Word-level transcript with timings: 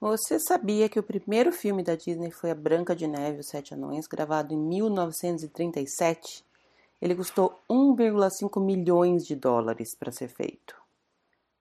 Você 0.00 0.38
sabia 0.38 0.88
que 0.88 0.98
o 0.98 1.02
primeiro 1.02 1.52
filme 1.52 1.82
da 1.82 1.94
Disney 1.94 2.30
foi 2.30 2.50
A 2.50 2.54
Branca 2.54 2.96
de 2.96 3.06
Neve 3.06 3.36
e 3.36 3.40
os 3.40 3.48
Sete 3.48 3.74
Anões, 3.74 4.06
gravado 4.06 4.54
em 4.54 4.56
1937? 4.56 6.42
Ele 7.02 7.14
custou 7.14 7.60
1,5 7.68 8.64
milhões 8.64 9.26
de 9.26 9.36
dólares 9.36 9.94
para 9.94 10.10
ser 10.10 10.28
feito. 10.28 10.74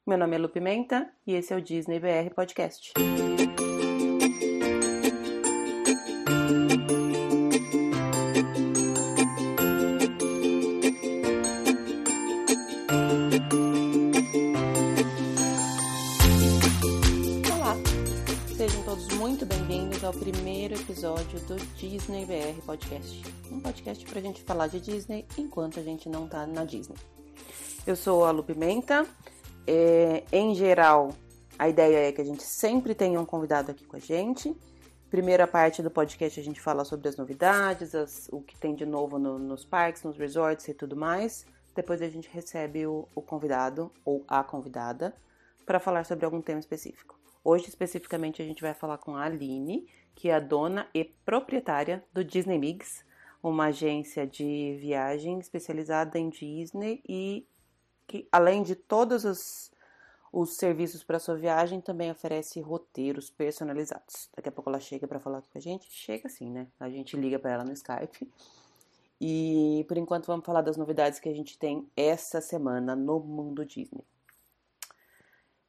Meu 0.07 0.17
nome 0.17 0.37
é 0.37 0.39
Lu 0.39 0.47
Pimenta 0.47 1.11
e 1.27 1.33
esse 1.33 1.53
é 1.53 1.57
o 1.57 1.61
Disney 1.61 1.99
BR 1.99 2.33
Podcast. 2.33 2.93
Ao 20.03 20.13
primeiro 20.13 20.75
episódio 20.75 21.39
do 21.41 21.57
Disney 21.75 22.25
BR 22.25 22.61
Podcast. 22.65 23.21
Um 23.51 23.59
podcast 23.59 24.05
para 24.05 24.19
a 24.19 24.21
gente 24.21 24.41
falar 24.43 24.67
de 24.67 24.79
Disney 24.79 25.25
enquanto 25.37 25.77
a 25.77 25.83
gente 25.83 26.07
não 26.07 26.25
tá 26.25 26.47
na 26.47 26.63
Disney. 26.63 26.95
Eu 27.85 27.97
sou 27.97 28.23
a 28.23 28.31
Lu 28.31 28.41
Pimenta. 28.41 29.05
É, 29.67 30.23
em 30.31 30.55
geral, 30.55 31.09
a 31.57 31.67
ideia 31.67 32.07
é 32.07 32.11
que 32.13 32.21
a 32.21 32.23
gente 32.23 32.43
sempre 32.43 32.95
tenha 32.95 33.19
um 33.19 33.25
convidado 33.25 33.71
aqui 33.71 33.83
com 33.83 33.97
a 33.97 33.99
gente. 33.99 34.55
Primeira 35.09 35.45
parte 35.45 35.83
do 35.83 35.91
podcast 35.91 36.39
a 36.39 36.43
gente 36.43 36.61
fala 36.61 36.85
sobre 36.85 37.09
as 37.09 37.17
novidades, 37.17 37.93
as, 37.93 38.29
o 38.31 38.41
que 38.41 38.57
tem 38.57 38.73
de 38.73 38.85
novo 38.85 39.19
no, 39.19 39.37
nos 39.37 39.65
parques, 39.65 40.03
nos 40.03 40.17
resorts 40.17 40.65
e 40.69 40.73
tudo 40.73 40.95
mais. 40.95 41.45
Depois 41.75 42.01
a 42.01 42.07
gente 42.07 42.29
recebe 42.31 42.87
o, 42.87 43.05
o 43.13 43.21
convidado 43.21 43.91
ou 44.05 44.23
a 44.29 44.43
convidada 44.45 45.13
para 45.65 45.79
falar 45.79 46.05
sobre 46.05 46.23
algum 46.23 46.41
tema 46.41 46.59
específico. 46.59 47.18
Hoje, 47.43 47.67
especificamente, 47.67 48.41
a 48.41 48.45
gente 48.45 48.61
vai 48.61 48.73
falar 48.73 48.97
com 48.97 49.15
a 49.15 49.23
Aline, 49.23 49.87
que 50.13 50.29
é 50.29 50.35
a 50.35 50.39
dona 50.39 50.87
e 50.93 51.05
proprietária 51.05 52.03
do 52.13 52.23
Disney 52.23 52.57
Migs, 52.57 53.05
uma 53.41 53.67
agência 53.67 54.27
de 54.27 54.77
viagem 54.79 55.39
especializada 55.39 56.19
em 56.19 56.29
Disney 56.29 57.01
e 57.07 57.47
que, 58.05 58.27
além 58.31 58.63
de 58.63 58.75
todos 58.75 59.23
os, 59.23 59.71
os 60.33 60.57
serviços 60.57 61.03
para 61.03 61.19
sua 61.19 61.35
viagem, 61.35 61.79
também 61.79 62.11
oferece 62.11 62.59
roteiros 62.59 63.29
personalizados. 63.29 64.29
Daqui 64.35 64.49
a 64.49 64.51
pouco 64.51 64.69
ela 64.69 64.79
chega 64.79 65.07
para 65.07 65.19
falar 65.19 65.41
com 65.41 65.57
a 65.57 65.61
gente. 65.61 65.89
Chega 65.89 66.27
assim, 66.27 66.49
né? 66.49 66.67
A 66.79 66.89
gente 66.89 67.15
liga 67.15 67.39
para 67.39 67.51
ela 67.51 67.63
no 67.63 67.71
Skype. 67.71 68.29
E 69.21 69.85
por 69.87 69.97
enquanto 69.97 70.27
vamos 70.27 70.45
falar 70.45 70.61
das 70.61 70.77
novidades 70.77 71.19
que 71.19 71.29
a 71.29 71.33
gente 71.33 71.57
tem 71.57 71.89
essa 71.95 72.41
semana 72.41 72.95
no 72.95 73.19
mundo 73.19 73.65
Disney. 73.65 74.03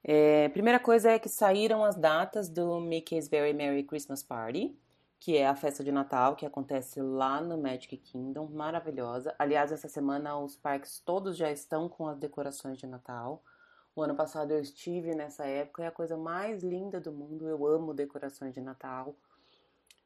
É, 0.02 0.48
primeira 0.48 0.80
coisa 0.80 1.10
é 1.10 1.18
que 1.18 1.28
saíram 1.28 1.84
as 1.84 1.94
datas 1.94 2.48
do 2.48 2.80
Mickey's 2.80 3.28
Very 3.28 3.52
Merry 3.52 3.82
Christmas 3.82 4.22
Party, 4.22 4.74
que 5.18 5.36
é 5.36 5.46
a 5.46 5.54
festa 5.54 5.84
de 5.84 5.92
Natal 5.92 6.34
que 6.34 6.46
acontece 6.46 7.00
lá 7.02 7.40
no 7.40 7.58
Magic 7.58 7.96
Kingdom, 7.98 8.48
maravilhosa. 8.48 9.34
Aliás, 9.38 9.70
essa 9.70 9.88
semana 9.88 10.38
os 10.38 10.56
parques 10.56 10.98
todos 11.00 11.36
já 11.36 11.50
estão 11.50 11.88
com 11.88 12.06
as 12.06 12.18
decorações 12.18 12.78
de 12.78 12.86
Natal. 12.86 13.42
O 13.94 14.02
ano 14.02 14.14
passado 14.14 14.52
eu 14.52 14.60
estive 14.60 15.14
nessa 15.14 15.44
época 15.44 15.82
e 15.82 15.84
é 15.84 15.88
a 15.88 15.92
coisa 15.92 16.16
mais 16.16 16.62
linda 16.62 16.98
do 16.98 17.12
mundo. 17.12 17.46
Eu 17.46 17.66
amo 17.66 17.92
decorações 17.92 18.54
de 18.54 18.60
Natal 18.62 19.14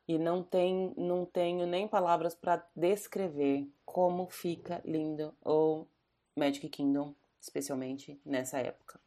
e 0.08 0.18
não, 0.18 0.42
tem, 0.42 0.92
não 0.96 1.24
tenho 1.24 1.66
nem 1.66 1.86
palavras 1.86 2.34
para 2.34 2.66
descrever 2.74 3.70
como 3.86 4.26
fica 4.28 4.82
lindo 4.84 5.32
o 5.44 5.86
Magic 6.36 6.68
Kingdom, 6.68 7.14
especialmente 7.40 8.20
nessa 8.24 8.58
época. 8.58 9.03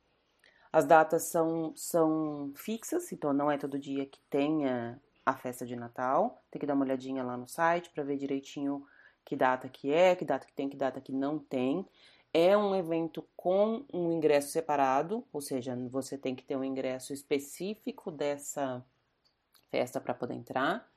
As 0.71 0.85
datas 0.85 1.23
são, 1.23 1.73
são 1.75 2.51
fixas, 2.55 3.11
então 3.11 3.33
não 3.33 3.49
é 3.49 3.57
todo 3.57 3.79
dia 3.79 4.05
que 4.05 4.19
tenha 4.29 4.99
a 5.25 5.35
festa 5.35 5.65
de 5.65 5.75
Natal. 5.75 6.41
Tem 6.51 6.59
que 6.59 6.65
dar 6.65 6.73
uma 6.73 6.85
olhadinha 6.85 7.23
lá 7.23 7.35
no 7.37 7.47
site 7.47 7.89
para 7.89 8.03
ver 8.03 8.17
direitinho 8.17 8.85
que 9.25 9.35
data 9.35 9.67
que 9.67 9.91
é, 9.91 10.15
que 10.15 10.23
data 10.23 10.45
que 10.45 10.53
tem, 10.53 10.69
que 10.69 10.77
data 10.77 11.01
que 11.01 11.11
não 11.11 11.37
tem. 11.37 11.85
É 12.33 12.55
um 12.57 12.75
evento 12.75 13.27
com 13.35 13.85
um 13.93 14.11
ingresso 14.11 14.49
separado, 14.49 15.25
ou 15.33 15.41
seja, 15.41 15.75
você 15.89 16.17
tem 16.17 16.35
que 16.35 16.43
ter 16.43 16.55
um 16.55 16.63
ingresso 16.63 17.13
específico 17.13 18.11
dessa 18.11 18.83
festa 19.69 19.99
para 19.99 20.13
poder 20.13 20.35
entrar. 20.35 20.87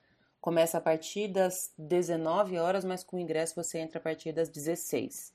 Começa 0.41 0.79
a 0.79 0.81
partir 0.81 1.29
das 1.29 1.73
19 1.77 2.59
horas, 2.59 2.85
mas 2.85 3.03
com 3.03 3.17
o 3.17 3.21
ingresso 3.21 3.55
você 3.55 3.79
entra 3.79 3.99
a 3.99 4.03
partir 4.03 4.33
das 4.33 4.49
16. 4.49 5.35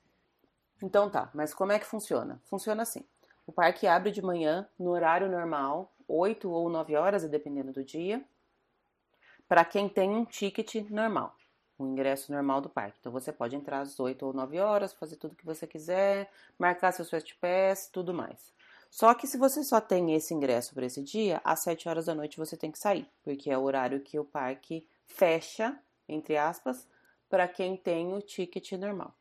Então 0.82 1.10
tá, 1.10 1.30
mas 1.34 1.54
como 1.54 1.72
é 1.72 1.80
que 1.80 1.86
funciona? 1.86 2.42
Funciona 2.46 2.84
assim. 2.84 3.04
O 3.48 3.52
parque 3.52 3.86
abre 3.86 4.12
de 4.12 4.22
manhã, 4.22 4.68
no 4.78 4.92
horário 4.92 5.30
normal, 5.30 5.94
8 6.08 6.50
ou 6.50 6.70
9 6.70 6.96
horas, 6.96 7.24
dependendo 7.30 7.72
do 7.72 7.84
dia, 7.84 8.24
para 9.48 9.64
quem 9.64 9.88
tem 9.88 10.10
um 10.10 10.26
ticket 10.26 10.76
normal, 10.90 11.36
o 11.78 11.86
ingresso 11.86 12.32
normal 12.32 12.62
do 12.62 12.70
parque. 12.70 12.98
Então 13.00 13.12
você 13.12 13.32
pode 13.32 13.56
entrar 13.56 13.82
às 13.82 14.00
8 14.00 14.26
ou 14.26 14.34
9 14.34 14.60
horas, 14.60 14.94
fazer 14.94 15.18
tudo 15.18 15.36
que 15.36 15.46
você 15.46 15.68
quiser, 15.68 16.32
marcar 16.58 16.92
seus 16.92 17.10
fast 17.10 17.36
pass, 17.36 17.88
tudo 17.88 18.14
mais. 18.14 18.54
Só 18.90 19.14
que 19.14 19.28
se 19.28 19.38
você 19.38 19.64
só 19.64 19.80
tem 19.80 20.16
esse 20.16 20.34
ingresso 20.34 20.74
para 20.74 20.86
esse 20.86 21.04
dia, 21.04 21.42
às 21.44 21.60
7 21.60 21.88
horas 21.88 22.06
da 22.06 22.16
noite 22.16 22.38
você 22.38 22.58
tem 22.58 22.72
que 22.72 22.80
sair, 22.80 23.08
porque 23.24 23.52
é 23.52 23.58
o 23.58 23.64
horário 23.64 24.00
que 24.00 24.18
o 24.18 24.26
parque 24.26 24.88
fecha, 25.06 25.78
entre 26.08 26.38
aspas, 26.38 26.88
para 27.30 27.48
quem 27.48 27.78
tem 27.78 28.14
o 28.14 28.22
ticket 28.22 28.72
normal. 28.74 29.14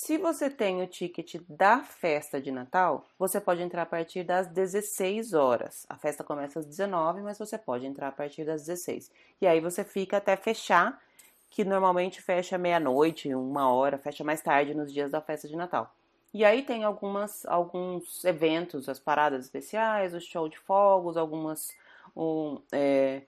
Se 0.00 0.16
você 0.16 0.48
tem 0.48 0.80
o 0.80 0.86
ticket 0.86 1.42
da 1.48 1.80
festa 1.80 2.40
de 2.40 2.52
Natal, 2.52 3.04
você 3.18 3.40
pode 3.40 3.62
entrar 3.62 3.82
a 3.82 3.86
partir 3.86 4.22
das 4.22 4.46
16 4.46 5.34
horas. 5.34 5.84
A 5.88 5.96
festa 5.96 6.22
começa 6.22 6.60
às 6.60 6.66
19, 6.66 7.20
mas 7.20 7.36
você 7.36 7.58
pode 7.58 7.84
entrar 7.84 8.06
a 8.06 8.12
partir 8.12 8.44
das 8.44 8.64
16. 8.64 9.10
E 9.40 9.46
aí 9.46 9.60
você 9.60 9.82
fica 9.82 10.18
até 10.18 10.36
fechar, 10.36 11.02
que 11.50 11.64
normalmente 11.64 12.22
fecha 12.22 12.56
meia-noite, 12.56 13.34
uma 13.34 13.72
hora, 13.72 13.98
fecha 13.98 14.22
mais 14.22 14.40
tarde 14.40 14.72
nos 14.72 14.92
dias 14.92 15.10
da 15.10 15.20
festa 15.20 15.48
de 15.48 15.56
Natal. 15.56 15.92
E 16.32 16.44
aí 16.44 16.62
tem 16.62 16.84
algumas, 16.84 17.44
alguns 17.46 18.24
eventos, 18.24 18.88
as 18.88 19.00
paradas 19.00 19.46
especiais, 19.46 20.14
o 20.14 20.20
show 20.20 20.48
de 20.48 20.60
fogos, 20.60 21.16
algumas 21.16 21.72
um, 22.16 22.62
é, 22.70 23.22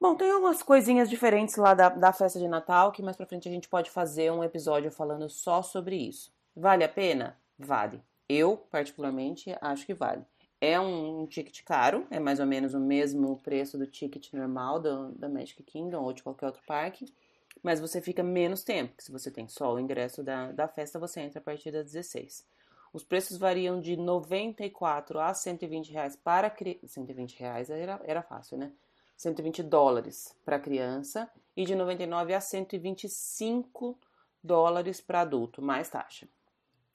Bom, 0.00 0.14
tem 0.14 0.32
umas 0.32 0.62
coisinhas 0.62 1.10
diferentes 1.10 1.56
lá 1.56 1.74
da, 1.74 1.88
da 1.88 2.12
festa 2.12 2.38
de 2.38 2.46
Natal 2.46 2.92
que 2.92 3.02
mais 3.02 3.16
pra 3.16 3.26
frente 3.26 3.48
a 3.48 3.50
gente 3.50 3.68
pode 3.68 3.90
fazer 3.90 4.30
um 4.30 4.44
episódio 4.44 4.92
falando 4.92 5.28
só 5.28 5.60
sobre 5.60 5.96
isso. 5.96 6.32
Vale 6.54 6.84
a 6.84 6.88
pena? 6.88 7.36
Vale. 7.58 8.00
Eu, 8.28 8.56
particularmente, 8.56 9.56
acho 9.60 9.84
que 9.84 9.94
vale. 9.94 10.24
É 10.60 10.78
um, 10.78 11.22
um 11.22 11.26
ticket 11.26 11.64
caro, 11.64 12.06
é 12.12 12.20
mais 12.20 12.38
ou 12.38 12.46
menos 12.46 12.74
o 12.74 12.80
mesmo 12.80 13.40
preço 13.42 13.76
do 13.76 13.88
ticket 13.88 14.32
normal 14.32 14.78
do, 14.78 15.10
da 15.12 15.28
Magic 15.28 15.60
Kingdom 15.64 16.04
ou 16.04 16.12
de 16.12 16.22
qualquer 16.22 16.46
outro 16.46 16.62
parque, 16.64 17.12
mas 17.60 17.80
você 17.80 18.00
fica 18.00 18.22
menos 18.22 18.62
tempo, 18.62 18.90
porque 18.90 19.02
se 19.02 19.10
você 19.10 19.32
tem 19.32 19.48
só 19.48 19.74
o 19.74 19.80
ingresso 19.80 20.22
da, 20.22 20.52
da 20.52 20.68
festa, 20.68 20.98
você 20.98 21.20
entra 21.20 21.40
a 21.40 21.42
partir 21.42 21.72
das 21.72 21.86
16. 21.86 22.46
Os 22.92 23.02
preços 23.02 23.36
variam 23.36 23.80
de 23.80 23.96
94 23.96 25.18
a 25.18 25.34
120 25.34 25.90
reais 25.90 26.14
para 26.14 26.48
criança. 26.48 26.86
120 26.86 27.36
reais 27.38 27.68
era, 27.68 28.00
era 28.04 28.22
fácil, 28.22 28.58
né? 28.58 28.72
120 29.18 29.64
dólares 29.64 30.34
para 30.44 30.60
criança 30.60 31.28
e 31.56 31.64
de 31.64 31.74
99 31.74 32.32
a 32.32 32.40
125 32.40 33.98
dólares 34.42 35.00
para 35.00 35.22
adulto, 35.22 35.60
mais 35.60 35.90
taxa. 35.90 36.28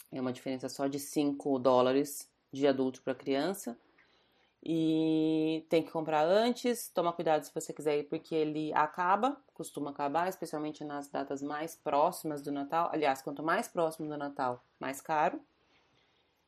É 0.09 0.21
uma 0.21 0.31
diferença 0.31 0.69
só 0.69 0.87
de 0.87 0.99
5 0.99 1.59
dólares 1.59 2.31
de 2.51 2.65
adulto 2.65 3.01
para 3.01 3.13
criança. 3.13 3.77
E 4.65 5.65
tem 5.67 5.83
que 5.83 5.91
comprar 5.91 6.25
antes, 6.25 6.87
toma 6.87 7.11
cuidado 7.11 7.43
se 7.43 7.53
você 7.53 7.73
quiser 7.73 7.99
ir, 7.99 8.03
porque 8.05 8.33
ele 8.33 8.71
acaba, 8.73 9.35
costuma 9.53 9.91
acabar, 9.91 10.29
especialmente 10.29 10.85
nas 10.85 11.09
datas 11.09 11.41
mais 11.41 11.75
próximas 11.75 12.41
do 12.41 12.53
Natal. 12.53 12.89
Aliás, 12.93 13.21
quanto 13.21 13.43
mais 13.43 13.67
próximo 13.67 14.07
do 14.07 14.17
Natal, 14.17 14.63
mais 14.79 15.01
caro. 15.01 15.41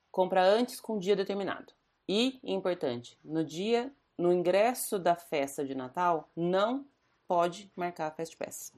Compra 0.09 0.41
antes 0.41 0.79
com 0.79 0.97
dia 0.97 1.17
determinado. 1.17 1.73
E, 2.07 2.39
importante, 2.41 3.19
no 3.21 3.43
dia 3.43 3.91
no 4.17 4.31
ingresso 4.31 4.97
da 4.97 5.15
festa 5.15 5.65
de 5.65 5.75
Natal, 5.75 6.29
não 6.35 6.85
pode 7.27 7.71
marcar 7.75 8.07
a 8.07 8.11
Fast 8.11 8.37
Pass. 8.37 8.73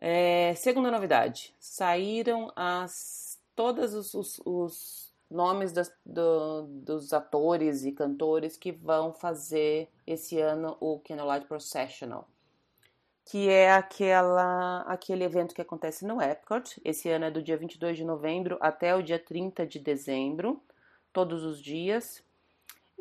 É, 0.00 0.54
segunda 0.56 0.90
novidade, 0.90 1.54
saíram 1.60 2.52
as 2.56 3.40
todos 3.54 3.94
os, 3.94 4.14
os, 4.14 4.40
os 4.44 5.14
nomes 5.30 5.72
das, 5.72 5.92
do, 6.04 6.62
dos 6.66 7.12
atores 7.12 7.84
e 7.84 7.92
cantores 7.92 8.56
que 8.56 8.72
vão 8.72 9.12
fazer 9.12 9.88
esse 10.06 10.40
ano 10.40 10.76
o 10.80 10.98
Candlelight 10.98 11.46
Processional, 11.46 12.28
que 13.24 13.48
é 13.48 13.72
aquela, 13.72 14.80
aquele 14.82 15.22
evento 15.22 15.54
que 15.54 15.62
acontece 15.62 16.04
no 16.04 16.20
Epcot. 16.20 16.80
Esse 16.84 17.08
ano 17.08 17.26
é 17.26 17.30
do 17.30 17.42
dia 17.42 17.56
22 17.56 17.96
de 17.96 18.04
novembro 18.04 18.58
até 18.60 18.96
o 18.96 19.02
dia 19.02 19.18
30 19.18 19.64
de 19.66 19.78
dezembro, 19.78 20.60
todos 21.12 21.44
os 21.44 21.62
dias 21.62 22.24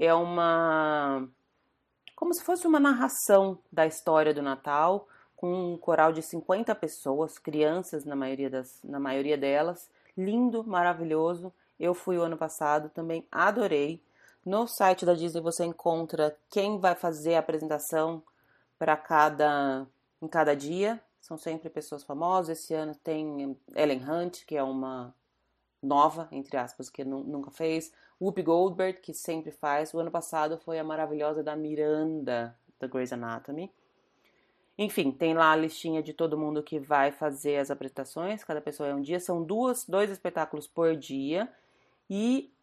é 0.01 0.12
uma. 0.15 1.30
como 2.15 2.33
se 2.33 2.44
fosse 2.44 2.65
uma 2.65 2.80
narração 2.80 3.59
da 3.71 3.86
história 3.86 4.33
do 4.33 4.42
Natal, 4.42 5.07
com 5.36 5.74
um 5.74 5.77
coral 5.77 6.12
de 6.12 6.24
50 6.24 6.74
pessoas, 6.74 7.38
crianças 7.38 8.03
na 8.03 8.15
maioria, 8.15 8.50
das, 8.50 8.80
na 8.83 9.00
maioria 9.00 9.38
delas. 9.38 9.92
Lindo, 10.18 10.63
maravilhoso. 10.63 11.53
Eu 11.80 11.94
fui 11.94 12.18
o 12.18 12.24
ano 12.24 12.36
passado, 12.36 12.89
também 12.89 13.27
adorei. 13.31 14.03
No 14.44 14.68
site 14.68 15.06
da 15.06 15.13
Disney 15.13 15.39
você 15.39 15.63
encontra 15.65 16.36
quem 16.50 16.80
vai 16.80 16.95
fazer 16.95 17.36
a 17.36 17.39
apresentação 17.39 18.24
para 18.80 18.98
cada 18.98 19.86
em 20.19 20.27
cada 20.27 20.56
dia. 20.56 21.00
São 21.19 21.38
sempre 21.38 21.69
pessoas 21.69 22.03
famosas. 22.03 22.57
Esse 22.57 22.74
ano 22.74 22.95
tem 23.03 23.56
Ellen 23.75 24.03
Hunt, 24.03 24.45
que 24.45 24.57
é 24.57 24.63
uma 24.63 25.13
nova, 25.81 26.27
entre 26.31 26.57
aspas, 26.57 26.89
que 26.89 27.03
nunca 27.03 27.51
fez. 27.51 27.92
Whoopi 28.21 28.44
Goldberg, 28.44 29.00
que 29.01 29.13
sempre 29.13 29.51
faz. 29.51 29.94
O 29.94 30.00
ano 30.00 30.12
passado 30.12 30.57
foi 30.59 30.77
a 30.77 30.83
maravilhosa 30.83 31.41
da 31.41 31.56
Miranda, 31.56 32.56
da 32.79 32.85
Grey's 32.85 33.12
Anatomy. 33.12 33.71
Enfim, 34.77 35.12
tem 35.12 35.33
lá 35.33 35.51
a 35.51 35.56
listinha 35.56 36.03
de 36.03 36.13
todo 36.13 36.38
mundo 36.38 36.62
que 36.62 36.79
vai 36.79 37.12
fazer 37.12 37.57
as 37.57 37.71
apresentações. 37.71 38.44
Cada 38.44 38.62
pessoa 38.62 38.89
é 38.89 38.94
um 38.94 39.01
dia. 39.01 39.19
São 39.19 39.44
duas, 39.44 39.85
dois 39.85 40.09
espetáculos 40.09 40.68
por 40.68 40.95
dia. 40.95 41.50
E 42.09 42.53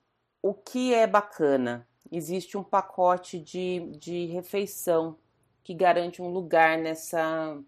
o 0.40 0.54
que 0.54 0.94
é 0.94 1.06
bacana? 1.06 1.86
Existe 2.10 2.56
um 2.56 2.62
pacote 2.62 3.38
de, 3.38 3.80
de 3.98 4.26
refeição 4.26 5.16
que 5.62 5.74
garante 5.74 6.22
um 6.22 6.28
lugar 6.28 6.78
nessa, 6.78 7.58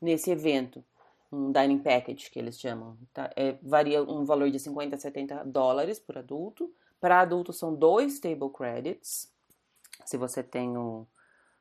nesse 0.00 0.30
evento. 0.30 0.82
Um 1.30 1.50
dining 1.50 1.78
package, 1.78 2.30
que 2.30 2.38
eles 2.38 2.58
chamam. 2.58 2.96
Tá? 3.12 3.30
É, 3.36 3.56
varia 3.62 4.02
um 4.02 4.24
valor 4.24 4.50
de 4.50 4.58
50 4.58 4.96
a 4.96 4.98
70 4.98 5.44
dólares 5.44 5.98
por 5.98 6.16
adulto. 6.16 6.72
Para 7.02 7.18
adultos 7.18 7.58
são 7.58 7.74
dois 7.74 8.20
table 8.20 8.48
credits. 8.56 9.28
Se 10.06 10.16
você 10.16 10.40
tem 10.40 10.76
o 10.78 11.04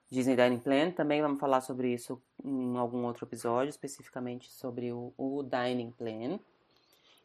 Disney 0.07 0.35
Dining 0.35 0.59
Plan, 0.59 0.91
também 0.91 1.19
vamos 1.19 1.39
falar 1.39 1.61
sobre 1.61 1.91
isso 1.91 2.21
em 2.45 2.77
algum 2.77 3.05
outro 3.05 3.25
episódio, 3.25 3.71
especificamente 3.71 4.51
sobre 4.51 4.93
o, 4.93 5.11
o 5.17 5.41
Dining 5.41 5.89
Plan. 5.97 6.39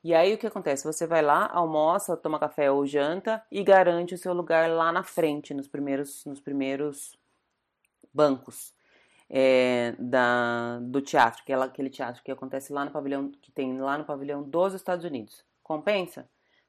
E 0.02 0.14
aí 0.14 0.32
o 0.32 0.38
que 0.38 0.46
acontece? 0.46 0.84
Você 0.84 1.06
vai 1.06 1.20
lá, 1.20 1.46
almoça, 1.52 2.16
toma 2.16 2.38
café 2.38 2.70
ou 2.70 2.86
janta 2.86 3.44
e 3.52 3.62
garante 3.62 4.14
o 4.14 4.18
seu 4.18 4.32
lugar 4.32 4.70
lá 4.70 4.90
na 4.90 5.02
frente, 5.02 5.52
nos 5.52 5.68
primeiros, 5.68 6.24
nos 6.24 6.40
primeiros 6.40 7.18
bancos 8.14 8.72
é, 9.28 9.94
da, 9.98 10.78
do 10.80 11.02
teatro, 11.02 11.44
que 11.44 11.52
é 11.52 11.56
aquele 11.56 11.90
teatro 11.90 12.22
que 12.22 12.32
acontece 12.32 12.72
lá 12.72 12.82
no 12.82 12.90
pavilhão, 12.90 13.30
que 13.42 13.52
tem 13.52 13.78
lá 13.78 13.98
no 13.98 14.06
pavilhão 14.06 14.42
dos 14.42 14.72
Estados 14.72 15.04
Unidos. 15.04 15.44
Compensa? 15.62 16.26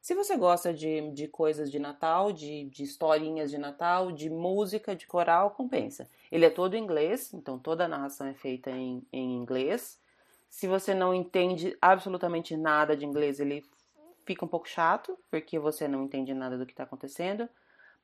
Se 0.07 0.15
você 0.15 0.38
gosta 0.38 0.74
de, 0.74 1.12
de 1.12 1.27
coisas 1.27 1.69
de 1.69 1.80
Natal, 1.80 2.31
de, 2.31 2.63
de 2.69 2.81
historinhas 2.81 3.51
de 3.51 3.57
Natal, 3.57 4.09
de 4.09 4.30
música, 4.30 4.95
de 4.95 5.06
coral, 5.06 5.51
compensa. 5.51 6.09
Ele 6.31 6.45
é 6.45 6.50
todo 6.50 6.75
em 6.75 6.81
inglês, 6.81 7.33
então 7.33 7.59
toda 7.59 7.83
a 7.83 7.88
narração 7.89 8.25
é 8.25 8.33
feita 8.33 8.71
em, 8.71 9.06
em 9.12 9.36
inglês. 9.36 10.00
Se 10.50 10.65
você 10.65 10.94
não 10.94 11.13
entende 11.13 11.77
absolutamente 11.81 12.56
nada 12.56 12.95
de 12.95 13.06
inglês, 13.06 13.42
ele 13.42 13.65
fica 14.25 14.45
um 14.45 14.48
pouco 14.48 14.69
chato, 14.69 15.19
porque 15.30 15.59
você 15.59 15.89
não 15.89 16.06
entende 16.06 16.33
nada 16.33 16.57
do 16.57 16.65
que 16.65 16.71
está 16.71 16.83
acontecendo. 16.83 17.50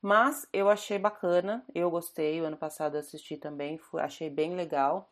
Mas 0.01 0.45
eu 0.51 0.69
achei 0.69 0.99
bacana, 0.99 1.63
eu 1.73 1.89
gostei. 1.89 2.41
O 2.41 2.45
ano 2.45 2.57
passado 2.57 2.97
assisti 2.97 3.37
também, 3.37 3.77
fui, 3.77 4.01
achei 4.01 4.29
bem 4.29 4.57
legal. 4.57 5.09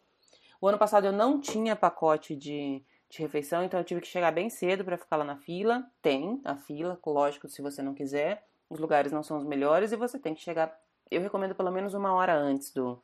O 0.59 0.67
ano 0.67 0.77
passado 0.77 1.07
eu 1.07 1.13
não 1.13 1.39
tinha 1.39 1.73
pacote 1.73 2.35
de, 2.35 2.83
de 3.11 3.21
refeição, 3.21 3.63
então 3.63 3.79
eu 3.79 3.83
tive 3.83 4.01
que 4.01 4.07
chegar 4.07 4.31
bem 4.31 4.49
cedo 4.49 4.85
para 4.85 4.97
ficar 4.97 5.17
lá 5.17 5.25
na 5.25 5.35
fila. 5.37 5.85
Tem 6.01 6.39
a 6.45 6.55
fila, 6.55 6.97
lógico, 7.05 7.47
se 7.49 7.61
você 7.61 7.81
não 7.81 7.93
quiser. 7.93 8.47
Os 8.69 8.79
lugares 8.79 9.11
não 9.11 9.21
são 9.21 9.37
os 9.37 9.43
melhores 9.43 9.91
e 9.91 9.97
você 9.97 10.17
tem 10.17 10.33
que 10.33 10.41
chegar. 10.41 10.73
Eu 11.09 11.21
recomendo 11.21 11.53
pelo 11.53 11.71
menos 11.71 11.93
uma 11.93 12.13
hora 12.13 12.33
antes 12.33 12.71
do 12.71 13.01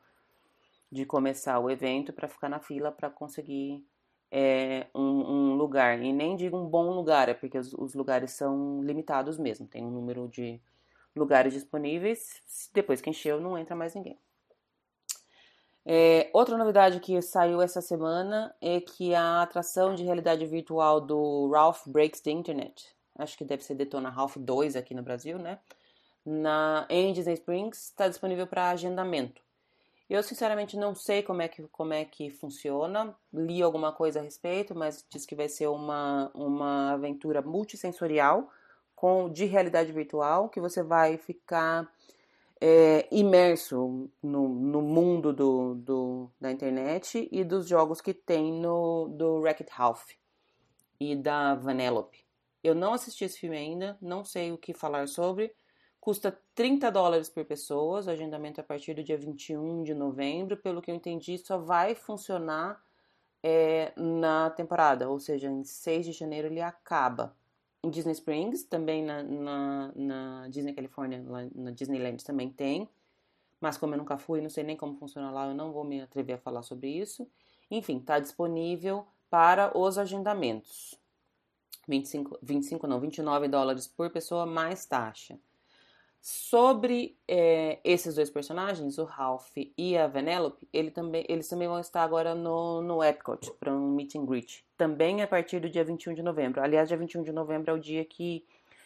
de 0.90 1.04
começar 1.04 1.58
o 1.58 1.70
evento 1.70 2.14
para 2.14 2.26
ficar 2.26 2.48
na 2.48 2.58
fila 2.58 2.90
para 2.90 3.10
conseguir 3.10 3.84
é, 4.30 4.86
um, 4.94 5.02
um, 5.02 5.54
lugar. 5.54 6.00
E 6.00 6.10
nem 6.10 6.34
digo 6.34 6.56
um 6.56 6.66
bom 6.66 6.90
lugar, 6.90 7.28
é 7.28 7.34
porque 7.34 7.58
os, 7.58 7.74
os, 7.74 7.94
lugares 7.94 8.30
são 8.30 8.82
limitados 8.82 9.38
mesmo. 9.38 9.66
Tem 9.66 9.84
um 9.84 9.90
número 9.90 10.26
de 10.28 10.58
lugares 11.14 11.52
disponíveis. 11.52 12.40
Depois 12.72 13.02
que 13.02 13.10
encheu, 13.10 13.38
não 13.38 13.58
entra 13.58 13.76
mais 13.76 13.94
ninguém. 13.94 14.18
É, 15.90 16.28
outra 16.34 16.58
novidade 16.58 17.00
que 17.00 17.22
saiu 17.22 17.62
essa 17.62 17.80
semana 17.80 18.54
é 18.60 18.78
que 18.78 19.14
a 19.14 19.40
atração 19.40 19.94
de 19.94 20.04
realidade 20.04 20.44
virtual 20.44 21.00
do 21.00 21.50
Ralph 21.50 21.86
Breaks 21.86 22.20
the 22.20 22.30
Internet, 22.30 22.94
acho 23.16 23.38
que 23.38 23.42
deve 23.42 23.64
ser 23.64 23.74
Detona 23.74 24.10
Ralph 24.10 24.36
2 24.36 24.76
aqui 24.76 24.94
no 24.94 25.02
Brasil, 25.02 25.38
né? 25.38 25.58
Na, 26.26 26.84
em 26.90 27.10
Disney 27.14 27.32
Springs, 27.32 27.84
está 27.84 28.06
disponível 28.06 28.46
para 28.46 28.68
agendamento. 28.68 29.40
Eu 30.10 30.22
sinceramente 30.22 30.76
não 30.76 30.94
sei 30.94 31.22
como 31.22 31.40
é 31.40 31.48
que, 31.48 31.62
como 31.68 31.94
é 31.94 32.04
que 32.04 32.28
funciona. 32.28 33.16
Li 33.32 33.62
alguma 33.62 33.90
coisa 33.90 34.20
a 34.20 34.22
respeito, 34.22 34.74
mas 34.74 35.02
diz 35.08 35.24
que 35.24 35.34
vai 35.34 35.48
ser 35.48 35.68
uma, 35.68 36.30
uma 36.34 36.92
aventura 36.92 37.40
multissensorial 37.40 38.50
com 38.94 39.30
de 39.30 39.46
realidade 39.46 39.90
virtual, 39.90 40.50
que 40.50 40.60
você 40.60 40.82
vai 40.82 41.16
ficar 41.16 41.90
é, 42.60 43.08
imerso 43.10 44.10
no, 44.22 44.48
no 44.48 44.82
mundo 44.82 45.32
do, 45.32 45.74
do, 45.74 46.30
da 46.40 46.50
internet 46.50 47.28
e 47.30 47.44
dos 47.44 47.68
jogos 47.68 48.00
que 48.00 48.12
tem 48.12 48.52
no 48.52 49.08
do 49.08 49.40
Wreck-It 49.40 49.72
Ralph 49.72 50.10
e 51.00 51.14
da 51.14 51.54
Vanellope. 51.54 52.26
Eu 52.62 52.74
não 52.74 52.92
assisti 52.92 53.24
esse 53.24 53.38
filme 53.38 53.56
ainda, 53.56 53.96
não 54.00 54.24
sei 54.24 54.52
o 54.52 54.58
que 54.58 54.74
falar 54.74 55.06
sobre, 55.06 55.54
Custa 56.00 56.40
30 56.54 56.90
dólares 56.90 57.28
por 57.28 57.44
pessoa, 57.44 58.00
o 58.00 58.10
agendamento 58.10 58.60
é 58.60 58.62
a 58.62 58.66
partir 58.66 58.94
do 58.94 59.02
dia 59.02 59.18
21 59.18 59.82
de 59.82 59.94
novembro. 59.94 60.56
Pelo 60.56 60.80
que 60.80 60.90
eu 60.90 60.94
entendi, 60.94 61.36
só 61.38 61.58
vai 61.58 61.94
funcionar 61.94 62.82
é, 63.42 63.92
na 63.96 64.48
temporada, 64.50 65.08
ou 65.08 65.18
seja, 65.18 65.48
em 65.48 65.64
6 65.64 66.06
de 66.06 66.12
janeiro 66.12 66.48
ele 66.48 66.62
acaba. 66.62 67.36
Em 67.84 67.90
Disney 67.90 68.12
Springs, 68.12 68.64
também 68.64 69.04
na, 69.04 69.22
na, 69.22 69.92
na 69.94 70.48
Disney 70.48 70.72
California, 70.72 71.22
na 71.54 71.70
Disneyland 71.70 72.24
também 72.24 72.50
tem. 72.50 72.88
Mas 73.60 73.76
como 73.76 73.94
eu 73.94 73.98
nunca 73.98 74.18
fui, 74.18 74.40
não 74.40 74.50
sei 74.50 74.64
nem 74.64 74.76
como 74.76 74.96
funciona 74.96 75.30
lá, 75.30 75.48
eu 75.48 75.54
não 75.54 75.72
vou 75.72 75.84
me 75.84 76.00
atrever 76.00 76.36
a 76.36 76.38
falar 76.38 76.62
sobre 76.62 76.88
isso. 76.88 77.28
Enfim, 77.70 77.98
está 77.98 78.18
disponível 78.18 79.06
para 79.28 79.76
os 79.76 79.98
agendamentos. 79.98 80.98
25, 81.86 82.38
25 82.42 82.86
não, 82.86 83.00
29 83.00 83.48
dólares 83.48 83.86
por 83.86 84.10
pessoa 84.10 84.44
mais 84.44 84.84
taxa. 84.86 85.38
Sobre 86.30 87.16
é, 87.26 87.78
esses 87.82 88.16
dois 88.16 88.28
personagens, 88.28 88.98
o 88.98 89.04
Ralph 89.04 89.56
e 89.78 89.96
a 89.96 90.06
Vanellope, 90.06 90.68
ele 90.74 90.90
também, 90.90 91.24
eles 91.26 91.48
também 91.48 91.66
vão 91.66 91.80
estar 91.80 92.02
agora 92.02 92.34
no, 92.34 92.82
no 92.82 93.02
Epcot 93.02 93.50
para 93.52 93.72
um 93.72 93.94
meet 93.94 94.14
and 94.14 94.26
greet. 94.26 94.62
Também 94.76 95.22
a 95.22 95.26
partir 95.26 95.58
do 95.58 95.70
dia 95.70 95.82
21 95.82 96.12
de 96.12 96.22
novembro. 96.22 96.62
Aliás, 96.62 96.86
dia 96.86 96.98
21 96.98 97.22
de 97.22 97.32
novembro 97.32 97.70
é 97.70 97.74
o 97.74 97.80
dia 97.80 98.04
que 98.04 98.44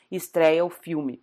estreia 0.09 0.65
o 0.65 0.71
filme. 0.71 1.21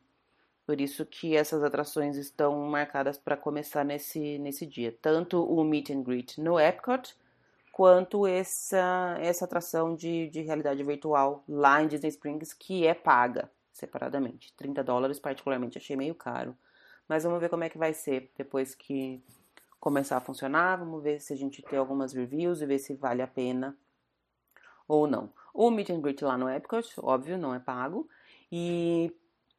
Por 0.65 0.81
isso 0.81 1.05
que 1.05 1.37
essas 1.37 1.63
atrações 1.63 2.17
estão 2.17 2.53
marcadas 2.67 3.17
para 3.17 3.37
começar 3.37 3.85
nesse, 3.85 4.37
nesse 4.39 4.65
dia. 4.65 4.93
Tanto 5.01 5.41
o 5.41 5.63
meet 5.63 5.89
and 5.89 6.03
greet 6.03 6.37
no 6.37 6.59
Epcot, 6.59 7.15
quanto 7.71 8.27
essa, 8.27 9.17
essa 9.21 9.45
atração 9.45 9.95
de, 9.95 10.27
de 10.27 10.41
realidade 10.41 10.83
virtual 10.83 11.45
lá 11.47 11.81
em 11.81 11.87
Disney 11.87 12.09
Springs, 12.09 12.53
que 12.53 12.85
é 12.85 12.93
paga 12.93 13.49
separadamente. 13.79 14.53
30 14.53 14.83
dólares, 14.83 15.19
particularmente, 15.19 15.77
achei 15.77 15.95
meio 15.95 16.15
caro. 16.15 16.55
Mas 17.07 17.23
vamos 17.23 17.39
ver 17.39 17.49
como 17.49 17.63
é 17.63 17.69
que 17.69 17.77
vai 17.77 17.93
ser 17.93 18.31
depois 18.37 18.75
que 18.75 19.23
começar 19.79 20.17
a 20.17 20.21
funcionar. 20.21 20.77
Vamos 20.77 21.01
ver 21.01 21.19
se 21.19 21.33
a 21.33 21.35
gente 21.35 21.61
tem 21.63 21.79
algumas 21.79 22.13
reviews 22.13 22.61
e 22.61 22.65
ver 22.65 22.79
se 22.79 22.93
vale 22.93 23.21
a 23.21 23.27
pena 23.27 23.77
ou 24.87 25.07
não. 25.07 25.31
O 25.53 25.71
Meet 25.71 25.89
and 25.89 26.01
Greet 26.01 26.23
lá 26.23 26.37
no 26.37 26.49
Epcot, 26.49 26.93
óbvio, 26.97 27.37
não 27.37 27.53
é 27.53 27.59
pago. 27.59 28.07
E 28.51 29.11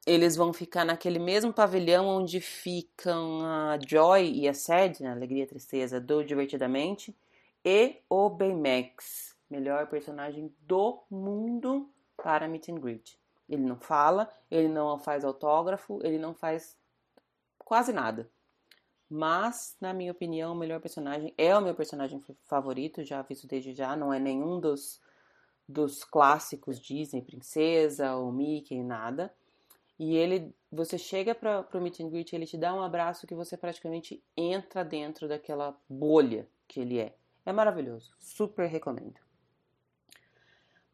eles 0.07 0.35
vão 0.35 0.53
ficar 0.53 0.85
naquele 0.85 1.19
mesmo 1.19 1.53
pavilhão 1.53 2.07
onde 2.07 2.41
ficam 2.41 3.45
a 3.45 3.79
Joy 3.87 4.31
e 4.33 4.49
a 4.49 4.55
Sad, 4.55 5.05
a 5.05 5.12
Alegria 5.12 5.43
e 5.43 5.45
a 5.45 5.49
Tristeza, 5.49 6.00
do 6.00 6.25
Divertidamente, 6.25 7.17
e 7.65 7.97
o 8.09 8.31
Baymax, 8.31 9.37
melhor 9.50 9.87
personagem 9.89 10.55
do 10.61 11.03
mundo 11.11 11.91
para 12.17 12.49
Meet 12.49 12.71
and 12.71 12.77
Greet. 12.77 13.20
Ele 13.50 13.64
não 13.64 13.76
fala, 13.76 14.30
ele 14.49 14.69
não 14.69 14.97
faz 14.99 15.25
autógrafo, 15.25 15.99
ele 16.04 16.19
não 16.19 16.33
faz 16.33 16.78
quase 17.59 17.92
nada. 17.92 18.30
Mas, 19.11 19.76
na 19.80 19.92
minha 19.92 20.12
opinião, 20.12 20.52
o 20.52 20.57
melhor 20.57 20.80
personagem 20.80 21.35
é 21.37 21.57
o 21.57 21.61
meu 21.61 21.75
personagem 21.75 22.23
favorito, 22.45 23.02
já 23.02 23.19
aviso 23.19 23.49
desde 23.49 23.73
já, 23.73 23.97
não 23.97 24.14
é 24.14 24.21
nenhum 24.21 24.61
dos, 24.61 25.00
dos 25.69 26.04
clássicos 26.04 26.78
Disney, 26.78 27.21
Princesa 27.21 28.14
ou 28.14 28.30
Mickey, 28.30 28.85
nada. 28.85 29.35
E 29.99 30.16
ele, 30.16 30.54
você 30.71 30.97
chega 30.97 31.35
para 31.35 31.66
o 31.75 31.80
meet 31.80 32.00
and 32.00 32.09
greet, 32.09 32.33
ele 32.33 32.47
te 32.47 32.57
dá 32.57 32.73
um 32.73 32.83
abraço 32.83 33.26
que 33.26 33.35
você 33.35 33.57
praticamente 33.57 34.23
entra 34.37 34.85
dentro 34.85 35.28
daquela 35.28 35.76
bolha 35.88 36.49
que 36.69 36.78
ele 36.78 37.00
é. 37.00 37.14
É 37.45 37.52
maravilhoso, 37.52 38.12
super 38.19 38.69
recomendo. 38.69 39.21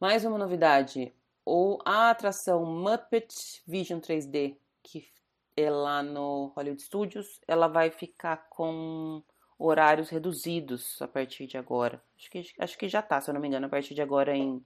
Mais 0.00 0.25
uma 0.25 0.38
novidade, 0.38 1.14
ou 1.47 1.81
a 1.85 2.11
atração 2.11 2.67
Muppet 2.67 3.62
Vision 3.65 4.00
3D, 4.00 4.57
que 4.83 5.09
é 5.57 5.71
lá 5.71 6.03
no 6.03 6.53
Hollywood 6.57 6.83
Studios, 6.83 7.41
ela 7.47 7.69
vai 7.69 7.88
ficar 7.91 8.49
com 8.50 9.23
horários 9.57 10.11
reduzidos 10.11 11.00
a 11.00 11.07
partir 11.07 11.47
de 11.47 11.57
agora. 11.57 12.03
Acho 12.19 12.31
que, 12.31 12.47
acho 12.59 12.76
que 12.76 12.88
já 12.88 13.00
tá, 13.00 13.21
se 13.21 13.31
eu 13.31 13.35
não 13.35 13.41
me 13.41 13.47
engano, 13.47 13.67
a 13.67 13.71
partir 13.71 13.95
de 13.95 14.03
agora 14.03 14.37
em 14.37 14.62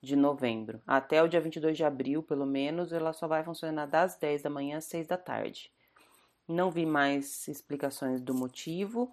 de 0.00 0.14
novembro. 0.14 0.80
Até 0.86 1.20
o 1.22 1.26
dia 1.28 1.40
22 1.40 1.76
de 1.76 1.84
abril, 1.84 2.22
pelo 2.22 2.46
menos, 2.46 2.92
ela 2.92 3.12
só 3.12 3.26
vai 3.26 3.42
funcionar 3.42 3.86
das 3.86 4.16
10 4.16 4.42
da 4.42 4.50
manhã 4.50 4.78
às 4.78 4.84
6 4.84 5.08
da 5.08 5.16
tarde. 5.16 5.72
Não 6.46 6.70
vi 6.70 6.86
mais 6.86 7.48
explicações 7.48 8.20
do 8.20 8.32
motivo. 8.32 9.10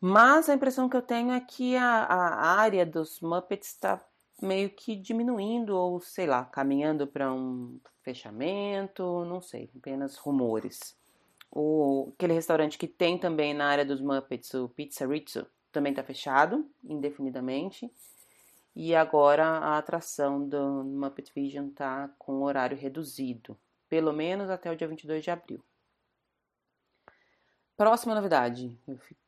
Mas 0.00 0.48
a 0.48 0.54
impressão 0.54 0.88
que 0.88 0.96
eu 0.96 1.02
tenho 1.02 1.30
é 1.30 1.40
que 1.40 1.76
a, 1.76 2.04
a 2.04 2.58
área 2.58 2.86
dos 2.86 3.20
Muppets 3.20 3.68
está 3.68 4.02
meio 4.40 4.70
que 4.70 4.94
diminuindo, 4.96 5.76
ou 5.76 6.00
sei 6.00 6.26
lá, 6.26 6.44
caminhando 6.44 7.06
para 7.06 7.32
um 7.32 7.80
fechamento, 8.02 9.24
não 9.24 9.40
sei, 9.40 9.70
apenas 9.76 10.16
rumores. 10.16 10.96
O, 11.50 12.12
aquele 12.14 12.34
restaurante 12.34 12.76
que 12.78 12.86
tem 12.86 13.18
também 13.18 13.54
na 13.54 13.66
área 13.66 13.84
dos 13.84 14.00
Muppets, 14.00 14.52
o 14.54 14.68
Pizza 14.68 15.06
Rizzo, 15.06 15.46
também 15.72 15.92
está 15.92 16.02
fechado 16.02 16.68
indefinidamente. 16.84 17.90
E 18.74 18.94
agora 18.94 19.46
a 19.46 19.78
atração 19.78 20.46
do 20.46 20.84
Muppet 20.84 21.32
Vision 21.34 21.68
está 21.68 22.10
com 22.18 22.42
horário 22.42 22.76
reduzido, 22.76 23.58
pelo 23.88 24.12
menos 24.12 24.50
até 24.50 24.70
o 24.70 24.76
dia 24.76 24.86
22 24.86 25.24
de 25.24 25.30
abril. 25.30 25.64
Próxima 27.74 28.14
novidade 28.14 28.78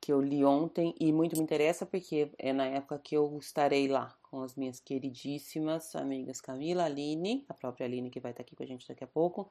que 0.01 0.13
eu 0.13 0.21
li 0.21 0.45
ontem 0.45 0.95
e 0.99 1.13
muito 1.13 1.37
me 1.37 1.43
interessa 1.43 1.85
porque 1.85 2.31
é 2.39 2.53
na 2.53 2.67
época 2.67 2.99
que 2.99 3.15
eu 3.15 3.39
estarei 3.39 3.89
lá 3.89 4.18
com 4.31 4.43
as 4.43 4.55
minhas 4.55 4.81
queridíssimas 4.81 5.95
amigas 5.95 6.41
Camila, 6.41 6.85
Aline, 6.85 7.45
a 7.49 7.55
própria 7.55 7.87
Aline 7.87 8.11
que 8.11 8.21
vai 8.21 8.33
estar 8.33 8.43
aqui 8.43 8.55
com 8.55 8.63
a 8.63 8.67
gente 8.67 8.87
daqui 8.87 9.05
a 9.05 9.07
pouco, 9.07 9.51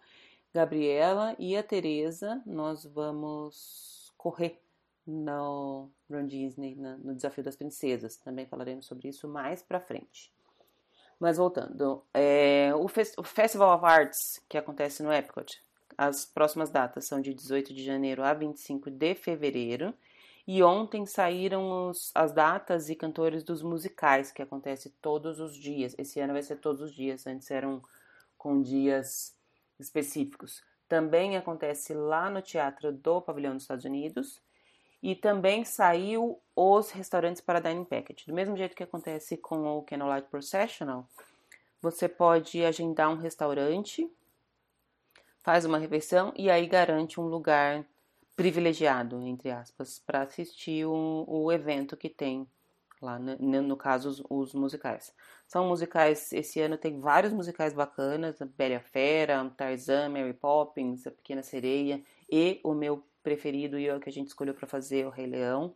Gabriela 0.54 1.36
e 1.38 1.56
a 1.56 1.64
Tereza. 1.64 2.42
Nós 2.46 2.86
vamos 2.86 4.14
correr 4.18 4.62
no 5.06 5.90
Run 6.10 6.28
Disney, 6.28 6.76
no 6.76 7.16
Desafio 7.16 7.44
das 7.44 7.56
Princesas. 7.56 8.18
Também 8.18 8.46
falaremos 8.46 8.86
sobre 8.86 9.08
isso 9.08 9.28
mais 9.28 9.62
pra 9.62 9.80
frente. 9.80 10.32
Mas 11.20 11.38
voltando, 11.38 12.04
é, 12.14 12.72
o, 12.76 12.86
o 12.86 13.24
Festival 13.24 13.76
of 13.76 13.86
Arts 13.86 14.42
que 14.48 14.58
acontece 14.58 15.02
no 15.02 15.12
Epcot 15.12 15.62
as 15.98 16.26
próximas 16.26 16.70
datas 16.70 17.06
são 17.06 17.20
de 17.20 17.34
18 17.34 17.74
de 17.74 17.84
janeiro 17.84 18.24
a 18.24 18.34
25 18.34 18.92
de 18.92 19.16
fevereiro. 19.16 19.94
E 20.48 20.63
ontem 20.63 21.06
saíram 21.06 21.89
os, 21.89 22.12
as 22.16 22.32
datas 22.32 22.89
e 22.89 22.96
cantores 22.96 23.44
dos 23.44 23.62
musicais, 23.62 24.32
que 24.32 24.42
acontece 24.42 24.89
todos 25.01 25.42
os 25.42 25.56
dias. 25.56 25.94
Esse 25.98 26.22
ano 26.22 26.34
vai 26.34 26.42
ser 26.42 26.56
todos 26.56 26.82
os 26.82 26.94
dias, 26.94 27.27
antes 27.27 27.51
eram 27.51 27.84
com 28.38 28.62
dias 28.62 29.36
específicos. 29.77 30.63
Também 30.88 31.36
acontece 31.36 31.94
lá 31.94 32.30
no 32.30 32.42
Teatro 32.42 32.94
do 32.94 33.22
Pavilhão 33.22 33.56
dos 33.56 33.63
Estados 33.63 33.84
Unidos. 33.84 34.42
E 35.04 35.16
também 35.16 35.66
saiu 35.66 36.42
os 36.56 36.92
restaurantes 36.92 37.42
para 37.42 37.60
Dining 37.60 37.84
Package. 37.84 38.25
Do 38.25 38.34
mesmo 38.34 38.56
jeito 38.56 38.75
que 38.75 38.84
acontece 38.84 39.36
com 39.38 39.77
o 39.77 39.84
Candlelight 39.84 40.30
Processional, 40.30 41.08
você 41.82 42.08
pode 42.08 42.63
agendar 42.63 43.10
um 43.10 43.18
restaurante 43.18 44.10
faz 45.48 45.63
uma 45.63 45.77
refeição 45.77 46.34
e 46.36 46.51
aí 46.51 46.68
garante 46.68 47.22
um 47.22 47.24
lugar 47.24 47.86
privilegiado, 48.38 49.20
entre 49.24 49.50
aspas, 49.50 49.98
para 49.98 50.22
assistir 50.22 50.86
o, 50.86 51.25
o, 51.27 51.51
evento 51.51 51.98
que 51.98 52.08
tem 52.08 52.48
lá, 53.01 53.17
no, 53.17 53.62
no 53.63 53.75
caso, 53.75 54.10
os, 54.10 54.24
os, 54.29 54.53
musicais. 54.53 55.12
São 55.48 55.67
musicais, 55.67 56.32
esse 56.32 56.62
ano 56.62 56.77
tem 56.77 57.00
vários 57.00 57.34
musicais 57.34 57.74
bacanas, 57.74 58.38
Bela 58.56 58.79
Fera, 58.79 59.51
Tarzan, 59.58 60.10
Mary 60.10 60.34
Poppins, 60.34 61.08
A 61.08 61.12
Pequena 61.12 61.41
Sereia 61.41 62.03
e 62.32 62.62
o 62.63 62.75
meu 62.75 63.03
preferido 63.24 63.79
e 63.79 63.89
o 63.89 64.00
que 64.00 64.10
a 64.10 64.13
gente 64.13 64.27
escolheu 64.27 64.53
para 64.53 64.67
fazer, 64.67 65.08
o 65.08 65.10
Rei 65.10 65.25
Leão. 65.25 65.75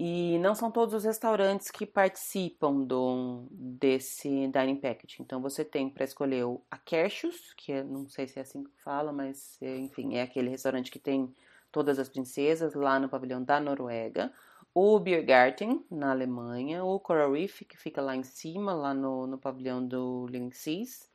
E 0.00 0.38
não 0.38 0.54
são 0.54 0.70
todos 0.70 0.94
os 0.94 1.02
restaurantes 1.02 1.72
que 1.72 1.84
participam 1.84 2.84
do, 2.84 3.48
desse 3.50 4.28
dining 4.46 4.76
package. 4.76 5.16
Então 5.18 5.42
você 5.42 5.64
tem 5.64 5.90
para 5.90 6.04
escolher 6.04 6.44
o 6.44 6.62
Akershus, 6.70 7.52
que 7.56 7.72
é, 7.72 7.82
não 7.82 8.08
sei 8.08 8.28
se 8.28 8.38
é 8.38 8.42
assim 8.42 8.62
que 8.62 8.70
fala, 8.84 9.10
mas 9.10 9.60
é, 9.60 9.76
enfim, 9.76 10.14
é 10.14 10.22
aquele 10.22 10.50
restaurante 10.50 10.92
que 10.92 11.00
tem 11.00 11.34
todas 11.72 11.98
as 11.98 12.08
princesas 12.08 12.74
lá 12.74 13.00
no 13.00 13.08
pavilhão 13.08 13.42
da 13.42 13.58
Noruega. 13.58 14.32
O 14.72 15.00
Biergarten, 15.00 15.84
na 15.90 16.12
Alemanha. 16.12 16.84
O 16.84 17.00
Coral 17.00 17.32
Reef, 17.32 17.62
que 17.62 17.76
fica 17.76 18.00
lá 18.00 18.14
em 18.14 18.22
cima, 18.22 18.72
lá 18.72 18.94
no, 18.94 19.26
no 19.26 19.36
pavilhão 19.36 19.84
do 19.84 20.28
Linksys. 20.28 21.10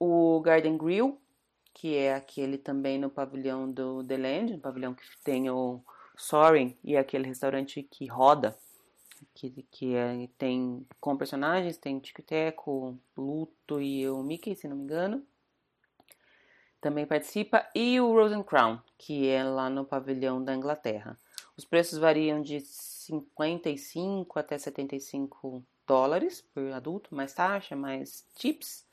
O 0.00 0.40
Garden 0.40 0.78
Grill, 0.78 1.20
que 1.74 1.94
é 1.94 2.14
aquele 2.14 2.56
também 2.56 2.98
no 2.98 3.10
pavilhão 3.10 3.70
do 3.70 4.02
The 4.02 4.16
Land, 4.16 4.52
no 4.54 4.60
pavilhão 4.60 4.94
que 4.94 5.02
tem 5.22 5.50
o 5.50 5.84
Soaring 6.16 6.76
e 6.82 6.96
é 6.96 6.98
aquele 6.98 7.26
restaurante 7.26 7.82
que 7.82 8.06
roda, 8.06 8.56
que, 9.34 9.50
que 9.70 9.94
é, 9.94 10.28
tem 10.38 10.86
com 11.00 11.16
personagens, 11.16 11.76
tem 11.76 11.98
Tico 11.98 12.22
Teco, 12.22 12.98
Luto 13.16 13.80
e 13.80 14.08
o 14.08 14.22
Mickey, 14.22 14.54
se 14.54 14.68
não 14.68 14.76
me 14.76 14.84
engano. 14.84 15.24
Também 16.80 17.06
participa. 17.06 17.66
E 17.74 18.00
o 18.00 18.12
Rose 18.12 18.34
and 18.34 18.42
Crown, 18.42 18.78
que 18.98 19.28
é 19.28 19.42
lá 19.42 19.70
no 19.70 19.84
pavilhão 19.84 20.42
da 20.42 20.54
Inglaterra. 20.54 21.18
Os 21.56 21.64
preços 21.64 21.98
variam 21.98 22.42
de 22.42 22.60
55 22.60 24.38
até 24.38 24.58
75 24.58 25.64
dólares 25.86 26.42
por 26.52 26.72
adulto, 26.72 27.14
mais 27.14 27.32
taxa, 27.32 27.76
mais 27.76 28.26
tips, 28.34 28.86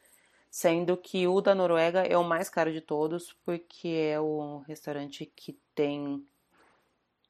sendo 0.49 0.95
que 0.97 1.27
o 1.27 1.41
da 1.41 1.55
Noruega 1.55 2.01
é 2.01 2.17
o 2.17 2.23
mais 2.23 2.49
caro 2.49 2.71
de 2.71 2.81
todos, 2.81 3.33
porque 3.45 3.87
é 3.87 4.19
o 4.19 4.59
restaurante 4.67 5.25
que 5.25 5.57
tem 5.73 6.25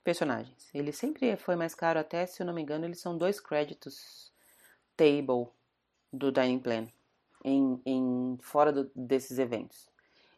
personagens. 0.03 0.69
Ele 0.73 0.91
sempre 0.91 1.35
foi 1.37 1.55
mais 1.55 1.75
caro, 1.75 1.99
até 1.99 2.25
se 2.25 2.41
eu 2.41 2.45
não 2.45 2.53
me 2.53 2.61
engano, 2.61 2.85
eles 2.85 2.99
são 2.99 3.17
dois 3.17 3.39
créditos 3.39 4.31
table 4.95 5.47
do 6.11 6.31
Dining 6.31 6.59
Plan 6.59 6.87
em, 7.43 7.81
em 7.85 8.37
fora 8.41 8.71
do, 8.71 8.91
desses 8.95 9.39
eventos. 9.39 9.89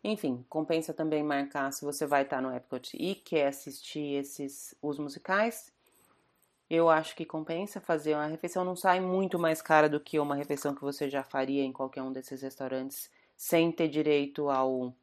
Enfim, 0.04 0.46
compensa 0.50 0.94
também 0.94 1.24
marcar 1.24 1.72
se 1.72 1.86
você 1.86 2.06
vai 2.06 2.24
estar 2.24 2.42
no 2.42 2.54
Epcot 2.54 2.96
e 3.00 3.16
quer 3.16 3.48
assistir 3.48 4.16
esses 4.16 4.76
os 4.82 5.00
musicais. 5.00 5.72
Eu 6.70 6.90
acho 6.90 7.16
que 7.16 7.26
compensa 7.26 7.80
fazer 7.80 8.14
uma 8.16 8.26
refeição 8.26 8.66
não 8.66 8.76
sai 8.76 9.00
muito 9.00 9.40
mais 9.40 9.62
cara 9.62 9.88
do 9.88 10.00
que 10.00 10.20
uma 10.20 10.36
refeição 10.36 10.76
que 10.76 10.82
você 10.82 11.10
já 11.10 11.24
faria 11.24 11.64
em 11.64 11.72
qualquer 11.72 12.02
um 12.02 12.12
desses 12.12 12.42
restaurantes 12.42 13.10
sem 13.36 13.72
ter 13.72 13.88
direito 13.88 14.50
ao 14.50 14.94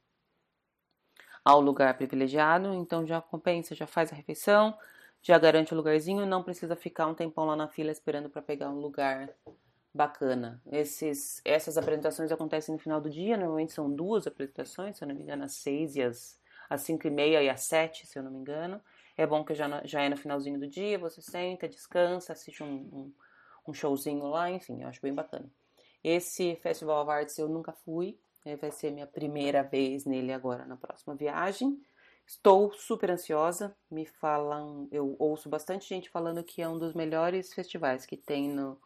ao 1.44 1.60
lugar 1.60 1.96
privilegiado, 1.96 2.72
então 2.74 3.06
já 3.06 3.20
compensa, 3.20 3.74
já 3.74 3.86
faz 3.86 4.12
a 4.12 4.16
refeição, 4.16 4.76
já 5.22 5.38
garante 5.38 5.72
o 5.72 5.76
lugarzinho, 5.76 6.26
não 6.26 6.42
precisa 6.42 6.76
ficar 6.76 7.06
um 7.06 7.14
tempão 7.14 7.44
lá 7.44 7.56
na 7.56 7.68
fila 7.68 7.90
esperando 7.90 8.28
para 8.30 8.42
pegar 8.42 8.70
um 8.70 8.80
lugar 8.80 9.30
bacana. 9.92 10.62
Esses, 10.70 11.40
essas 11.44 11.76
apresentações 11.76 12.30
acontecem 12.32 12.72
no 12.74 12.78
final 12.78 13.00
do 13.00 13.10
dia, 13.10 13.36
normalmente 13.36 13.72
são 13.72 13.90
duas 13.90 14.26
apresentações, 14.26 14.96
se 14.96 15.04
eu 15.04 15.08
não 15.08 15.14
me 15.14 15.22
engano, 15.22 15.44
às 15.44 15.54
seis 15.54 15.96
e 15.96 16.02
às, 16.02 16.40
às 16.68 16.82
cinco 16.82 17.06
e 17.06 17.10
meia 17.10 17.42
e 17.42 17.50
às 17.50 17.62
sete, 17.62 18.06
se 18.06 18.18
eu 18.18 18.22
não 18.22 18.30
me 18.30 18.38
engano. 18.38 18.80
É 19.16 19.26
bom 19.26 19.44
que 19.44 19.54
já, 19.54 19.82
já 19.84 20.02
é 20.02 20.08
no 20.08 20.16
finalzinho 20.16 20.58
do 20.58 20.66
dia, 20.66 20.98
você 20.98 21.20
senta, 21.20 21.68
descansa, 21.68 22.32
assiste 22.32 22.62
um, 22.62 22.74
um, 22.92 23.12
um 23.68 23.74
showzinho 23.74 24.24
lá, 24.26 24.50
enfim, 24.50 24.82
eu 24.82 24.88
acho 24.88 25.02
bem 25.02 25.12
bacana. 25.12 25.50
Esse 26.02 26.56
Festival 26.56 27.02
of 27.02 27.10
Arts 27.10 27.36
eu 27.36 27.48
nunca 27.48 27.72
fui, 27.72 28.18
vai 28.44 28.70
ser 28.70 28.90
minha 28.90 29.06
primeira 29.06 29.62
vez 29.62 30.04
nele 30.04 30.32
agora 30.32 30.64
na 30.64 30.76
próxima 30.76 31.14
viagem. 31.14 31.80
Estou 32.26 32.72
super 32.72 33.10
ansiosa. 33.10 33.74
Me 33.90 34.06
falam, 34.06 34.88
eu 34.92 35.16
ouço 35.18 35.48
bastante 35.48 35.88
gente 35.88 36.08
falando 36.08 36.44
que 36.44 36.62
é 36.62 36.68
um 36.68 36.78
dos 36.78 36.94
melhores 36.94 37.52
festivais 37.52 38.06
que 38.06 38.16
tem 38.16 38.48
no, 38.48 38.78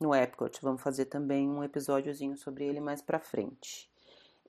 no 0.00 0.14
Epcot. 0.14 0.58
Vamos 0.62 0.82
fazer 0.82 1.06
também 1.06 1.48
um 1.48 1.62
episódiozinho 1.62 2.36
sobre 2.36 2.66
ele 2.66 2.80
mais 2.80 3.00
pra 3.00 3.20
frente. 3.20 3.88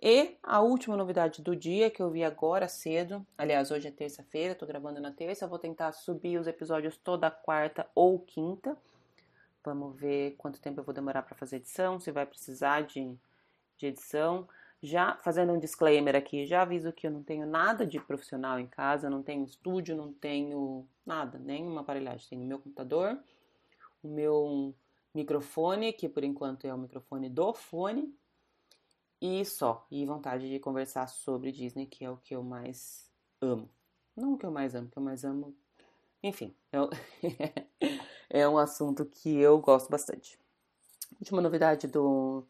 E 0.02 0.38
a 0.44 0.62
última 0.62 0.96
novidade 0.96 1.42
do 1.42 1.56
dia 1.56 1.90
que 1.90 2.02
eu 2.02 2.12
vi 2.12 2.24
agora 2.24 2.68
cedo, 2.68 3.26
aliás, 3.38 3.72
hoje 3.72 3.88
é 3.88 3.92
terça-feira, 3.92 4.54
tô 4.54 4.66
gravando 4.66 5.00
na 5.02 5.12
terça, 5.12 5.48
vou 5.48 5.58
tentar 5.58 5.92
subir 5.92 6.40
os 6.40 6.46
episódios 6.46 6.98
toda 6.98 7.32
quarta 7.32 7.88
ou 7.96 8.20
quinta. 8.20 8.78
Vamos 9.64 10.00
ver 10.00 10.36
quanto 10.38 10.62
tempo 10.62 10.80
eu 10.80 10.84
vou 10.84 10.94
demorar 10.94 11.24
para 11.24 11.36
fazer 11.36 11.58
edição, 11.58 12.00
se 12.00 12.12
vai 12.12 12.28
precisar 12.28 12.82
de 12.82 13.18
de 13.78 13.88
edição. 13.88 14.48
Já 14.82 15.16
fazendo 15.18 15.54
um 15.54 15.60
disclaimer 15.60 16.16
aqui, 16.16 16.46
já 16.46 16.62
aviso 16.62 16.92
que 16.92 17.08
eu 17.08 17.12
não 17.12 17.24
tenho 17.24 17.48
nada 17.48 17.86
de 17.86 18.00
profissional 18.00 18.60
em 18.60 18.68
casa, 18.68 19.10
não 19.10 19.24
tenho 19.24 19.44
estúdio, 19.44 19.96
não 19.96 20.14
tenho 20.14 20.88
nada, 21.06 21.40
nenhuma 21.40 21.82
aparelhagem. 21.82 22.28
Tenho 22.30 22.46
meu 22.46 22.60
computador, 22.60 23.18
o 24.04 24.08
meu 24.08 24.76
microfone, 25.14 25.94
que 25.94 26.08
por 26.08 26.24
enquanto 26.24 26.66
é 26.66 26.74
o 26.74 26.78
microfone 26.78 27.28
do 27.28 27.54
fone, 27.54 28.14
e 29.22 29.44
só. 29.46 29.86
E 29.90 30.06
vontade 30.06 30.48
de 30.50 30.60
conversar 30.60 31.08
sobre 31.08 31.52
Disney, 31.52 31.88
que 31.88 32.06
é 32.06 32.10
o 32.10 32.18
que 32.18 32.36
eu 32.36 32.44
mais 32.44 33.10
amo. 33.42 33.70
Não 34.16 34.34
o 34.34 34.38
que 34.38 34.46
eu 34.46 34.52
mais 34.52 34.76
amo, 34.76 34.88
o 34.88 34.92
que 34.92 34.98
eu 34.98 35.04
mais 35.04 35.24
amo. 35.24 35.56
Enfim, 36.22 36.56
é, 36.72 36.78
é 38.42 38.50
um 38.50 38.58
assunto 38.58 39.06
que 39.06 39.36
eu 39.38 39.60
gosto 39.60 39.90
bastante. 39.90 40.40
Última 41.20 41.42
novidade 41.42 41.88
do 41.88 42.46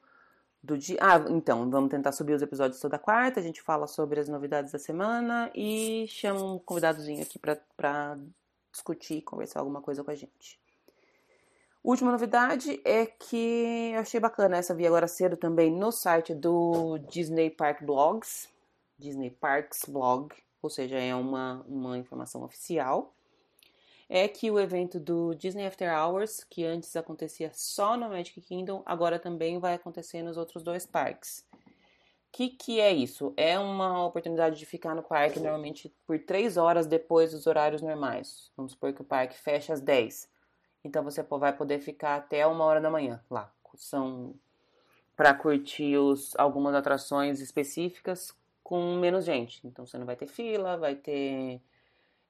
do 0.67 0.77
dia. 0.77 0.97
Ah, 1.01 1.25
então, 1.29 1.69
vamos 1.69 1.89
tentar 1.89 2.11
subir 2.11 2.33
os 2.33 2.41
episódios 2.41 2.79
toda 2.79 2.99
quarta. 2.99 3.39
A 3.39 3.43
gente 3.43 3.61
fala 3.61 3.87
sobre 3.87 4.19
as 4.19 4.27
novidades 4.27 4.71
da 4.71 4.77
semana 4.77 5.49
e 5.55 6.05
chama 6.09 6.43
um 6.43 6.59
convidadozinho 6.59 7.23
aqui 7.23 7.39
para 7.39 8.17
discutir, 8.71 9.21
conversar 9.21 9.61
alguma 9.61 9.81
coisa 9.81 10.03
com 10.03 10.11
a 10.11 10.15
gente. 10.15 10.59
Última 11.83 12.11
novidade 12.11 12.81
é 12.83 13.05
que 13.05 13.91
eu 13.93 14.01
achei 14.01 14.19
bacana 14.19 14.57
essa 14.57 14.75
vi 14.75 14.85
agora 14.85 15.07
cedo 15.07 15.37
também 15.37 15.71
no 15.71 15.89
site 15.89 16.35
do 16.35 16.97
Disney 17.09 17.49
Park 17.49 17.81
Blogs. 17.83 18.49
Disney 18.99 19.29
Parks 19.29 19.85
Blog, 19.87 20.35
ou 20.61 20.69
seja, 20.69 20.97
é 20.97 21.13
uma, 21.15 21.63
uma 21.67 21.97
informação 21.97 22.43
oficial, 22.43 23.13
é 24.09 24.27
que 24.27 24.49
o 24.49 24.59
evento 24.59 24.99
do 24.99 25.33
Disney 25.33 25.65
After 25.65 25.91
Hours, 25.93 26.43
que 26.43 26.63
antes 26.63 26.95
acontecia 26.95 27.51
só 27.53 27.97
no 27.97 28.09
Magic 28.09 28.39
Kingdom, 28.41 28.81
agora 28.85 29.19
também 29.19 29.59
vai 29.59 29.73
acontecer 29.73 30.21
nos 30.21 30.37
outros 30.37 30.63
dois 30.63 30.85
parques. 30.85 31.45
O 31.53 31.57
que, 32.31 32.49
que 32.49 32.79
é 32.79 32.91
isso? 32.91 33.33
É 33.35 33.57
uma 33.57 34.05
oportunidade 34.05 34.57
de 34.57 34.65
ficar 34.65 34.93
no 34.93 35.01
parque 35.01 35.39
normalmente 35.39 35.93
por 36.05 36.19
três 36.19 36.55
horas 36.55 36.85
depois 36.85 37.31
dos 37.31 37.47
horários 37.47 37.81
normais. 37.81 38.51
Vamos 38.55 38.73
supor 38.73 38.93
que 38.93 39.01
o 39.01 39.05
parque 39.05 39.37
fecha 39.37 39.73
às 39.73 39.81
10. 39.81 40.29
Então 40.83 41.03
você 41.03 41.23
vai 41.23 41.51
poder 41.51 41.79
ficar 41.79 42.15
até 42.15 42.45
uma 42.45 42.63
hora 42.63 42.79
da 42.79 42.91
manhã 42.91 43.21
lá. 43.29 43.51
São 43.75 44.33
para 45.15 45.33
curtir 45.33 45.97
os, 45.97 46.35
algumas 46.37 46.75
atrações 46.75 47.39
específicas 47.41 48.33
com 48.63 48.95
menos 48.95 49.25
gente. 49.25 49.65
Então 49.65 49.85
você 49.85 49.97
não 49.97 50.05
vai 50.05 50.15
ter 50.15 50.27
fila, 50.27 50.77
vai 50.77 50.95
ter 50.95 51.61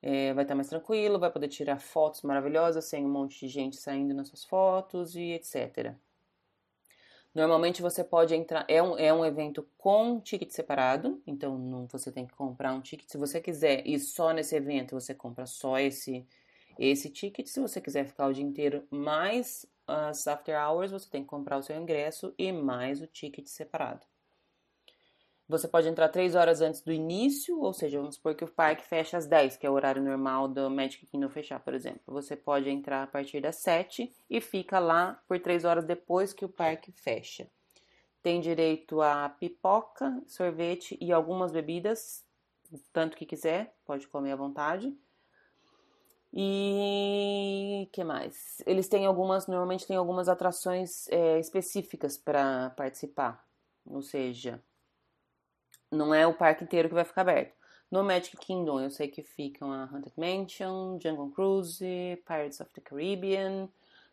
é, 0.01 0.33
vai 0.33 0.43
estar 0.43 0.55
mais 0.55 0.69
tranquilo, 0.69 1.19
vai 1.19 1.31
poder 1.31 1.47
tirar 1.47 1.79
fotos 1.79 2.21
maravilhosas 2.21 2.85
sem 2.85 3.05
um 3.05 3.09
monte 3.09 3.39
de 3.39 3.47
gente 3.47 3.77
saindo 3.77 4.13
nas 4.13 4.27
suas 4.27 4.43
fotos 4.43 5.15
e 5.15 5.31
etc. 5.31 5.95
Normalmente 7.33 7.81
você 7.81 8.03
pode 8.03 8.33
entrar, 8.33 8.65
é 8.67 8.81
um, 8.81 8.97
é 8.97 9.13
um 9.13 9.23
evento 9.23 9.67
com 9.77 10.19
ticket 10.19 10.49
separado, 10.49 11.21
então 11.27 11.57
não, 11.57 11.85
você 11.85 12.11
tem 12.11 12.25
que 12.25 12.33
comprar 12.33 12.73
um 12.73 12.81
ticket. 12.81 13.07
Se 13.07 13.17
você 13.17 13.39
quiser 13.39 13.85
ir 13.87 13.99
só 13.99 14.31
nesse 14.31 14.55
evento, 14.55 14.99
você 14.99 15.13
compra 15.13 15.45
só 15.45 15.77
esse, 15.77 16.25
esse 16.79 17.09
ticket. 17.11 17.45
Se 17.47 17.59
você 17.59 17.79
quiser 17.79 18.05
ficar 18.05 18.27
o 18.27 18.33
dia 18.33 18.43
inteiro 18.43 18.87
mais 18.89 19.67
as 19.85 20.27
after 20.27 20.55
hours, 20.59 20.91
você 20.91 21.09
tem 21.09 21.21
que 21.21 21.29
comprar 21.29 21.57
o 21.57 21.63
seu 21.63 21.75
ingresso 21.77 22.33
e 22.37 22.51
mais 22.51 23.01
o 23.01 23.07
ticket 23.07 23.45
separado. 23.45 24.05
Você 25.49 25.65
pode 25.65 25.87
entrar 25.87 26.09
três 26.09 26.35
horas 26.35 26.59
antes 26.59 26.81
do 26.81 26.91
início, 26.91 27.57
ou 27.61 27.71
seja, 27.71 27.97
vamos 27.99 28.15
supor 28.15 28.35
que 28.35 28.43
o 28.43 28.51
parque 28.51 28.83
fecha 28.83 29.17
às 29.17 29.25
10, 29.25 29.55
que 29.55 29.65
é 29.65 29.69
o 29.69 29.73
horário 29.73 30.03
normal 30.03 30.45
do 30.49 30.69
Magic 30.69 31.05
Kingdom 31.05 31.29
fechar, 31.29 31.61
por 31.61 31.73
exemplo. 31.73 32.01
Você 32.07 32.35
pode 32.35 32.69
entrar 32.69 33.03
a 33.03 33.07
partir 33.07 33.39
das 33.39 33.55
7 33.57 34.13
e 34.29 34.41
fica 34.41 34.77
lá 34.77 35.21
por 35.25 35.39
três 35.39 35.63
horas 35.63 35.85
depois 35.85 36.33
que 36.33 36.43
o 36.43 36.49
parque 36.49 36.91
fecha. 36.91 37.49
Tem 38.21 38.41
direito 38.41 39.01
a 39.01 39.29
pipoca, 39.29 40.21
sorvete 40.27 40.97
e 40.99 41.13
algumas 41.13 41.53
bebidas, 41.53 42.25
tanto 42.91 43.15
que 43.15 43.25
quiser, 43.25 43.73
pode 43.85 44.05
comer 44.05 44.33
à 44.33 44.35
vontade. 44.35 44.93
E 46.33 47.87
que 47.93 48.03
mais? 48.03 48.61
Eles 48.65 48.89
têm 48.89 49.05
algumas, 49.05 49.47
normalmente 49.47 49.87
tem 49.87 49.95
algumas 49.95 50.27
atrações 50.27 51.07
é, 51.07 51.39
específicas 51.39 52.17
para 52.17 52.71
participar, 52.71 53.47
ou 53.85 54.01
seja, 54.01 54.61
não 55.91 56.13
é 56.13 56.25
o 56.27 56.33
parque 56.33 56.63
inteiro 56.63 56.89
que 56.89 56.95
vai 56.95 57.05
ficar 57.05 57.21
aberto. 57.21 57.55
No 57.89 58.03
Magic 58.03 58.35
Kingdom, 58.37 58.81
eu 58.81 58.91
sei 58.91 59.07
que 59.07 59.23
ficam 59.23 59.71
a 59.71 59.83
Haunted 59.85 60.13
Mansion, 60.17 60.99
Jungle 61.01 61.31
Cruise, 61.31 61.79
Pirates 62.25 62.59
of 62.59 62.71
the 62.73 62.81
Caribbean, 62.81 63.69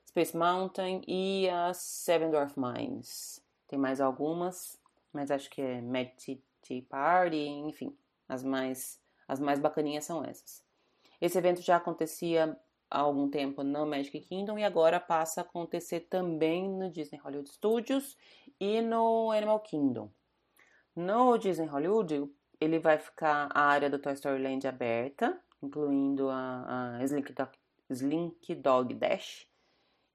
Space 0.06 0.36
Mountain 0.36 1.02
e 1.08 1.48
as 1.48 1.78
Seven 1.78 2.30
Dwarf 2.30 2.54
Mines. 2.56 3.42
Tem 3.66 3.76
mais 3.78 4.00
algumas, 4.00 4.78
mas 5.12 5.30
acho 5.30 5.50
que 5.50 5.60
é 5.60 5.80
Magic 5.80 6.40
Tea 6.62 6.82
Party, 6.88 7.36
enfim, 7.36 7.96
as 8.28 8.44
mais, 8.44 9.00
as 9.26 9.40
mais 9.40 9.58
bacaninhas 9.58 10.04
são 10.04 10.24
essas. 10.24 10.62
Esse 11.20 11.38
evento 11.38 11.60
já 11.60 11.76
acontecia 11.76 12.56
há 12.88 12.98
algum 13.00 13.28
tempo 13.28 13.64
no 13.64 13.84
Magic 13.84 14.20
Kingdom 14.20 14.56
e 14.56 14.62
agora 14.62 15.00
passa 15.00 15.40
a 15.40 15.42
acontecer 15.42 16.00
também 16.00 16.68
no 16.68 16.90
Disney 16.90 17.18
Hollywood 17.18 17.50
Studios 17.50 18.16
e 18.60 18.80
no 18.80 19.32
Animal 19.32 19.58
Kingdom. 19.60 20.10
No 20.96 21.36
Disney 21.38 21.66
Hollywood, 21.66 22.30
ele 22.60 22.78
vai 22.78 22.98
ficar 22.98 23.48
a 23.52 23.62
área 23.62 23.90
do 23.90 23.98
Toy 23.98 24.12
Story 24.12 24.42
Land 24.42 24.66
aberta, 24.66 25.38
incluindo 25.62 26.28
a, 26.30 26.98
a 26.98 27.04
Slink, 27.04 27.32
Dog, 27.32 27.50
Slink 27.90 28.54
Dog 28.54 28.94
Dash 28.94 29.48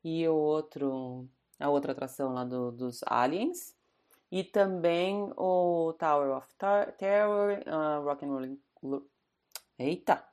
e 0.04 0.28
o 0.28 0.34
outro, 0.34 1.28
a 1.60 1.70
outra 1.70 1.92
atração 1.92 2.34
lá 2.34 2.44
do, 2.44 2.72
dos 2.72 3.02
Aliens. 3.06 3.76
E 4.32 4.44
também 4.44 5.34
o 5.36 5.94
Tower 5.98 6.38
of 6.38 6.48
Tar 6.56 6.92
Terror, 6.94 7.60
uh, 7.66 8.04
Rock 8.04 8.26
and 8.26 8.30
Roller... 8.30 8.58
Eita! 9.78 10.24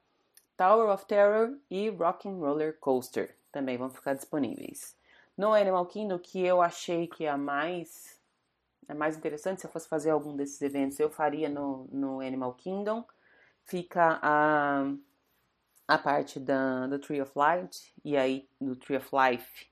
Tower 0.57 0.91
of 0.91 1.07
Terror 1.07 1.57
e 1.71 1.89
Rock 1.91 2.29
and 2.29 2.37
Roller 2.37 2.79
Coaster 2.79 3.35
também 3.51 3.79
vão 3.79 3.89
ficar 3.89 4.15
disponíveis. 4.15 4.95
No 5.37 5.55
Animal 5.55 5.87
Kingdom, 5.87 6.19
que 6.19 6.45
eu 6.45 6.61
achei 6.61 7.07
que 7.07 7.25
é 7.25 7.31
a 7.31 7.39
mais 7.39 8.16
é 8.89 8.95
mais 8.95 9.17
interessante 9.17 9.61
se 9.61 9.67
eu 9.67 9.71
fosse 9.71 9.89
fazer 9.89 10.11
algum 10.11 10.37
desses 10.37 10.61
eventos, 10.63 10.99
eu 10.99 11.11
faria 11.11 11.49
no, 11.49 11.89
no 11.91 12.21
Animal 12.21 12.55
Kingdom. 12.55 13.05
Fica 13.65 14.21
a, 14.23 14.93
a 15.89 15.99
parte 15.99 16.39
da, 16.39 16.87
do 16.87 16.99
Tree 16.99 17.21
of 17.21 17.33
Light, 17.35 17.93
e 18.05 18.17
aí 18.17 18.49
do 18.61 18.77
Tree 18.77 18.97
of 18.97 19.09
Life. 19.13 19.67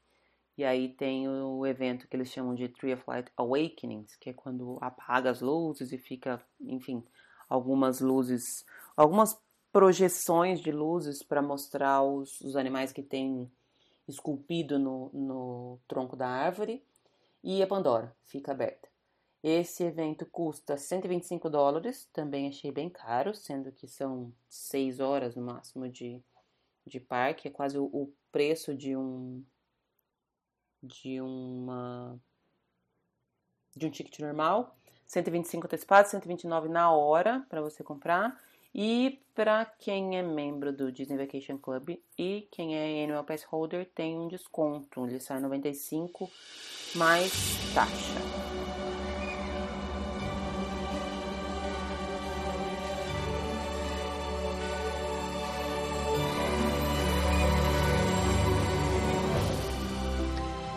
E 0.57 0.65
aí 0.65 0.89
tem 0.89 1.29
o 1.29 1.67
evento 1.67 2.07
que 2.09 2.17
eles 2.17 2.31
chamam 2.31 2.55
de 2.55 2.69
Tree 2.69 2.95
of 2.95 3.05
Light 3.07 3.31
Awakenings, 3.37 4.17
que 4.17 4.31
é 4.31 4.33
quando 4.33 4.79
apaga 4.81 5.31
as 5.31 5.41
luzes 5.41 5.93
e 5.93 5.99
fica, 5.99 6.45
enfim, 6.61 7.05
algumas 7.49 8.01
luzes, 8.01 8.65
algumas 8.97 9.41
projeções 9.73 10.61
de 10.61 10.71
luzes 10.71 11.25
para 11.25 11.43
mostrar 11.43 12.03
os, 12.03 12.41
os 12.41 12.55
animais 12.55 12.93
que 12.93 13.03
tem 13.03 13.51
esculpido 14.07 14.79
no, 14.79 15.11
no 15.13 15.81
tronco 15.89 16.17
da 16.17 16.29
árvore. 16.29 16.85
E 17.43 17.63
a 17.63 17.67
Pandora 17.67 18.15
fica 18.25 18.53
aberta. 18.53 18.94
Esse 19.47 19.85
evento 19.85 20.25
custa 20.25 20.79
125 20.79 21.51
dólares, 21.51 22.09
também 22.15 22.49
achei 22.49 22.73
bem 22.73 22.89
caro, 22.89 23.35
sendo 23.35 23.71
que 23.71 23.87
são 23.87 24.33
6 24.49 25.01
horas 25.01 25.37
no 25.37 25.43
máximo 25.43 25.87
de, 25.87 26.25
de 26.87 26.99
parque, 26.99 27.49
é 27.49 27.51
quase 27.51 27.77
o, 27.77 27.85
o 27.85 28.11
preço 28.33 28.75
de 28.75 28.97
um 28.97 29.45
de 30.83 31.21
uma 31.21 32.19
de 33.77 33.87
um 33.87 33.91
ticket 33.91 34.19
normal. 34.21 34.75
125 35.07 35.67
antecipado, 35.67 36.09
129 36.09 36.71
na 36.71 36.91
hora 36.91 37.45
para 37.51 37.61
você 37.61 37.85
comprar. 37.85 38.41
E 38.75 39.21
para 39.35 39.67
quem 39.67 40.17
é 40.17 40.23
membro 40.23 40.73
do 40.73 40.91
Disney 40.91 41.19
Vacation 41.19 41.59
Club 41.59 41.99
e 42.19 42.49
quem 42.51 42.75
é 42.77 43.05
Annual 43.05 43.25
Pass 43.25 43.43
Holder 43.45 43.91
tem 43.95 44.19
um 44.19 44.27
desconto. 44.27 45.07
Ele 45.07 45.21
sai 45.21 45.39
95 45.39 46.31
mais 46.95 47.31
taxa. 47.75 48.44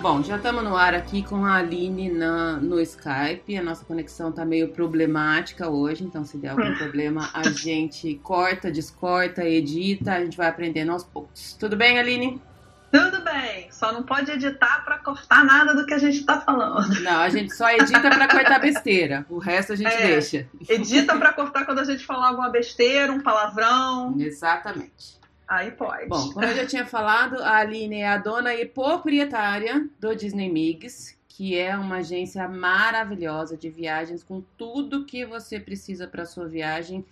Bom, 0.08 0.24
já 0.24 0.38
estamos 0.38 0.64
no 0.64 0.74
ar 0.74 0.96
aqui 0.96 1.22
com 1.22 1.46
a 1.46 1.56
Aline 1.56 2.10
na, 2.10 2.54
no 2.54 2.80
Skype. 2.80 3.58
A 3.58 3.62
nossa 3.62 3.84
conexão 3.84 4.30
está 4.30 4.46
meio 4.46 4.70
problemática 4.70 5.70
hoje, 5.70 6.06
então 6.06 6.24
se 6.24 6.38
der 6.38 6.52
algum 6.52 6.74
problema, 6.80 7.30
a 7.34 7.44
gente 7.50 8.16
corta, 8.24 8.72
descorta, 8.72 9.44
edita, 9.44 10.14
a 10.14 10.24
gente 10.24 10.38
vai 10.38 10.48
aprendendo 10.48 10.94
aos 10.94 11.04
poucos. 11.04 11.58
Tudo 11.60 11.76
bem, 11.76 12.00
Aline? 12.00 12.42
Tudo 12.90 13.22
bem, 13.22 13.70
só 13.70 13.92
não 13.92 14.02
pode 14.02 14.32
editar 14.32 14.86
para 14.86 14.98
cortar 15.00 15.44
nada 15.44 15.76
do 15.76 15.86
que 15.86 15.94
a 15.94 15.98
gente 15.98 16.20
está 16.20 16.40
falando. 16.40 17.02
Não, 17.02 17.20
a 17.20 17.28
gente 17.28 17.54
só 17.54 17.70
edita 17.70 18.00
para 18.00 18.30
cortar 18.30 18.60
besteira, 18.60 19.26
o 19.30 19.40
resto 19.40 19.74
a 19.74 19.76
gente 19.76 19.92
é, 19.92 20.08
deixa. 20.08 20.48
Edita 20.70 21.18
para 21.18 21.34
cortar 21.34 21.66
quando 21.66 21.80
a 21.80 21.84
gente 21.84 22.06
falar 22.06 22.30
alguma 22.30 22.50
besteira, 22.50 23.12
um 23.12 23.20
palavrão. 23.20 24.16
Exatamente. 24.18 25.17
Aí 25.48 25.72
pode. 25.72 26.08
Bom, 26.08 26.34
como 26.34 26.46
eu 26.46 26.56
já 26.56 26.66
tinha 26.66 26.86
falado, 26.86 27.42
a 27.42 27.58
Aline 27.58 28.02
é 28.02 28.08
a 28.08 28.18
dona 28.18 28.54
e 28.54 28.66
proprietária 28.66 29.88
do 30.00 30.14
Disney 30.14 30.52
Migs, 30.52 31.18
que 31.28 31.58
é 31.58 31.78
uma 31.78 31.98
agência 31.98 32.48
maravilhosa 32.50 33.56
de 33.56 33.70
viagens 33.70 34.24
com 34.24 34.42
tudo 34.58 35.06
que 35.06 35.26
você 35.26 35.60
precisa 35.60 36.08
para 36.08 36.26
sua 36.26 36.48
viagem 36.48 37.06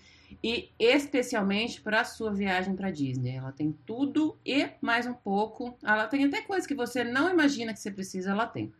e 0.43 0.69
especialmente 0.77 1.79
para 1.79 2.03
sua 2.03 2.33
viagem 2.33 2.75
para 2.75 2.91
Disney. 2.91 3.37
Ela 3.37 3.51
tem 3.51 3.71
tudo 3.85 4.37
e 4.45 4.67
mais 4.81 5.05
um 5.05 5.13
pouco. 5.13 5.77
Ela 5.83 6.07
tem 6.07 6.25
até 6.25 6.41
coisas 6.41 6.67
que 6.67 6.75
você 6.75 7.03
não 7.03 7.29
imagina 7.29 7.73
que 7.73 7.79
você 7.79 7.91
precisa, 7.91 8.31
ela 8.31 8.47
tem. 8.47 8.73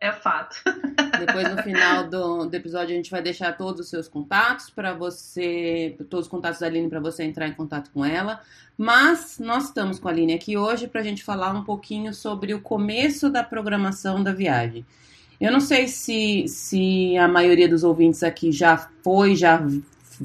É 0.00 0.12
fato. 0.12 0.56
Depois, 1.18 1.50
no 1.50 1.58
final 1.62 2.08
do, 2.08 2.46
do, 2.46 2.54
episódio, 2.54 2.94
a 2.94 2.96
gente 2.96 3.10
vai 3.10 3.20
deixar 3.20 3.56
todos 3.56 3.80
os 3.80 3.88
seus 3.88 4.06
contatos 4.06 4.70
para 4.70 4.94
você, 4.94 5.96
todos 6.08 6.26
os 6.26 6.30
contatos 6.30 6.60
da 6.60 6.66
Aline 6.66 6.88
para 6.88 7.00
você 7.00 7.24
entrar 7.24 7.48
em 7.48 7.52
contato 7.52 7.90
com 7.92 8.04
ela. 8.04 8.40
Mas 8.76 9.40
nós 9.40 9.64
estamos 9.64 9.98
com 9.98 10.06
a 10.06 10.12
Aline 10.12 10.34
aqui 10.34 10.56
hoje 10.56 10.86
para 10.86 11.00
a 11.00 11.04
gente 11.04 11.24
falar 11.24 11.52
um 11.52 11.64
pouquinho 11.64 12.14
sobre 12.14 12.54
o 12.54 12.60
começo 12.60 13.28
da 13.28 13.42
programação 13.42 14.22
da 14.22 14.32
viagem. 14.32 14.86
Eu 15.40 15.50
não 15.50 15.60
sei 15.60 15.88
se, 15.88 16.46
se 16.46 17.16
a 17.16 17.26
maioria 17.26 17.68
dos 17.68 17.82
ouvintes 17.82 18.22
aqui 18.22 18.52
já 18.52 18.76
foi, 19.02 19.34
já 19.34 19.60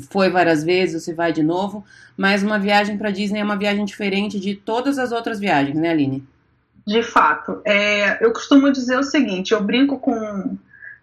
foi 0.10 0.30
várias 0.30 0.64
vezes, 0.64 0.96
ou 0.96 1.02
se 1.02 1.14
vai 1.14 1.32
de 1.32 1.44
novo, 1.44 1.84
mas 2.16 2.44
uma 2.44 2.60
viagem 2.60 2.98
para 2.98 3.12
Disney 3.12 3.40
é 3.40 3.44
uma 3.44 3.58
viagem 3.58 3.86
diferente 3.86 4.40
de 4.40 4.56
todas 4.56 4.98
as 4.98 5.12
outras 5.12 5.40
viagens, 5.40 5.78
né, 5.78 5.90
Aline? 5.90 6.24
De 6.86 7.02
fato. 7.02 7.62
É, 7.66 8.24
eu 8.24 8.34
costumo 8.34 8.72
dizer 8.72 8.98
o 8.98 9.04
seguinte: 9.04 9.54
eu 9.54 9.64
brinco 9.64 10.00
com, 10.00 10.58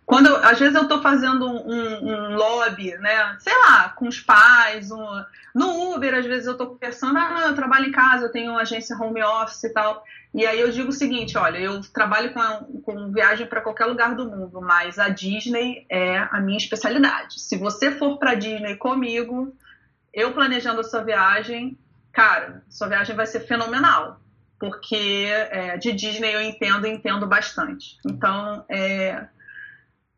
quando 0.04 0.34
às 0.36 0.58
vezes 0.58 0.74
eu 0.74 0.82
estou 0.82 1.00
fazendo 1.00 1.46
um, 1.46 2.06
um, 2.06 2.34
lobby, 2.34 2.96
né? 2.98 3.36
Sei 3.38 3.56
lá, 3.56 3.88
com 3.90 4.08
os 4.08 4.20
pais, 4.20 4.90
um, 4.90 5.24
no 5.54 5.94
Uber, 5.94 6.14
às 6.14 6.26
vezes 6.26 6.46
eu 6.46 6.52
estou 6.52 6.66
conversando, 6.66 7.16
ah, 7.16 7.44
eu 7.46 7.54
trabalho 7.54 7.86
em 7.86 7.92
casa, 7.92 8.26
eu 8.26 8.32
tenho 8.32 8.52
uma 8.52 8.62
agência 8.62 8.96
home 8.96 9.22
office 9.22 9.64
e 9.64 9.72
tal. 9.72 10.04
E 10.34 10.46
aí 10.46 10.60
eu 10.60 10.70
digo 10.70 10.90
o 10.90 10.92
seguinte, 10.92 11.36
olha, 11.38 11.58
eu 11.58 11.80
trabalho 11.92 12.32
com, 12.32 12.80
com 12.82 13.12
viagem 13.12 13.46
para 13.46 13.60
qualquer 13.60 13.86
lugar 13.86 14.14
do 14.14 14.28
mundo, 14.28 14.60
mas 14.60 14.98
a 14.98 15.08
Disney 15.08 15.86
é 15.88 16.18
a 16.18 16.40
minha 16.40 16.58
especialidade. 16.58 17.40
Se 17.40 17.56
você 17.56 17.90
for 17.90 18.18
para 18.18 18.34
Disney 18.34 18.76
comigo, 18.76 19.52
eu 20.12 20.32
planejando 20.32 20.80
a 20.80 20.84
sua 20.84 21.02
viagem, 21.02 21.78
cara, 22.12 22.62
sua 22.68 22.88
viagem 22.88 23.16
vai 23.16 23.26
ser 23.26 23.40
fenomenal. 23.40 24.20
Porque 24.60 25.26
é, 25.26 25.76
de 25.78 25.92
Disney 25.92 26.34
eu 26.34 26.42
entendo 26.42 26.86
entendo 26.86 27.26
bastante. 27.26 27.96
Então, 28.06 28.64
é, 28.68 29.26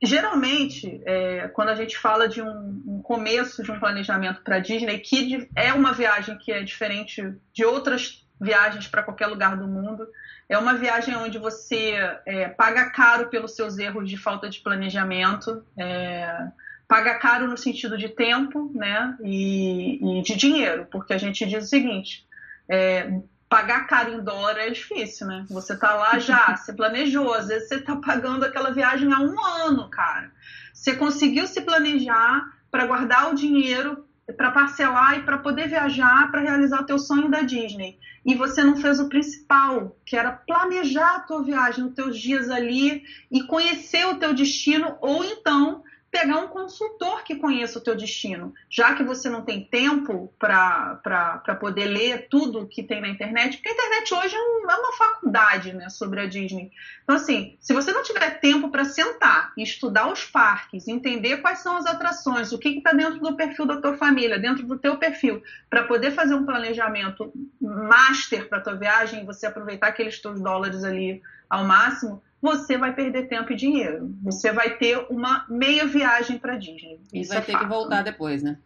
geralmente, 0.03 1.01
é, 1.07 1.49
quando 1.49 1.69
a 1.69 1.75
gente 1.77 1.97
fala 1.97 2.29
de 2.29 2.43
um, 2.43 2.83
um 2.87 3.03
começo 3.03 3.63
de 3.63 3.71
um 3.71 3.79
planejamento 3.79 4.43
para 4.43 4.59
Disney, 4.59 4.99
que 4.99 5.49
é 5.57 5.73
uma 5.73 5.93
viagem 5.93 6.37
que 6.37 6.53
é 6.53 6.63
diferente 6.63 7.35
de 7.53 7.65
outras 7.65 8.27
viagens 8.41 8.89
para 8.89 9.05
qualquer 9.05 9.29
lugar 9.29 9.57
do 9.57 9.69
mundo, 9.69 10.07
é 10.49 10.59
uma 10.59 10.75
viagem 10.75 11.17
onde 11.17 11.39
você 11.39 11.95
é, 12.27 12.49
paga 12.49 12.91
caro 12.91 13.29
pelos 13.29 13.55
seus 13.55 13.79
erros 13.79 14.11
de 14.11 14.17
falta 14.17 14.51
de 14.51 14.61
planejamento, 14.61 15.65
é, 15.79 16.49
paga 16.89 17.15
caro 17.15 17.47
no 17.47 17.57
sentido 17.57 17.97
de 17.97 18.09
tempo 18.09 18.71
né, 18.75 19.17
e, 19.23 20.19
e, 20.19 20.23
de 20.23 20.37
dinheiro, 20.37 20.87
porque 20.91 21.13
a 21.15 21.19
gente 21.19 21.47
diz 21.47 21.65
o 21.65 21.69
seguinte: 21.69 22.27
é, 22.69 23.21
pagar 23.53 23.87
caro 23.87 24.15
em 24.15 24.25
dólar 24.25 24.57
é 24.57 24.71
difícil, 24.71 25.27
né? 25.27 25.45
Você 25.51 25.77
tá 25.77 25.93
lá 25.93 26.19
já, 26.19 26.57
você 26.57 26.73
planejou, 26.73 27.35
às 27.35 27.49
vezes 27.49 27.69
você 27.69 27.83
tá 27.83 27.97
pagando 27.97 28.47
aquela 28.47 28.71
viagem 28.71 29.13
há 29.13 29.21
um 29.21 29.39
ano, 29.67 29.91
cara. 29.91 30.33
Você 30.73 30.97
conseguiu 30.97 31.47
se 31.47 31.61
planejar 31.61 32.51
para 32.71 32.87
guardar 32.87 33.31
o 33.31 33.35
dinheiro 33.35 34.07
para 34.39 34.53
parcelar 34.53 35.19
e 35.19 35.23
para 35.25 35.37
poder 35.37 35.69
viajar 35.69 36.31
para 36.31 36.41
realizar 36.41 36.81
o 36.81 36.87
teu 36.87 36.99
sonho 36.99 37.31
da 37.31 37.43
Disney. 37.43 37.99
E 38.25 38.35
você 38.35 38.65
não 38.65 38.77
fez 38.77 38.99
o 38.99 39.11
principal, 39.11 39.99
que 40.07 40.17
era 40.17 40.33
planejar 40.33 41.17
a 41.17 41.21
tua 41.21 41.43
viagem, 41.43 41.85
os 41.85 41.95
teus 41.95 42.19
dias 42.19 42.49
ali 42.49 43.03
e 43.31 43.43
conhecer 43.43 44.07
o 44.07 44.17
teu 44.17 44.33
destino 44.33 44.97
ou 45.03 45.23
então 45.23 45.83
pegar 46.13 46.37
um 46.41 46.49
consultor 46.49 47.25
que 47.25 47.37
conheça 47.37 47.79
o 47.79 47.83
teu 47.83 47.97
destino. 47.97 48.53
Já 48.69 48.95
que 48.95 49.03
você 49.03 49.31
não 49.31 49.41
tem 49.41 49.65
tempo 49.65 50.31
para 50.39 51.57
poder 51.59 51.87
ler 51.87 52.29
tudo 52.29 52.69
que 52.69 52.83
tem 52.83 53.01
na 53.01 53.09
internet, 53.09 53.57
porque 53.57 53.71
a 53.71 53.73
internet 53.73 54.15
hoje 54.15 54.37
é, 54.37 54.39
é 54.39 54.77
uma 54.77 54.93
faculdade 54.93 55.73
né, 55.73 55.89
sobre 55.89 56.21
a 56.21 56.27
Disney. 56.27 56.71
Então, 57.03 57.17
assim, 57.17 57.57
se 57.59 57.73
você 57.73 57.93
não 57.93 58.03
tiver 58.03 58.39
tempo 58.41 58.69
para 58.69 58.85
sentar 58.85 59.55
e 59.57 59.63
estudar 59.63 60.13
os 60.13 60.23
parques, 60.27 60.87
entender 60.87 61.39
quais 61.39 61.61
são 61.61 61.79
as 61.79 61.87
atrações, 61.87 62.53
o 62.53 62.59
que 62.59 62.69
está 62.69 62.93
dentro 62.93 63.19
do 63.19 63.35
perfil 63.35 63.65
da 63.65 63.81
tua 63.81 63.97
família, 63.97 64.39
dentro 64.39 64.67
do 64.67 64.79
teu 64.79 64.99
perfil, 64.99 65.43
para 65.71 65.85
poder 65.85 66.11
fazer 66.11 66.35
um 66.35 66.45
planejamento 66.45 67.33
master 67.59 68.51
para 68.51 68.61
tua 68.61 68.75
viagem, 68.75 69.25
você 69.25 69.47
aproveitar 69.47 69.87
aqueles 69.87 70.21
teus 70.21 70.39
dólares 70.43 70.85
ali 70.85 71.23
ao 71.49 71.65
máximo, 71.65 72.23
você 72.43 72.77
vai 72.77 72.93
perder 72.93 73.29
tempo 73.29 73.53
e 73.53 73.57
dinheiro. 73.57 74.13
Você 74.25 74.51
vai 74.53 74.77
ter 74.77 74.99
uma 75.09 75.47
meia 75.49 75.87
viagem 75.87 76.39
para 76.39 76.59
Disney. 76.59 77.01
E 77.13 77.21
Isso 77.21 77.31
vai 77.31 77.39
é 77.39 77.43
ter 77.43 77.53
fato. 77.53 77.63
que 77.63 77.69
voltar 77.69 78.03
depois, 78.03 78.43
né? 78.43 78.59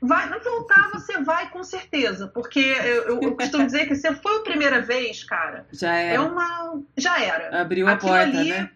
Vai 0.00 0.28
voltar, 0.40 0.90
você 0.90 1.20
vai 1.20 1.50
com 1.50 1.62
certeza, 1.62 2.26
porque 2.26 2.58
eu, 2.58 3.20
eu 3.20 3.36
costumo 3.36 3.66
dizer 3.66 3.86
que 3.86 3.94
se 3.94 4.12
foi 4.14 4.38
a 4.38 4.42
primeira 4.42 4.80
vez, 4.80 5.22
cara, 5.22 5.66
já 5.72 5.94
era. 5.94 6.14
É 6.14 6.20
uma, 6.20 6.82
já 6.96 7.22
era. 7.22 7.60
Abriu 7.60 7.86
a 7.86 7.92
Aquilo 7.92 8.12
porta, 8.12 8.38
ali, 8.38 8.50
né? 8.50 8.70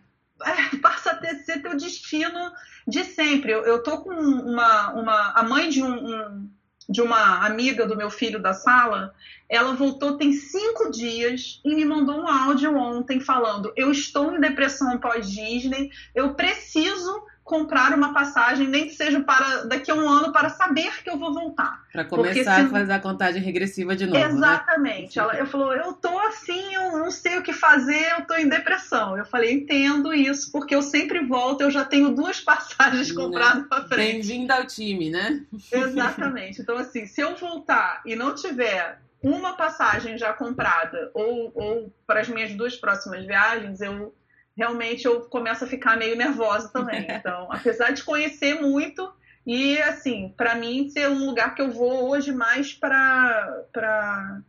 É, 0.45 0.77
passa 0.79 1.13
a 1.13 1.17
ter, 1.17 1.35
ser 1.37 1.61
teu 1.61 1.77
destino 1.77 2.53
de 2.87 3.05
sempre. 3.05 3.53
Eu, 3.53 3.65
eu 3.65 3.83
tô 3.83 4.03
com 4.03 4.11
uma, 4.13 4.93
uma 4.93 5.33
a 5.33 5.43
mãe 5.43 5.69
de 5.69 5.83
um, 5.83 5.93
um 5.93 6.51
de 6.93 7.01
uma 7.01 7.45
amiga 7.45 7.87
do 7.87 7.97
meu 7.97 8.11
filho 8.11 8.41
da 8.41 8.53
sala, 8.53 9.15
ela 9.49 9.75
voltou 9.75 10.17
tem 10.17 10.33
cinco 10.33 10.91
dias 10.91 11.61
e 11.65 11.75
me 11.75 11.85
mandou 11.85 12.17
um 12.21 12.29
áudio 12.29 12.77
ontem 12.77 13.19
falando: 13.19 13.73
eu 13.75 13.91
estou 13.91 14.33
em 14.33 14.41
depressão 14.41 14.99
pós-Disney, 14.99 15.91
eu 16.15 16.35
preciso 16.35 17.25
comprar 17.45 17.93
uma 17.93 18.15
passagem, 18.15 18.69
nem 18.69 18.87
que 18.87 18.95
seja 18.95 19.21
para 19.21 19.65
daqui 19.65 19.91
a 19.91 19.95
um 19.95 20.09
ano, 20.09 20.33
para 20.33 20.49
saber 20.49 21.03
que 21.03 21.11
eu 21.11 21.19
vou 21.19 21.35
voltar. 21.35 21.83
Para 21.93 22.05
começar 22.05 22.55
se... 22.55 22.61
a 22.63 22.69
fazer 22.69 22.93
a 22.93 23.01
contagem 23.01 23.43
regressiva 23.43 23.97
de 23.97 24.07
novo. 24.07 24.19
Né? 24.19 24.27
Exatamente. 24.27 25.19
Né? 25.19 25.23
Ela 25.23 25.35
eu 25.37 25.47
falou, 25.47 25.73
eu 25.73 25.93
tô 25.95 26.19
assim, 26.21 26.75
eu 26.75 26.93
não 26.93 27.11
sei 27.11 27.39
o 27.39 27.43
que 27.43 27.53
fazer, 27.53 28.13
eu 28.17 28.25
tô 28.27 28.35
em 28.35 28.49
depressão. 28.49 29.17
Eu 29.19 29.25
falei, 29.25 29.53
entendo 29.53 30.15
isso, 30.15 30.53
porque 30.53 30.75
eu 30.75 30.83
sempre 30.83 31.25
volto, 31.27 31.63
eu 31.63 31.71
já 31.71 31.85
tenho 31.85 32.15
duas 32.15 32.39
passagens 32.43 33.09
né? 33.09 33.15
compradas 33.15 33.67
para 33.67 33.85
frente. 33.89 34.13
Bem-vinda 34.13 34.55
ao 34.55 34.67
time, 34.67 35.11
né? 35.11 35.45
Exatamente. 35.71 36.63
Então, 36.63 36.77
assim, 36.79 37.07
se 37.07 37.21
eu 37.21 37.35
voltar 37.35 38.03
e 38.07 38.15
não 38.15 38.35
tiver 38.35 39.01
uma 39.21 39.53
passagem 39.55 40.19
já 40.19 40.33
comprada 40.33 41.11
ou, 41.15 41.53
ou 41.55 41.93
para 42.07 42.21
as 42.21 42.29
minhas 42.29 42.53
duas 42.55 42.77
próximas 42.77 43.25
viagens, 43.25 43.81
eu 43.81 44.13
realmente 44.57 45.07
eu 45.07 45.23
começo 45.23 45.65
a 45.65 45.69
ficar 45.69 45.97
meio 45.97 46.17
nervosa 46.17 46.69
também. 46.69 47.07
Então, 47.11 47.49
apesar 47.51 47.93
de 47.93 48.05
conhecer 48.05 48.61
muito 48.61 49.13
e 49.47 49.81
assim, 49.83 50.33
para 50.37 50.55
mim 50.55 50.89
ser 50.89 51.09
um 51.09 51.27
lugar 51.27 51.55
que 51.55 51.63
eu 51.63 51.71
vou 51.71 52.11
hoje 52.11 52.33
mais 52.33 52.73
para 52.73 53.65
para 53.73 54.43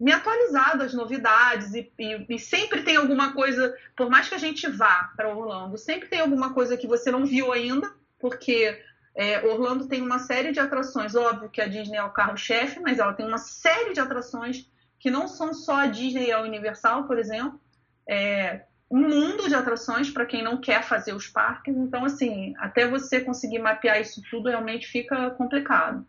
me 0.00 0.10
atualizar 0.10 0.76
das 0.76 0.92
novidades 0.92 1.74
e, 1.74 1.92
e, 1.96 2.26
e, 2.28 2.38
sempre 2.38 2.82
tem 2.82 2.96
alguma 2.96 3.34
coisa, 3.34 3.72
por 3.96 4.10
mais 4.10 4.28
que 4.28 4.34
a 4.34 4.38
gente 4.38 4.68
vá 4.68 5.12
para 5.16 5.32
Orlando, 5.32 5.78
sempre 5.78 6.08
tem 6.08 6.18
alguma 6.18 6.52
coisa 6.52 6.76
que 6.76 6.88
você 6.88 7.08
não 7.08 7.24
viu 7.24 7.52
ainda, 7.52 7.88
porque 8.18 8.82
é, 9.14 9.46
Orlando 9.46 9.86
tem 9.86 10.02
uma 10.02 10.18
série 10.18 10.50
de 10.50 10.58
atrações, 10.58 11.14
óbvio 11.14 11.50
que 11.50 11.60
a 11.60 11.68
Disney 11.68 11.98
é 11.98 12.02
o 12.02 12.10
carro-chefe, 12.10 12.80
mas 12.80 12.98
ela 12.98 13.12
tem 13.12 13.24
uma 13.24 13.38
série 13.38 13.92
de 13.92 14.00
atrações 14.00 14.68
que 14.98 15.08
não 15.08 15.28
são 15.28 15.54
só 15.54 15.76
a 15.76 15.86
Disney 15.86 16.26
e 16.26 16.32
a 16.32 16.42
Universal, 16.42 17.06
por 17.06 17.16
exemplo. 17.16 17.60
É, 18.08 18.64
um 18.92 19.08
mundo 19.08 19.48
de 19.48 19.54
atrações 19.54 20.10
para 20.10 20.26
quem 20.26 20.44
não 20.44 20.58
quer 20.58 20.82
fazer 20.82 21.14
os 21.14 21.26
parques. 21.26 21.74
Então, 21.74 22.04
assim, 22.04 22.54
até 22.58 22.86
você 22.86 23.20
conseguir 23.22 23.58
mapear 23.58 23.98
isso 23.98 24.20
tudo 24.30 24.50
realmente 24.50 24.86
fica 24.86 25.30
complicado. 25.30 26.06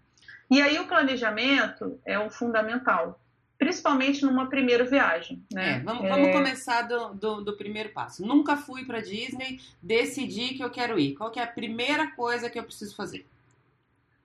E 0.52 0.62
aí 0.62 0.78
o 0.78 0.86
planejamento 0.86 1.98
é 2.06 2.20
o 2.20 2.30
fundamental, 2.30 3.18
principalmente 3.58 4.26
numa 4.26 4.50
primeira 4.50 4.84
viagem. 4.84 5.42
Né? 5.50 5.78
É, 5.78 5.80
vamos, 5.80 6.10
vamos 6.10 6.28
é... 6.28 6.34
começar 6.34 6.82
do, 6.82 7.14
do, 7.14 7.42
do, 7.42 7.56
primeiro 7.56 7.90
passo. 7.90 8.28
Nunca 8.28 8.58
fui 8.58 8.84
para 8.84 9.00
Disney, 9.00 9.62
decidi 9.82 10.50
que 10.50 10.64
eu 10.64 10.70
quero 10.70 11.00
ir. 11.00 11.16
Qual 11.16 11.32
que 11.32 11.40
é 11.40 11.44
a 11.44 11.48
primeira 11.48 12.08
coisa 12.12 12.50
que 12.50 12.60
eu 12.60 12.64
preciso 12.66 12.94
fazer? 12.98 13.26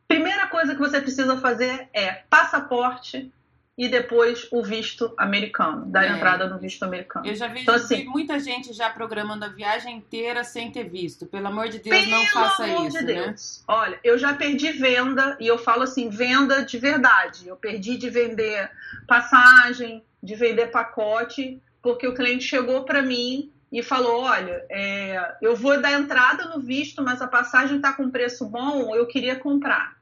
Primeira 0.08 0.48
coisa 0.48 0.74
que 0.74 0.80
você 0.80 1.00
precisa 1.00 1.38
fazer 1.38 1.88
é 1.92 2.24
passaporte, 2.28 3.30
e 3.78 3.88
depois 3.88 4.48
o 4.50 4.60
visto 4.60 5.14
americano, 5.16 5.86
da 5.86 6.04
é. 6.04 6.08
entrada 6.08 6.48
no 6.48 6.58
visto 6.58 6.82
americano. 6.82 7.24
Eu 7.24 7.36
já 7.36 7.46
vi 7.46 7.60
então, 7.60 7.76
assim, 7.76 8.04
muita 8.06 8.40
gente 8.40 8.72
já 8.72 8.90
programando 8.90 9.44
a 9.44 9.48
viagem 9.48 9.98
inteira 9.98 10.42
sem 10.42 10.72
ter 10.72 10.88
visto. 10.88 11.26
Pelo 11.26 11.46
amor 11.46 11.68
de 11.68 11.78
Deus, 11.78 12.08
não 12.08 12.26
faça 12.26 12.66
isso. 12.66 12.74
Pelo 12.74 12.78
amor 12.78 12.90
de 12.90 13.04
né? 13.04 13.14
Deus. 13.14 13.62
Olha, 13.68 14.00
eu 14.02 14.18
já 14.18 14.34
perdi 14.34 14.72
venda, 14.72 15.36
e 15.38 15.46
eu 15.46 15.56
falo 15.56 15.84
assim, 15.84 16.08
venda 16.10 16.64
de 16.64 16.76
verdade. 16.76 17.46
Eu 17.46 17.54
perdi 17.54 17.96
de 17.96 18.10
vender 18.10 18.68
passagem, 19.06 20.02
de 20.20 20.34
vender 20.34 20.72
pacote, 20.72 21.62
porque 21.80 22.08
o 22.08 22.14
cliente 22.14 22.42
chegou 22.42 22.82
para 22.82 23.00
mim 23.00 23.52
e 23.70 23.80
falou: 23.80 24.22
Olha, 24.22 24.66
é, 24.68 25.36
eu 25.40 25.54
vou 25.54 25.80
dar 25.80 25.92
entrada 25.92 26.46
no 26.46 26.60
visto, 26.60 27.00
mas 27.00 27.22
a 27.22 27.28
passagem 27.28 27.76
está 27.76 27.92
com 27.92 28.10
preço 28.10 28.44
bom, 28.44 28.92
eu 28.96 29.06
queria 29.06 29.36
comprar. 29.36 29.96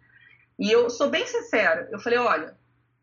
E 0.59 0.73
eu 0.73 0.89
sou 0.89 1.11
bem 1.11 1.27
sincera, 1.27 1.91
eu 1.93 1.99
falei: 1.99 2.19
Olha, 2.19 2.57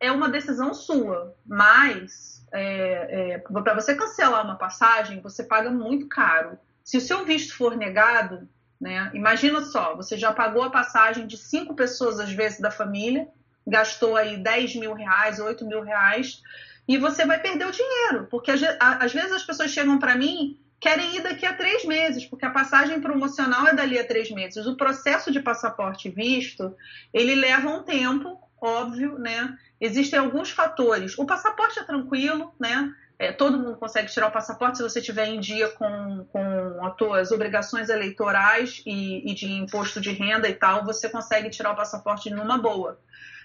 é 0.04 0.12
uma 0.12 0.28
decisão 0.28 0.74
sua, 0.74 1.34
mas 1.46 2.46
é, 2.52 3.36
é, 3.36 3.38
para 3.38 3.74
você 3.74 3.96
cancelar 3.96 4.44
uma 4.44 4.58
passagem, 4.58 5.22
você 5.22 5.46
paga 5.46 5.70
muito 5.70 6.10
caro. 6.10 6.60
Se 6.84 6.98
o 6.98 7.02
seu 7.02 7.24
visto 7.24 7.56
for 7.56 7.78
negado, 7.78 8.46
né, 8.82 9.10
imagina 9.14 9.62
só, 9.62 9.96
você 9.96 10.18
já 10.18 10.34
pagou 10.34 10.64
a 10.64 10.70
passagem 10.70 11.26
de 11.26 11.38
cinco 11.38 11.74
pessoas, 11.74 12.20
às 12.20 12.34
vezes, 12.34 12.60
da 12.60 12.70
família, 12.70 13.30
gastou 13.66 14.18
aí 14.18 14.36
10 14.36 14.76
mil 14.76 14.94
reais, 14.94 15.40
8 15.40 15.66
mil 15.66 15.82
reais, 15.82 16.42
e 16.86 16.98
você 16.98 17.26
vai 17.26 17.40
perder 17.40 17.66
o 17.66 17.72
dinheiro, 17.72 18.28
porque 18.30 18.52
às 18.52 19.14
vezes 19.14 19.32
as 19.32 19.44
pessoas 19.44 19.72
chegam 19.72 20.00
para 20.00 20.18
mim 20.18 20.60
querem 20.84 21.16
ir 21.16 21.22
daqui 21.22 21.46
a 21.46 21.54
três 21.54 21.86
meses, 21.86 22.26
porque 22.26 22.46
a 22.46 22.50
passagem 22.50 23.00
promocional 23.00 23.66
é 23.66 23.74
dali 23.74 23.98
a 23.98 24.06
três 24.06 24.30
meses. 24.30 24.68
O 24.68 24.76
processo 24.76 25.32
de 25.32 25.40
passaporte 25.40 26.10
visto, 26.10 26.76
ele 27.14 27.36
leva 27.36 27.70
um 27.70 27.84
tempo, 27.84 28.38
óbvio, 28.64 29.20
né? 29.20 29.58
Existem 29.80 30.18
alguns 30.18 30.50
fatores. 30.50 31.18
O 31.20 31.26
passaporte 31.26 31.78
é 31.78 31.84
tranquilo, 31.84 32.56
né? 32.58 32.94
É, 33.20 33.32
todo 33.32 33.60
mundo 33.60 33.78
consegue 33.78 34.12
tirar 34.12 34.28
o 34.28 34.32
passaporte 34.32 34.78
se 34.78 34.84
você 34.84 35.00
tiver 35.00 35.28
em 35.28 35.40
dia 35.40 35.70
com, 35.70 36.26
com 36.32 36.86
as 36.86 36.98
suas 36.98 37.32
obrigações 37.32 37.90
eleitorais 37.90 38.82
e, 38.86 39.30
e, 39.30 39.36
de 39.36 39.52
imposto 39.52 40.02
de 40.02 40.12
renda 40.12 40.50
e 40.50 40.54
tal, 40.54 40.84
você 40.84 41.08
consegue 41.10 41.50
tirar 41.50 41.72
o 41.72 41.76
passaporte 41.76 42.30
numa 42.30 42.58
boa. 42.58 43.00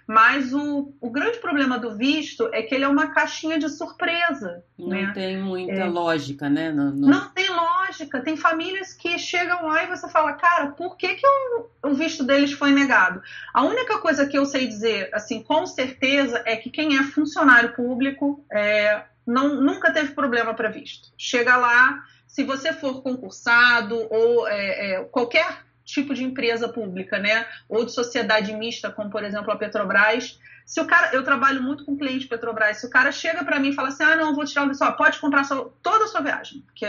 Mas 0.08 0.54
o, 0.54 0.94
o 1.02 1.10
grande 1.10 1.36
problema 1.36 1.78
do 1.78 1.94
visto 1.94 2.48
é 2.54 2.62
que 2.62 2.74
ele 2.74 2.84
é 2.84 2.88
uma 2.88 3.08
caixinha 3.08 3.58
de 3.58 3.68
surpresa. 3.68 4.64
Não 4.78 4.88
né? 4.88 5.12
tem 5.14 5.36
muita 5.36 5.72
é. 5.72 5.84
lógica, 5.84 6.48
né? 6.48 6.72
No, 6.72 6.90
no... 6.90 7.08
Não 7.08 7.28
tem 7.28 7.46
lógica. 7.50 8.22
Tem 8.22 8.34
famílias 8.34 8.94
que 8.94 9.18
chegam 9.18 9.66
lá 9.66 9.84
e 9.84 9.86
você 9.86 10.08
fala, 10.08 10.32
cara, 10.32 10.68
por 10.68 10.96
que, 10.96 11.14
que 11.14 11.26
o, 11.26 11.90
o 11.90 11.94
visto 11.94 12.24
deles 12.24 12.52
foi 12.52 12.72
negado? 12.72 13.20
A 13.52 13.62
única 13.64 13.98
coisa 13.98 14.26
que 14.26 14.38
eu 14.38 14.46
sei 14.46 14.66
dizer, 14.66 15.10
assim, 15.12 15.42
com 15.42 15.66
certeza, 15.66 16.42
é 16.46 16.56
que 16.56 16.70
quem 16.70 16.96
é 16.96 17.02
funcionário 17.02 17.74
público 17.74 18.42
é, 18.50 19.02
não, 19.26 19.60
nunca 19.60 19.92
teve 19.92 20.14
problema 20.14 20.54
para 20.54 20.70
visto. 20.70 21.12
Chega 21.18 21.54
lá, 21.58 22.02
se 22.26 22.44
você 22.44 22.72
for 22.72 23.02
concursado 23.02 24.06
ou 24.10 24.48
é, 24.48 24.92
é, 24.92 25.04
qualquer 25.04 25.67
tipo 25.88 26.14
de 26.14 26.22
empresa 26.22 26.68
pública, 26.68 27.18
né? 27.18 27.46
Ou 27.68 27.84
de 27.84 27.92
sociedade 27.92 28.52
mista, 28.52 28.90
como 28.90 29.10
por 29.10 29.24
exemplo 29.24 29.50
a 29.50 29.56
Petrobras. 29.56 30.38
Se 30.66 30.80
o 30.80 30.86
cara, 30.86 31.14
eu 31.14 31.24
trabalho 31.24 31.62
muito 31.62 31.84
com 31.84 31.96
cliente 31.96 32.28
Petrobras, 32.28 32.76
se 32.76 32.86
o 32.86 32.90
cara 32.90 33.10
chega 33.10 33.42
para 33.42 33.58
mim 33.58 33.70
e 33.70 33.74
fala 33.74 33.88
assim, 33.88 34.04
ah, 34.04 34.16
não, 34.16 34.34
vou 34.34 34.44
tirar 34.44 34.68
o 34.68 34.74
só 34.74 34.92
pode 34.92 35.18
comprar 35.18 35.44
sua, 35.44 35.72
toda 35.82 36.04
a 36.04 36.08
sua 36.08 36.20
viagem, 36.20 36.60
porque 36.60 36.86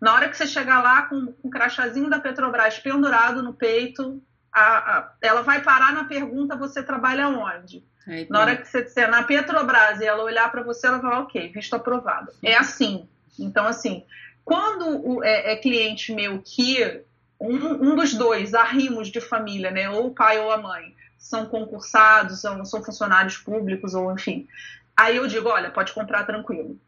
na 0.00 0.14
hora 0.14 0.28
que 0.30 0.36
você 0.36 0.46
chegar 0.46 0.82
lá 0.82 1.02
com, 1.02 1.26
com 1.26 1.48
o 1.48 1.50
crachazinho 1.50 2.08
da 2.08 2.18
Petrobras 2.18 2.78
pendurado 2.78 3.42
no 3.42 3.52
peito, 3.52 4.22
a, 4.50 4.96
a, 4.96 5.12
ela 5.20 5.42
vai 5.42 5.60
parar 5.60 5.92
na 5.92 6.04
pergunta, 6.04 6.56
você 6.56 6.82
trabalha 6.82 7.28
onde? 7.28 7.84
Aí, 8.06 8.26
na 8.30 8.40
hora 8.40 8.56
que 8.56 8.66
você 8.66 8.82
disser 8.82 9.10
na 9.10 9.22
Petrobras 9.22 10.00
e 10.00 10.06
ela 10.06 10.24
olhar 10.24 10.50
para 10.50 10.62
você, 10.62 10.86
ela 10.86 10.96
vai 10.96 11.18
ok, 11.18 11.52
visto 11.52 11.74
aprovado. 11.74 12.32
É 12.42 12.56
assim. 12.56 13.06
Então, 13.38 13.66
assim, 13.66 14.02
quando 14.42 15.22
é, 15.22 15.52
é 15.52 15.56
cliente 15.56 16.14
meu 16.14 16.40
que 16.40 17.04
um, 17.40 17.90
um 17.90 17.96
dos 17.96 18.12
dois 18.14 18.52
arrimos 18.52 19.08
de 19.08 19.20
família, 19.20 19.70
né, 19.70 19.88
ou 19.88 20.08
o 20.08 20.14
pai 20.14 20.38
ou 20.38 20.52
a 20.52 20.58
mãe, 20.58 20.94
são 21.18 21.46
concursados, 21.46 22.40
são, 22.40 22.64
são 22.64 22.84
funcionários 22.84 23.38
públicos, 23.38 23.94
ou 23.94 24.12
enfim. 24.12 24.46
Aí 24.96 25.16
eu 25.16 25.26
digo, 25.26 25.48
olha, 25.48 25.70
pode 25.70 25.92
comprar 25.92 26.24
tranquilo. 26.24 26.78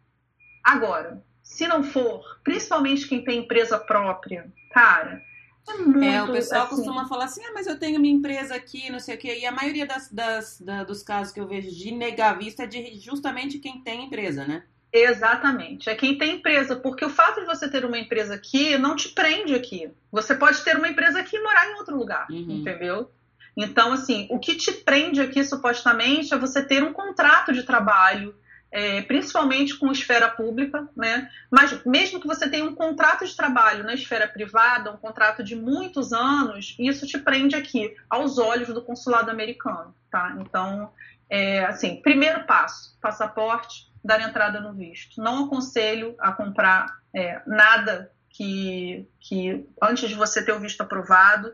Agora, 0.62 1.22
se 1.42 1.66
não 1.66 1.82
for, 1.82 2.22
principalmente 2.44 3.08
quem 3.08 3.24
tem 3.24 3.40
empresa 3.40 3.78
própria, 3.78 4.52
cara, 4.72 5.20
é, 5.68 5.76
muito, 5.78 6.04
é, 6.04 6.22
o 6.22 6.32
pessoal 6.32 6.66
assim, 6.66 6.76
costuma 6.76 7.08
falar 7.08 7.24
assim, 7.24 7.42
ah, 7.44 7.52
mas 7.54 7.66
eu 7.66 7.78
tenho 7.78 8.00
minha 8.00 8.14
empresa 8.14 8.54
aqui, 8.54 8.90
não 8.90 8.98
sei 8.98 9.14
o 9.14 9.18
quê. 9.18 9.38
E 9.38 9.46
a 9.46 9.52
maioria 9.52 9.86
das, 9.86 10.10
das, 10.10 10.60
da, 10.60 10.84
dos 10.84 11.02
casos 11.02 11.32
que 11.32 11.40
eu 11.40 11.46
vejo 11.46 11.70
de 11.70 11.92
negar 11.92 12.36
vista 12.38 12.64
é 12.64 12.66
de 12.66 12.98
justamente 12.98 13.58
quem 13.58 13.80
tem 13.80 14.06
empresa, 14.06 14.44
né? 14.46 14.64
Exatamente. 14.92 15.88
É 15.88 15.94
quem 15.94 16.18
tem 16.18 16.37
empresa, 16.37 16.76
porque 16.76 17.05
o 17.05 17.11
fato 17.11 17.40
de 17.40 17.46
você 17.46 17.68
ter 17.68 17.85
uma 17.85 17.98
empresa 17.98 18.35
aqui 18.35 18.76
não 18.76 18.94
te 18.94 19.09
prende 19.09 19.55
aqui. 19.55 19.90
Você 20.11 20.35
pode 20.35 20.62
ter 20.62 20.76
uma 20.76 20.88
empresa 20.88 21.18
aqui 21.18 21.37
e 21.37 21.42
morar 21.42 21.70
em 21.70 21.76
outro 21.76 21.96
lugar, 21.96 22.26
uhum. 22.31 22.61
entendeu? 22.61 23.11
Então, 23.57 23.92
assim, 23.92 24.26
o 24.31 24.38
que 24.38 24.55
te 24.55 24.70
prende 24.72 25.20
aqui 25.20 25.42
supostamente 25.44 26.33
é 26.35 26.38
você 26.38 26.62
ter 26.62 26.83
um 26.83 26.92
contrato 26.92 27.52
de 27.52 27.62
trabalho, 27.62 28.35
é, 28.70 29.02
principalmente 29.02 29.76
com 29.76 29.90
esfera 29.90 30.28
pública, 30.28 30.87
né? 30.94 31.31
Mas 31.50 31.85
mesmo 31.85 32.20
que 32.20 32.26
você 32.26 32.48
tenha 32.48 32.64
um 32.64 32.74
contrato 32.74 33.26
de 33.26 33.37
trabalho 33.37 33.85
na 33.85 33.94
esfera 33.94 34.26
privada, 34.26 34.90
um 34.90 34.96
contrato 34.96 35.42
de 35.42 35.55
muitos 35.55 36.12
anos, 36.12 36.74
isso 36.78 37.07
te 37.07 37.18
prende 37.18 37.57
aqui, 37.57 37.94
aos 38.09 38.38
olhos 38.38 38.68
do 38.68 38.83
consulado 38.83 39.31
americano, 39.31 39.94
tá? 40.11 40.35
Então, 40.40 40.90
é, 41.28 41.64
assim, 41.64 42.00
primeiro 42.02 42.44
passo, 42.44 42.98
passaporte 43.00 43.91
dar 44.04 44.20
entrada 44.20 44.60
no 44.60 44.72
visto. 44.72 45.22
Não 45.22 45.44
aconselho 45.44 46.14
a 46.18 46.32
comprar 46.32 46.86
é, 47.14 47.40
nada 47.46 48.10
que, 48.28 49.06
que 49.20 49.66
antes 49.80 50.08
de 50.08 50.14
você 50.14 50.44
ter 50.44 50.52
o 50.52 50.60
visto 50.60 50.80
aprovado. 50.80 51.52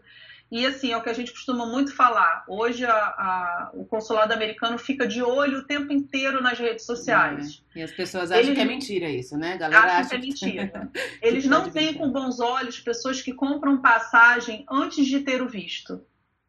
E 0.50 0.64
assim, 0.64 0.92
é 0.92 0.96
o 0.96 1.02
que 1.02 1.10
a 1.10 1.14
gente 1.14 1.30
costuma 1.30 1.66
muito 1.66 1.94
falar. 1.94 2.44
Hoje 2.48 2.86
a, 2.86 2.94
a, 2.94 3.70
o 3.74 3.84
consulado 3.84 4.32
americano 4.32 4.78
fica 4.78 5.06
de 5.06 5.22
olho 5.22 5.58
o 5.58 5.64
tempo 5.64 5.92
inteiro 5.92 6.42
nas 6.42 6.58
redes 6.58 6.86
sociais. 6.86 7.62
É. 7.74 7.80
E 7.80 7.82
as 7.82 7.92
pessoas 7.92 8.30
acham 8.30 8.44
Eles, 8.44 8.54
que 8.54 8.60
é 8.60 8.64
mentira 8.64 9.10
isso, 9.10 9.36
né? 9.36 9.58
galera 9.58 9.82
acham 9.82 10.00
acha 10.00 10.08
que 10.08 10.14
é 10.14 10.18
mentira. 10.20 10.90
Eles 11.20 11.44
não 11.44 11.70
veem 11.70 11.92
com 11.92 12.10
bons 12.10 12.40
olhos 12.40 12.80
pessoas 12.80 13.20
que 13.20 13.34
compram 13.34 13.82
passagem 13.82 14.64
antes 14.70 15.06
de 15.06 15.20
ter 15.20 15.42
o 15.42 15.48
visto. 15.48 16.00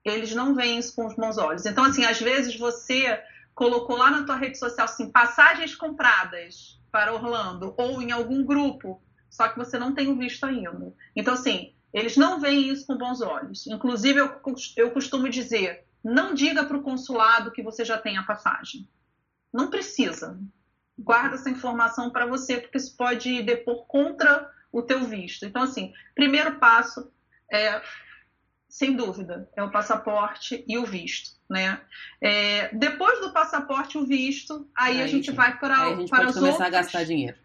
Eles 0.06 0.34
não 0.34 0.56
veem 0.56 0.80
isso 0.80 0.96
com 0.96 1.06
os 1.06 1.16
bons 1.16 1.38
olhos. 1.38 1.66
Então, 1.66 1.84
assim, 1.84 2.06
às 2.06 2.22
vezes 2.22 2.56
você 2.56 3.20
colocou 3.60 3.98
lá 3.98 4.10
na 4.10 4.24
tua 4.24 4.38
rede 4.38 4.58
social 4.58 4.86
assim, 4.86 5.12
passagens 5.12 5.76
compradas 5.76 6.82
para 6.90 7.14
Orlando 7.14 7.76
ou 7.78 8.02
em 8.02 8.10
algum 8.10 8.42
grupo, 8.42 9.04
só 9.30 9.50
que 9.50 9.58
você 9.58 9.78
não 9.78 9.94
tem 9.94 10.08
o 10.08 10.16
visto 10.16 10.46
ainda. 10.46 10.96
Então, 11.14 11.34
assim, 11.34 11.74
eles 11.94 12.16
não 12.16 12.40
veem 12.40 12.70
isso 12.70 12.88
com 12.88 12.98
bons 12.98 13.20
olhos. 13.20 13.68
Inclusive, 13.68 14.18
eu, 14.18 14.42
eu 14.78 14.92
costumo 14.92 15.28
dizer, 15.28 15.84
não 16.02 16.34
diga 16.34 16.64
para 16.64 16.78
o 16.78 16.82
consulado 16.82 17.52
que 17.52 17.62
você 17.62 17.84
já 17.84 17.98
tem 17.98 18.18
a 18.18 18.24
passagem. 18.24 18.88
Não 19.52 19.70
precisa. 19.70 20.40
Guarda 20.98 21.36
essa 21.36 21.50
informação 21.50 22.12
para 22.12 22.26
você, 22.26 22.62
porque 22.62 22.78
isso 22.78 22.96
pode 22.96 23.44
depor 23.44 23.86
contra 23.88 24.50
o 24.72 24.82
teu 24.82 25.04
visto. 25.04 25.46
Então, 25.46 25.64
assim, 25.64 25.92
primeiro 26.16 26.60
passo 26.60 27.12
é 27.52 27.82
sem 28.70 28.96
dúvida, 28.96 29.50
é 29.56 29.64
o 29.64 29.72
passaporte 29.72 30.64
e 30.68 30.78
o 30.78 30.86
visto. 30.86 31.32
Né? 31.50 31.82
É, 32.22 32.70
depois 32.76 33.20
do 33.20 33.34
passaporte 33.34 33.98
e 33.98 34.02
o 34.02 34.06
visto, 34.06 34.68
aí, 34.76 34.98
aí 34.98 35.02
a 35.02 35.08
gente 35.08 35.32
vai 35.32 35.58
para, 35.58 35.82
aí 35.82 35.94
a 35.94 35.96
gente 35.96 36.10
para 36.10 36.26
pode 36.26 36.34
começar 36.34 36.66
outros. 36.66 36.68
a 36.68 36.70
gastar 36.70 37.04
dinheiro. 37.04 37.36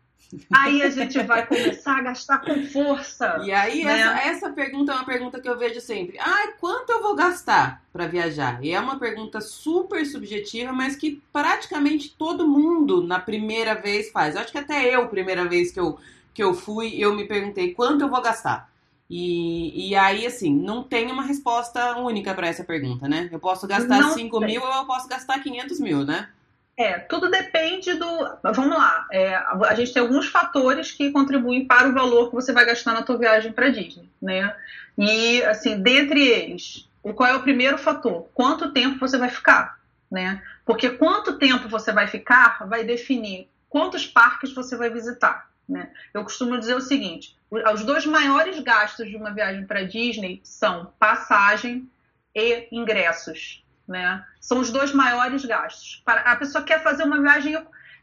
Aí 0.52 0.82
a 0.82 0.90
gente 0.90 1.22
vai 1.22 1.46
começar 1.46 1.98
a 1.98 2.02
gastar 2.02 2.38
com 2.38 2.66
força. 2.66 3.40
E 3.44 3.52
aí, 3.52 3.84
né? 3.84 4.00
essa, 4.00 4.28
essa 4.28 4.50
pergunta 4.50 4.92
é 4.92 4.94
uma 4.94 5.04
pergunta 5.04 5.40
que 5.40 5.48
eu 5.48 5.58
vejo 5.58 5.80
sempre. 5.80 6.18
Ah, 6.18 6.52
quanto 6.60 6.90
eu 6.90 7.02
vou 7.02 7.14
gastar 7.14 7.82
para 7.92 8.06
viajar? 8.06 8.62
E 8.62 8.72
é 8.72 8.80
uma 8.80 8.98
pergunta 8.98 9.40
super 9.40 10.04
subjetiva, 10.04 10.72
mas 10.72 10.96
que 10.96 11.22
praticamente 11.32 12.14
todo 12.16 12.48
mundo 12.48 13.02
na 13.06 13.20
primeira 13.20 13.74
vez 13.74 14.10
faz. 14.10 14.34
Eu 14.34 14.42
acho 14.42 14.52
que 14.52 14.58
até 14.58 14.94
eu, 14.94 15.08
primeira 15.08 15.44
vez 15.44 15.70
que 15.70 15.80
eu, 15.80 15.98
que 16.32 16.42
eu 16.42 16.52
fui, 16.52 16.94
eu 16.98 17.14
me 17.14 17.26
perguntei 17.26 17.72
quanto 17.72 18.02
eu 18.02 18.08
vou 18.08 18.20
gastar. 18.20 18.73
E, 19.08 19.90
e 19.90 19.94
aí, 19.94 20.26
assim, 20.26 20.54
não 20.54 20.82
tem 20.82 21.10
uma 21.10 21.22
resposta 21.22 21.96
única 21.98 22.34
para 22.34 22.48
essa 22.48 22.64
pergunta, 22.64 23.06
né? 23.06 23.28
Eu 23.30 23.38
posso 23.38 23.66
gastar 23.66 24.00
não 24.00 24.14
5 24.14 24.38
tem. 24.40 24.48
mil 24.48 24.62
ou 24.62 24.74
eu 24.74 24.86
posso 24.86 25.08
gastar 25.08 25.42
500 25.42 25.80
mil, 25.80 26.04
né? 26.04 26.28
É, 26.76 26.98
tudo 26.98 27.30
depende 27.30 27.94
do. 27.94 28.06
Vamos 28.42 28.76
lá. 28.76 29.06
É, 29.12 29.36
a 29.36 29.74
gente 29.74 29.92
tem 29.92 30.02
alguns 30.02 30.26
fatores 30.26 30.90
que 30.90 31.12
contribuem 31.12 31.66
para 31.66 31.88
o 31.88 31.92
valor 31.92 32.30
que 32.30 32.34
você 32.34 32.52
vai 32.52 32.64
gastar 32.64 32.92
na 32.92 33.02
tua 33.02 33.16
viagem 33.16 33.52
para 33.52 33.68
Disney, 33.68 34.08
né? 34.20 34.54
E, 34.98 35.42
assim, 35.44 35.80
dentre 35.80 36.26
eles, 36.26 36.88
qual 37.14 37.28
é 37.28 37.36
o 37.36 37.42
primeiro 37.42 37.78
fator? 37.78 38.26
Quanto 38.34 38.72
tempo 38.72 38.98
você 38.98 39.18
vai 39.18 39.28
ficar, 39.28 39.78
né? 40.10 40.42
Porque 40.64 40.90
quanto 40.90 41.38
tempo 41.38 41.68
você 41.68 41.92
vai 41.92 42.06
ficar 42.06 42.66
vai 42.66 42.82
definir 42.82 43.48
quantos 43.68 44.06
parques 44.06 44.52
você 44.52 44.76
vai 44.76 44.90
visitar. 44.90 45.48
Né? 45.68 45.90
Eu 46.12 46.22
costumo 46.22 46.58
dizer 46.58 46.74
o 46.74 46.80
seguinte: 46.80 47.36
os 47.50 47.84
dois 47.84 48.04
maiores 48.06 48.58
gastos 48.60 49.08
de 49.08 49.16
uma 49.16 49.32
viagem 49.32 49.66
para 49.66 49.84
Disney 49.84 50.40
são 50.44 50.92
passagem 50.98 51.90
e 52.34 52.68
ingressos. 52.70 53.64
Né? 53.86 54.24
São 54.40 54.58
os 54.58 54.70
dois 54.70 54.92
maiores 54.92 55.44
gastos. 55.44 56.02
A 56.06 56.36
pessoa 56.36 56.64
quer 56.64 56.82
fazer 56.82 57.04
uma 57.04 57.20
viagem. 57.20 57.56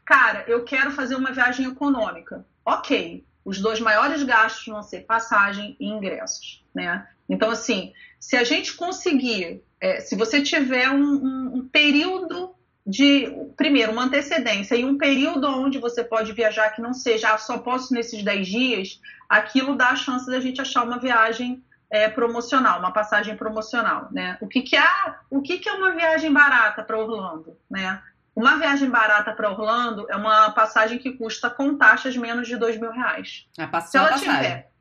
Cara, 0.04 0.44
eu 0.48 0.64
quero 0.64 0.90
fazer 0.90 1.14
uma 1.14 1.32
viagem 1.32 1.66
econômica. 1.66 2.44
Ok, 2.64 3.24
os 3.44 3.60
dois 3.60 3.80
maiores 3.80 4.22
gastos 4.22 4.66
vão 4.66 4.82
ser 4.82 5.00
passagem 5.00 5.76
e 5.78 5.86
ingressos. 5.86 6.64
Né? 6.74 7.06
Então, 7.28 7.50
assim, 7.50 7.92
se 8.18 8.36
a 8.36 8.44
gente 8.44 8.74
conseguir, 8.74 9.62
é, 9.80 10.00
se 10.00 10.16
você 10.16 10.40
tiver 10.42 10.90
um, 10.90 11.02
um, 11.02 11.56
um 11.56 11.68
período 11.68 12.54
de, 12.86 13.30
primeiro, 13.56 13.92
uma 13.92 14.04
antecedência 14.04 14.74
e 14.74 14.84
um 14.84 14.98
período 14.98 15.46
onde 15.48 15.78
você 15.78 16.02
pode 16.02 16.32
viajar 16.32 16.70
que 16.70 16.82
não 16.82 16.92
seja 16.92 17.32
ah, 17.32 17.38
só 17.38 17.58
posso 17.58 17.94
nesses 17.94 18.22
10 18.22 18.46
dias, 18.46 19.00
aquilo 19.28 19.76
dá 19.76 19.90
a 19.90 19.96
chance 19.96 20.26
da 20.26 20.40
gente 20.40 20.60
achar 20.60 20.82
uma 20.82 20.98
viagem 20.98 21.62
é, 21.90 22.08
promocional, 22.08 22.78
uma 22.78 22.90
passagem 22.90 23.36
promocional, 23.36 24.08
né? 24.10 24.36
O 24.40 24.48
que 24.48 24.62
que 24.62 24.76
é, 24.76 24.84
o 25.30 25.42
que 25.42 25.58
que 25.58 25.68
é 25.68 25.72
uma 25.72 25.92
viagem 25.92 26.32
barata 26.32 26.82
para 26.82 26.98
Orlando, 26.98 27.56
né? 27.70 28.02
Uma 28.34 28.58
viagem 28.58 28.88
barata 28.88 29.32
para 29.32 29.50
Orlando 29.50 30.06
é 30.10 30.16
uma 30.16 30.50
passagem 30.52 30.98
que 30.98 31.12
custa 31.12 31.50
com 31.50 31.76
taxas 31.76 32.16
menos 32.16 32.48
de 32.48 32.56
dois 32.56 32.78
mil 32.78 32.90
reais. 32.90 33.46
A 33.58 33.80
Se 33.82 33.98
ela 33.98 34.08
passagem. 34.08 34.34
tiver, 34.34 34.72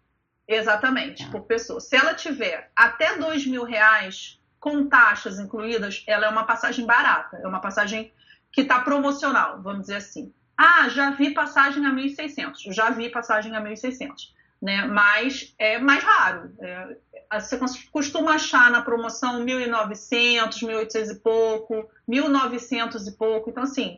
exatamente, 0.48 1.24
é. 1.24 1.30
por 1.30 1.42
pessoa. 1.42 1.82
Se 1.82 1.96
ela 1.98 2.14
tiver 2.14 2.72
até 2.74 3.18
dois 3.18 3.46
mil 3.46 3.66
reais 3.66 4.40
com 4.62 4.88
taxas 4.88 5.40
incluídas, 5.40 6.04
ela 6.08 6.28
é 6.28 6.30
uma 6.30 6.46
passagem 6.46 6.86
barata, 6.86 7.38
é 7.38 7.48
uma 7.48 7.60
passagem 7.60 8.14
que 8.52 8.62
está 8.62 8.80
promocional, 8.80 9.60
vamos 9.62 9.82
dizer 9.82 9.96
assim. 9.96 10.32
Ah, 10.56 10.88
já 10.88 11.10
vi 11.10 11.34
passagem 11.34 11.84
a 11.86 11.92
1.600, 11.92 12.72
já 12.72 12.92
vi 12.92 13.10
passagem 13.10 13.56
a 13.56 13.62
1.600, 13.62 14.30
né? 14.62 14.86
Mas 14.86 15.56
é 15.58 15.80
mais 15.80 16.04
raro. 16.04 16.54
É, 16.60 16.96
você 17.40 17.60
costuma 17.92 18.36
achar 18.36 18.70
na 18.70 18.84
promoção 18.84 19.44
1.900, 19.44 20.60
1.800 20.60 21.10
e 21.10 21.16
pouco, 21.16 21.90
1.900 22.08 23.08
e 23.08 23.12
pouco. 23.14 23.50
Então, 23.50 23.64
assim, 23.64 23.98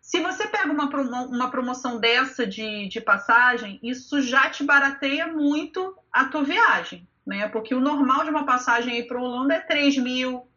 se 0.00 0.20
você 0.20 0.46
pega 0.46 0.72
uma, 0.72 0.88
uma 1.26 1.50
promoção 1.50 1.98
dessa 1.98 2.46
de, 2.46 2.86
de 2.88 3.00
passagem, 3.00 3.80
isso 3.82 4.22
já 4.22 4.48
te 4.48 4.62
barateia 4.62 5.26
muito 5.26 5.98
a 6.12 6.26
tua 6.26 6.44
viagem, 6.44 7.08
né? 7.28 7.46
Porque 7.48 7.74
o 7.74 7.80
normal 7.80 8.24
de 8.24 8.30
uma 8.30 8.46
passagem 8.46 8.94
aí 8.94 9.02
para 9.02 9.20
Holanda 9.20 9.54
é 9.54 9.60
3 9.60 9.98
mil, 9.98 10.48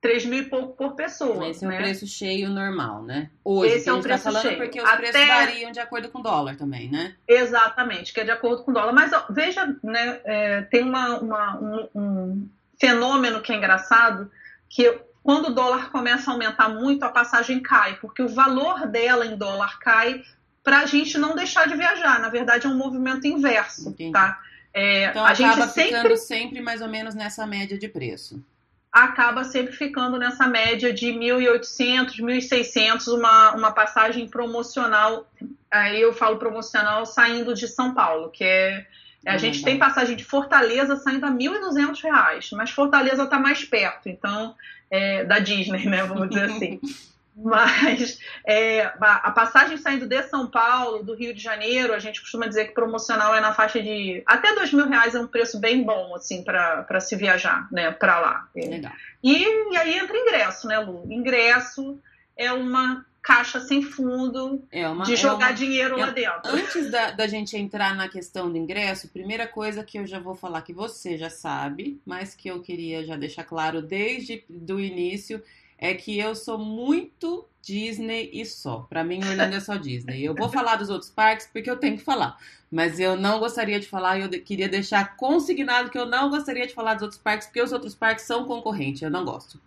3 0.00 0.24
mil 0.24 0.42
e 0.42 0.44
pouco 0.44 0.76
por 0.76 0.94
pessoa. 0.94 1.48
Esse 1.48 1.64
é 1.64 1.68
né? 1.68 1.74
o 1.74 1.78
preço 1.78 2.06
cheio 2.06 2.48
normal, 2.48 3.02
né? 3.02 3.28
Hoje, 3.44 3.74
Esse 3.74 3.88
é 3.88 3.92
o 3.92 3.96
gente 3.96 4.04
preço 4.04 4.24
tá 4.24 4.30
falando 4.30 4.42
cheio. 4.42 4.56
porque 4.56 4.80
os 4.80 4.88
Até... 4.88 5.10
preços 5.10 5.26
variam 5.26 5.72
de 5.72 5.80
acordo 5.80 6.08
com 6.10 6.20
o 6.20 6.22
dólar 6.22 6.56
também, 6.56 6.88
né? 6.88 7.16
Exatamente, 7.26 8.14
que 8.14 8.20
é 8.20 8.24
de 8.24 8.30
acordo 8.30 8.62
com 8.62 8.70
o 8.70 8.74
dólar. 8.74 8.92
Mas 8.92 9.12
ó, 9.12 9.26
veja, 9.30 9.66
né, 9.82 10.20
é, 10.24 10.62
tem 10.62 10.84
uma, 10.84 11.18
uma 11.18 11.58
um, 11.58 11.88
um, 11.94 12.48
fenômeno 12.80 13.42
que 13.42 13.52
é 13.52 13.56
engraçado, 13.56 14.30
que 14.70 14.96
quando 15.24 15.48
o 15.48 15.54
dólar 15.54 15.90
começa 15.90 16.30
a 16.30 16.34
aumentar 16.34 16.68
muito, 16.68 17.02
a 17.02 17.08
passagem 17.08 17.60
cai, 17.60 17.96
porque 17.96 18.22
o 18.22 18.28
valor 18.28 18.86
dela 18.86 19.26
em 19.26 19.36
dólar 19.36 19.80
cai 19.80 20.22
para 20.62 20.78
a 20.78 20.86
gente 20.86 21.18
não 21.18 21.34
deixar 21.34 21.66
de 21.66 21.76
viajar. 21.76 22.20
Na 22.20 22.28
verdade, 22.28 22.66
é 22.66 22.70
um 22.70 22.76
movimento 22.76 23.26
inverso, 23.26 23.90
Entendi. 23.90 24.12
tá? 24.12 24.40
É, 24.74 25.06
Então 25.06 25.24
a 25.24 25.30
acaba 25.30 25.54
gente 25.54 25.72
sempre 25.72 25.84
ficando 25.84 26.16
sempre 26.16 26.60
mais 26.60 26.80
ou 26.80 26.88
menos 26.88 27.14
nessa 27.14 27.46
média 27.46 27.78
de 27.78 27.88
preço. 27.88 28.42
acaba 28.90 29.44
sempre 29.44 29.72
ficando 29.72 30.18
nessa 30.18 30.46
média 30.46 30.92
de 30.92 31.06
1.800, 31.06 32.20
1.600, 32.20 33.08
uma, 33.08 33.52
uma 33.54 33.72
passagem 33.72 34.28
promocional. 34.28 35.26
Aí 35.70 36.00
eu 36.00 36.12
falo 36.12 36.36
promocional 36.38 37.06
saindo 37.06 37.54
de 37.54 37.66
São 37.68 37.94
Paulo, 37.94 38.30
que 38.30 38.44
é. 38.44 38.86
A 39.24 39.36
Hum, 39.36 39.38
gente 39.38 39.60
tá. 39.60 39.66
tem 39.66 39.78
passagem 39.78 40.16
de 40.16 40.24
Fortaleza 40.24 40.96
saindo 40.96 41.24
a 41.26 41.30
1.200 41.30 42.02
reais, 42.02 42.50
mas 42.52 42.70
Fortaleza 42.70 43.22
está 43.22 43.38
mais 43.38 43.62
perto, 43.64 44.08
então, 44.08 44.54
é, 44.90 45.24
da 45.24 45.38
Disney, 45.38 45.86
né? 45.86 46.02
Vamos 46.02 46.28
dizer 46.28 46.46
assim. 46.50 46.80
Mas 47.34 48.18
é, 48.46 48.82
a 49.00 49.30
passagem 49.30 49.76
saindo 49.78 50.06
de 50.06 50.22
São 50.24 50.46
Paulo, 50.46 51.02
do 51.02 51.14
Rio 51.14 51.34
de 51.34 51.42
Janeiro, 51.42 51.94
a 51.94 51.98
gente 51.98 52.20
costuma 52.20 52.46
dizer 52.46 52.66
que 52.66 52.74
promocional 52.74 53.34
é 53.34 53.40
na 53.40 53.54
faixa 53.54 53.82
de 53.82 54.22
até 54.26 54.54
dois 54.54 54.72
mil 54.72 54.86
reais 54.86 55.14
é 55.14 55.20
um 55.20 55.26
preço 55.26 55.58
bem 55.58 55.82
bom 55.82 56.14
assim 56.14 56.42
para 56.44 57.00
se 57.00 57.16
viajar, 57.16 57.66
né, 57.72 57.90
para 57.90 58.18
lá. 58.20 58.48
É. 58.54 58.66
Legal. 58.66 58.92
E, 59.22 59.72
e 59.72 59.76
aí 59.76 59.98
entra 59.98 60.16
ingresso, 60.16 60.66
né, 60.66 60.78
Lu? 60.78 61.06
Ingresso 61.10 61.98
é 62.36 62.52
uma 62.52 63.04
caixa 63.22 63.60
sem 63.60 63.80
fundo 63.82 64.64
É 64.72 64.86
uma, 64.88 65.04
de 65.04 65.12
é 65.12 65.16
jogar 65.16 65.46
uma- 65.50 65.52
dinheiro 65.52 65.96
é- 65.96 66.04
lá 66.04 66.10
dentro. 66.10 66.40
Antes 66.50 66.90
da, 66.90 67.12
da 67.12 67.26
gente 67.26 67.56
entrar 67.56 67.94
na 67.94 68.08
questão 68.08 68.50
do 68.50 68.58
ingresso, 68.58 69.08
primeira 69.08 69.46
coisa 69.46 69.84
que 69.84 69.96
eu 69.98 70.06
já 70.06 70.18
vou 70.18 70.34
falar 70.34 70.60
que 70.62 70.72
você 70.72 71.16
já 71.16 71.30
sabe, 71.30 72.00
mas 72.04 72.34
que 72.34 72.48
eu 72.48 72.60
queria 72.60 73.04
já 73.04 73.16
deixar 73.16 73.44
claro 73.44 73.80
desde 73.80 74.44
do 74.50 74.80
início, 74.80 75.40
é 75.82 75.94
que 75.94 76.16
eu 76.16 76.32
sou 76.36 76.56
muito 76.56 77.44
Disney 77.60 78.30
e 78.32 78.46
só. 78.46 78.86
Pra 78.88 79.02
mim, 79.02 79.18
Orlando 79.18 79.56
é 79.56 79.58
só 79.58 79.74
Disney. 79.74 80.24
Eu 80.24 80.32
vou 80.32 80.48
falar 80.48 80.76
dos 80.76 80.88
outros 80.88 81.10
parques 81.10 81.48
porque 81.52 81.68
eu 81.68 81.76
tenho 81.76 81.98
que 81.98 82.04
falar. 82.04 82.38
Mas 82.72 82.98
eu 82.98 83.16
não 83.16 83.38
gostaria 83.38 83.78
de 83.78 83.86
falar, 83.86 84.18
eu 84.18 84.30
queria 84.30 84.66
deixar 84.66 85.14
consignado 85.14 85.90
que 85.90 85.98
eu 85.98 86.06
não 86.06 86.30
gostaria 86.30 86.66
de 86.66 86.72
falar 86.72 86.94
dos 86.94 87.02
outros 87.02 87.20
parques, 87.20 87.46
porque 87.46 87.60
os 87.60 87.70
outros 87.70 87.94
parques 87.94 88.24
são 88.24 88.46
concorrentes, 88.46 89.02
eu 89.02 89.10
não 89.10 89.26
gosto. 89.26 89.60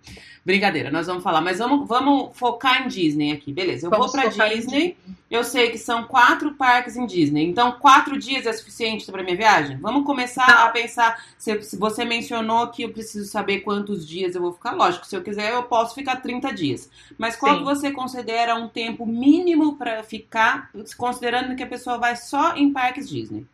Brincadeira, 0.43 0.89
nós 0.89 1.05
vamos 1.05 1.23
falar, 1.23 1.41
mas 1.41 1.59
vamos, 1.59 1.87
vamos 1.87 2.35
focar 2.35 2.83
em 2.83 2.87
Disney 2.87 3.31
aqui, 3.31 3.53
beleza? 3.53 3.85
Eu 3.85 3.91
Vamos 3.91 4.11
vou 4.11 4.21
pra 4.21 4.47
Disney, 4.47 4.97
eu 5.29 5.43
sei 5.43 5.69
que 5.69 5.77
são 5.77 6.03
quatro 6.03 6.53
parques 6.53 6.95
em 6.95 7.05
Disney, 7.05 7.45
então 7.45 7.73
quatro 7.73 8.17
dias 8.17 8.45
é 8.45 8.53
suficiente 8.53 9.11
para 9.11 9.23
minha 9.23 9.35
viagem? 9.35 9.77
Vamos 9.77 10.05
começar 10.05 10.47
Não. 10.47 10.67
a 10.67 10.69
pensar. 10.69 11.23
Se, 11.37 11.55
você 11.77 12.05
mencionou 12.05 12.67
que 12.67 12.83
eu 12.83 12.91
preciso 12.91 13.29
saber 13.29 13.61
quantos 13.61 14.07
dias 14.07 14.35
eu 14.35 14.41
vou 14.41 14.53
ficar, 14.53 14.71
lógico, 14.71 15.05
se 15.05 15.15
eu 15.15 15.23
quiser 15.23 15.51
eu 15.51 15.63
posso 15.63 15.95
ficar 15.95 16.17
30 16.17 16.53
dias. 16.53 16.89
Mas 17.17 17.35
qual 17.35 17.57
Sim. 17.57 17.63
você 17.63 17.91
considera 17.91 18.55
um 18.55 18.67
tempo 18.67 19.05
mínimo 19.05 19.75
para 19.77 20.03
ficar, 20.03 20.69
considerando 20.95 21.55
que 21.55 21.63
a 21.63 21.67
pessoa 21.67 21.97
vai 21.97 22.15
só 22.15 22.55
em 22.55 22.71
parques 22.71 22.94
Disney? 23.01 23.45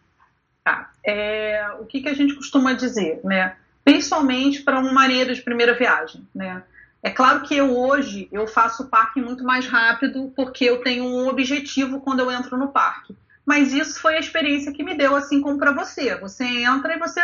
Tá. 0.64 0.92
É, 1.04 1.70
o 1.80 1.86
que, 1.86 2.02
que 2.02 2.10
a 2.10 2.14
gente 2.14 2.36
costuma 2.36 2.74
dizer, 2.74 3.20
né? 3.24 3.56
Principalmente 3.84 4.62
para 4.62 4.80
um 4.80 4.94
marinheiro 4.94 5.34
de 5.34 5.42
primeira 5.42 5.74
viagem, 5.74 6.28
né? 6.34 6.64
É 7.04 7.10
claro 7.10 7.42
que 7.42 7.56
eu 7.56 7.76
hoje 7.76 8.30
eu 8.32 8.46
faço 8.46 8.84
o 8.84 8.88
parque 8.88 9.20
muito 9.20 9.44
mais 9.44 9.66
rápido 9.66 10.32
porque 10.36 10.66
eu 10.66 10.82
tenho 10.84 11.04
um 11.04 11.28
objetivo 11.28 12.00
quando 12.00 12.20
eu 12.20 12.32
entro 12.32 12.58
no 12.58 12.68
parque. 12.68 13.16
Mas 13.44 13.74
isso 13.74 14.00
foi 14.00 14.16
a 14.16 14.20
experiência 14.20 14.72
que 14.72 14.84
me 14.84 14.96
deu, 14.96 15.16
assim 15.16 15.42
como 15.42 15.58
para 15.58 15.72
você. 15.72 16.16
Você 16.20 16.46
entra 16.46 16.96
e 16.96 17.00
você, 17.00 17.22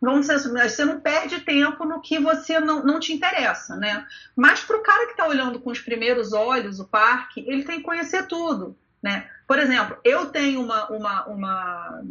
vamos 0.00 0.20
dizer 0.20 0.34
assim, 0.34 0.52
você 0.52 0.84
não 0.84 1.00
perde 1.00 1.40
tempo 1.40 1.84
no 1.84 2.00
que 2.00 2.20
você 2.20 2.60
não, 2.60 2.84
não 2.84 3.00
te 3.00 3.12
interessa, 3.12 3.74
né? 3.74 4.06
Mas 4.36 4.60
para 4.60 4.76
o 4.76 4.82
cara 4.82 5.06
que 5.06 5.12
está 5.12 5.26
olhando 5.26 5.58
com 5.58 5.70
os 5.70 5.80
primeiros 5.80 6.32
olhos 6.32 6.78
o 6.78 6.86
parque, 6.86 7.44
ele 7.48 7.64
tem 7.64 7.78
que 7.78 7.84
conhecer 7.84 8.28
tudo, 8.28 8.76
né? 9.02 9.28
Por 9.46 9.58
exemplo, 9.58 9.96
eu 10.04 10.26
tenho 10.26 10.60
uma, 10.60 10.88
uma, 10.88 11.26
uma 11.26 12.02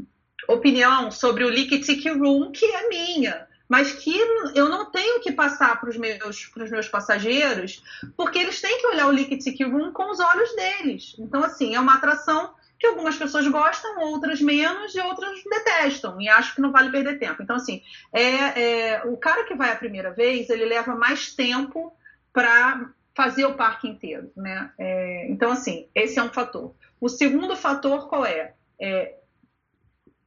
opinião 0.47 1.11
sobre 1.11 1.43
o 1.43 1.49
Liquid 1.49 1.83
Room 2.17 2.51
que 2.51 2.65
é 2.65 2.87
minha, 2.87 3.47
mas 3.67 3.91
que 3.91 4.15
eu 4.53 4.69
não 4.69 4.91
tenho 4.91 5.19
que 5.19 5.31
passar 5.31 5.79
para 5.79 5.89
os 5.89 5.97
meus, 5.97 6.51
meus 6.69 6.87
passageiros, 6.87 7.83
porque 8.15 8.39
eles 8.39 8.61
têm 8.61 8.79
que 8.79 8.87
olhar 8.87 9.07
o 9.07 9.11
Liquid 9.11 9.41
Room 9.61 9.91
com 9.91 10.11
os 10.11 10.19
olhos 10.19 10.55
deles. 10.55 11.15
Então, 11.17 11.43
assim, 11.43 11.75
é 11.75 11.79
uma 11.79 11.95
atração 11.95 12.53
que 12.77 12.85
algumas 12.87 13.15
pessoas 13.15 13.47
gostam, 13.47 13.99
outras 13.99 14.41
menos 14.41 14.93
e 14.93 14.99
outras 14.99 15.41
detestam 15.43 16.19
e 16.19 16.29
acham 16.29 16.55
que 16.55 16.61
não 16.61 16.71
vale 16.71 16.91
perder 16.91 17.17
tempo. 17.17 17.41
Então, 17.41 17.55
assim, 17.55 17.81
é, 18.13 18.93
é 18.93 19.03
o 19.05 19.17
cara 19.17 19.45
que 19.45 19.55
vai 19.55 19.71
a 19.71 19.77
primeira 19.77 20.11
vez, 20.11 20.49
ele 20.49 20.65
leva 20.65 20.93
mais 20.93 21.33
tempo 21.33 21.95
para 22.33 22.89
fazer 23.15 23.45
o 23.45 23.55
parque 23.55 23.87
inteiro, 23.87 24.31
né? 24.35 24.71
É, 24.77 25.27
então, 25.31 25.51
assim, 25.51 25.87
esse 25.95 26.19
é 26.19 26.23
um 26.23 26.33
fator. 26.33 26.75
O 26.99 27.07
segundo 27.07 27.55
fator 27.55 28.09
qual 28.09 28.25
é? 28.25 28.53
É 28.79 29.15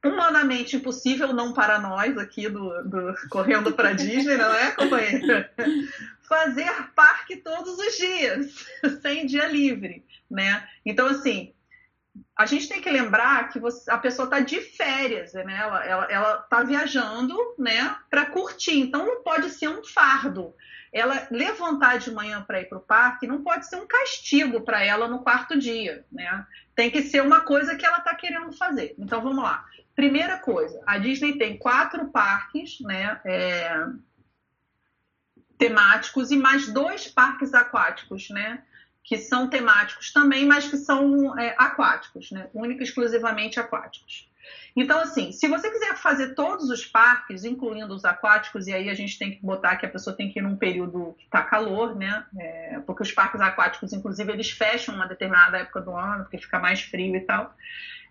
humanamente 0.03 0.77
impossível, 0.77 1.33
não 1.33 1.53
para 1.53 1.77
nós 1.77 2.17
aqui 2.17 2.49
do, 2.49 2.83
do 2.83 3.13
Correndo 3.29 3.73
para 3.73 3.93
Disney, 3.93 4.37
não 4.37 4.53
é, 4.53 4.71
companheira? 4.71 5.53
Fazer 6.27 6.69
parque 6.95 7.37
todos 7.37 7.77
os 7.77 7.97
dias, 7.97 8.65
sem 9.01 9.25
dia 9.25 9.47
livre, 9.47 10.05
né? 10.29 10.67
Então, 10.85 11.07
assim, 11.07 11.53
a 12.35 12.45
gente 12.45 12.69
tem 12.69 12.81
que 12.81 12.89
lembrar 12.89 13.49
que 13.49 13.59
você, 13.59 13.89
a 13.91 13.97
pessoa 13.97 14.25
está 14.25 14.39
de 14.39 14.61
férias, 14.61 15.33
né? 15.33 15.57
Ela, 15.59 15.85
ela, 15.85 16.05
ela 16.05 16.37
tá 16.37 16.63
viajando, 16.63 17.37
né, 17.57 17.95
para 18.09 18.27
curtir. 18.27 18.79
Então, 18.79 19.05
não 19.05 19.21
pode 19.23 19.49
ser 19.49 19.67
um 19.67 19.83
fardo. 19.83 20.55
Ela 20.91 21.27
levantar 21.29 21.99
de 21.99 22.11
manhã 22.11 22.41
para 22.41 22.61
ir 22.61 22.65
para 22.65 22.77
o 22.77 22.81
parque 22.81 23.27
não 23.27 23.43
pode 23.43 23.67
ser 23.67 23.75
um 23.75 23.87
castigo 23.87 24.61
para 24.61 24.83
ela 24.83 25.07
no 25.07 25.19
quarto 25.19 25.57
dia, 25.57 26.05
né? 26.11 26.45
Tem 26.75 26.89
que 26.89 27.03
ser 27.03 27.21
uma 27.21 27.41
coisa 27.41 27.75
que 27.75 27.85
ela 27.85 27.99
está 27.99 28.15
querendo 28.15 28.51
fazer. 28.53 28.95
Então, 28.97 29.21
vamos 29.21 29.43
lá. 29.43 29.65
Primeira 29.95 30.37
coisa, 30.37 30.81
a 30.85 30.97
Disney 30.97 31.37
tem 31.37 31.57
quatro 31.57 32.09
parques, 32.09 32.79
né? 32.79 33.19
é, 33.25 33.85
temáticos 35.59 36.31
e 36.31 36.37
mais 36.37 36.71
dois 36.71 37.07
parques 37.07 37.53
aquáticos, 37.53 38.29
né? 38.29 38.63
Que 39.03 39.17
são 39.17 39.49
temáticos 39.49 40.13
também, 40.13 40.45
mas 40.45 40.67
que 40.67 40.77
são 40.77 41.37
é, 41.37 41.53
aquáticos, 41.57 42.31
né? 42.31 42.49
Única 42.53 42.81
e 42.81 42.85
exclusivamente 42.85 43.59
aquáticos. 43.59 44.28
Então, 44.75 44.99
assim, 44.99 45.31
se 45.31 45.47
você 45.47 45.69
quiser 45.69 45.95
fazer 45.97 46.35
todos 46.35 46.69
os 46.69 46.85
parques, 46.85 47.43
incluindo 47.43 47.93
os 47.93 48.05
aquáticos, 48.05 48.67
e 48.67 48.73
aí 48.73 48.89
a 48.89 48.93
gente 48.93 49.17
tem 49.17 49.31
que 49.31 49.45
botar 49.45 49.75
que 49.77 49.85
a 49.85 49.89
pessoa 49.89 50.15
tem 50.15 50.31
que 50.31 50.39
ir 50.39 50.41
num 50.41 50.55
período 50.55 51.15
que 51.17 51.25
está 51.25 51.41
calor, 51.41 51.95
né? 51.95 52.25
É, 52.37 52.79
porque 52.85 53.03
os 53.03 53.11
parques 53.11 53.41
aquáticos, 53.41 53.93
inclusive, 53.93 54.31
eles 54.31 54.51
fecham 54.51 54.95
uma 54.95 55.07
determinada 55.07 55.57
época 55.57 55.81
do 55.81 55.95
ano, 55.95 56.23
porque 56.23 56.37
fica 56.37 56.59
mais 56.59 56.81
frio 56.81 57.15
e 57.15 57.21
tal. 57.21 57.53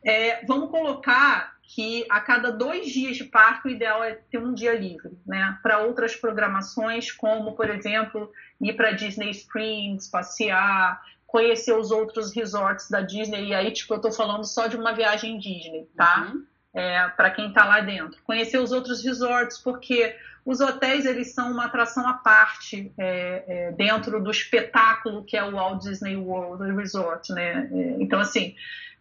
É, 0.05 0.45
vamos 0.47 0.71
colocar 0.71 1.57
que 1.63 2.07
a 2.09 2.21
cada 2.21 2.51
dois 2.51 2.91
dias 2.91 3.17
de 3.17 3.25
parque 3.25 3.69
o 3.69 3.71
ideal 3.71 4.03
é 4.03 4.15
ter 4.15 4.39
um 4.39 4.55
dia 4.55 4.75
livre, 4.75 5.19
né? 5.27 5.59
Para 5.63 5.81
outras 5.81 6.17
programações, 6.17 7.13
como, 7.13 7.53
por 7.55 7.69
exemplo, 7.69 8.33
ir 8.61 8.73
para 8.75 8.93
Disney 8.93 9.31
Springs, 9.31 10.09
passear, 10.09 11.01
conhecer 11.29 11.75
os 11.77 11.91
outros 11.91 12.35
resorts 12.35 12.91
da 12.91 13.03
Disney. 13.03 13.49
E 13.49 13.55
aí, 13.55 13.71
tipo, 13.71 13.95
eu 13.95 14.01
tô 14.01 14.11
falando 14.11 14.45
só 14.45 14.67
de 14.67 14.77
uma 14.77 14.93
viagem 14.93 15.39
Disney, 15.39 15.87
tá? 15.95 16.33
Uhum. 16.33 16.45
É, 16.75 17.07
para 17.09 17.31
quem 17.31 17.53
tá 17.53 17.65
lá 17.65 17.81
dentro. 17.81 18.21
Conhecer 18.25 18.59
os 18.59 18.73
outros 18.73 19.05
resorts, 19.05 19.59
porque 19.59 20.17
os 20.49 20.61
hotéis 20.61 21.05
eles 21.05 21.35
são 21.35 21.53
uma 21.53 21.67
atração 21.67 22.09
à 22.09 22.15
parte 22.15 22.91
é, 22.97 23.45
é, 23.47 23.73
dentro 23.73 24.19
do 24.19 24.31
espetáculo 24.31 25.23
que 25.23 25.37
é 25.37 25.45
o 25.45 25.53
Walt 25.53 25.83
Disney 25.83 26.17
World 26.17 26.75
Resort, 26.75 27.31
né? 27.35 27.69
É, 27.71 27.97
então, 28.01 28.19
assim, 28.19 28.55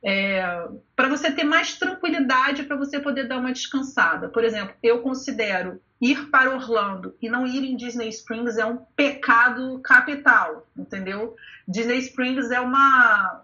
é, 0.04 0.68
para 0.94 1.08
você 1.08 1.32
ter 1.32 1.46
mais 1.46 1.78
tranquilidade 1.78 2.64
para 2.64 2.76
você 2.76 3.00
poder 3.00 3.30
dar 3.30 3.38
uma 3.38 3.54
descansada. 3.54 4.28
Por 4.28 4.44
exemplo, 4.44 4.76
eu 4.84 5.00
considero 5.00 5.80
ir 6.02 6.30
para 6.30 6.54
Orlando 6.54 7.16
e 7.22 7.30
não 7.30 7.48
ir 7.48 7.64
em 7.64 7.78
Disney 7.78 8.10
Springs 8.10 8.58
é 8.58 8.66
um 8.66 8.80
pecado 8.94 9.80
capital, 9.80 10.68
entendeu? 10.78 11.34
Disney 11.66 12.00
Springs 12.00 12.52
é 12.52 12.60
uma 12.60 13.42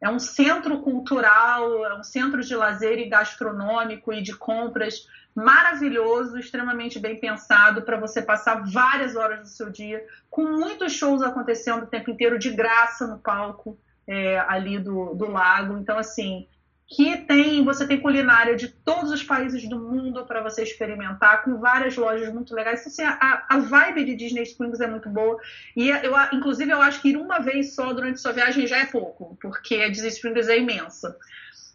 é 0.00 0.08
um 0.08 0.18
centro 0.18 0.80
cultural, 0.80 1.84
é 1.84 1.98
um 1.98 2.02
centro 2.02 2.40
de 2.40 2.56
lazer 2.56 2.98
e 2.98 3.10
gastronômico 3.10 4.10
e 4.10 4.22
de 4.22 4.34
compras 4.34 5.06
maravilhoso, 5.36 6.38
extremamente 6.38 6.98
bem 6.98 7.20
pensado 7.20 7.82
para 7.82 8.00
você 8.00 8.22
passar 8.22 8.64
várias 8.64 9.14
horas 9.14 9.40
do 9.40 9.48
seu 9.48 9.68
dia 9.68 10.02
com 10.30 10.44
muitos 10.44 10.94
shows 10.94 11.22
acontecendo 11.22 11.82
o 11.82 11.86
tempo 11.86 12.10
inteiro 12.10 12.38
de 12.38 12.50
graça 12.50 13.06
no 13.06 13.18
palco 13.18 13.78
é, 14.06 14.38
ali 14.48 14.78
do, 14.78 15.14
do 15.14 15.26
lago. 15.26 15.76
Então, 15.76 15.98
assim, 15.98 16.48
que 16.88 17.18
tem 17.18 17.62
você 17.62 17.86
tem 17.86 18.00
culinária 18.00 18.56
de 18.56 18.68
todos 18.68 19.10
os 19.10 19.22
países 19.22 19.68
do 19.68 19.78
mundo 19.78 20.24
para 20.24 20.42
você 20.42 20.62
experimentar, 20.62 21.42
com 21.44 21.58
várias 21.58 21.96
lojas 21.96 22.32
muito 22.32 22.54
legais. 22.54 22.80
Então, 22.80 22.92
assim, 22.92 23.18
a, 23.20 23.44
a 23.48 23.58
vibe 23.58 24.04
de 24.04 24.14
Disney 24.14 24.42
Springs 24.44 24.80
é 24.80 24.86
muito 24.86 25.10
boa. 25.10 25.38
E 25.76 25.90
eu, 25.90 26.14
inclusive, 26.32 26.70
eu 26.70 26.80
acho 26.80 27.02
que 27.02 27.10
ir 27.10 27.16
uma 27.18 27.40
vez 27.40 27.74
só 27.74 27.92
durante 27.92 28.20
sua 28.20 28.32
viagem 28.32 28.66
já 28.66 28.78
é 28.78 28.86
pouco, 28.86 29.36
porque 29.40 29.74
a 29.76 29.90
Disney 29.90 30.08
Springs 30.08 30.48
é 30.48 30.58
imensa. 30.58 31.14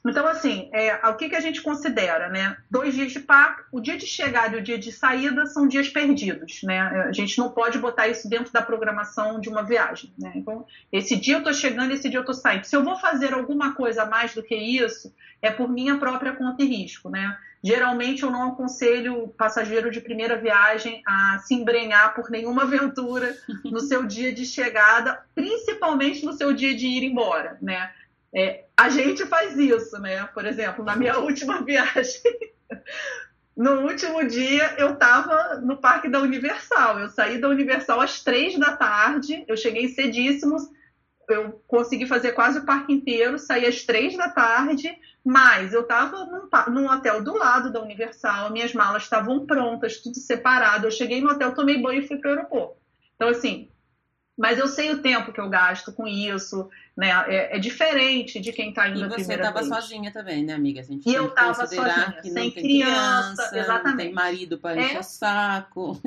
Então, 0.04 0.26
assim, 0.26 0.68
é, 0.74 0.96
o 1.08 1.16
que, 1.16 1.30
que 1.30 1.36
a 1.36 1.40
gente 1.40 1.62
considera, 1.62 2.28
né? 2.28 2.58
Dois 2.70 2.96
dias 2.96 3.12
de 3.12 3.20
parque, 3.20 3.64
o 3.72 3.80
dia 3.80 3.98
de 3.98 4.08
chegada 4.08 4.56
e 4.56 4.60
o 4.60 4.64
dia 4.64 4.78
de 4.78 4.92
saída 4.92 5.46
são 5.46 5.68
dias 5.68 5.90
perdidos, 5.90 6.64
né? 6.64 6.80
A 6.80 7.12
gente 7.12 7.38
não 7.38 7.52
pode 7.52 7.78
botar 7.78 8.08
isso 8.08 8.28
dentro 8.28 8.52
da 8.52 8.64
programação 8.64 9.40
de 9.40 9.48
uma 9.48 9.62
viagem, 9.62 10.12
né? 10.18 10.32
Então, 10.36 10.66
esse 10.92 11.16
dia 11.16 11.36
eu 11.36 11.40
estou 11.40 11.54
chegando, 11.54 11.92
esse 11.92 12.10
dia 12.10 12.18
eu 12.18 12.22
estou 12.22 12.34
saindo. 12.34 12.66
Se 12.66 12.76
eu 12.76 12.84
vou 12.84 12.98
fazer 12.98 13.34
alguma 13.34 13.76
coisa 13.76 14.04
mais 14.06 14.34
do 14.34 14.42
que 14.42 14.56
isso, 14.56 15.14
é 15.40 15.52
por 15.52 15.70
minha 15.70 15.98
própria 15.98 16.34
conta 16.34 16.64
e 16.64 16.66
risco, 16.66 17.10
né? 17.10 17.38
Geralmente 17.64 18.24
eu 18.24 18.32
não 18.32 18.50
aconselho 18.50 19.24
o 19.24 19.28
passageiro 19.28 19.92
de 19.92 20.02
primeira 20.02 20.36
viagem 20.36 21.04
a 21.06 21.38
se 21.40 21.54
embrenhar 21.54 22.16
por 22.16 22.32
nenhuma 22.32 22.64
aventura 22.64 23.36
no 23.64 23.80
seu 23.80 24.04
dia 24.04 24.34
de 24.34 24.46
chegada, 24.46 25.24
principalmente 25.36 26.26
no 26.26 26.34
seu 26.34 26.54
dia 26.54 26.76
de 26.76 26.88
ir 26.88 27.04
embora, 27.04 27.60
né? 27.62 27.92
É, 28.34 28.66
a 28.78 28.90
gente 28.90 29.26
faz 29.26 29.58
isso, 29.58 30.00
né? 30.00 30.26
Por 30.34 30.46
exemplo, 30.46 30.84
na 30.86 30.96
minha 30.96 31.18
última 31.20 31.62
viagem, 31.62 32.22
no 33.56 33.82
último 33.82 34.26
dia 34.26 34.76
eu 34.78 34.94
estava 34.94 35.60
no 35.60 35.78
Parque 35.78 36.10
da 36.10 36.20
Universal. 36.20 37.00
Eu 37.00 37.10
saí 37.10 37.40
da 37.40 37.50
Universal 37.50 38.00
às 38.00 38.24
três 38.24 38.58
da 38.58 38.76
tarde, 38.76 39.44
eu 39.48 39.58
cheguei 39.58 39.90
cedíssimos, 39.90 40.64
eu 41.30 41.62
consegui 41.68 42.06
fazer 42.06 42.32
quase 42.34 42.60
o 42.60 42.66
parque 42.66 42.94
inteiro, 42.94 43.38
saí 43.38 43.66
às 43.66 43.84
três 43.84 44.18
da 44.18 44.30
tarde, 44.30 44.90
mas 45.24 45.74
eu 45.74 45.82
estava 45.82 46.26
num, 46.26 46.50
num, 46.74 46.90
hotel 46.90 47.24
do 47.24 47.38
lado 47.38 47.72
da 47.72 47.82
Universal, 47.82 48.52
minhas 48.52 48.74
malas 48.74 49.04
estavam 49.04 49.46
prontas, 49.46 49.98
tudo 49.98 50.18
separado. 50.18 50.88
Eu 50.88 50.92
cheguei 50.92 51.22
no 51.22 51.30
hotel, 51.30 51.54
tomei 51.54 51.82
banho 51.82 52.02
e 52.02 52.08
fui 52.08 52.18
para 52.18 52.30
o 52.30 52.34
aeroporto. 52.34 52.78
Então, 53.16 53.30
assim, 53.30 53.70
mas 54.42 54.58
eu 54.58 54.68
sei 54.68 54.90
o 54.90 55.04
tempo 55.04 55.32
que 55.32 55.40
eu 55.40 55.48
gasto 55.48 55.94
com 55.94 56.08
isso, 56.08 56.68
né? 56.98 57.10
É, 57.28 57.58
é 57.58 57.60
diferente 57.60 58.40
de 58.40 58.52
quem 58.52 58.70
está 58.70 58.90
indo 58.90 59.02
e 59.02 59.04
a 59.04 59.08
primeira 59.08 59.44
vez. 59.44 59.54
você 59.54 59.60
estava 59.60 59.82
sozinha 59.82 60.12
também, 60.12 60.44
né, 60.44 60.54
amiga? 60.54 60.82
A 60.82 60.84
gente 60.84 61.08
e 61.08 61.14
eu 61.14 61.28
estava 61.28 61.54
sozinha, 61.54 62.18
que 62.20 62.32
sem 62.32 62.50
criança, 62.50 63.50
criança, 63.50 63.60
exatamente. 63.60 63.86
Não 63.86 63.98
tem 63.98 64.14
marido 64.14 64.58
para 64.58 64.82
encher 64.82 64.96
é... 64.96 65.00
o 65.00 65.04
saco. 65.04 66.02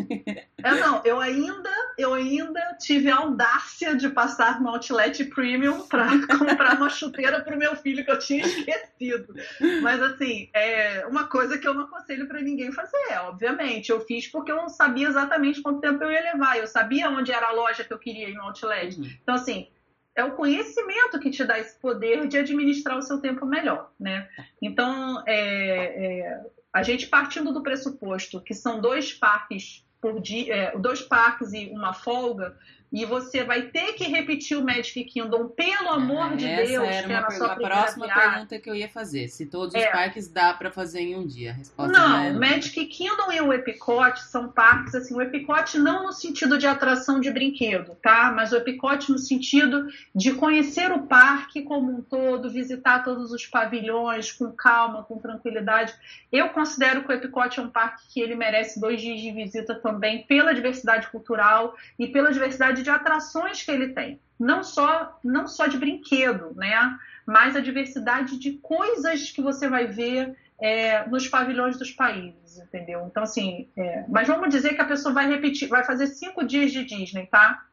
É, 0.65 0.75
não, 0.81 1.01
eu 1.05 1.21
ainda, 1.21 1.71
eu 1.97 2.15
ainda 2.15 2.61
tive 2.81 3.11
a 3.11 3.19
audácia 3.19 3.95
de 3.95 4.09
passar 4.09 4.61
no 4.61 4.71
Outlet 4.71 5.25
Premium 5.27 5.87
para 5.87 6.09
comprar 6.27 6.77
uma 6.77 6.91
chuteira 6.91 7.41
para 7.41 7.55
o 7.55 7.59
meu 7.59 7.77
filho 7.77 8.05
que 8.05 8.11
eu 8.11 8.19
tinha 8.19 8.45
esquecido. 8.45 9.35
Mas 9.81 10.03
assim, 10.03 10.49
é 10.55 11.07
uma 11.07 11.29
coisa 11.29 11.57
que 11.57 11.69
eu 11.69 11.75
não 11.75 11.83
aconselho 11.83 12.27
para 12.27 12.41
ninguém 12.41 12.73
fazer, 12.73 13.19
obviamente. 13.21 13.91
Eu 13.91 14.01
fiz 14.01 14.27
porque 14.27 14.51
eu 14.51 14.57
não 14.57 14.69
sabia 14.69 15.07
exatamente 15.07 15.63
quanto 15.63 15.81
tempo 15.81 16.03
eu 16.03 16.11
ia 16.11 16.33
levar. 16.33 16.59
Eu 16.59 16.67
sabia 16.67 17.11
onde 17.11 17.31
era 17.31 17.49
a 17.49 17.53
loja 17.53 17.85
que 17.85 17.93
eu 17.93 17.99
queria 17.99 18.24
ir 18.31 18.35
no 18.35 18.43
Outlet. 18.43 18.99
Uhum. 18.99 19.11
Então 19.23 19.35
assim, 19.35 19.69
é 20.15 20.25
o 20.25 20.33
conhecimento 20.33 21.19
que 21.19 21.31
te 21.31 21.45
dá 21.45 21.59
esse 21.59 21.79
poder 21.79 22.29
de 22.29 22.39
administrar 22.39 22.97
o 22.97 23.03
seu 23.03 23.21
tempo 23.21 23.45
melhor, 23.45 23.91
né? 23.99 24.29
Então, 24.63 25.23
é, 25.27 26.21
é, 26.21 26.45
a 26.73 26.83
gente 26.83 27.09
partindo 27.09 27.53
do 27.53 27.63
pressuposto 27.63 28.41
que 28.41 28.55
são 28.55 28.81
dois 28.81 29.13
parques 29.13 29.85
por 30.01 30.21
dia, 30.21 30.55
é, 30.55 30.79
dois 30.79 31.03
parques 31.03 31.53
e 31.53 31.67
uma 31.71 31.93
folga, 31.93 32.57
e 32.95 33.05
você 33.05 33.43
vai 33.43 33.63
ter 33.63 33.95
que 33.95 34.05
repetir 34.05 34.57
o 34.57 34.65
Magic 34.65 35.05
Kingdom, 35.05 35.49
pelo 35.49 35.91
amor 35.91 36.33
é, 36.33 36.37
de 36.37 36.47
essa 36.47 36.67
Deus, 36.71 36.89
era 36.89 37.07
que 37.09 37.13
uma 37.13 37.21
na 37.23 37.31
sua 37.31 37.53
a 37.53 37.57
próxima 37.57 38.07
viagem. 38.07 38.31
pergunta 38.31 38.59
que 38.61 38.71
eu 38.71 38.75
ia 38.75 38.89
fazer. 38.89 39.29
Se 39.29 39.47
todos 39.47 39.75
os 39.75 39.83
É. 39.83 39.91
parques 39.91 40.29
dá 40.29 40.55
pra 40.55 40.71
fazer 40.71 41.01
em 41.01 41.17
um 41.17 41.27
dia. 41.27 41.51
A 41.51 41.55
resposta 41.55 41.93
Não, 41.93 42.25
é 42.25 42.31
o 42.31 42.39
Magic 42.39 42.87
Kingdom 42.87 43.33
e 43.33 43.41
o 43.41 43.53
Epicote 43.53 44.23
são 44.23 44.49
parques, 44.49 44.95
assim, 44.95 45.15
o 45.15 45.21
Epicote 45.21 45.77
não 45.79 46.05
no 46.05 46.13
sentido 46.13 46.57
de 46.57 46.67
atração 46.69 47.19
de 47.21 47.31
brinquedo, 47.33 47.97
tá? 48.01 48.33
Mas 48.35 48.53
o 48.53 48.57
Epicote 48.57 49.11
no 49.11 49.19
sentido 49.19 49.89
de 50.15 50.33
conhecer 50.35 50.93
o 50.93 51.03
parque 51.03 51.63
como 51.63 51.91
um 51.91 52.01
todo, 52.01 52.49
visitar 52.49 53.03
todos 53.03 53.33
os 53.33 53.45
pavilhões 53.47 54.31
com 54.31 54.53
calma, 54.53 55.03
com 55.03 55.19
tranquilidade. 55.19 55.93
Eu 56.31 56.51
considero 56.51 57.03
que 57.03 57.09
o 57.11 57.13
Epicote 57.13 57.59
é 57.59 57.63
um 57.63 57.71
parque 57.71 58.03
que 58.13 58.21
ele 58.21 58.37
merece 58.37 58.79
dois 58.81 59.01
dias 59.01 59.21
de 59.21 59.33
visita 59.33 59.75
também, 59.75 60.23
pela 60.29 60.55
diversidade 60.55 61.09
cultural 61.09 61.75
e 61.99 62.07
pela 62.07 62.33
diversidade 62.33 62.84
de 62.85 62.91
atrações 62.91 63.63
que 63.63 63.71
ele 63.71 63.89
tem. 63.89 64.21
Não 64.39 64.63
só, 64.63 65.19
não 65.25 65.49
só 65.49 65.67
de 65.67 65.79
brinquedo, 65.79 66.55
né? 66.55 66.97
Mas 67.27 67.57
a 67.57 67.61
diversidade 67.61 68.39
de 68.39 68.53
coisas 68.59 69.31
que 69.31 69.43
você 69.43 69.69
vai 69.69 69.87
ver 69.87 70.37
é, 70.61 71.07
nos 71.09 71.27
pavilhões 71.27 71.79
dos 71.79 71.91
países, 71.91 72.59
entendeu? 72.59 73.07
Então, 73.11 73.23
assim, 73.23 73.69
é, 73.77 74.05
mas 74.09 74.29
vamos 74.29 74.51
dizer 74.51 74.75
que 74.75 74.81
a 74.81 74.87
pessoa 74.87 75.13
vai 75.15 75.27
repetir, 75.29 75.69
vai 75.69 75.85
fazer 75.85 76.07
cinco 76.09 76.45
dias 76.45 76.71
de 76.71 76.85
Disney, 76.85 77.27
tá? 77.27 77.65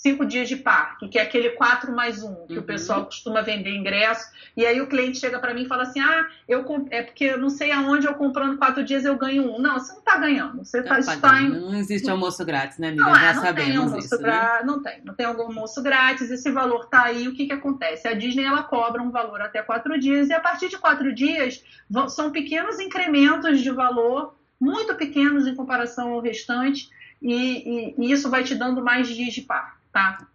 Cinco 0.00 0.24
dias 0.24 0.48
de 0.48 0.54
parque, 0.54 1.08
que 1.08 1.18
é 1.18 1.22
aquele 1.22 1.50
4 1.50 1.90
mais 1.92 2.22
um, 2.22 2.46
que 2.46 2.52
Uhum. 2.52 2.60
o 2.60 2.62
pessoal 2.62 3.04
costuma 3.04 3.40
vender 3.42 3.74
ingresso. 3.74 4.30
E 4.56 4.64
aí 4.64 4.80
o 4.80 4.86
cliente 4.86 5.18
chega 5.18 5.40
para 5.40 5.52
mim 5.52 5.62
e 5.62 5.66
fala 5.66 5.82
assim: 5.82 5.98
ah, 5.98 6.24
eu 6.46 6.64
é 6.92 7.02
porque 7.02 7.24
eu 7.24 7.36
não 7.36 7.50
sei 7.50 7.72
aonde 7.72 8.06
eu 8.06 8.14
comprando 8.14 8.56
quatro 8.58 8.84
dias 8.84 9.04
eu 9.04 9.16
ganho 9.18 9.52
um. 9.52 9.58
Não, 9.60 9.74
você 9.76 9.90
não 9.90 9.98
está 9.98 10.16
ganhando. 10.16 10.64
Você 10.64 10.84
Tá 10.84 11.00
está 11.00 11.16
pagando. 11.20 11.56
em 11.56 11.60
Não 11.62 11.74
existe 11.74 12.08
almoço 12.08 12.44
grátis, 12.46 12.78
né, 12.78 12.90
amiga? 12.90 13.02
não, 13.02 13.10
é, 13.16 13.18
Já 13.18 13.32
não 13.34 13.42
tem 13.42 13.50
sabemos 13.50 13.76
almoço 13.92 14.06
isso, 14.06 14.16
né? 14.18 14.22
gra- 14.22 14.62
Não 14.64 14.80
tem, 14.80 15.02
não 15.04 15.14
tem 15.14 15.26
algum 15.26 15.42
almoço 15.42 15.82
grátis, 15.82 16.30
esse 16.30 16.48
valor 16.52 16.86
tá 16.86 17.02
aí, 17.02 17.26
o 17.26 17.34
que 17.34 17.46
que 17.46 17.52
acontece? 17.52 18.06
A 18.06 18.14
Disney, 18.14 18.44
ela 18.44 18.62
cobra 18.62 19.02
um 19.02 19.10
valor 19.10 19.40
até 19.42 19.62
quatro 19.62 19.98
dias, 19.98 20.28
e 20.28 20.32
a 20.32 20.38
partir 20.38 20.68
de 20.68 20.78
quatro 20.78 21.12
dias, 21.12 21.64
vão- 21.90 22.08
são 22.08 22.30
pequenos 22.30 22.78
incrementos 22.78 23.60
de 23.60 23.70
valor, 23.72 24.36
muito 24.60 24.94
pequenos 24.94 25.44
em 25.44 25.56
comparação 25.56 26.12
ao 26.12 26.20
restante, 26.20 26.88
e, 27.20 27.34
e- 27.34 27.94
e 27.98 28.12
isso 28.12 28.30
vai 28.30 28.44
te 28.44 28.54
dando 28.54 28.80
mais 28.80 29.08
dias 29.08 29.34
de 29.34 29.42
parque, 29.42 29.76
tá? 29.98 30.28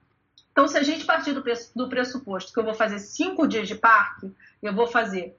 Então, 0.52 0.68
se 0.68 0.78
a 0.78 0.84
gente 0.84 1.06
partir 1.06 1.32
do, 1.32 1.42
pres- 1.42 1.72
do 1.74 1.88
pressuposto 1.88 2.52
que 2.52 2.60
eu 2.60 2.64
vou 2.64 2.74
fazer 2.74 3.00
cinco 3.00 3.48
dias 3.48 3.68
de 3.68 3.76
parque, 3.76 4.32
eu 4.62 4.74
vou 4.74 4.88
fazer 4.88 5.38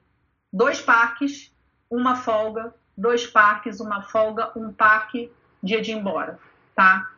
dois 0.51 0.81
parques, 0.81 1.53
uma 1.89 2.15
folga, 2.15 2.73
dois 2.97 3.27
parques, 3.27 3.79
uma 3.79 4.01
folga, 4.01 4.51
um 4.55 4.73
parque, 4.73 5.31
dia 5.61 5.81
de 5.81 5.91
ir 5.91 5.95
embora, 5.95 6.39
tá? 6.75 7.09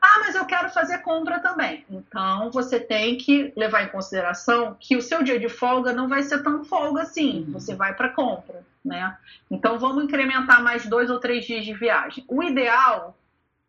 Ah, 0.00 0.20
mas 0.20 0.34
eu 0.34 0.44
quero 0.44 0.68
fazer 0.70 0.98
compra 0.98 1.38
também. 1.40 1.84
Então, 1.88 2.50
você 2.50 2.80
tem 2.80 3.16
que 3.16 3.52
levar 3.56 3.84
em 3.84 3.88
consideração 3.88 4.76
que 4.78 4.96
o 4.96 5.02
seu 5.02 5.22
dia 5.22 5.38
de 5.38 5.48
folga 5.48 5.92
não 5.92 6.08
vai 6.08 6.22
ser 6.22 6.42
tão 6.42 6.64
folga 6.64 7.02
assim. 7.02 7.44
Uhum. 7.46 7.52
Você 7.52 7.74
vai 7.74 7.94
para 7.94 8.10
compra, 8.10 8.62
né? 8.84 9.16
Então, 9.50 9.78
vamos 9.78 10.04
incrementar 10.04 10.62
mais 10.62 10.84
dois 10.86 11.08
ou 11.08 11.18
três 11.18 11.46
dias 11.46 11.64
de 11.64 11.72
viagem. 11.72 12.24
O 12.28 12.42
ideal 12.42 13.16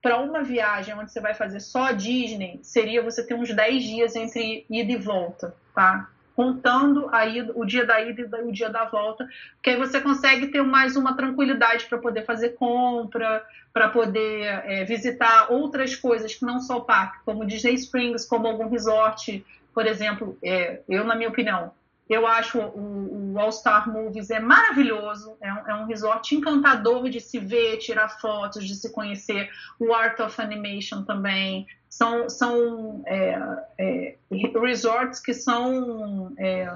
para 0.05 0.19
uma 0.19 0.43
viagem 0.43 0.93
onde 0.93 1.11
você 1.11 1.19
vai 1.19 1.33
fazer 1.33 1.59
só 1.59 1.91
Disney 1.91 2.59
seria 2.61 3.01
você 3.01 3.25
ter 3.25 3.33
uns 3.33 3.51
10 3.51 3.83
dias 3.83 4.15
entre 4.15 4.63
ida 4.69 4.91
e 4.91 4.97
volta, 4.97 5.55
tá? 5.73 6.07
Contando 6.35 7.09
a 7.11 7.25
ida, 7.25 7.51
o 7.55 7.65
dia 7.65 7.87
da 7.87 7.99
ida 7.99 8.21
e 8.21 8.43
o 8.43 8.51
dia 8.51 8.69
da 8.69 8.85
volta, 8.85 9.27
porque 9.55 9.71
aí 9.71 9.77
você 9.77 9.99
consegue 9.99 10.49
ter 10.49 10.61
mais 10.61 10.95
uma 10.95 11.17
tranquilidade 11.17 11.87
para 11.87 11.97
poder 11.97 12.23
fazer 12.23 12.49
compra, 12.49 13.43
para 13.73 13.89
poder 13.89 14.43
é, 14.43 14.83
visitar 14.85 15.51
outras 15.51 15.95
coisas 15.95 16.35
que 16.35 16.45
não 16.45 16.59
só 16.59 16.77
o 16.77 16.85
parque, 16.85 17.17
como 17.25 17.43
Disney 17.43 17.73
Springs, 17.73 18.27
como 18.27 18.45
algum 18.45 18.69
resort, 18.69 19.43
por 19.73 19.87
exemplo. 19.87 20.37
é, 20.43 20.81
eu, 20.87 21.03
na 21.03 21.15
minha 21.15 21.29
opinião, 21.29 21.71
eu 22.09 22.25
acho 22.27 22.59
o, 22.59 23.33
o 23.33 23.39
All 23.39 23.51
Star 23.51 23.91
Movies 23.91 24.29
é 24.29 24.39
maravilhoso, 24.39 25.37
é 25.41 25.51
um, 25.53 25.67
é 25.69 25.75
um 25.75 25.85
resort 25.85 26.35
encantador 26.35 27.09
de 27.09 27.19
se 27.19 27.39
ver, 27.39 27.77
tirar 27.77 28.09
fotos, 28.19 28.65
de 28.65 28.75
se 28.75 28.91
conhecer. 28.91 29.49
O 29.79 29.93
Art 29.93 30.19
of 30.19 30.39
Animation 30.41 31.03
também. 31.03 31.65
São, 31.89 32.27
são 32.27 33.03
é, 33.07 33.39
é, 33.77 34.15
resorts 34.61 35.21
que 35.21 35.33
são 35.33 36.33
é, 36.37 36.67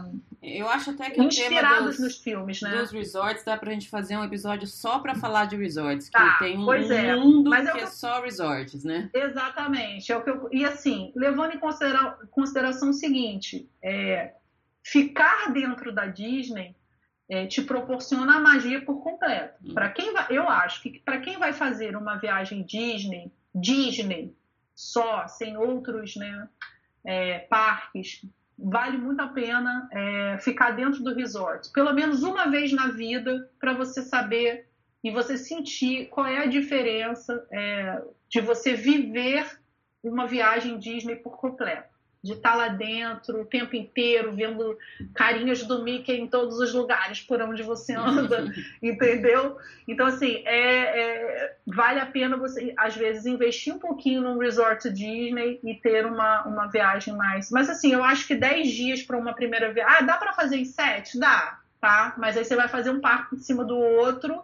Eu 0.42 0.70
acho 0.70 0.92
até 0.92 1.10
que 1.10 1.22
inspirados 1.22 1.98
dos, 1.98 2.00
nos 2.00 2.18
filmes, 2.20 2.62
né? 2.62 2.72
dos 2.78 2.90
resorts 2.92 3.44
dá 3.44 3.58
pra 3.58 3.72
gente 3.74 3.90
fazer 3.90 4.16
um 4.16 4.24
episódio 4.24 4.66
só 4.66 5.00
pra 5.00 5.16
falar 5.16 5.46
de 5.48 5.58
resorts. 5.58 6.08
Que 6.08 6.14
Tá, 6.18 6.38
tem 6.40 6.58
um 6.58 6.74
é. 6.74 7.16
mundo 7.18 7.50
Mas 7.50 7.70
que 7.70 7.78
eu- 7.78 7.84
é 7.84 7.88
só 7.88 8.22
resorts, 8.22 8.86
né? 8.86 9.10
Exatamente. 9.14 10.10
É 10.10 10.16
o 10.16 10.24
que 10.24 10.30
eu- 10.30 10.48
E 10.54 10.64
assim, 10.64 11.12
levando 11.14 11.54
em 11.54 11.60
considera- 11.60 12.18
consideração 12.32 12.92
o 12.92 12.94
seguinte, 12.94 13.70
é, 13.84 14.32
ficar 14.84 15.52
dentro 15.52 15.92
da 15.94 16.06
Disney 16.06 16.76
é, 17.30 17.46
te 17.46 17.62
proporciona 17.62 18.38
a 18.38 18.40
magia 18.40 18.82
por 18.84 19.04
completo. 19.04 19.56
Hum. 19.64 19.74
Para 19.74 19.90
quem 19.90 20.12
vai, 20.12 20.26
eu 20.30 20.50
acho 20.50 20.82
que 20.82 21.00
para 21.00 21.20
quem 21.20 21.38
vai 21.38 21.54
fazer 21.54 21.96
uma 21.96 22.18
viagem 22.18 22.64
Disney, 22.64 23.32
Disney 23.54 24.36
só, 24.74 25.28
sem 25.28 25.58
outros, 25.58 26.16
né, 26.16 26.48
é, 27.06 27.40
parques, 27.40 28.26
vale 28.58 28.98
muito 28.98 29.22
a 29.22 29.28
pena 29.28 29.90
é, 29.92 30.38
ficar 30.40 30.72
dentro 30.72 31.04
do 31.04 31.14
resort, 31.14 31.72
pelo 31.72 31.94
menos 31.94 32.24
uma 32.24 32.50
vez 32.50 32.72
na 32.74 32.88
vida, 32.88 33.50
para 33.60 33.74
você 33.74 34.02
saber 34.02 34.68
e 35.04 35.12
você 35.12 35.38
sentir 35.38 36.08
qual 36.08 36.28
é 36.28 36.40
a 36.40 36.46
diferença 36.46 37.46
é, 37.52 38.02
de 38.28 38.42
você 38.42 38.74
viver 38.74 39.46
uma 40.04 40.28
viagem 40.28 40.78
Disney 40.78 41.16
por 41.16 41.38
completo, 41.38 41.89
de 42.22 42.34
estar 42.34 42.52
tá 42.52 42.56
lá 42.56 42.68
dentro 42.68 43.42
o 43.42 43.46
tempo 43.46 43.76
inteiro, 43.76 44.34
vendo 44.34 44.78
carinhas 45.14 45.64
do 45.64 45.84
Mickey 45.84 46.14
em 46.14 46.28
todos 46.28 46.60
os 46.60 46.74
lugares 46.74 47.22
por 47.22 47.42
onde 47.42 47.64
você 47.64 47.94
anda, 47.94 48.52
entendeu? 48.84 49.58
Então, 49.88 50.06
assim, 50.06 50.44
é, 50.46 50.82
é, 50.82 51.56
vale 51.66 52.00
a 52.00 52.06
pena 52.06 52.36
você, 52.36 52.74
às 52.78 52.96
vezes, 52.96 53.26
investir 53.26 53.74
um 53.74 53.80
pouquinho 53.80 54.22
num 54.22 54.38
resort 54.38 54.90
Disney 54.90 55.60
e 55.64 55.76
ter 55.76 56.06
uma, 56.06 56.44
uma 56.44 56.68
viagem 56.68 57.16
mais. 57.16 57.50
Mas, 57.50 57.70
assim, 57.70 57.94
eu 57.94 58.04
acho 58.04 58.28
que 58.28 58.36
10 58.36 58.70
dias 58.70 59.02
para 59.02 59.18
uma 59.18 59.34
primeira 59.34 59.72
viagem. 59.72 59.96
Ah, 59.98 60.02
dá 60.02 60.18
para 60.18 60.34
fazer 60.34 60.58
em 60.58 60.66
7? 60.66 61.18
Dá, 61.18 61.60
tá? 61.80 62.16
Mas 62.18 62.36
aí 62.36 62.44
você 62.44 62.56
vai 62.56 62.68
fazer 62.68 62.90
um 62.90 63.00
parque 63.00 63.36
em 63.36 63.40
cima 63.40 63.64
do 63.64 63.78
outro 63.78 64.44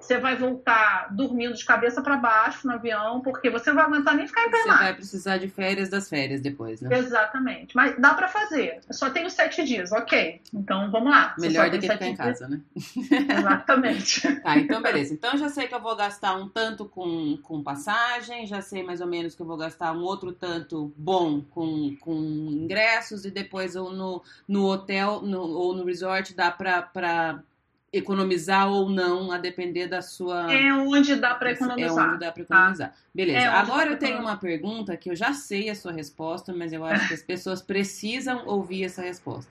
você 0.00 0.18
vai 0.18 0.36
voltar 0.36 1.08
dormindo 1.12 1.54
de 1.54 1.64
cabeça 1.64 2.02
para 2.02 2.16
baixo 2.16 2.66
no 2.66 2.74
avião, 2.74 3.20
porque 3.20 3.50
você 3.50 3.70
não 3.70 3.76
vai 3.76 3.84
aguentar 3.84 4.16
nem 4.16 4.26
ficar 4.26 4.46
internado. 4.46 4.78
Você 4.78 4.84
vai 4.84 4.94
precisar 4.94 5.38
de 5.38 5.48
férias 5.48 5.88
das 5.88 6.08
férias 6.08 6.40
depois, 6.40 6.80
né? 6.80 6.98
Exatamente. 6.98 7.76
Mas 7.76 7.96
dá 7.98 8.14
para 8.14 8.26
fazer. 8.28 8.80
Eu 8.88 8.94
só 8.94 9.10
tenho 9.10 9.30
sete 9.30 9.64
dias, 9.64 9.92
ok. 9.92 10.40
Então 10.52 10.90
vamos 10.90 11.10
lá. 11.10 11.34
Melhor 11.38 11.70
do 11.70 11.78
que 11.78 11.88
ficar 11.88 12.06
em 12.06 12.16
casa, 12.16 12.48
né? 12.48 12.60
Exatamente. 13.38 14.34
tá, 14.40 14.58
então 14.58 14.82
beleza. 14.82 15.12
Então 15.12 15.36
já 15.36 15.48
sei 15.48 15.68
que 15.68 15.74
eu 15.74 15.80
vou 15.80 15.94
gastar 15.94 16.34
um 16.34 16.48
tanto 16.48 16.84
com, 16.86 17.36
com 17.42 17.62
passagem, 17.62 18.46
já 18.46 18.62
sei 18.62 18.82
mais 18.82 19.00
ou 19.00 19.06
menos 19.06 19.34
que 19.34 19.42
eu 19.42 19.46
vou 19.46 19.56
gastar 19.56 19.92
um 19.92 20.02
outro 20.02 20.32
tanto 20.32 20.92
bom 20.96 21.42
com, 21.42 21.94
com 22.00 22.14
ingressos 22.14 23.24
e 23.24 23.30
depois 23.30 23.76
ou 23.76 23.92
no, 23.92 24.22
no 24.48 24.66
hotel 24.66 25.20
no, 25.20 25.40
ou 25.42 25.74
no 25.74 25.84
resort 25.84 26.34
dá 26.34 26.50
para 26.50 27.42
economizar 27.92 28.68
ou 28.70 28.88
não, 28.88 29.32
a 29.32 29.38
depender 29.38 29.86
da 29.86 30.00
sua. 30.00 30.52
É 30.52 30.72
onde 30.72 31.16
dá 31.16 31.34
para 31.34 31.52
economizar. 31.52 32.06
É 32.06 32.10
onde 32.10 32.20
dá 32.20 32.32
para 32.32 32.42
economizar. 32.42 32.90
Tá? 32.90 32.96
Beleza. 33.14 33.38
É 33.38 33.46
Agora 33.46 33.90
eu 33.90 33.98
tenho 33.98 34.20
uma 34.20 34.36
pergunta 34.36 34.96
que 34.96 35.10
eu 35.10 35.16
já 35.16 35.32
sei 35.32 35.68
a 35.68 35.74
sua 35.74 35.92
resposta, 35.92 36.52
mas 36.52 36.72
eu 36.72 36.84
acho 36.84 37.08
que 37.08 37.14
as 37.14 37.22
pessoas 37.22 37.60
precisam 37.60 38.46
ouvir 38.46 38.84
essa 38.84 39.02
resposta. 39.02 39.50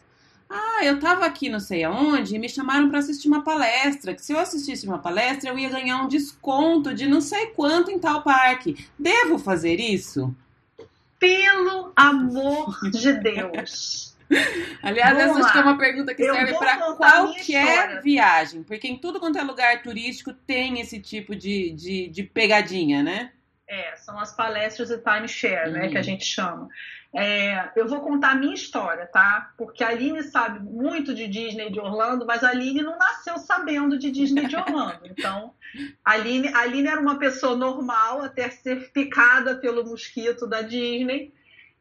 Ah, 0.50 0.84
eu 0.84 0.96
estava 0.96 1.26
aqui 1.26 1.48
não 1.48 1.60
sei 1.60 1.84
aonde 1.84 2.36
e 2.36 2.40
me 2.40 2.50
chamaram 2.50 2.90
para 2.90 3.00
assistir 3.00 3.28
uma 3.28 3.44
palestra. 3.44 4.16
Que 4.16 4.22
se 4.22 4.34
eu 4.34 4.40
assistisse 4.40 4.88
uma 4.88 4.98
palestra, 4.98 5.50
eu 5.50 5.60
ia 5.60 5.70
ganhar 5.70 6.02
um 6.02 6.08
desconto 6.08 6.94
de 6.94 7.08
não 7.08 7.22
sei 7.22 7.48
quanto 7.48 7.92
em 7.92 8.00
tal 8.00 8.24
parque. 8.24 8.88
Devo 8.98 9.38
fazer 9.38 9.80
isso? 9.80 10.34
Pelo 11.20 11.92
amor 11.96 12.80
de 12.90 13.14
Deus! 13.14 14.09
Aliás, 14.82 15.18
Vamos 15.18 15.38
essa 15.38 15.46
acho 15.46 15.54
que 15.54 15.58
é 15.58 15.62
uma 15.62 15.78
pergunta 15.78 16.14
que 16.14 16.24
eu 16.24 16.34
serve 16.34 16.54
para 16.58 16.78
qualquer 16.94 18.02
viagem, 18.02 18.64
porque 18.64 18.88
em 18.88 18.98
tudo 18.98 19.20
quanto 19.20 19.40
é 19.40 19.44
lugar 19.44 19.82
turístico 19.82 20.34
tem 20.34 20.80
esse 20.80 21.00
tipo 21.00 21.36
de, 21.36 21.72
de, 21.72 22.08
de 22.10 22.24
pegadinha, 22.24 23.02
né? 23.02 23.32
É, 23.68 23.96
são 23.98 24.18
as 24.20 24.36
palestras 24.36 24.90
de 24.90 24.98
timeshare, 24.98 25.72
né, 25.72 25.90
que 25.90 25.96
a 25.96 26.00
uhum. 26.00 26.04
gente 26.04 26.26
chama. 26.26 26.68
É, 27.14 27.72
eu 27.76 27.88
vou 27.88 28.02
contar 28.02 28.32
a 28.32 28.36
minha 28.36 28.54
história, 28.54 29.08
tá? 29.08 29.52
Porque 29.58 29.84
a 29.84 29.90
Aline 29.90 30.22
sabe 30.24 30.60
muito 30.60 31.14
de 31.14 31.28
Disney 31.28 31.72
de 31.72 31.80
Orlando, 31.80 32.26
mas 32.26 32.44
a 32.44 32.50
Aline 32.50 32.84
não 32.84 32.98
nasceu 32.98 33.38
sabendo 33.40 33.98
de 33.98 34.12
Disney 34.12 34.48
de 34.48 34.56
Orlando. 34.56 35.02
Então, 35.10 35.54
a 36.04 36.12
Aline, 36.12 36.48
a 36.50 36.60
Aline 36.60 36.88
era 36.88 37.02
uma 37.02 37.18
pessoa 37.18 37.56
normal 37.56 38.22
até 38.22 38.50
ser 38.50 38.92
picada 38.92 39.56
pelo 39.56 39.84
mosquito 39.84 40.48
da 40.48 40.62
Disney. 40.62 41.34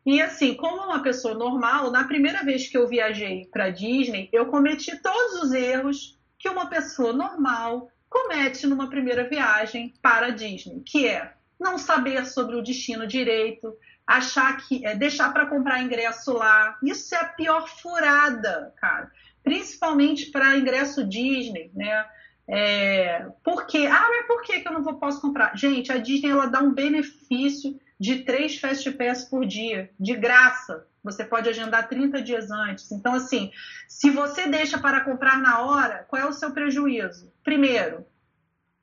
E 0.09 0.23
assim, 0.23 0.55
como 0.55 0.85
uma 0.85 1.03
pessoa 1.03 1.35
normal, 1.35 1.91
na 1.91 2.03
primeira 2.05 2.43
vez 2.43 2.67
que 2.67 2.79
eu 2.79 2.89
viajei 2.89 3.45
para 3.53 3.69
Disney, 3.69 4.31
eu 4.33 4.47
cometi 4.47 4.97
todos 5.03 5.43
os 5.43 5.53
erros 5.53 6.19
que 6.39 6.49
uma 6.49 6.65
pessoa 6.65 7.13
normal 7.13 7.91
comete 8.09 8.67
numa 8.67 8.89
primeira 8.89 9.29
viagem 9.29 9.93
para 10.01 10.31
Disney, 10.31 10.81
que 10.81 11.07
é 11.07 11.35
não 11.61 11.77
saber 11.77 12.25
sobre 12.25 12.57
o 12.57 12.63
destino 12.63 13.07
direito, 13.07 13.77
achar 14.07 14.57
que 14.57 14.83
é 14.87 14.95
deixar 14.95 15.31
para 15.31 15.45
comprar 15.45 15.83
ingresso 15.83 16.33
lá. 16.33 16.79
Isso 16.83 17.15
é 17.15 17.19
a 17.19 17.27
pior 17.27 17.69
furada, 17.69 18.73
cara. 18.81 19.13
Principalmente 19.45 20.31
para 20.31 20.57
ingresso 20.57 21.07
Disney, 21.07 21.71
né? 21.75 22.07
É, 22.49 23.27
por 23.45 23.67
quê? 23.67 23.87
Ah, 23.87 24.07
mas 24.09 24.27
por 24.27 24.41
que, 24.41 24.61
que 24.61 24.69
eu 24.69 24.73
não 24.73 24.83
vou, 24.83 24.95
posso 24.95 25.21
comprar? 25.21 25.55
Gente, 25.55 25.93
a 25.93 25.99
Disney 25.99 26.31
ela 26.31 26.47
dá 26.47 26.61
um 26.61 26.73
benefício 26.73 27.79
de 27.99 28.21
três 28.25 28.59
Fast 28.59 28.91
Pass 28.93 29.25
por 29.25 29.45
dia, 29.45 29.91
de 29.99 30.15
graça. 30.15 30.87
Você 31.03 31.25
pode 31.25 31.49
agendar 31.49 31.89
30 31.89 32.23
dias 32.23 32.51
antes. 32.51 32.93
Então, 32.93 33.15
assim, 33.15 33.51
se 33.89 34.11
você 34.11 34.47
deixa 34.47 34.79
para 34.79 35.01
comprar 35.01 35.41
na 35.41 35.61
hora, 35.61 36.05
qual 36.09 36.23
é 36.23 36.27
o 36.27 36.33
seu 36.33 36.51
prejuízo? 36.53 37.33
Primeiro, 37.43 38.07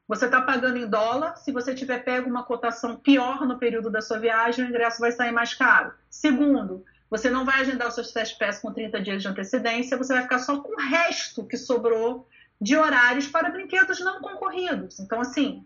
você 0.07 0.25
está 0.25 0.41
pagando 0.41 0.77
em 0.77 0.87
dólar. 0.87 1.37
Se 1.37 1.51
você 1.51 1.73
tiver 1.73 2.03
pego 2.03 2.29
uma 2.29 2.43
cotação 2.43 2.97
pior 2.97 3.45
no 3.45 3.57
período 3.57 3.89
da 3.89 4.01
sua 4.01 4.19
viagem, 4.19 4.65
o 4.65 4.69
ingresso 4.69 4.99
vai 4.99 5.11
sair 5.11 5.31
mais 5.31 5.53
caro. 5.53 5.93
Segundo, 6.09 6.83
você 7.09 7.29
não 7.29 7.45
vai 7.45 7.61
agendar 7.61 7.87
os 7.87 7.95
seus 7.95 8.11
Fast 8.11 8.37
Pass 8.37 8.59
com 8.59 8.73
30 8.73 9.01
dias 9.01 9.21
de 9.21 9.27
antecedência, 9.27 9.97
você 9.97 10.13
vai 10.13 10.23
ficar 10.23 10.39
só 10.39 10.59
com 10.59 10.73
o 10.73 10.89
resto 10.89 11.45
que 11.45 11.57
sobrou 11.57 12.27
de 12.59 12.75
horários 12.75 13.27
para 13.27 13.49
brinquedos 13.49 13.99
não 13.99 14.21
concorridos. 14.21 14.99
Então, 14.99 15.19
assim, 15.19 15.65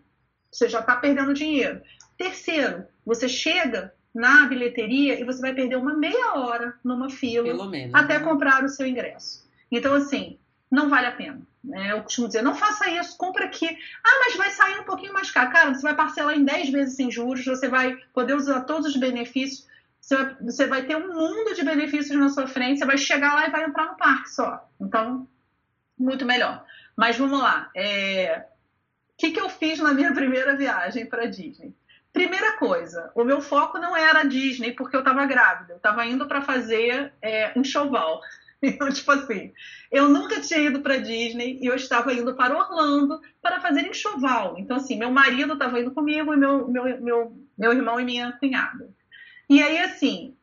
você 0.50 0.68
já 0.68 0.80
está 0.80 0.96
perdendo 0.96 1.32
dinheiro. 1.32 1.80
Terceiro, 2.20 2.86
você 3.02 3.26
chega 3.26 3.94
na 4.14 4.46
bilheteria 4.46 5.18
e 5.18 5.24
você 5.24 5.40
vai 5.40 5.54
perder 5.54 5.76
uma 5.76 5.94
meia 5.94 6.34
hora 6.34 6.74
numa 6.84 7.08
fila 7.08 7.66
menos, 7.66 7.94
até 7.94 8.18
né? 8.18 8.24
comprar 8.26 8.62
o 8.62 8.68
seu 8.68 8.86
ingresso. 8.86 9.48
Então, 9.72 9.94
assim, 9.94 10.38
não 10.70 10.90
vale 10.90 11.06
a 11.06 11.12
pena. 11.12 11.40
Né? 11.64 11.92
Eu 11.92 12.02
costumo 12.02 12.26
dizer, 12.26 12.42
não 12.42 12.54
faça 12.54 12.90
isso, 12.90 13.16
compra 13.16 13.46
aqui. 13.46 13.66
Ah, 14.04 14.20
mas 14.22 14.36
vai 14.36 14.50
sair 14.50 14.80
um 14.80 14.84
pouquinho 14.84 15.14
mais 15.14 15.30
caro. 15.30 15.50
Cara, 15.50 15.72
você 15.72 15.80
vai 15.80 15.96
parcelar 15.96 16.36
em 16.36 16.44
10 16.44 16.68
vezes 16.68 16.96
sem 16.96 17.10
juros, 17.10 17.42
você 17.42 17.70
vai 17.70 17.96
poder 18.12 18.34
usar 18.34 18.64
todos 18.64 18.88
os 18.88 18.96
benefícios, 18.98 19.66
você 19.98 20.14
vai, 20.14 20.36
você 20.42 20.66
vai 20.66 20.84
ter 20.84 20.96
um 20.96 21.14
mundo 21.14 21.54
de 21.54 21.64
benefícios 21.64 22.18
na 22.18 22.28
sua 22.28 22.46
frente, 22.46 22.80
você 22.80 22.84
vai 22.84 22.98
chegar 22.98 23.32
lá 23.32 23.46
e 23.46 23.50
vai 23.50 23.64
entrar 23.64 23.86
no 23.86 23.96
parque 23.96 24.28
só. 24.28 24.68
Então, 24.78 25.26
muito 25.98 26.26
melhor. 26.26 26.66
Mas 26.94 27.16
vamos 27.16 27.40
lá. 27.40 27.70
É... 27.74 28.44
O 29.14 29.16
que, 29.16 29.30
que 29.30 29.40
eu 29.40 29.48
fiz 29.48 29.78
na 29.78 29.94
minha 29.94 30.12
primeira 30.14 30.54
viagem 30.54 31.06
para 31.06 31.24
Disney? 31.24 31.74
Primeira 32.12 32.56
coisa, 32.56 33.10
o 33.14 33.22
meu 33.22 33.40
foco 33.40 33.78
não 33.78 33.96
era 33.96 34.24
Disney 34.24 34.72
porque 34.72 34.96
eu 34.96 35.00
estava 35.00 35.24
grávida. 35.26 35.74
Eu 35.74 35.76
estava 35.76 36.04
indo 36.04 36.26
para 36.26 36.42
fazer 36.42 37.12
é, 37.22 37.52
um 37.56 37.64
showval. 37.64 38.20
Então, 38.62 38.92
tipo 38.92 39.10
assim, 39.10 39.54
eu 39.90 40.06
nunca 40.06 40.38
tinha 40.38 40.60
ido 40.60 40.82
para 40.82 40.98
Disney 40.98 41.58
e 41.62 41.66
eu 41.66 41.74
estava 41.74 42.12
indo 42.12 42.34
para 42.34 42.54
Orlando 42.54 43.18
para 43.40 43.58
fazer 43.58 43.86
enxoval. 43.86 44.58
Então, 44.58 44.76
assim, 44.76 44.98
meu 44.98 45.10
marido 45.10 45.54
estava 45.54 45.80
indo 45.80 45.92
comigo 45.92 46.34
e 46.34 46.36
meu, 46.36 46.68
meu, 46.68 47.00
meu, 47.00 47.46
meu 47.56 47.72
irmão 47.72 47.98
e 47.98 48.04
minha 48.04 48.32
cunhada. 48.32 48.90
E 49.48 49.62
aí, 49.62 49.78
assim, 49.78 50.36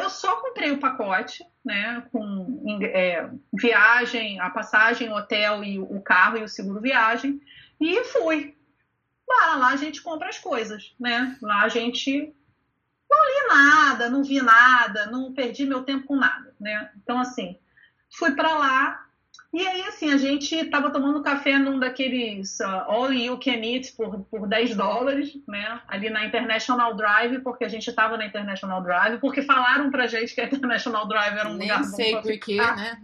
eu 0.00 0.10
só 0.10 0.36
comprei 0.36 0.70
o 0.70 0.78
pacote, 0.78 1.44
né, 1.64 2.02
com 2.10 2.62
é, 2.82 3.28
viagem, 3.52 4.40
a 4.40 4.50
passagem, 4.50 5.12
hotel 5.12 5.62
e 5.62 5.78
o 5.78 6.00
carro 6.00 6.38
e 6.38 6.44
o 6.44 6.48
seguro 6.48 6.80
viagem, 6.80 7.40
e 7.80 8.04
fui. 8.04 8.55
Lá, 9.28 9.56
lá 9.56 9.68
a 9.68 9.76
gente 9.76 10.02
compra 10.02 10.28
as 10.28 10.38
coisas, 10.38 10.94
né? 10.98 11.36
Lá 11.42 11.62
a 11.62 11.68
gente 11.68 12.34
não 13.10 13.18
li 13.18 13.48
nada, 13.48 14.10
não 14.10 14.22
vi 14.22 14.40
nada, 14.40 15.06
não 15.06 15.32
perdi 15.32 15.64
meu 15.64 15.82
tempo 15.82 16.06
com 16.06 16.16
nada, 16.16 16.54
né? 16.60 16.90
Então, 16.96 17.18
assim, 17.18 17.58
fui 18.10 18.32
para 18.34 18.56
lá 18.56 19.06
e 19.56 19.66
aí, 19.66 19.82
assim, 19.84 20.12
a 20.12 20.18
gente 20.18 20.54
estava 20.54 20.90
tomando 20.90 21.22
café 21.22 21.58
num 21.58 21.78
daqueles 21.78 22.60
uh, 22.60 22.84
All 22.88 23.10
You 23.10 23.38
Can 23.38 23.64
Eat 23.64 23.92
por, 23.92 24.20
por 24.24 24.46
10 24.46 24.76
dólares, 24.76 25.34
né? 25.48 25.80
Ali 25.88 26.10
na 26.10 26.26
International 26.26 26.94
Drive, 26.94 27.38
porque 27.40 27.64
a 27.64 27.68
gente 27.68 27.88
estava 27.88 28.18
na 28.18 28.26
International 28.26 28.82
Drive, 28.82 29.18
porque 29.18 29.40
falaram 29.40 29.90
pra 29.90 30.06
gente 30.06 30.34
que 30.34 30.42
a 30.42 30.44
International 30.44 31.08
Drive 31.08 31.38
era 31.38 31.48
um 31.48 31.54
Nem 31.54 31.68
lugar 31.68 31.80
bom 31.80 31.96
sei 31.96 32.20
por 32.20 32.38
quê, 32.38 32.56
né? 32.56 32.98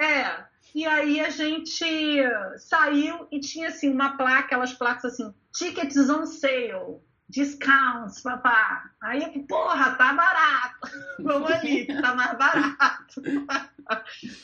é. 0.00 0.55
E 0.74 0.86
aí 0.86 1.20
a 1.20 1.30
gente 1.30 2.22
saiu 2.58 3.26
e 3.30 3.40
tinha 3.40 3.68
assim 3.68 3.90
uma 3.90 4.16
placa, 4.16 4.40
aquelas 4.40 4.72
placas 4.72 5.14
assim, 5.14 5.34
tickets 5.52 6.10
on 6.10 6.26
sale, 6.26 7.00
discounts, 7.28 8.20
papá. 8.20 8.90
Aí, 9.00 9.44
porra, 9.46 9.94
tá 9.96 10.12
barato. 10.12 10.90
Vamos 11.20 11.50
ali, 11.50 11.86
tá 11.86 12.14
mais 12.14 12.36
barato. 12.38 13.22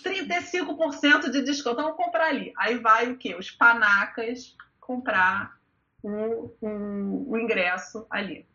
35% 0.05 1.31
de 1.31 1.43
desconto, 1.43 1.81
então 1.81 1.85
vamos 1.85 1.97
comprar 1.97 2.29
ali. 2.29 2.53
Aí 2.57 2.79
vai 2.79 3.11
o 3.11 3.17
quê? 3.17 3.35
Os 3.35 3.51
panacas 3.51 4.57
comprar 4.81 5.57
o, 6.03 6.55
o, 6.61 7.33
o 7.33 7.39
ingresso 7.39 8.07
ali. 8.09 8.47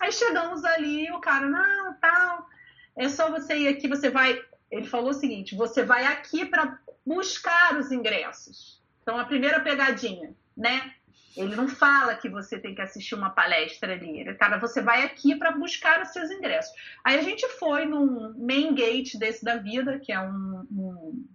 Aí 0.00 0.10
chegamos 0.10 0.64
ali, 0.64 1.10
o 1.12 1.20
cara, 1.20 1.48
não, 1.48 1.94
tal, 1.94 2.48
é 2.96 3.08
só 3.08 3.30
você 3.30 3.56
ir 3.56 3.68
aqui, 3.68 3.88
você 3.88 4.10
vai. 4.10 4.40
Ele 4.70 4.86
falou 4.86 5.10
o 5.10 5.14
seguinte: 5.14 5.54
você 5.54 5.84
vai 5.84 6.04
aqui 6.06 6.44
para 6.44 6.78
buscar 7.04 7.76
os 7.78 7.90
ingressos. 7.90 8.82
Então, 9.02 9.18
a 9.18 9.24
primeira 9.24 9.60
pegadinha, 9.60 10.34
né? 10.56 10.94
Ele 11.36 11.56
não 11.56 11.66
fala 11.66 12.14
que 12.14 12.28
você 12.28 12.58
tem 12.58 12.74
que 12.74 12.82
assistir 12.82 13.14
uma 13.14 13.30
palestra 13.30 13.94
ali. 13.94 14.20
Ele, 14.20 14.34
cara, 14.34 14.58
você 14.58 14.82
vai 14.82 15.02
aqui 15.02 15.34
para 15.34 15.52
buscar 15.52 16.02
os 16.02 16.08
seus 16.08 16.30
ingressos. 16.30 16.72
Aí 17.02 17.18
a 17.18 17.22
gente 17.22 17.48
foi 17.58 17.86
num 17.86 18.34
main 18.38 18.74
gate 18.74 19.14
desse 19.16 19.42
da 19.42 19.56
vida, 19.56 19.98
que 19.98 20.12
é 20.12 20.20
um, 20.20 20.66
um, 20.70 21.26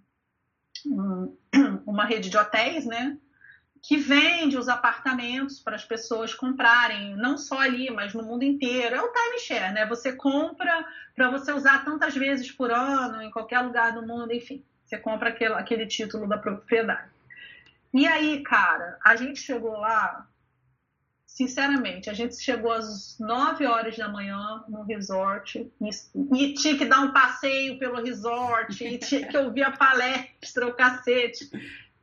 um, 0.85 1.37
uma 1.85 2.05
rede 2.05 2.29
de 2.29 2.37
hotéis, 2.37 2.85
né? 2.85 3.17
que 3.81 3.95
vende 3.95 4.57
os 4.57 4.67
apartamentos 4.67 5.61
para 5.61 5.75
as 5.75 5.85
pessoas 5.85 6.33
comprarem, 6.33 7.15
não 7.15 7.37
só 7.37 7.59
ali, 7.59 7.89
mas 7.89 8.13
no 8.13 8.21
mundo 8.21 8.43
inteiro. 8.43 8.95
É 8.95 9.01
o 9.01 9.13
timeshare, 9.13 9.73
né? 9.73 9.85
Você 9.85 10.11
compra 10.13 10.85
para 11.15 11.29
você 11.29 11.53
usar 11.53 11.85
tantas 11.85 12.13
vezes 12.13 12.51
por 12.51 12.69
ano, 12.69 13.21
em 13.21 13.31
qualquer 13.31 13.61
lugar 13.61 13.93
do 13.93 14.05
mundo, 14.05 14.33
enfim. 14.33 14.61
Você 14.87 14.97
compra 14.97 15.29
aquele, 15.29 15.53
aquele 15.53 15.85
título 15.85 16.27
da 16.27 16.37
propriedade. 16.37 17.11
E 17.93 18.07
aí, 18.07 18.41
cara, 18.41 18.97
a 19.03 19.17
gente 19.17 19.39
chegou 19.39 19.73
lá, 19.73 20.25
sinceramente, 21.25 22.09
a 22.09 22.13
gente 22.13 22.41
chegou 22.41 22.71
às 22.71 23.17
9 23.19 23.65
horas 23.65 23.97
da 23.97 24.07
manhã 24.07 24.63
no 24.69 24.83
resort 24.83 25.69
e, 25.81 25.89
e 26.35 26.53
tinha 26.53 26.77
que 26.77 26.85
dar 26.85 27.01
um 27.01 27.11
passeio 27.11 27.77
pelo 27.77 28.01
resort, 28.01 28.81
e 28.81 28.97
tinha 28.97 29.27
que 29.27 29.37
ouvir 29.37 29.63
a 29.63 29.71
palestra, 29.71 30.67
o 30.67 30.73
cacete. 30.73 31.49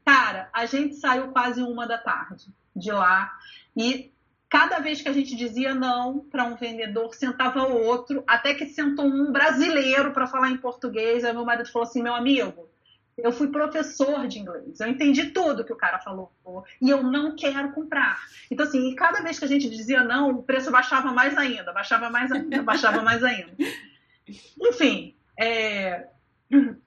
Cara, 0.05 0.51
a 0.53 0.66
gente 0.66 0.97
saiu 0.97 1.28
quase 1.28 1.62
uma 1.62 1.87
da 1.87 1.97
tarde 1.97 2.47
de 2.76 2.93
lá 2.93 3.35
e 3.74 4.12
cada 4.51 4.78
vez 4.78 5.01
que 5.01 5.09
a 5.09 5.12
gente 5.12 5.35
dizia 5.35 5.74
não 5.74 6.20
para 6.20 6.45
um 6.45 6.55
vendedor, 6.55 7.14
sentava 7.14 7.64
outro, 7.64 8.22
até 8.26 8.53
que 8.53 8.66
sentou 8.66 9.07
um 9.07 9.32
brasileiro 9.32 10.12
para 10.12 10.26
falar 10.26 10.51
em 10.51 10.57
português. 10.59 11.24
Aí 11.24 11.32
meu 11.32 11.45
marido 11.45 11.72
falou 11.72 11.89
assim: 11.89 12.03
meu 12.03 12.14
amigo, 12.14 12.68
eu 13.16 13.32
fui 13.32 13.48
professor 13.48 14.26
de 14.26 14.38
inglês, 14.38 14.80
eu 14.80 14.88
entendi 14.88 15.30
tudo 15.30 15.64
que 15.64 15.72
o 15.72 15.76
cara 15.76 15.98
falou 15.98 16.32
e 16.80 16.90
eu 16.90 17.02
não 17.02 17.36
quero 17.36 17.72
comprar. 17.72 18.20
Então, 18.50 18.66
assim, 18.66 18.94
cada 18.94 19.22
vez 19.22 19.38
que 19.38 19.44
a 19.44 19.48
gente 19.48 19.70
dizia 19.70 20.02
não, 20.02 20.30
o 20.30 20.42
preço 20.42 20.70
baixava 20.70 21.12
mais 21.12 21.36
ainda, 21.36 21.72
baixava 21.72 22.10
mais 22.10 22.32
ainda, 22.32 22.62
baixava 22.62 23.02
mais 23.02 23.22
ainda. 23.22 23.52
Enfim, 24.60 25.14
é, 25.38 26.08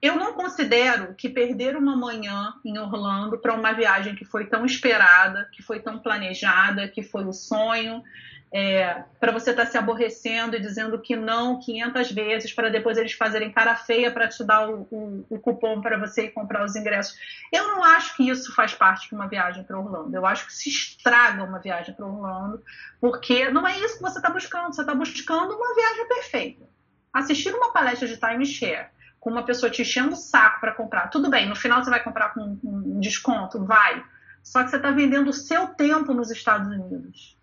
eu 0.00 0.16
não 0.16 0.34
considero 0.34 1.14
que 1.14 1.28
perder 1.28 1.76
uma 1.76 1.96
manhã 1.96 2.54
em 2.64 2.78
Orlando 2.78 3.38
para 3.38 3.54
uma 3.54 3.72
viagem 3.72 4.14
que 4.14 4.24
foi 4.24 4.46
tão 4.46 4.64
esperada, 4.64 5.48
que 5.52 5.62
foi 5.62 5.80
tão 5.80 5.98
planejada, 5.98 6.88
que 6.88 7.02
foi 7.02 7.24
o 7.24 7.32
sonho, 7.32 8.02
é, 8.50 9.04
para 9.20 9.30
você 9.30 9.50
estar 9.50 9.66
tá 9.66 9.70
se 9.70 9.76
aborrecendo 9.76 10.56
e 10.56 10.60
dizendo 10.60 10.98
que 10.98 11.14
não 11.14 11.60
500 11.60 12.12
vezes, 12.12 12.52
para 12.52 12.70
depois 12.70 12.96
eles 12.96 13.12
fazerem 13.12 13.52
cara 13.52 13.76
feia 13.76 14.10
para 14.10 14.26
te 14.26 14.42
dar 14.42 14.68
o, 14.68 14.88
o, 14.90 15.26
o 15.28 15.38
cupom 15.38 15.80
para 15.80 15.98
você 15.98 16.24
ir 16.24 16.32
comprar 16.32 16.64
os 16.64 16.74
ingressos. 16.74 17.18
Eu 17.52 17.68
não 17.68 17.84
acho 17.84 18.16
que 18.16 18.28
isso 18.28 18.54
faz 18.54 18.74
parte 18.74 19.08
de 19.08 19.14
uma 19.14 19.28
viagem 19.28 19.64
para 19.64 19.78
Orlando. 19.78 20.14
Eu 20.14 20.24
acho 20.24 20.46
que 20.46 20.54
se 20.54 20.70
estraga 20.70 21.44
uma 21.44 21.58
viagem 21.58 21.94
para 21.94 22.06
Orlando, 22.06 22.62
porque 23.00 23.50
não 23.50 23.66
é 23.66 23.78
isso 23.78 23.96
que 23.96 24.02
você 24.02 24.18
está 24.18 24.30
buscando. 24.30 24.74
Você 24.74 24.80
está 24.80 24.94
buscando 24.94 25.54
uma 25.54 25.74
viagem 25.74 26.08
perfeita. 26.08 26.66
Assistir 27.12 27.54
uma 27.54 27.72
palestra 27.72 28.08
de 28.08 28.16
timeshare 28.16 28.88
com 29.20 29.30
uma 29.30 29.44
pessoa 29.44 29.70
te 29.70 29.82
enchendo 29.82 30.12
o 30.12 30.16
saco 30.16 30.60
para 30.60 30.72
comprar. 30.72 31.08
Tudo 31.08 31.28
bem, 31.28 31.48
no 31.48 31.56
final 31.56 31.82
você 31.82 31.90
vai 31.90 32.02
comprar 32.02 32.32
com 32.32 32.58
um 32.62 33.00
desconto? 33.00 33.64
Vai. 33.64 34.02
Só 34.42 34.62
que 34.62 34.70
você 34.70 34.76
está 34.76 34.90
vendendo 34.90 35.28
o 35.28 35.32
seu 35.34 35.68
tempo 35.68 36.14
nos 36.14 36.30
Estados 36.30 36.68
Unidos. 36.68 37.37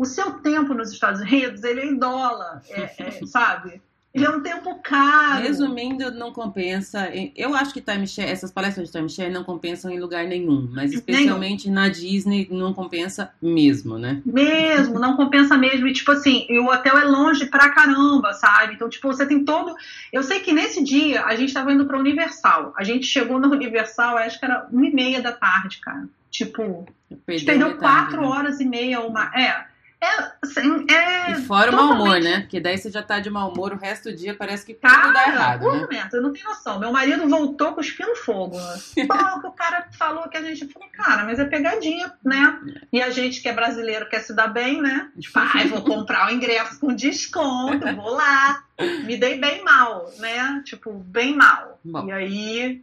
O 0.00 0.06
seu 0.06 0.32
tempo 0.38 0.72
nos 0.72 0.90
Estados 0.90 1.20
Unidos, 1.20 1.62
ele 1.62 1.80
é 1.80 1.84
em 1.84 1.94
dólar, 1.94 2.62
é, 2.70 2.90
é, 2.98 3.26
sabe? 3.26 3.82
Ele 4.14 4.24
é 4.24 4.30
um 4.30 4.40
tempo 4.40 4.80
caro. 4.82 5.42
Resumindo, 5.42 6.10
não 6.10 6.32
compensa. 6.32 7.12
Eu 7.36 7.54
acho 7.54 7.74
que 7.74 7.82
timeshare, 7.82 8.30
essas 8.30 8.50
palestras 8.50 8.86
de 8.86 8.92
timeshare 8.92 9.30
não 9.30 9.44
compensam 9.44 9.90
em 9.90 10.00
lugar 10.00 10.26
nenhum, 10.26 10.70
mas 10.72 10.94
especialmente 10.94 11.68
nenhum. 11.68 11.74
na 11.74 11.88
Disney 11.90 12.48
não 12.50 12.72
compensa 12.72 13.30
mesmo, 13.42 13.98
né? 13.98 14.22
Mesmo, 14.24 14.98
não 14.98 15.16
compensa 15.16 15.58
mesmo. 15.58 15.86
E 15.86 15.92
tipo 15.92 16.12
assim, 16.12 16.46
e 16.48 16.58
o 16.58 16.68
hotel 16.68 16.96
é 16.96 17.04
longe 17.04 17.44
pra 17.44 17.68
caramba, 17.68 18.32
sabe? 18.32 18.76
Então, 18.76 18.88
tipo, 18.88 19.06
você 19.06 19.26
tem 19.26 19.44
todo. 19.44 19.76
Eu 20.10 20.22
sei 20.22 20.40
que 20.40 20.50
nesse 20.50 20.82
dia 20.82 21.26
a 21.26 21.36
gente 21.36 21.52
tava 21.52 21.74
indo 21.74 21.84
pra 21.84 21.98
Universal. 21.98 22.72
A 22.74 22.82
gente 22.82 23.04
chegou 23.04 23.38
na 23.38 23.48
Universal, 23.48 24.16
acho 24.16 24.38
que 24.38 24.46
era 24.46 24.66
uma 24.72 24.86
e 24.86 24.94
meia 24.94 25.20
da 25.20 25.32
tarde, 25.32 25.78
cara. 25.78 26.08
Tipo, 26.30 26.86
a 27.28 27.32
gente 27.32 27.44
perdeu 27.44 27.76
quatro 27.76 28.22
né? 28.22 28.26
horas 28.26 28.60
e 28.60 28.64
meia, 28.64 29.02
uma. 29.02 29.30
É. 29.38 29.69
É, 30.02 30.32
assim, 30.40 30.86
é. 30.90 31.32
E 31.32 31.42
fora 31.42 31.70
o 31.70 31.76
mau 31.76 31.92
humor, 31.92 32.18
né? 32.20 32.40
Porque 32.40 32.58
daí 32.58 32.78
você 32.78 32.90
já 32.90 33.02
tá 33.02 33.20
de 33.20 33.28
mau 33.28 33.52
humor 33.52 33.74
o 33.74 33.76
resto 33.76 34.10
do 34.10 34.16
dia, 34.16 34.34
parece 34.34 34.64
que 34.64 34.72
Cara, 34.72 35.02
tudo 35.02 35.12
dá 35.12 35.28
errado. 35.28 35.66
Um 35.66 35.72
né? 35.72 35.80
momento, 35.80 36.14
eu 36.14 36.22
não 36.22 36.32
tenho 36.32 36.48
noção. 36.48 36.78
Meu 36.78 36.90
marido 36.90 37.28
voltou 37.28 37.74
cuspindo 37.74 38.16
fogo. 38.16 38.56
Pô, 39.06 39.40
que 39.40 39.46
o 39.46 39.52
cara 39.52 39.88
falou 39.92 40.26
que 40.28 40.38
a 40.38 40.42
gente. 40.42 40.66
falou, 40.72 40.88
cara, 40.90 41.24
mas 41.24 41.38
é 41.38 41.44
pegadinha, 41.44 42.12
né? 42.24 42.58
E 42.90 43.02
a 43.02 43.10
gente 43.10 43.42
que 43.42 43.48
é 43.48 43.52
brasileiro 43.52 44.08
quer 44.08 44.20
se 44.20 44.34
dar 44.34 44.48
bem, 44.48 44.80
né? 44.80 45.10
Tipo, 45.20 45.38
ai, 45.38 45.68
vou 45.68 45.82
comprar 45.82 46.28
o 46.28 46.34
ingresso 46.34 46.80
com 46.80 46.94
desconto, 46.94 47.94
vou 47.94 48.14
lá. 48.14 48.64
Me 49.04 49.18
dei 49.18 49.38
bem 49.38 49.62
mal, 49.62 50.10
né? 50.18 50.62
Tipo, 50.64 50.92
bem 50.94 51.36
mal. 51.36 51.78
Bom. 51.84 52.06
E 52.08 52.12
aí. 52.12 52.82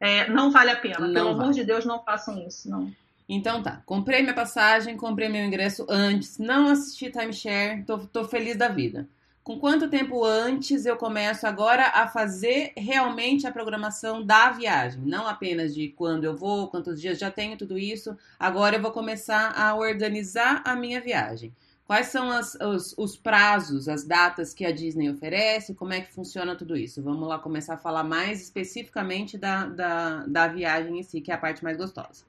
É, 0.00 0.28
não 0.28 0.50
vale 0.50 0.70
a 0.70 0.76
pena. 0.76 0.98
Não 1.00 1.14
Pelo 1.14 1.30
vale. 1.30 1.42
amor 1.42 1.52
de 1.54 1.64
Deus, 1.64 1.84
não 1.84 2.02
façam 2.02 2.38
isso, 2.46 2.70
não. 2.70 2.92
Então 3.28 3.62
tá, 3.62 3.82
comprei 3.86 4.20
minha 4.20 4.34
passagem, 4.34 4.96
comprei 4.96 5.28
meu 5.28 5.44
ingresso 5.44 5.86
antes, 5.88 6.38
não 6.38 6.68
assisti 6.68 7.10
timeshare, 7.10 7.82
tô, 7.84 7.98
tô 7.98 8.24
feliz 8.24 8.56
da 8.56 8.68
vida. 8.68 9.08
Com 9.42 9.58
quanto 9.58 9.90
tempo 9.90 10.24
antes 10.24 10.86
eu 10.86 10.96
começo 10.96 11.46
agora 11.46 11.88
a 11.88 12.08
fazer 12.08 12.72
realmente 12.76 13.46
a 13.46 13.52
programação 13.52 14.24
da 14.24 14.50
viagem? 14.50 15.02
Não 15.02 15.26
apenas 15.26 15.74
de 15.74 15.88
quando 15.88 16.24
eu 16.24 16.34
vou, 16.34 16.68
quantos 16.68 16.98
dias 16.98 17.18
já 17.18 17.30
tenho 17.30 17.56
tudo 17.56 17.78
isso. 17.78 18.16
Agora 18.38 18.76
eu 18.76 18.80
vou 18.80 18.90
começar 18.90 19.52
a 19.54 19.74
organizar 19.74 20.62
a 20.64 20.74
minha 20.74 20.98
viagem. 20.98 21.52
Quais 21.86 22.06
são 22.06 22.30
as, 22.30 22.54
os, 22.54 22.94
os, 22.96 23.16
prazos, 23.18 23.86
as 23.86 24.04
datas 24.06 24.54
que 24.54 24.64
a 24.64 24.72
Disney 24.72 25.10
oferece? 25.10 25.74
Como 25.74 25.92
é 25.92 26.00
que 26.00 26.12
funciona 26.14 26.56
tudo 26.56 26.74
isso? 26.74 27.02
Vamos 27.02 27.28
lá 27.28 27.38
começar 27.38 27.74
a 27.74 27.78
falar 27.78 28.02
mais 28.02 28.40
especificamente 28.40 29.36
da, 29.36 29.66
da, 29.66 30.26
da 30.26 30.48
viagem 30.48 30.98
em 30.98 31.02
si, 31.02 31.20
que 31.20 31.30
é 31.30 31.34
a 31.34 31.38
parte 31.38 31.62
mais 31.62 31.76
gostosa. 31.76 32.24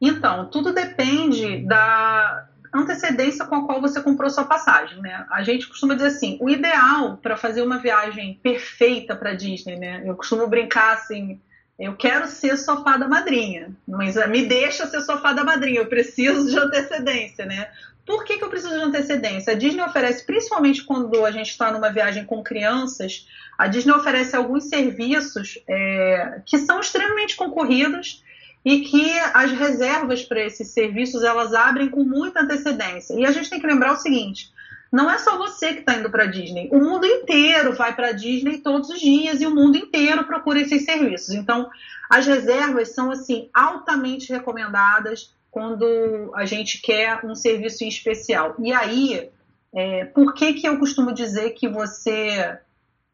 Então, 0.00 0.48
tudo 0.50 0.72
depende 0.72 1.58
da 1.66 2.48
antecedência 2.72 3.44
com 3.46 3.56
a 3.56 3.66
qual 3.66 3.80
você 3.80 4.00
comprou 4.00 4.30
sua 4.30 4.44
passagem, 4.44 5.00
né? 5.00 5.26
A 5.30 5.42
gente 5.42 5.66
costuma 5.66 5.94
dizer 5.94 6.08
assim, 6.08 6.38
o 6.40 6.48
ideal 6.48 7.16
para 7.16 7.36
fazer 7.36 7.62
uma 7.62 7.78
viagem 7.78 8.38
perfeita 8.42 9.16
para 9.16 9.34
Disney, 9.34 9.76
né? 9.76 10.02
Eu 10.04 10.14
costumo 10.14 10.46
brincar 10.46 10.94
assim, 10.94 11.40
eu 11.78 11.96
quero 11.96 12.26
ser 12.26 12.56
sofá 12.56 12.96
da 12.96 13.08
madrinha, 13.08 13.70
mas 13.86 14.16
eh, 14.16 14.26
me 14.26 14.46
deixa 14.46 14.86
ser 14.86 15.00
sofá 15.00 15.32
da 15.32 15.44
madrinha, 15.44 15.80
eu 15.80 15.86
preciso 15.86 16.50
de 16.50 16.58
antecedência, 16.58 17.46
né? 17.46 17.68
Por 18.04 18.24
que, 18.24 18.38
que 18.38 18.44
eu 18.44 18.48
preciso 18.48 18.74
de 18.74 18.82
antecedência? 18.82 19.52
A 19.52 19.56
Disney 19.56 19.82
oferece, 19.82 20.24
principalmente 20.24 20.82
quando 20.82 21.24
a 21.24 21.30
gente 21.30 21.50
está 21.50 21.70
numa 21.70 21.90
viagem 21.90 22.24
com 22.24 22.42
crianças, 22.42 23.26
a 23.56 23.66
Disney 23.66 23.92
oferece 23.92 24.34
alguns 24.34 24.64
serviços 24.64 25.58
é, 25.68 26.40
que 26.46 26.58
são 26.58 26.80
extremamente 26.80 27.36
concorridos 27.36 28.24
e 28.64 28.80
que 28.80 29.18
as 29.34 29.52
reservas 29.52 30.24
para 30.24 30.44
esses 30.44 30.68
serviços 30.68 31.22
elas 31.22 31.54
abrem 31.54 31.88
com 31.88 32.04
muita 32.04 32.42
antecedência. 32.42 33.14
E 33.14 33.24
a 33.24 33.30
gente 33.30 33.50
tem 33.50 33.60
que 33.60 33.66
lembrar 33.66 33.92
o 33.92 33.96
seguinte: 33.96 34.52
não 34.90 35.10
é 35.10 35.18
só 35.18 35.36
você 35.36 35.74
que 35.74 35.80
está 35.80 35.94
indo 35.94 36.10
para 36.10 36.24
a 36.24 36.26
Disney, 36.26 36.68
o 36.72 36.78
mundo 36.78 37.06
inteiro 37.06 37.74
vai 37.74 37.94
para 37.94 38.08
a 38.08 38.12
Disney 38.12 38.58
todos 38.58 38.88
os 38.88 39.00
dias 39.00 39.40
e 39.40 39.46
o 39.46 39.54
mundo 39.54 39.76
inteiro 39.76 40.24
procura 40.24 40.60
esses 40.60 40.84
serviços. 40.84 41.34
Então, 41.34 41.68
as 42.08 42.26
reservas 42.26 42.94
são 42.94 43.10
assim 43.10 43.50
altamente 43.52 44.32
recomendadas 44.32 45.34
quando 45.50 46.32
a 46.34 46.44
gente 46.44 46.80
quer 46.80 47.24
um 47.24 47.34
serviço 47.34 47.84
em 47.84 47.88
especial. 47.88 48.54
E 48.58 48.72
aí, 48.72 49.28
é, 49.74 50.04
por 50.06 50.34
que 50.34 50.54
que 50.54 50.66
eu 50.66 50.78
costumo 50.78 51.12
dizer 51.12 51.50
que 51.50 51.68
você 51.68 52.58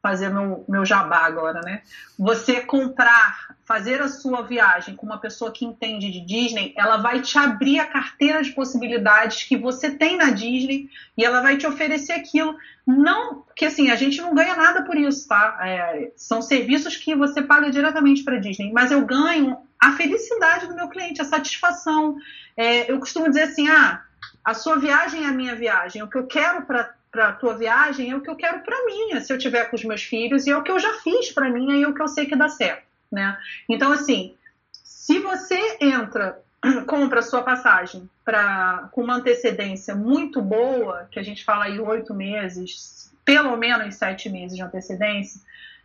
fazer 0.04 0.28
meu, 0.28 0.62
meu 0.68 0.84
jabá 0.84 1.24
agora, 1.24 1.62
né? 1.62 1.80
Você 2.18 2.60
comprar, 2.60 3.56
fazer 3.64 4.02
a 4.02 4.08
sua 4.08 4.42
viagem 4.42 4.94
com 4.94 5.06
uma 5.06 5.16
pessoa 5.16 5.50
que 5.50 5.64
entende 5.64 6.12
de 6.12 6.20
Disney, 6.20 6.74
ela 6.76 6.98
vai 6.98 7.22
te 7.22 7.38
abrir 7.38 7.80
a 7.80 7.86
carteira 7.86 8.42
de 8.42 8.52
possibilidades 8.52 9.44
que 9.44 9.56
você 9.56 9.90
tem 9.92 10.18
na 10.18 10.28
Disney 10.28 10.90
e 11.16 11.24
ela 11.24 11.40
vai 11.40 11.56
te 11.56 11.66
oferecer 11.66 12.12
aquilo. 12.12 12.54
Não, 12.86 13.36
porque 13.46 13.64
assim, 13.64 13.90
a 13.90 13.96
gente 13.96 14.20
não 14.20 14.34
ganha 14.34 14.54
nada 14.54 14.82
por 14.82 14.94
isso, 14.94 15.26
tá? 15.26 15.58
É, 15.62 16.12
são 16.18 16.42
serviços 16.42 16.98
que 16.98 17.14
você 17.14 17.40
paga 17.40 17.70
diretamente 17.70 18.22
para 18.22 18.38
Disney, 18.38 18.70
mas 18.74 18.90
eu 18.90 19.06
ganho 19.06 19.56
a 19.80 19.92
felicidade 19.92 20.66
do 20.66 20.76
meu 20.76 20.88
cliente, 20.88 21.22
a 21.22 21.24
satisfação. 21.24 22.16
É, 22.54 22.92
eu 22.92 22.98
costumo 22.98 23.26
dizer 23.30 23.44
assim, 23.44 23.70
ah, 23.70 24.02
a 24.44 24.52
sua 24.52 24.76
viagem 24.76 25.24
é 25.24 25.28
a 25.28 25.32
minha 25.32 25.54
viagem, 25.54 26.02
o 26.02 26.08
que 26.08 26.18
eu 26.18 26.26
quero 26.26 26.66
para 26.66 26.93
para 27.14 27.28
a 27.28 27.32
tua 27.32 27.56
viagem 27.56 28.10
é 28.10 28.16
o 28.16 28.20
que 28.20 28.28
eu 28.28 28.34
quero 28.34 28.58
para 28.62 28.84
mim, 28.86 29.20
se 29.20 29.32
eu 29.32 29.38
tiver 29.38 29.70
com 29.70 29.76
os 29.76 29.84
meus 29.84 30.02
filhos, 30.02 30.46
e 30.46 30.50
é 30.50 30.56
o 30.56 30.64
que 30.64 30.70
eu 30.72 30.80
já 30.80 30.94
fiz 30.94 31.30
para 31.30 31.48
mim, 31.48 31.78
e 31.78 31.84
é 31.84 31.88
o 31.88 31.94
que 31.94 32.02
eu 32.02 32.08
sei 32.08 32.26
que 32.26 32.34
dá 32.34 32.48
certo, 32.48 32.82
né? 33.10 33.38
Então, 33.68 33.92
assim, 33.92 34.34
se 34.72 35.20
você 35.20 35.76
entra, 35.80 36.42
compra 36.88 37.22
sua 37.22 37.42
passagem 37.42 38.10
pra, 38.24 38.88
com 38.90 39.04
uma 39.04 39.14
antecedência 39.14 39.94
muito 39.94 40.42
boa, 40.42 41.06
que 41.08 41.20
a 41.20 41.22
gente 41.22 41.44
fala 41.44 41.66
aí 41.66 41.78
oito 41.78 42.12
meses, 42.12 43.14
pelo 43.24 43.56
menos 43.56 43.94
sete 43.94 44.28
meses 44.28 44.56
de 44.56 44.62
antecedência, 44.62 45.40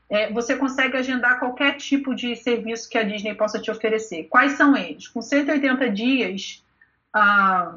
é, 0.10 0.32
você 0.34 0.58
consegue 0.58 0.98
agendar 0.98 1.38
qualquer 1.38 1.78
tipo 1.78 2.16
de 2.16 2.36
serviço 2.36 2.90
que 2.90 2.98
a 2.98 3.04
Disney 3.04 3.36
possa 3.36 3.60
te 3.60 3.70
oferecer. 3.70 4.24
Quais 4.24 4.54
são 4.54 4.76
eles? 4.76 5.08
Com 5.08 5.22
180 5.22 5.92
dias, 5.92 6.64
ah, 7.14 7.76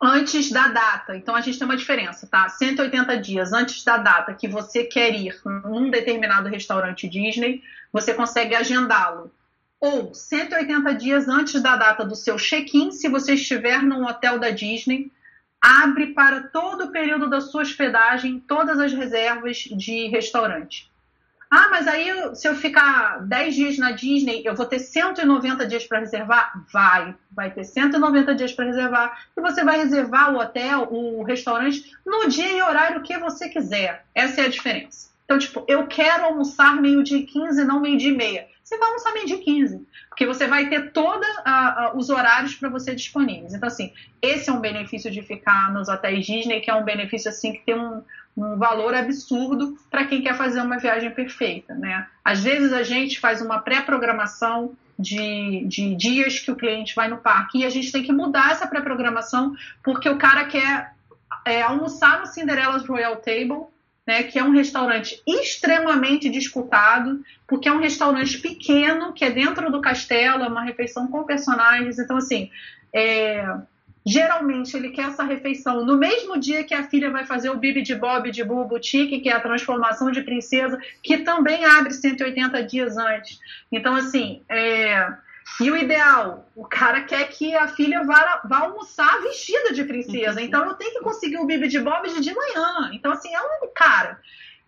antes 0.00 0.50
da 0.50 0.68
data. 0.68 1.16
Então 1.16 1.34
a 1.34 1.40
gente 1.40 1.58
tem 1.58 1.66
uma 1.66 1.76
diferença, 1.76 2.26
tá? 2.26 2.48
180 2.48 3.16
dias 3.18 3.52
antes 3.52 3.82
da 3.84 3.96
data 3.96 4.34
que 4.34 4.48
você 4.48 4.84
quer 4.84 5.14
ir 5.14 5.40
num 5.44 5.90
determinado 5.90 6.48
restaurante 6.48 7.08
Disney, 7.08 7.62
você 7.92 8.14
consegue 8.14 8.54
agendá-lo 8.54 9.32
ou 9.80 10.12
180 10.12 10.94
dias 10.94 11.28
antes 11.28 11.62
da 11.62 11.76
data 11.76 12.04
do 12.04 12.16
seu 12.16 12.36
check-in, 12.36 12.90
se 12.90 13.08
você 13.08 13.34
estiver 13.34 13.82
num 13.82 14.04
hotel 14.04 14.38
da 14.38 14.50
Disney, 14.50 15.10
abre 15.60 16.08
para 16.08 16.48
todo 16.48 16.84
o 16.84 16.92
período 16.92 17.28
da 17.28 17.40
sua 17.40 17.62
hospedagem 17.62 18.40
todas 18.40 18.78
as 18.78 18.92
reservas 18.92 19.58
de 19.58 20.08
restaurante. 20.08 20.90
Ah, 21.50 21.68
mas 21.70 21.88
aí 21.88 22.10
se 22.34 22.46
eu 22.46 22.54
ficar 22.54 23.20
10 23.26 23.54
dias 23.54 23.78
na 23.78 23.92
Disney, 23.92 24.42
eu 24.44 24.54
vou 24.54 24.66
ter 24.66 24.78
190 24.78 25.66
dias 25.66 25.86
para 25.86 26.00
reservar? 26.00 26.52
Vai, 26.72 27.14
vai 27.30 27.50
ter 27.50 27.64
190 27.64 28.34
dias 28.34 28.52
para 28.52 28.66
reservar. 28.66 29.18
E 29.36 29.40
você 29.40 29.64
vai 29.64 29.78
reservar 29.78 30.34
o 30.34 30.38
hotel, 30.38 30.88
o 30.90 31.22
restaurante, 31.22 31.82
no 32.04 32.28
dia 32.28 32.52
e 32.52 32.62
horário 32.62 33.02
que 33.02 33.16
você 33.18 33.48
quiser. 33.48 34.04
Essa 34.14 34.42
é 34.42 34.44
a 34.44 34.50
diferença. 34.50 35.08
Então, 35.24 35.38
tipo, 35.38 35.64
eu 35.68 35.86
quero 35.86 36.24
almoçar 36.24 36.80
meio-dia 36.80 37.24
15, 37.24 37.64
não 37.64 37.80
meio-dia 37.80 38.10
e 38.10 38.16
meia. 38.16 38.46
Você 38.62 38.76
vai 38.76 38.88
almoçar 38.88 39.12
meio-dia 39.12 39.38
15, 39.38 39.86
porque 40.10 40.26
você 40.26 40.46
vai 40.46 40.68
ter 40.68 40.90
todos 40.92 41.26
os 41.94 42.10
horários 42.10 42.54
para 42.54 42.68
você 42.68 42.94
disponíveis. 42.94 43.54
Então, 43.54 43.66
assim, 43.66 43.92
esse 44.20 44.50
é 44.50 44.52
um 44.52 44.60
benefício 44.60 45.10
de 45.10 45.22
ficar 45.22 45.72
nos 45.72 45.88
hotéis 45.88 46.26
Disney, 46.26 46.60
que 46.60 46.70
é 46.70 46.74
um 46.74 46.84
benefício, 46.84 47.30
assim, 47.30 47.52
que 47.52 47.60
tem 47.60 47.78
um, 47.78 48.02
um 48.38 48.56
valor 48.56 48.94
absurdo 48.94 49.76
para 49.90 50.04
quem 50.04 50.22
quer 50.22 50.36
fazer 50.36 50.60
uma 50.60 50.78
viagem 50.78 51.10
perfeita, 51.10 51.74
né? 51.74 52.06
Às 52.24 52.42
vezes 52.42 52.72
a 52.72 52.82
gente 52.82 53.18
faz 53.18 53.42
uma 53.42 53.58
pré-programação 53.58 54.76
de, 54.98 55.64
de 55.66 55.94
dias 55.94 56.38
que 56.38 56.50
o 56.50 56.56
cliente 56.56 56.94
vai 56.94 57.08
no 57.08 57.18
parque 57.18 57.58
e 57.58 57.64
a 57.64 57.70
gente 57.70 57.90
tem 57.92 58.02
que 58.02 58.12
mudar 58.12 58.52
essa 58.52 58.66
pré-programação 58.66 59.54
porque 59.82 60.08
o 60.08 60.18
cara 60.18 60.44
quer 60.44 60.92
é, 61.44 61.62
almoçar 61.62 62.20
no 62.20 62.26
Cinderella's 62.26 62.86
Royal 62.86 63.16
Table, 63.16 63.66
né, 64.06 64.22
que 64.22 64.38
é 64.38 64.44
um 64.44 64.52
restaurante 64.52 65.22
extremamente 65.26 66.30
disputado, 66.30 67.22
porque 67.46 67.68
é 67.68 67.72
um 67.72 67.80
restaurante 67.80 68.38
pequeno, 68.38 69.12
que 69.12 69.24
é 69.24 69.30
dentro 69.30 69.70
do 69.70 69.80
castelo, 69.80 70.44
é 70.44 70.48
uma 70.48 70.62
refeição 70.62 71.08
com 71.08 71.24
personagens. 71.24 71.98
Então, 71.98 72.16
assim, 72.16 72.50
é, 72.94 73.44
Geralmente 74.08 74.74
ele 74.74 74.88
quer 74.88 75.08
essa 75.08 75.22
refeição 75.22 75.84
no 75.84 75.98
mesmo 75.98 76.38
dia 76.38 76.64
que 76.64 76.72
a 76.72 76.88
filha 76.88 77.10
vai 77.10 77.26
fazer 77.26 77.50
o 77.50 77.58
Bibi 77.58 77.82
de 77.82 77.94
Bob 77.94 78.30
de 78.30 78.42
Boo 78.42 78.64
Boutique, 78.64 79.20
que 79.20 79.28
é 79.28 79.32
a 79.32 79.40
transformação 79.40 80.10
de 80.10 80.22
princesa, 80.22 80.80
que 81.02 81.18
também 81.18 81.66
abre 81.66 81.92
180 81.92 82.62
dias 82.62 82.96
antes. 82.96 83.38
Então, 83.70 83.94
assim, 83.94 84.40
é... 84.48 85.12
e 85.60 85.70
o 85.70 85.76
ideal, 85.76 86.48
o 86.56 86.64
cara 86.64 87.02
quer 87.02 87.28
que 87.28 87.54
a 87.54 87.68
filha 87.68 88.02
vá, 88.02 88.40
vá 88.48 88.60
almoçar 88.60 89.20
vestida 89.20 89.74
de 89.74 89.84
princesa. 89.84 90.40
Então, 90.40 90.64
eu 90.64 90.74
tenho 90.74 90.94
que 90.94 91.00
conseguir 91.00 91.36
o 91.36 91.44
Bibi 91.44 91.68
de 91.68 91.78
Bob 91.78 92.08
de 92.08 92.34
manhã. 92.34 92.90
Então, 92.94 93.12
assim, 93.12 93.34
é 93.34 93.42
um 93.42 93.68
cara. 93.74 94.18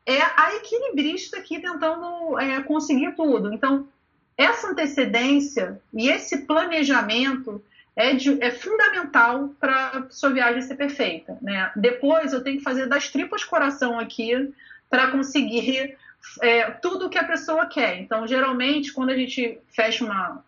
É 0.04 0.20
a 0.20 0.54
equilibrista 0.56 1.38
aqui 1.38 1.60
tentando 1.60 2.38
é, 2.38 2.62
conseguir 2.62 3.12
tudo. 3.12 3.54
Então, 3.54 3.88
essa 4.36 4.68
antecedência 4.68 5.80
e 5.94 6.10
esse 6.10 6.46
planejamento 6.46 7.62
é, 8.00 8.14
de, 8.14 8.42
é 8.42 8.50
fundamental 8.50 9.50
para 9.60 10.06
sua 10.08 10.30
viagem 10.30 10.62
ser 10.62 10.74
perfeita. 10.74 11.36
Né? 11.42 11.70
Depois 11.76 12.32
eu 12.32 12.42
tenho 12.42 12.56
que 12.56 12.64
fazer 12.64 12.86
das 12.86 13.10
tripas 13.10 13.44
coração 13.44 13.98
aqui 13.98 14.52
para 14.88 15.10
conseguir 15.10 15.96
é, 16.40 16.70
tudo 16.70 17.06
o 17.06 17.10
que 17.10 17.18
a 17.18 17.24
pessoa 17.24 17.66
quer. 17.66 17.98
Então, 17.98 18.26
geralmente, 18.26 18.92
quando 18.92 19.10
a 19.10 19.16
gente 19.16 19.58
fecha 19.68 20.04
uma, 20.04 20.42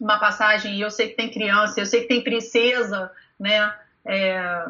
uma 0.00 0.18
passagem 0.18 0.76
e 0.76 0.80
eu 0.80 0.90
sei 0.90 1.08
que 1.08 1.16
tem 1.16 1.30
criança, 1.30 1.78
eu 1.78 1.86
sei 1.86 2.02
que 2.02 2.08
tem 2.08 2.24
princesa, 2.24 3.12
né? 3.38 3.74
É, 4.04 4.64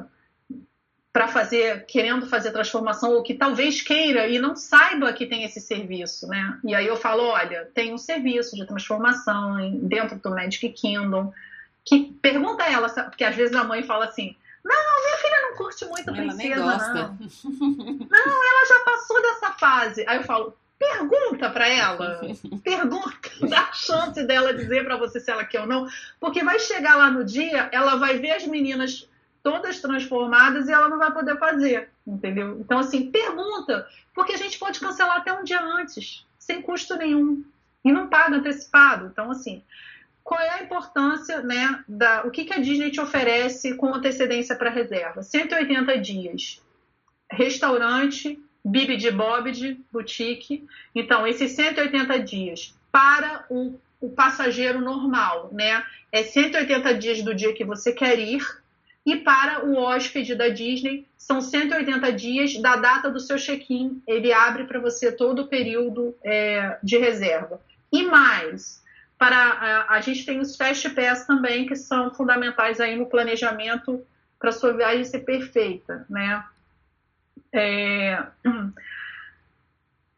para 1.13 1.27
fazer, 1.27 1.87
querendo 1.87 2.27
fazer 2.27 2.53
transformação, 2.53 3.13
ou 3.15 3.23
que 3.23 3.35
talvez 3.35 3.83
queira 3.83 4.29
e 4.29 4.39
não 4.39 4.55
saiba 4.55 5.13
que 5.13 5.27
tem 5.27 5.43
esse 5.43 5.61
serviço, 5.61 6.29
né? 6.29 6.59
E 6.65 6.73
aí 6.73 6.87
eu 6.87 6.97
falo, 6.97 7.25
olha, 7.25 7.69
tem 7.75 7.93
um 7.93 7.99
serviço 7.99 8.55
de 8.55 8.65
transformação 8.65 9.57
dentro 9.83 10.17
do 10.19 10.31
Magic 10.31 10.69
Kingdom, 10.71 11.33
que 11.91 12.13
pergunta 12.23 12.63
a 12.63 12.71
ela, 12.71 12.89
porque 12.89 13.25
às 13.25 13.35
vezes 13.35 13.55
a 13.57 13.65
mãe 13.65 13.83
fala 13.83 14.05
assim: 14.05 14.37
Não, 14.65 15.05
minha 15.05 15.17
filha 15.17 15.43
não 15.43 15.57
curte 15.57 15.85
muito 15.87 16.13
princesa, 16.13 16.55
não. 16.55 17.19
Não, 18.09 18.45
ela 18.45 18.67
já 18.69 18.85
passou 18.85 19.21
dessa 19.21 19.51
fase. 19.55 20.05
Aí 20.07 20.19
eu 20.19 20.23
falo: 20.23 20.57
Pergunta 20.79 21.51
para 21.51 21.69
ela, 21.69 22.21
pergunta, 22.63 23.11
dá 23.51 23.63
a 23.63 23.73
chance 23.73 24.23
dela 24.23 24.55
dizer 24.55 24.85
para 24.85 24.97
você 24.97 25.19
se 25.19 25.33
ela 25.33 25.45
quer 25.45 25.63
ou 25.63 25.67
não, 25.67 25.89
porque 26.21 26.45
vai 26.45 26.61
chegar 26.61 26.95
lá 26.95 27.11
no 27.11 27.25
dia, 27.25 27.69
ela 27.73 27.97
vai 27.97 28.19
ver 28.19 28.31
as 28.31 28.47
meninas 28.47 29.09
todas 29.43 29.81
transformadas 29.81 30.69
e 30.69 30.73
ela 30.73 30.89
não 30.89 30.99
vai 30.99 31.13
poder 31.13 31.39
fazer, 31.39 31.91
entendeu? 32.07 32.57
Então, 32.61 32.79
assim, 32.79 33.11
pergunta, 33.11 33.89
porque 34.15 34.33
a 34.33 34.37
gente 34.37 34.59
pode 34.59 34.79
cancelar 34.79 35.17
até 35.17 35.33
um 35.33 35.43
dia 35.43 35.61
antes, 35.61 36.25
sem 36.39 36.63
custo 36.63 36.97
nenhum, 36.97 37.45
e 37.85 37.91
não 37.91 38.09
paga 38.09 38.37
antecipado. 38.37 39.07
Então, 39.07 39.31
assim, 39.31 39.63
qual 40.23 40.41
é 40.41 40.51
a 40.51 40.63
importância, 40.63 41.43
né, 41.43 41.83
da, 41.89 42.23
o 42.27 42.31
que, 42.31 42.45
que 42.45 42.55
a 42.55 42.59
Disney 42.59 42.91
te 42.91 43.01
oferece 43.01 43.75
com 43.75 43.95
antecedência 43.95 44.55
para 44.55 44.71
reserva? 44.71 45.23
180 45.23 45.99
dias. 45.99 46.63
Restaurante, 47.31 48.39
Bibi 48.65 48.97
de 48.97 49.11
Bobbid, 49.11 49.81
boutique. 49.93 50.67
Então, 50.95 51.27
esses 51.27 51.53
180 51.53 52.19
dias 52.21 52.75
para 52.93 53.45
o, 53.49 53.79
o 54.01 54.11
passageiro 54.11 54.81
normal, 54.81 55.51
né? 55.53 55.83
É 56.13 56.23
180 56.23 56.95
dias 56.95 57.23
do 57.23 57.35
dia 57.35 57.55
que 57.55 57.65
você 57.65 57.93
quer 57.93 58.19
ir. 58.19 58.45
E 59.07 59.17
para 59.17 59.65
o 59.65 59.77
hóspede 59.77 60.35
da 60.35 60.49
Disney, 60.49 61.07
são 61.17 61.41
180 61.41 62.13
dias 62.13 62.61
da 62.61 62.77
data 62.77 63.11
do 63.11 63.19
seu 63.19 63.39
check-in. 63.39 64.03
Ele 64.07 64.33
abre 64.33 64.65
para 64.65 64.79
você 64.79 65.11
todo 65.11 65.43
o 65.43 65.49
período 65.49 66.15
é, 66.23 66.79
de 66.83 66.99
reserva. 66.99 67.61
E 67.91 68.05
mais, 68.05 68.83
para 69.21 69.37
a, 69.37 69.97
a, 69.97 70.01
gente 70.01 70.25
tem 70.25 70.41
os 70.41 70.57
fast 70.57 70.89
pass 70.91 71.27
também 71.27 71.67
que 71.67 71.77
são 71.77 72.11
fundamentais 72.15 72.81
aí 72.81 72.97
no 72.97 73.05
planejamento 73.05 74.03
para 74.39 74.51
sua 74.51 74.73
viagem 74.73 75.05
ser 75.05 75.21
perfeita, 75.21 76.07
né? 76.09 76.43
É... 77.53 78.19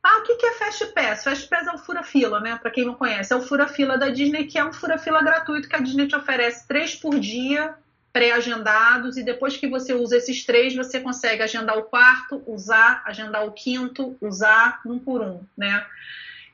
Ah, 0.04 0.18
o 0.18 0.22
que 0.24 0.44
é 0.44 0.54
Fast 0.54 0.84
Pass? 0.86 1.22
Fast 1.22 1.48
Pass 1.48 1.68
é 1.68 1.70
o 1.70 1.78
fura-fila, 1.78 2.40
né? 2.40 2.58
Para 2.60 2.72
quem 2.72 2.84
não 2.84 2.96
conhece, 2.96 3.32
é 3.32 3.36
o 3.36 3.40
fura-fila 3.40 3.96
da 3.96 4.08
Disney, 4.08 4.48
que 4.48 4.58
é 4.58 4.64
um 4.64 4.72
fura-fila 4.72 5.22
gratuito 5.22 5.68
que 5.68 5.76
a 5.76 5.78
Disney 5.78 6.08
te 6.08 6.16
oferece 6.16 6.66
três 6.66 6.96
por 6.96 7.20
dia, 7.20 7.76
pré-agendados, 8.12 9.16
e 9.16 9.22
depois 9.22 9.56
que 9.56 9.68
você 9.68 9.94
usa 9.94 10.16
esses 10.16 10.44
três, 10.44 10.74
você 10.74 10.98
consegue 10.98 11.40
agendar 11.44 11.78
o 11.78 11.84
quarto, 11.84 12.42
usar, 12.48 13.00
agendar 13.04 13.46
o 13.46 13.52
quinto, 13.52 14.16
usar 14.20 14.80
um 14.84 14.98
por 14.98 15.20
um, 15.20 15.40
né? 15.56 15.86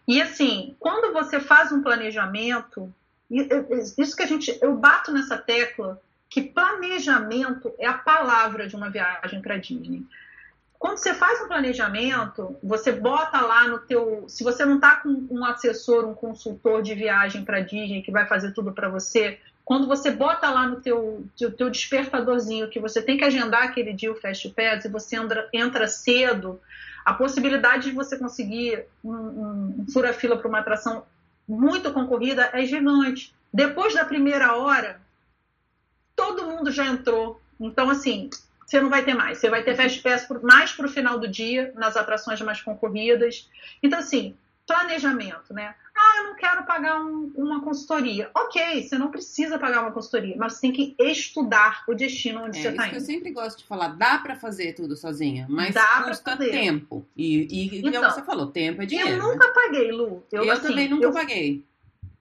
E 0.09 0.23
assim, 0.23 0.75
quando 0.81 1.13
você 1.13 1.39
faz 1.39 1.71
um 1.71 1.83
planejamento, 1.83 2.91
isso 3.31 4.17
que 4.17 4.23
a 4.23 4.27
gente, 4.27 4.59
eu 4.63 4.75
bato 4.75 5.13
nessa 5.13 5.37
tecla 5.37 6.01
que 6.31 6.41
planejamento 6.41 7.75
é 7.79 7.87
a 7.87 7.93
palavra 7.93 8.67
de 8.67 8.75
uma 8.75 8.89
viagem 8.89 9.43
para 9.43 9.59
Disney. 9.59 10.03
Quando 10.79 10.97
você 10.97 11.13
faz 11.13 11.43
um 11.43 11.49
planejamento, 11.49 12.57
você 12.63 12.93
bota 12.93 13.41
lá 13.41 13.69
no 13.69 13.81
teu, 13.81 14.25
se 14.29 14.43
você 14.43 14.65
não 14.65 14.77
está 14.77 14.97
com 14.97 15.27
um 15.31 15.45
assessor, 15.45 16.07
um 16.07 16.15
consultor 16.15 16.83
de 16.83 16.95
viagem 16.95 17.45
para 17.45 17.61
Disney 17.61 18.01
que 18.01 18.13
vai 18.13 18.27
fazer 18.27 18.53
tudo 18.53 18.73
para 18.73 18.89
você, 18.89 19.39
quando 19.63 19.87
você 19.87 20.11
bota 20.11 20.49
lá 20.49 20.67
no 20.67 20.81
teu, 20.81 21.27
teu, 21.37 21.53
teu, 21.53 21.69
despertadorzinho 21.69 22.71
que 22.71 22.81
você 22.81 23.03
tem 23.03 23.19
que 23.19 23.25
agendar 23.25 23.65
aquele 23.65 23.93
dia 23.93 24.11
o 24.11 24.15
Fast 24.15 24.49
Pass 24.51 24.87
e 24.87 24.89
você 24.89 25.17
entra, 25.17 25.49
entra 25.53 25.87
cedo, 25.87 26.59
a 27.09 27.15
possibilidade 27.15 27.89
de 27.89 27.97
você 27.97 28.19
conseguir 28.19 28.85
um, 29.03 29.15
um, 29.15 29.87
fura-fila 29.91 30.37
para 30.37 30.47
uma 30.47 30.59
atração 30.59 31.07
muito 31.49 31.91
concorrida 31.91 32.51
é 32.53 32.67
gigante. 32.67 33.35
Depois 33.51 33.95
da 33.95 34.05
primeira 34.05 34.55
hora, 34.55 35.01
todo 36.15 36.45
mundo 36.45 36.71
já 36.71 36.85
entrou. 36.85 37.41
Então, 37.59 37.89
assim, 37.89 38.29
você 38.67 38.79
não 38.79 38.91
vai 38.91 39.07
ter 39.07 39.15
mais. 39.15 39.39
Você 39.39 39.49
vai 39.49 39.63
ter 39.63 39.75
Fast 39.75 40.03
Pass 40.03 40.29
mais 40.43 40.73
para 40.73 40.85
o 40.85 40.91
final 40.91 41.19
do 41.19 41.27
dia, 41.27 41.73
nas 41.75 41.97
atrações 41.97 42.43
mais 42.43 42.61
concorridas. 42.61 43.49
Então, 43.83 44.01
assim, 44.01 44.37
planejamento, 44.69 45.55
né? 45.55 45.75
Ah, 45.97 46.19
eu 46.19 46.25
não 46.25 46.37
quero 46.37 46.63
pagar 46.65 47.01
um, 47.01 47.33
uma 47.35 47.63
consultoria. 47.63 48.31
Ok, 48.37 48.83
você 48.83 48.99
não 48.99 49.11
precisa 49.11 49.59
pagar 49.59 49.81
uma 49.81 49.91
consultoria, 49.91 50.37
mas 50.37 50.53
você 50.53 50.61
tem 50.61 50.73
que 50.73 50.95
estudar 50.99 51.85
o 51.89 51.95
destino 51.95 52.45
onde 52.45 52.59
é, 52.59 52.63
você 52.63 52.69
está 52.69 52.87
indo. 52.87 52.97
Eu 52.97 53.01
sempre 53.01 53.33
gosto 53.33 53.59
de 53.59 53.65
falar, 53.65 53.89
dá 53.89 54.19
para 54.19 54.37
fazer 54.37 54.75
tudo 54.75 54.95
sozinha, 54.95 55.47
mas 55.49 55.75
dá 55.75 56.03
custa 56.03 56.37
tempo. 56.37 57.05
E, 57.17 57.49
e 57.51 57.79
então, 57.79 58.05
é 58.05 58.07
o 58.07 58.09
que 58.11 58.15
você 58.15 58.23
falou, 58.23 58.47
tempo 58.49 58.83
é 58.83 58.87
dinheiro. 58.87 59.11
Eu 59.11 59.23
nunca 59.23 59.47
né? 59.47 59.53
paguei, 59.55 59.91
Lu. 59.91 60.23
Eu, 60.31 60.45
eu 60.45 60.53
assim, 60.53 60.69
também 60.69 60.89
nunca 60.89 61.07
eu, 61.07 61.13
paguei. 61.13 61.65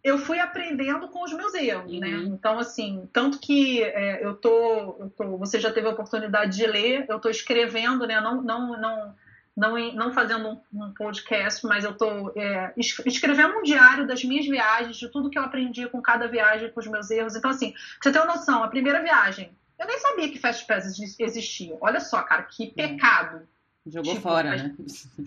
Eu 0.02 0.18
fui 0.18 0.40
aprendendo 0.40 1.10
com 1.10 1.24
os 1.24 1.34
meus 1.34 1.54
erros, 1.54 2.00
né? 2.00 2.08
uhum. 2.08 2.24
né? 2.24 2.30
Então, 2.30 2.58
assim, 2.58 3.10
tanto 3.12 3.40
que 3.40 3.84
é, 3.84 4.26
eu, 4.26 4.34
tô, 4.34 4.96
eu 5.00 5.12
tô. 5.16 5.38
Você 5.38 5.60
já 5.60 5.70
teve 5.70 5.86
a 5.88 5.92
oportunidade 5.92 6.56
de 6.56 6.66
ler, 6.66 7.06
eu 7.10 7.18
estou 7.18 7.30
escrevendo, 7.30 8.08
né? 8.08 8.22
Não, 8.22 8.42
não, 8.42 8.80
não 8.80 9.16
não, 9.58 9.76
não 9.94 10.14
fazendo 10.14 10.48
um, 10.48 10.84
um, 10.84 10.94
podcast, 10.94 11.66
mas 11.66 11.84
eu 11.84 11.92
estou 11.92 12.32
é, 12.36 12.72
escrevendo 12.78 13.58
um 13.58 13.64
diário 13.64 14.06
das 14.06 14.24
minhas 14.24 14.46
viagens, 14.46 14.98
de 14.98 15.10
tudo 15.10 15.32
que 15.32 15.40
eu 15.40 15.42
aprendi 15.42 15.90
com 15.90 16.00
cada 16.00 16.28
viagem, 16.28 16.72
com 16.72 16.80
os 16.80 16.86
meus 16.86 17.10
erros. 17.10 17.36
Então, 17.36 17.50
assim, 17.50 17.74
você 18.00 18.12
ter 18.12 18.20
uma 18.20 18.36
noção, 18.36 18.64
a 18.64 18.68
primeira 18.68 19.02
viagem, 19.02 19.50
eu 19.80 19.88
nem 19.88 19.98
sabia 19.98 20.32
que 20.32 20.38
Fast 20.38 20.68
Pass 20.68 21.00
existia. 21.20 21.76
Olha 21.82 22.00
só, 22.00 22.22
cara, 22.22 22.44
que 22.44 22.72
é. 22.78 22.88
pecado. 22.88 23.48
Jogou 23.88 24.14
tipo, 24.14 24.22
fora, 24.22 24.52
né? 24.52 24.76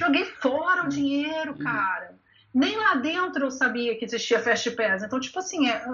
Joguei 0.01 0.25
fora 0.25 0.85
o 0.85 0.89
dinheiro, 0.89 1.53
uhum. 1.53 1.65
cara. 1.65 2.15
nem 2.55 2.77
lá 2.77 2.95
dentro 2.95 3.47
eu 3.47 3.51
sabia 3.51 3.99
que 3.99 4.05
existia 4.05 4.39
Fast 4.39 4.71
Pass. 4.73 5.03
Então, 5.03 5.19
tipo 5.19 5.41
assim, 5.41 5.69
é, 5.69 5.85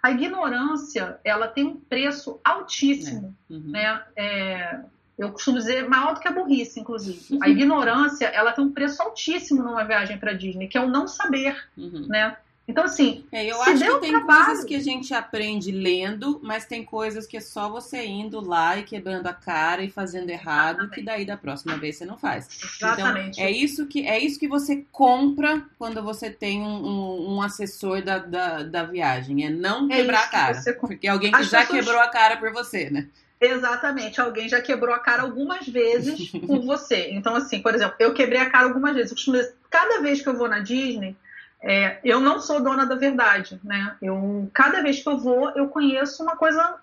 a 0.00 0.12
ignorância, 0.12 1.18
ela 1.24 1.48
tem 1.48 1.64
um 1.64 1.76
preço 1.76 2.38
altíssimo, 2.44 3.36
é. 3.50 3.52
Uhum. 3.52 3.70
né? 3.72 4.04
É, 4.14 4.80
eu 5.18 5.30
costumo 5.30 5.58
dizer 5.58 5.88
maior 5.88 6.14
do 6.14 6.20
que 6.20 6.28
a 6.28 6.32
burrice, 6.32 6.80
inclusive. 6.80 7.38
A 7.40 7.48
ignorância, 7.48 8.26
ela 8.26 8.52
tem 8.52 8.64
um 8.64 8.72
preço 8.72 9.02
altíssimo 9.02 9.62
numa 9.62 9.84
viagem 9.84 10.18
para 10.18 10.32
Disney, 10.32 10.66
que 10.66 10.76
é 10.76 10.80
o 10.80 10.88
não 10.88 11.06
saber, 11.06 11.56
uhum. 11.76 12.06
né? 12.08 12.36
Então, 12.66 12.84
assim. 12.84 13.24
É, 13.30 13.44
eu 13.44 13.60
acho 13.60 13.78
que 13.78 14.00
tem 14.00 14.10
trabalho... 14.10 14.46
coisas 14.46 14.64
que 14.64 14.74
a 14.74 14.80
gente 14.80 15.12
aprende 15.12 15.70
lendo, 15.70 16.40
mas 16.42 16.64
tem 16.64 16.82
coisas 16.82 17.26
que 17.26 17.36
é 17.36 17.40
só 17.40 17.68
você 17.68 18.06
indo 18.06 18.40
lá 18.40 18.78
e 18.78 18.84
quebrando 18.84 19.26
a 19.26 19.34
cara 19.34 19.82
e 19.82 19.90
fazendo 19.90 20.30
errado, 20.30 20.76
Exatamente. 20.76 20.94
que 20.94 21.02
daí 21.02 21.26
da 21.26 21.36
próxima 21.36 21.76
vez 21.76 21.96
você 21.96 22.06
não 22.06 22.16
faz. 22.16 22.48
Exatamente. 22.80 23.38
Então, 23.38 23.44
é 23.44 23.50
isso 23.50 23.86
que, 23.86 24.06
é 24.06 24.18
isso 24.18 24.40
que 24.40 24.48
você 24.48 24.84
compra 24.90 25.62
quando 25.78 26.02
você 26.02 26.30
tem 26.30 26.62
um, 26.62 26.86
um, 26.86 27.34
um 27.34 27.42
assessor 27.42 28.02
da, 28.02 28.18
da, 28.18 28.62
da, 28.62 28.84
viagem. 28.84 29.44
É 29.44 29.50
não 29.50 29.90
é 29.90 29.96
quebrar 29.96 30.24
a 30.24 30.28
cara. 30.28 30.62
Porque 30.80 31.06
alguém 31.06 31.30
que 31.30 31.36
As 31.36 31.50
já 31.50 31.60
pessoas... 31.60 31.84
quebrou 31.84 32.00
a 32.00 32.08
cara 32.08 32.38
por 32.38 32.50
você, 32.50 32.88
né? 32.88 33.08
Exatamente, 33.40 34.20
alguém 34.20 34.48
já 34.48 34.60
quebrou 34.60 34.94
a 34.94 34.98
cara 34.98 35.22
algumas 35.22 35.66
vezes 35.66 36.30
por 36.46 36.60
você. 36.64 37.10
Então, 37.10 37.34
assim, 37.34 37.60
por 37.60 37.74
exemplo, 37.74 37.96
eu 37.98 38.14
quebrei 38.14 38.40
a 38.40 38.50
cara 38.50 38.66
algumas 38.66 38.94
vezes. 38.94 39.10
Eu 39.10 39.16
costumo 39.16 39.36
dizer, 39.36 39.54
cada 39.70 40.00
vez 40.00 40.22
que 40.22 40.28
eu 40.28 40.36
vou 40.36 40.48
na 40.48 40.60
Disney, 40.60 41.16
é, 41.60 41.98
eu 42.04 42.20
não 42.20 42.40
sou 42.40 42.62
dona 42.62 42.86
da 42.86 42.94
verdade, 42.94 43.60
né? 43.64 43.96
Eu, 44.00 44.48
cada 44.52 44.82
vez 44.82 45.02
que 45.02 45.08
eu 45.08 45.18
vou, 45.18 45.50
eu 45.50 45.68
conheço 45.68 46.22
uma 46.22 46.36
coisa 46.36 46.78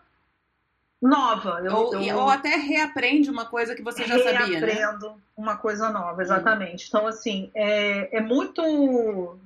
nova. 1.01 1.61
Eu, 1.63 1.75
ou, 1.75 2.01
eu, 2.01 2.17
ou 2.17 2.29
até 2.29 2.55
reaprende 2.55 3.29
uma 3.29 3.45
coisa 3.45 3.75
que 3.75 3.81
você 3.81 4.05
já 4.05 4.17
sabia, 4.19 4.59
né? 4.59 4.67
Reaprendo 4.67 5.15
uma 5.35 5.57
coisa 5.57 5.89
nova, 5.89 6.21
exatamente. 6.21 6.85
Hum. 6.85 6.87
Então, 6.89 7.07
assim, 7.07 7.51
é, 7.55 8.17
é 8.17 8.21
muito 8.21 9.39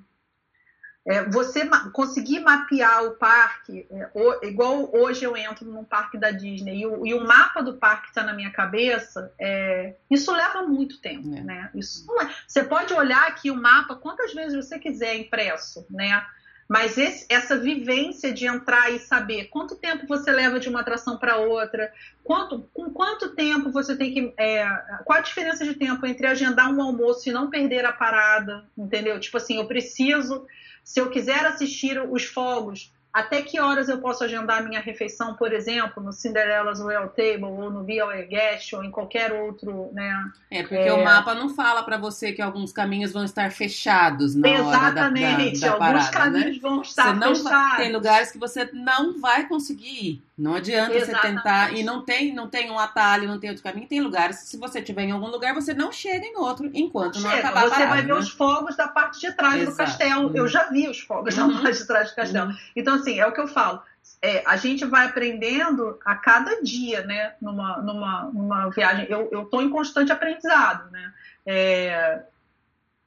é, 1.06 1.24
você 1.30 1.70
conseguir 1.94 2.40
mapear 2.40 3.04
o 3.06 3.12
parque, 3.12 3.86
é, 3.92 4.10
o, 4.14 4.44
igual 4.46 4.90
hoje 4.92 5.24
eu 5.24 5.38
entro 5.38 5.64
num 5.66 5.84
parque 5.84 6.18
da 6.18 6.32
Disney 6.32 6.80
e 6.80 6.88
o, 6.88 7.06
e 7.06 7.14
o 7.14 7.24
mapa 7.24 7.62
do 7.62 7.76
parque 7.76 8.08
está 8.08 8.24
na 8.24 8.34
minha 8.34 8.52
cabeça, 8.52 9.32
é, 9.40 9.94
isso 10.10 10.32
leva 10.32 10.64
muito 10.64 11.00
tempo, 11.00 11.36
é. 11.36 11.42
né? 11.42 11.70
Isso 11.76 12.06
é, 12.20 12.30
você 12.48 12.64
pode 12.64 12.92
olhar 12.94 13.28
aqui 13.28 13.52
o 13.52 13.56
mapa 13.56 13.96
quantas 13.96 14.34
vezes 14.34 14.56
você 14.56 14.80
quiser 14.80 15.16
impresso, 15.16 15.86
né? 15.92 16.26
Mas 16.68 16.98
esse, 16.98 17.28
essa 17.30 17.56
vivência 17.56 18.34
de 18.34 18.48
entrar 18.48 18.92
e 18.92 18.98
saber 18.98 19.46
quanto 19.46 19.76
tempo 19.76 20.08
você 20.08 20.32
leva 20.32 20.60
de 20.60 20.68
uma 20.68 20.80
atração 20.80 21.16
para 21.20 21.38
outra, 21.38 21.94
quanto, 22.24 22.68
com 22.74 22.90
quanto 22.90 23.36
tempo 23.36 23.72
você 23.72 23.96
tem 23.96 24.12
que. 24.12 24.34
É, 24.36 24.68
qual 25.04 25.20
a 25.20 25.22
diferença 25.22 25.64
de 25.64 25.76
tempo 25.76 26.04
entre 26.08 26.26
agendar 26.26 26.74
um 26.74 26.82
almoço 26.82 27.30
e 27.30 27.32
não 27.32 27.52
perder 27.52 27.86
a 27.86 27.94
parada, 27.94 28.66
entendeu? 28.76 29.20
Tipo 29.20 29.38
assim, 29.38 29.58
eu 29.58 29.68
preciso 29.68 30.48
se 30.86 31.02
eu 31.02 31.10
quiser 31.10 31.44
assistir 31.46 32.00
os 32.00 32.24
fogos, 32.24 32.94
até 33.12 33.42
que 33.42 33.62
horas 33.62 33.88
eu 33.88 33.98
posso 34.00 34.26
agendar 34.26 34.62
minha 34.62 34.82
refeição, 34.82 35.36
por 35.36 35.54
exemplo, 35.54 36.04
no 36.04 36.12
Cinderella's 36.12 36.82
Royal 36.82 37.08
Table 37.08 37.46
ou 37.46 37.72
no 37.72 37.82
Via 37.84 38.06
Guest 38.26 38.74
ou 38.74 38.84
em 38.84 38.92
qualquer 38.92 39.32
outro, 39.32 39.90
né? 39.94 40.32
É, 40.52 40.62
porque 40.62 40.76
é... 40.76 40.92
o 40.92 41.02
mapa 41.02 41.34
não 41.34 41.48
fala 41.48 41.82
para 41.82 41.98
você 41.98 42.34
que 42.34 42.42
alguns 42.42 42.74
caminhos 42.74 43.14
vão 43.14 43.24
estar 43.24 43.50
fechados 43.54 44.36
na 44.36 44.50
Exatamente, 44.50 44.76
hora 44.76 44.94
da, 44.94 45.10
da, 45.10 45.80
da 45.80 45.86
alguns 45.86 46.10
parada, 46.10 46.12
caminhos 46.12 46.56
né? 46.58 46.62
vão 46.62 46.82
estar 46.82 47.16
não 47.16 47.34
fechados. 47.36 47.52
Vai, 47.52 47.78
tem 47.78 47.94
lugares 47.94 48.32
que 48.32 48.38
você 48.38 48.70
não 48.74 49.20
vai 49.20 49.48
conseguir 49.48 50.06
ir. 50.06 50.24
Não 50.38 50.54
adianta 50.54 50.94
Exatamente. 50.94 51.22
você 51.22 51.28
tentar 51.28 51.74
e 51.74 51.84
não 51.84 52.04
tem, 52.04 52.34
não 52.34 52.50
tem 52.50 52.70
um 52.70 52.78
atalho, 52.78 53.28
não 53.28 53.40
tem 53.40 53.50
outro 53.50 53.64
caminho. 53.64 53.88
Tem 53.88 54.02
lugares 54.02 54.38
se 54.40 54.58
você 54.58 54.80
estiver 54.80 55.04
em 55.04 55.12
algum 55.12 55.28
lugar 55.28 55.54
você 55.54 55.74
não 55.74 55.94
chega 55.94 56.26
em 56.26 56.36
outro 56.36 56.70
enquanto 56.74 57.16
não, 57.16 57.30
não 57.30 57.38
acabar 57.38 57.62
Você 57.62 57.70
parada, 57.70 57.90
vai 57.90 58.02
ver 58.02 58.14
né? 58.14 58.20
os 58.20 58.30
fogos 58.30 58.76
da 58.76 58.88
parte 58.88 59.20
de 59.22 59.32
trás 59.32 59.62
Exato. 59.62 59.72
do 59.72 59.78
castelo. 59.78 60.28
Uhum. 60.28 60.36
Eu 60.36 60.48
já 60.48 60.70
vi 60.70 60.90
os 60.90 61.00
fogos 61.00 61.38
uhum. 61.38 61.54
da 61.54 61.62
parte 61.62 61.78
de 61.78 61.88
trás 61.88 62.10
do 62.10 62.16
castelo. 62.16 62.50
Uhum. 62.50 62.58
Então 62.76 62.96
assim 62.96 63.18
é 63.18 63.26
o 63.26 63.32
que 63.32 63.40
eu 63.40 63.48
falo. 63.48 63.82
É, 64.22 64.44
a 64.46 64.58
gente 64.58 64.84
vai 64.86 65.06
aprendendo 65.06 65.98
a 66.04 66.16
cada 66.16 66.62
dia, 66.62 67.06
né? 67.06 67.34
Numa, 67.42 67.78
numa, 67.78 68.24
numa 68.34 68.70
viagem. 68.70 69.08
Eu 69.10 69.44
estou 69.44 69.62
em 69.62 69.70
constante 69.70 70.12
aprendizado, 70.12 70.92
né? 70.92 71.14
É, 71.46 72.24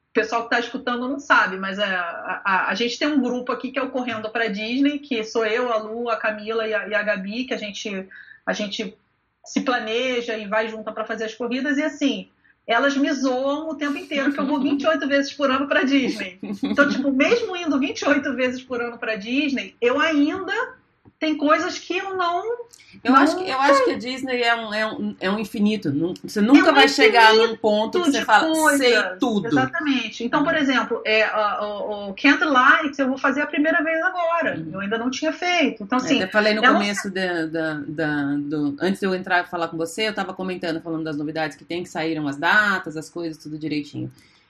o 0.09 0.13
pessoal 0.13 0.41
que 0.41 0.47
está 0.47 0.59
escutando 0.59 1.07
não 1.07 1.19
sabe, 1.19 1.57
mas 1.57 1.77
é, 1.77 1.83
a, 1.83 2.41
a, 2.43 2.69
a, 2.69 2.75
gente 2.75 2.97
tem 2.97 3.07
um 3.07 3.21
grupo 3.21 3.51
aqui 3.51 3.71
que 3.71 3.77
é 3.77 3.83
o 3.83 3.91
Correndo 3.91 4.29
para 4.29 4.47
Disney, 4.47 4.97
que 4.97 5.23
sou 5.23 5.45
eu, 5.45 5.71
a 5.71 5.77
Lu, 5.77 6.09
a 6.09 6.17
Camila 6.17 6.67
e 6.67 6.73
a, 6.73 6.87
e 6.87 6.95
a 6.95 7.03
Gabi, 7.03 7.45
que 7.45 7.53
a 7.53 7.57
gente, 7.57 8.07
a 8.43 8.51
gente 8.51 8.97
se 9.45 9.61
planeja 9.61 10.35
e 10.35 10.47
vai 10.47 10.67
junto 10.67 10.91
para 10.91 11.05
fazer 11.05 11.25
as 11.25 11.35
corridas, 11.35 11.77
e 11.77 11.83
assim, 11.83 12.27
elas 12.65 12.97
me 12.97 13.11
zoam 13.13 13.69
o 13.69 13.75
tempo 13.75 13.97
inteiro, 13.97 14.33
que 14.33 14.39
eu 14.39 14.47
vou 14.47 14.59
28 14.59 15.07
vezes 15.07 15.33
por 15.33 15.49
ano 15.51 15.67
para 15.67 15.83
Disney. 15.83 16.39
Então, 16.63 16.89
tipo, 16.89 17.11
mesmo 17.11 17.55
indo 17.55 17.79
28 17.79 18.33
vezes 18.35 18.63
por 18.63 18.81
ano 18.81 18.97
para 18.97 19.15
Disney, 19.15 19.75
eu 19.79 19.99
ainda 19.99 20.78
tem 21.19 21.35
coisas 21.35 21.77
que 21.77 21.97
eu 21.97 22.15
não. 22.15 22.69
Eu, 23.03 23.11
não 23.11 23.15
acho, 23.17 23.37
que, 23.37 23.47
eu 23.47 23.59
acho 23.59 23.83
que 23.83 23.91
a 23.91 23.97
Disney 23.97 24.41
é 24.41 24.55
um, 24.55 24.73
é 24.73 24.85
um, 24.85 25.15
é 25.19 25.29
um 25.29 25.37
infinito. 25.37 25.91
Você 26.23 26.39
nunca 26.39 26.69
é 26.69 26.71
um 26.71 26.75
vai 26.75 26.87
chegar 26.87 27.35
num 27.35 27.55
ponto 27.57 28.01
que 28.01 28.11
você 28.11 28.23
fala, 28.23 28.51
coisas. 28.51 28.79
sei 28.79 29.03
tudo. 29.19 29.47
Exatamente. 29.47 30.23
Então, 30.23 30.43
por 30.43 30.55
exemplo, 30.55 31.01
é, 31.05 31.29
o, 31.61 32.09
o 32.09 32.13
Can't 32.13 32.43
Light 32.43 32.97
eu 32.97 33.09
vou 33.09 33.17
fazer 33.17 33.41
a 33.41 33.47
primeira 33.47 33.83
vez 33.83 34.01
agora. 34.01 34.57
Uhum. 34.57 34.69
Eu 34.73 34.79
ainda 34.79 34.97
não 34.97 35.11
tinha 35.11 35.33
feito. 35.33 35.83
Então, 35.83 35.97
assim. 35.97 36.17
Eu 36.17 36.23
até 36.23 36.31
falei 36.31 36.53
no 36.53 36.61
começo 36.61 37.11
da, 37.11 37.45
da, 37.45 37.73
da, 37.85 38.35
do. 38.37 38.77
Antes 38.79 39.01
de 39.01 39.05
eu 39.05 39.13
entrar 39.13 39.43
e 39.43 39.47
falar 39.49 39.67
com 39.67 39.77
você, 39.77 40.07
eu 40.07 40.11
estava 40.11 40.33
comentando, 40.33 40.81
falando 40.81 41.03
das 41.03 41.17
novidades 41.17 41.57
que 41.57 41.65
tem, 41.65 41.83
que 41.83 41.89
saíram 41.89 42.27
as 42.27 42.37
datas, 42.37 42.95
as 42.95 43.09
coisas, 43.09 43.37
tudo 43.37 43.57
direitinho. 43.57 44.09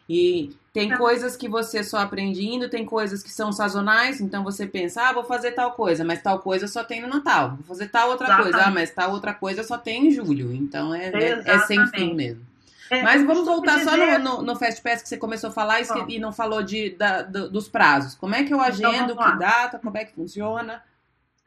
E 0.09 0.51
tem 0.73 0.91
é. 0.91 0.97
coisas 0.97 1.35
que 1.35 1.47
você 1.47 1.83
só 1.83 1.99
aprende 1.99 2.43
indo, 2.43 2.67
tem 2.67 2.83
coisas 2.83 3.21
que 3.21 3.29
são 3.29 3.51
sazonais, 3.51 4.19
então 4.19 4.43
você 4.43 4.65
pensa, 4.65 5.03
ah, 5.03 5.13
vou 5.13 5.23
fazer 5.23 5.51
tal 5.51 5.73
coisa, 5.73 6.03
mas 6.03 6.21
tal 6.21 6.39
coisa 6.39 6.67
só 6.67 6.83
tem 6.83 6.99
no 6.99 7.07
Natal. 7.07 7.51
Vou 7.51 7.65
fazer 7.67 7.89
tal 7.89 8.09
outra 8.09 8.25
Exatamente. 8.25 8.51
coisa, 8.51 8.67
ah, 8.67 8.71
mas 8.71 8.91
tal 8.91 9.11
outra 9.11 9.33
coisa 9.35 9.63
só 9.63 9.77
tem 9.77 10.07
em 10.07 10.11
julho. 10.11 10.51
Então 10.51 10.95
é, 10.95 11.09
é, 11.09 11.43
é 11.45 11.59
sem 11.59 11.85
fim 11.87 12.15
mesmo. 12.15 12.49
É, 12.89 13.03
mas 13.03 13.23
vamos 13.23 13.45
voltar 13.45 13.77
dizer... 13.77 13.89
só 13.89 13.95
no, 13.95 14.17
no, 14.17 14.41
no, 14.41 14.55
Fast 14.55 14.81
Pass 14.81 15.03
que 15.03 15.09
você 15.09 15.17
começou 15.17 15.51
a 15.51 15.53
falar 15.53 15.79
e, 16.07 16.17
não 16.17 16.33
falou 16.33 16.63
de, 16.63 16.89
da, 16.89 17.21
do, 17.21 17.47
dos 17.47 17.69
prazos. 17.69 18.15
Como 18.15 18.33
é 18.33 18.43
que 18.43 18.51
eu 18.51 18.57
então, 18.57 18.89
agendo, 18.89 19.13
então, 19.13 19.31
que 19.31 19.37
data, 19.37 19.77
como 19.77 19.95
é 19.95 20.05
que 20.05 20.15
funciona? 20.15 20.81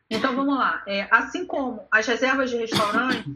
Então 0.09 0.37
vamos 0.37 0.57
lá. 0.57 0.83
É, 0.87 1.09
assim 1.11 1.45
como 1.45 1.83
as 1.91 2.07
reservas 2.07 2.49
de 2.49 2.59
restaurante, 2.59 3.29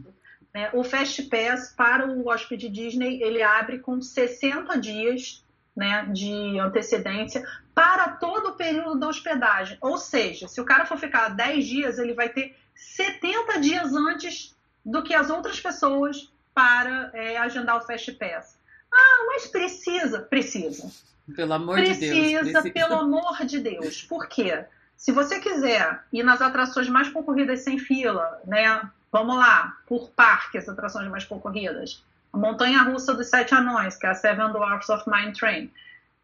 né, 0.57 0.71
o 0.73 0.83
Fast 0.83 1.21
Pass 1.23 1.71
para 1.77 2.07
o 2.07 2.27
hóspede 2.27 2.67
Disney 2.67 3.21
ele 3.21 3.43
abre 3.43 3.77
com 3.77 4.01
60 4.01 4.75
dias 4.79 5.45
né, 5.75 6.07
de 6.11 6.57
antecedência 6.57 7.47
para 7.75 8.09
todo 8.09 8.47
o 8.49 8.53
período 8.53 8.99
da 8.99 9.07
hospedagem. 9.07 9.77
Ou 9.79 9.99
seja, 9.99 10.47
se 10.47 10.59
o 10.59 10.65
cara 10.65 10.83
for 10.87 10.97
ficar 10.97 11.29
10 11.29 11.63
dias, 11.63 11.99
ele 11.99 12.15
vai 12.15 12.29
ter 12.29 12.57
70 12.73 13.59
dias 13.59 13.93
antes 13.93 14.55
do 14.83 15.03
que 15.03 15.13
as 15.13 15.29
outras 15.29 15.59
pessoas 15.59 16.33
para 16.55 17.11
é, 17.13 17.37
agendar 17.37 17.77
o 17.77 17.81
Fast 17.81 18.11
Pass. 18.13 18.57
Ah, 18.91 19.25
mas 19.27 19.45
precisa? 19.45 20.21
Precisa. 20.21 20.89
Pelo 21.35 21.53
amor 21.53 21.75
precisa, 21.75 21.99
de 21.99 22.21
Deus. 22.31 22.51
Precisa, 22.51 22.73
pelo 22.73 22.95
amor 22.95 23.45
de 23.45 23.59
Deus. 23.59 24.01
Por 24.01 24.27
quê? 24.27 24.65
Se 24.95 25.11
você 25.11 25.39
quiser 25.39 26.03
ir 26.11 26.23
nas 26.23 26.41
atrações 26.41 26.89
mais 26.89 27.09
concorridas 27.09 27.59
sem 27.59 27.77
fila, 27.77 28.41
né? 28.47 28.89
Vamos 29.11 29.37
lá, 29.37 29.77
por 29.87 30.09
parque, 30.11 30.57
as 30.57 30.67
atrações 30.67 31.07
mais 31.09 31.25
concorridas. 31.25 32.03
A 32.31 32.37
Montanha 32.37 32.83
Russa 32.83 33.13
dos 33.13 33.27
Sete 33.27 33.53
Anões, 33.55 33.95
que 33.95 34.05
é 34.05 34.09
a 34.09 34.15
Seven 34.15 34.51
Dwarfs 34.51 34.89
of 34.89 35.09
Mine 35.09 35.33
Train. 35.33 35.71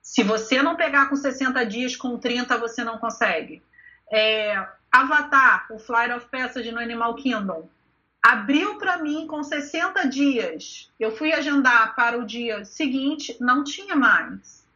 Se 0.01 0.21
você 0.21 0.61
não 0.61 0.75
pegar 0.75 1.07
com 1.07 1.15
60 1.15 1.65
dias, 1.65 1.95
com 1.95 2.17
30 2.17 2.57
você 2.57 2.83
não 2.83 2.97
consegue. 2.97 3.63
É, 4.11 4.67
Avatar, 4.91 5.65
o 5.71 5.79
Flight 5.79 6.13
of 6.13 6.27
Passage 6.29 6.71
no 6.71 6.79
Animal 6.79 7.15
Kingdom, 7.15 7.69
abriu 8.21 8.77
para 8.77 8.97
mim 8.97 9.25
com 9.27 9.43
60 9.43 10.07
dias. 10.07 10.91
Eu 10.99 11.15
fui 11.15 11.33
agendar 11.33 11.95
para 11.95 12.17
o 12.17 12.25
dia 12.25 12.63
seguinte, 12.65 13.35
não 13.39 13.63
tinha 13.63 13.95
mais. 13.95 14.67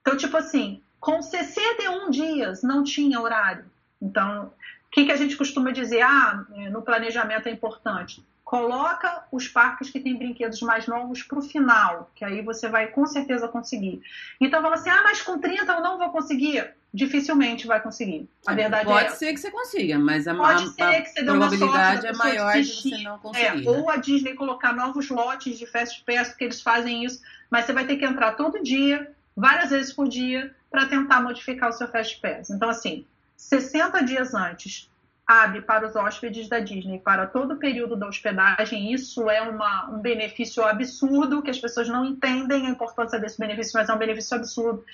Então, 0.00 0.16
tipo 0.16 0.36
assim, 0.36 0.82
com 1.00 1.20
61 1.20 2.10
dias 2.10 2.62
não 2.62 2.84
tinha 2.84 3.20
horário. 3.20 3.64
Então, 4.00 4.52
que, 4.94 5.04
que 5.04 5.12
a 5.12 5.16
gente 5.16 5.36
costuma 5.36 5.72
dizer? 5.72 6.02
Ah, 6.02 6.44
no 6.70 6.82
planejamento 6.82 7.48
é 7.48 7.52
importante 7.52 8.24
coloca 8.44 9.24
os 9.32 9.48
parques 9.48 9.90
que 9.90 9.98
têm 9.98 10.16
brinquedos 10.16 10.60
mais 10.60 10.86
novos 10.86 11.22
para 11.22 11.38
o 11.38 11.42
final, 11.42 12.10
que 12.14 12.24
aí 12.24 12.42
você 12.42 12.68
vai 12.68 12.88
com 12.88 13.06
certeza 13.06 13.48
conseguir. 13.48 14.02
Então 14.40 14.60
fala 14.60 14.74
assim, 14.74 14.90
ah, 14.90 15.00
mas 15.02 15.22
com 15.22 15.38
30 15.38 15.72
eu 15.72 15.80
não 15.80 15.98
vou 15.98 16.10
conseguir. 16.10 16.72
Dificilmente 16.92 17.66
vai 17.66 17.80
conseguir. 17.82 18.28
A 18.46 18.54
verdade 18.54 18.84
Pode 18.84 19.06
é 19.06 19.10
ser 19.10 19.32
que 19.32 19.40
você 19.40 19.50
consiga, 19.50 19.98
mas 19.98 20.28
a, 20.28 20.34
Pode 20.36 20.62
a, 20.80 21.02
que 21.02 21.10
você 21.10 21.24
probabilidade 21.24 22.06
é 22.06 22.12
maior 22.12 22.52
de 22.52 22.64
você 22.64 23.02
não 23.02 23.18
conseguir. 23.18 23.46
É, 23.46 23.54
né? 23.56 23.62
Ou 23.66 23.90
a 23.90 23.96
Disney 23.96 24.34
colocar 24.34 24.72
novos 24.72 25.08
lotes 25.10 25.58
de 25.58 25.66
Fast 25.66 26.04
Pass, 26.04 26.28
porque 26.28 26.44
eles 26.44 26.60
fazem 26.60 27.04
isso, 27.04 27.20
mas 27.50 27.64
você 27.64 27.72
vai 27.72 27.84
ter 27.84 27.96
que 27.96 28.04
entrar 28.04 28.32
todo 28.32 28.62
dia, 28.62 29.10
várias 29.36 29.70
vezes 29.70 29.92
por 29.92 30.06
dia, 30.06 30.54
para 30.70 30.86
tentar 30.86 31.20
modificar 31.20 31.70
o 31.70 31.72
seu 31.72 31.88
Fast 31.88 32.20
Pass. 32.20 32.50
Então, 32.50 32.68
assim, 32.68 33.04
60 33.36 34.02
dias 34.04 34.34
antes 34.34 34.90
abre 35.26 35.62
para 35.62 35.86
os 35.86 35.96
hóspedes 35.96 36.48
da 36.48 36.58
Disney 36.58 36.98
para 36.98 37.26
todo 37.26 37.54
o 37.54 37.56
período 37.56 37.96
da 37.96 38.06
hospedagem. 38.06 38.92
Isso 38.92 39.28
é 39.30 39.40
uma, 39.42 39.88
um 39.90 39.98
benefício 39.98 40.62
absurdo, 40.64 41.42
que 41.42 41.50
as 41.50 41.58
pessoas 41.58 41.88
não 41.88 42.04
entendem 42.04 42.66
a 42.66 42.70
importância 42.70 43.18
desse 43.18 43.38
benefício, 43.38 43.72
mas 43.74 43.88
é 43.88 43.94
um 43.94 43.98
benefício 43.98 44.36
absurdo. 44.36 44.84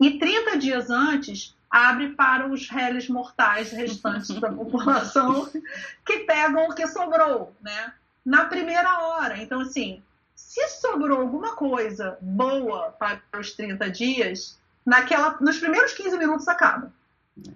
E 0.00 0.18
30 0.18 0.58
dias 0.58 0.90
antes, 0.90 1.56
abre 1.70 2.10
para 2.10 2.46
os 2.46 2.68
réis 2.68 3.08
mortais 3.08 3.70
restantes 3.72 4.28
da 4.40 4.50
população 4.52 5.48
que 6.04 6.18
pegam 6.20 6.68
o 6.68 6.74
que 6.74 6.86
sobrou, 6.86 7.54
né? 7.60 7.92
Na 8.24 8.46
primeira 8.46 8.98
hora. 8.98 9.38
Então, 9.38 9.60
assim, 9.60 10.02
se 10.34 10.68
sobrou 10.68 11.20
alguma 11.20 11.54
coisa 11.54 12.18
boa 12.20 12.90
para 12.98 13.20
os 13.38 13.52
30 13.52 13.88
dias, 13.90 14.58
naquela, 14.84 15.36
nos 15.40 15.58
primeiros 15.58 15.92
15 15.92 16.18
minutos 16.18 16.48
acaba. 16.48 16.92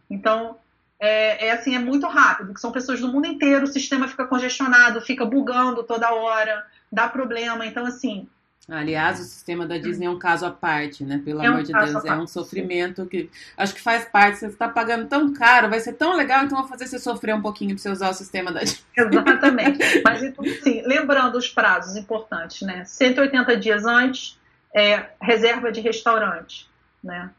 Então, 0.09 0.57
é, 0.99 1.47
é, 1.47 1.53
assim, 1.53 1.75
é 1.75 1.79
muito 1.79 2.07
rápido, 2.07 2.53
que 2.53 2.61
são 2.61 2.73
pessoas 2.73 3.01
do 3.01 3.09
mundo 3.09 3.27
inteiro, 3.27 3.65
o 3.65 3.73
sistema 3.73 4.07
fica 4.07 4.27
congestionado, 4.27 5.01
fica 5.01 5.25
bugando 5.25 5.83
toda 5.83 6.13
hora, 6.13 6.67
dá 6.93 7.09
problema. 7.09 7.65
Então, 7.65 7.87
assim, 7.87 8.29
Aliás, 8.71 9.19
o 9.19 9.25
sistema 9.25 9.67
da 9.67 9.79
Disney 9.79 10.07
é 10.07 10.11
um 10.11 10.19
caso 10.19 10.47
à 10.47 10.51
parte, 10.51 11.03
né? 11.03 11.21
Pelo 11.25 11.43
é 11.43 11.47
amor 11.47 11.63
de 11.63 11.73
Deus, 11.73 12.05
é 12.05 12.15
um 12.15 12.27
sofrimento 12.27 13.05
que 13.07 13.29
acho 13.57 13.75
que 13.75 13.81
faz 13.81 14.05
parte. 14.05 14.39
Você 14.39 14.47
está 14.47 14.69
pagando 14.69 15.09
tão 15.09 15.33
caro, 15.33 15.69
vai 15.69 15.81
ser 15.81 15.95
tão 15.95 16.15
legal, 16.15 16.45
então 16.45 16.59
vou 16.59 16.69
fazer 16.69 16.87
você 16.87 16.99
sofrer 16.99 17.35
um 17.35 17.43
pouquinho 17.43 17.75
para 17.75 17.83
você 17.83 17.91
usar 17.91 18.11
o 18.11 18.15
sistema 18.15 18.53
da 18.53 18.61
Disney. 18.61 18.85
Exatamente. 18.97 19.79
Mas 20.05 20.23
então, 20.23 20.45
sim, 20.63 20.83
lembrando 20.87 21.37
os 21.37 21.49
prazos 21.49 21.97
importantes, 21.97 22.63
né? 22.63 22.85
180 22.85 23.57
dias 23.57 23.85
antes, 23.85 24.39
é, 24.73 25.07
reserva 25.21 25.73
de 25.73 25.81
restaurante, 25.81 26.69
né? 27.03 27.31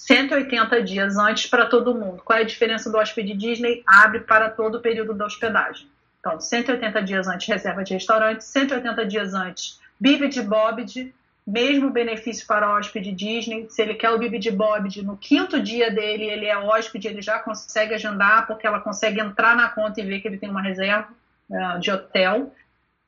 180 0.00 0.82
dias 0.82 1.16
antes 1.18 1.46
para 1.46 1.66
todo 1.66 1.94
mundo. 1.94 2.22
Qual 2.24 2.38
é 2.38 2.42
a 2.42 2.46
diferença 2.46 2.90
do 2.90 2.96
hóspede 2.96 3.34
Disney? 3.34 3.82
Abre 3.86 4.20
para 4.20 4.48
todo 4.48 4.76
o 4.76 4.80
período 4.80 5.12
da 5.12 5.26
hospedagem. 5.26 5.86
Então, 6.18 6.40
180 6.40 7.02
dias 7.02 7.28
antes, 7.28 7.46
reserva 7.46 7.84
de 7.84 7.94
restaurante, 7.94 8.42
180 8.42 9.06
dias 9.06 9.34
antes 9.34 9.78
Bibid 10.00 10.40
Bobbid, 10.42 11.14
mesmo 11.46 11.90
benefício 11.90 12.46
para 12.46 12.68
o 12.68 12.78
hóspede 12.78 13.12
Disney. 13.12 13.66
Se 13.68 13.82
ele 13.82 13.94
quer 13.94 14.10
o 14.10 14.18
Bibid 14.18 14.50
Bobbid, 14.50 15.02
no 15.02 15.18
quinto 15.18 15.62
dia 15.62 15.90
dele, 15.90 16.24
ele 16.24 16.46
é 16.46 16.56
hóspede, 16.56 17.06
ele 17.06 17.20
já 17.20 17.38
consegue 17.38 17.94
agendar, 17.94 18.46
porque 18.46 18.66
ela 18.66 18.80
consegue 18.80 19.20
entrar 19.20 19.54
na 19.54 19.68
conta 19.68 20.00
e 20.00 20.04
ver 20.04 20.20
que 20.20 20.28
ele 20.28 20.38
tem 20.38 20.48
uma 20.48 20.62
reserva 20.62 21.08
uh, 21.50 21.78
de 21.78 21.90
hotel. 21.90 22.54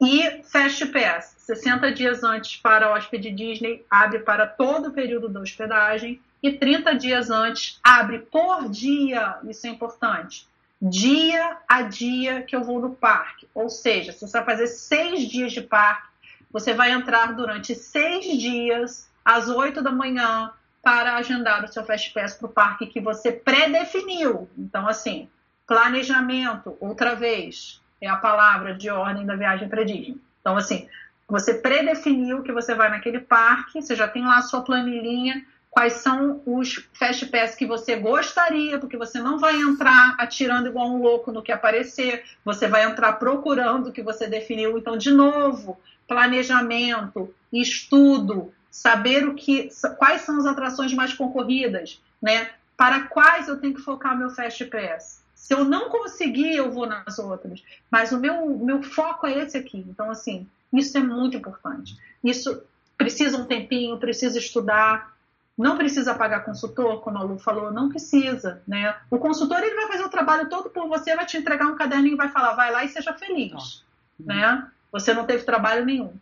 E 0.04 0.42
Fast 0.42 0.84
Pass, 0.86 1.36
60 1.38 1.92
dias 1.92 2.24
antes 2.24 2.56
para 2.56 2.90
hóspede 2.90 3.30
Disney, 3.30 3.86
abre 3.88 4.18
para 4.18 4.48
todo 4.48 4.88
o 4.88 4.92
período 4.92 5.28
da 5.28 5.38
hospedagem. 5.38 6.20
E 6.42 6.50
30 6.50 6.96
dias 6.96 7.30
antes, 7.30 7.78
abre 7.84 8.18
por 8.18 8.68
dia, 8.68 9.38
isso 9.48 9.64
é 9.64 9.70
importante, 9.70 10.48
dia 10.80 11.56
a 11.68 11.82
dia 11.82 12.42
que 12.42 12.56
eu 12.56 12.64
vou 12.64 12.80
no 12.80 12.96
parque. 12.96 13.46
Ou 13.54 13.70
seja, 13.70 14.12
se 14.12 14.26
você 14.26 14.38
vai 14.38 14.44
fazer 14.44 14.66
seis 14.66 15.28
dias 15.28 15.52
de 15.52 15.60
parque, 15.60 16.08
você 16.50 16.74
vai 16.74 16.90
entrar 16.90 17.34
durante 17.34 17.72
seis 17.76 18.24
dias, 18.36 19.08
às 19.24 19.48
oito 19.48 19.80
da 19.80 19.92
manhã, 19.92 20.50
para 20.82 21.14
agendar 21.14 21.62
o 21.62 21.68
seu 21.68 21.84
Fast 21.84 22.12
Pass 22.12 22.34
para 22.34 22.46
o 22.46 22.52
parque 22.52 22.86
que 22.86 23.00
você 23.00 23.30
pré-definiu. 23.30 24.50
Então, 24.58 24.88
assim, 24.88 25.30
planejamento, 25.64 26.76
outra 26.80 27.14
vez, 27.14 27.80
é 28.02 28.08
a 28.08 28.16
palavra 28.16 28.74
de 28.74 28.90
ordem 28.90 29.24
da 29.24 29.36
viagem 29.36 29.68
para 29.68 29.84
Disney. 29.84 30.20
Então, 30.40 30.56
assim, 30.56 30.88
você 31.28 31.54
predefiniu 31.54 32.42
que 32.42 32.52
você 32.52 32.74
vai 32.74 32.90
naquele 32.90 33.20
parque, 33.20 33.80
você 33.80 33.94
já 33.94 34.08
tem 34.08 34.24
lá 34.24 34.38
a 34.38 34.42
sua 34.42 34.60
planilhinha, 34.62 35.46
quais 35.70 35.94
são 35.94 36.42
os 36.44 36.86
Fast 36.92 37.26
Pass 37.26 37.54
que 37.54 37.64
você 37.64 37.96
gostaria, 37.96 38.78
porque 38.78 38.96
você 38.96 39.20
não 39.20 39.38
vai 39.38 39.56
entrar 39.56 40.16
atirando 40.18 40.68
igual 40.68 40.88
um 40.88 41.00
louco 41.00 41.30
no 41.30 41.42
que 41.42 41.52
aparecer, 41.52 42.24
você 42.44 42.66
vai 42.66 42.82
entrar 42.84 43.14
procurando 43.14 43.88
o 43.88 43.92
que 43.92 44.02
você 44.02 44.26
definiu. 44.26 44.76
Então, 44.76 44.98
de 44.98 45.12
novo, 45.12 45.80
planejamento, 46.06 47.32
estudo, 47.52 48.52
saber 48.68 49.26
o 49.26 49.34
que, 49.34 49.70
quais 49.96 50.22
são 50.22 50.38
as 50.38 50.46
atrações 50.46 50.92
mais 50.92 51.14
concorridas, 51.14 52.02
né? 52.20 52.50
Para 52.76 53.04
quais 53.04 53.48
eu 53.48 53.58
tenho 53.58 53.74
que 53.74 53.80
focar 53.80 54.18
meu 54.18 54.28
Fast 54.28 54.64
Pass. 54.66 55.21
Se 55.42 55.52
eu 55.52 55.64
não 55.64 55.90
conseguir, 55.90 56.54
eu 56.54 56.70
vou 56.70 56.86
nas 56.86 57.18
outras. 57.18 57.64
Mas 57.90 58.12
o 58.12 58.20
meu, 58.20 58.48
meu 58.58 58.80
foco 58.80 59.26
é 59.26 59.38
esse 59.38 59.58
aqui. 59.58 59.84
Então, 59.88 60.08
assim, 60.08 60.46
isso 60.72 60.96
é 60.96 61.00
muito 61.00 61.36
importante. 61.36 61.98
Isso 62.22 62.62
precisa 62.96 63.36
um 63.36 63.44
tempinho, 63.44 63.98
precisa 63.98 64.38
estudar. 64.38 65.12
Não 65.58 65.76
precisa 65.76 66.14
pagar 66.14 66.44
consultor, 66.44 67.00
como 67.00 67.18
a 67.18 67.22
Lu 67.24 67.40
falou, 67.40 67.72
não 67.72 67.88
precisa, 67.88 68.62
né? 68.68 68.96
O 69.10 69.18
consultor 69.18 69.58
ele 69.58 69.74
vai 69.74 69.88
fazer 69.88 70.04
o 70.04 70.08
trabalho 70.08 70.48
todo 70.48 70.70
por 70.70 70.86
você, 70.86 71.16
vai 71.16 71.26
te 71.26 71.36
entregar 71.36 71.66
um 71.66 71.74
caderninho 71.74 72.14
e 72.14 72.16
vai 72.16 72.28
falar, 72.28 72.54
vai 72.54 72.70
lá 72.70 72.84
e 72.84 72.88
seja 72.88 73.12
feliz, 73.12 73.84
oh. 74.20 74.24
né? 74.24 74.70
Você 74.92 75.12
não 75.12 75.26
teve 75.26 75.42
trabalho 75.42 75.84
nenhum. 75.84 76.14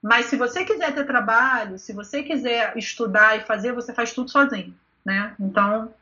Mas 0.00 0.26
se 0.26 0.36
você 0.36 0.64
quiser 0.64 0.94
ter 0.94 1.04
trabalho, 1.04 1.80
se 1.80 1.92
você 1.92 2.22
quiser 2.22 2.78
estudar 2.78 3.36
e 3.36 3.40
fazer, 3.40 3.72
você 3.72 3.92
faz 3.92 4.12
tudo 4.12 4.30
sozinho, 4.30 4.72
né? 5.04 5.34
Então, 5.38 5.92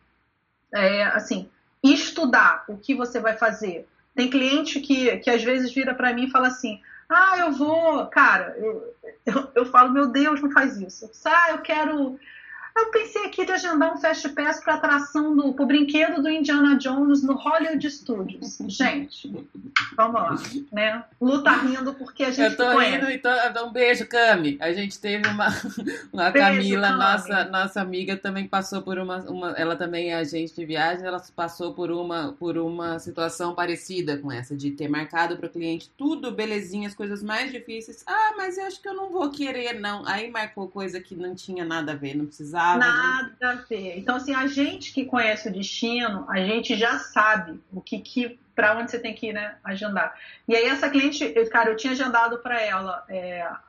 é, 0.72 1.04
assim, 1.04 1.48
estudar 1.93 2.64
o 2.68 2.76
que 2.76 2.95
você 2.95 3.20
vai 3.20 3.37
fazer. 3.37 3.87
Tem 4.14 4.30
cliente 4.30 4.80
que, 4.80 5.18
que 5.18 5.30
às 5.30 5.43
vezes 5.43 5.72
vira 5.72 5.95
para 5.95 6.12
mim 6.12 6.24
e 6.24 6.30
fala 6.30 6.49
assim: 6.49 6.80
ah, 7.09 7.39
eu 7.39 7.53
vou, 7.53 8.07
cara, 8.07 8.57
eu, 8.59 8.95
eu, 9.24 9.51
eu, 9.55 9.66
falo, 9.66 9.93
meu 9.93 10.09
Deus, 10.09 10.41
não 10.41 10.51
faz 10.51 10.76
isso. 10.80 11.11
Ah, 11.24 11.51
eu 11.51 11.59
quero 11.59 12.18
eu 12.76 12.90
pensei 12.90 13.24
aqui 13.24 13.46
de 13.46 13.52
agendar 13.52 13.94
um 13.94 13.96
Fast 13.96 14.28
Pass 14.30 14.62
para 14.62 14.74
atração 14.74 15.34
do 15.34 15.54
pro 15.54 15.64
brinquedo 15.64 16.22
do 16.22 16.28
Indiana 16.28 16.76
Jones 16.76 17.22
no 17.22 17.34
Hollywood 17.34 17.90
Studios. 17.90 18.58
Gente, 18.68 19.32
vamos 19.96 20.14
lá, 20.14 20.36
né? 20.70 21.02
Lu 21.18 21.42
tá 21.42 21.56
rindo 21.56 21.94
porque 21.94 22.24
a 22.24 22.30
gente 22.30 22.52
Eu 22.52 22.56
tô 22.56 22.70
conhece. 22.72 22.96
rindo 22.96 23.10
e 23.10 23.18
tô, 23.18 23.30
um 23.64 23.72
beijo, 23.72 24.06
Cami. 24.06 24.58
A 24.60 24.72
gente 24.72 24.98
teve 25.00 25.26
uma, 25.26 25.48
uma 26.12 26.30
beijo, 26.30 26.46
Camila, 26.46 26.88
Cami. 26.88 26.98
nossa 26.98 27.44
nossa 27.44 27.80
amiga 27.80 28.14
também 28.16 28.46
passou 28.46 28.82
por 28.82 28.98
uma, 28.98 29.18
uma, 29.22 29.50
ela 29.52 29.74
também 29.74 30.10
é 30.10 30.16
agente 30.16 30.54
de 30.54 30.66
viagem, 30.66 31.06
ela 31.06 31.22
passou 31.34 31.72
por 31.72 31.90
uma 31.90 32.32
por 32.32 32.58
uma 32.58 32.98
situação 32.98 33.54
parecida 33.54 34.18
com 34.18 34.30
essa 34.30 34.54
de 34.54 34.70
ter 34.70 34.88
marcado 34.88 35.36
para 35.38 35.46
o 35.46 35.50
cliente 35.50 35.90
tudo 35.96 36.30
belezinha, 36.30 36.88
as 36.88 36.94
coisas 36.94 37.22
mais 37.22 37.50
difíceis. 37.50 38.04
Ah, 38.06 38.34
mas 38.36 38.58
eu 38.58 38.66
acho 38.66 38.82
que 38.82 38.88
eu 38.88 38.94
não 38.94 39.08
vou 39.08 39.30
querer 39.30 39.80
não. 39.80 40.06
Aí 40.06 40.30
marcou 40.30 40.68
coisa 40.68 41.00
que 41.00 41.14
não 41.14 41.34
tinha 41.34 41.64
nada 41.64 41.92
a 41.92 41.94
ver, 41.94 42.14
não 42.14 42.26
precisava 42.26 42.65
né? 42.74 42.86
Nada 42.86 43.50
a 43.50 43.54
ver. 43.54 43.98
Então, 43.98 44.16
assim, 44.16 44.34
a 44.34 44.46
gente 44.46 44.92
que 44.92 45.04
conhece 45.04 45.48
o 45.48 45.52
destino, 45.52 46.26
a 46.28 46.38
gente 46.38 46.76
já 46.76 46.98
sabe 46.98 47.60
o 47.72 47.80
que, 47.80 47.98
que 48.00 48.38
para 48.54 48.74
onde 48.78 48.90
você 48.90 48.98
tem 48.98 49.14
que 49.14 49.28
ir, 49.28 49.32
né, 49.34 49.56
agendar. 49.62 50.14
E 50.48 50.56
aí 50.56 50.64
essa 50.64 50.88
cliente, 50.88 51.30
eu, 51.36 51.48
cara, 51.50 51.70
eu 51.70 51.76
tinha 51.76 51.92
agendado 51.92 52.38
para 52.38 52.58
ela 52.60 53.04
é, 53.06 53.42
a, 53.42 53.60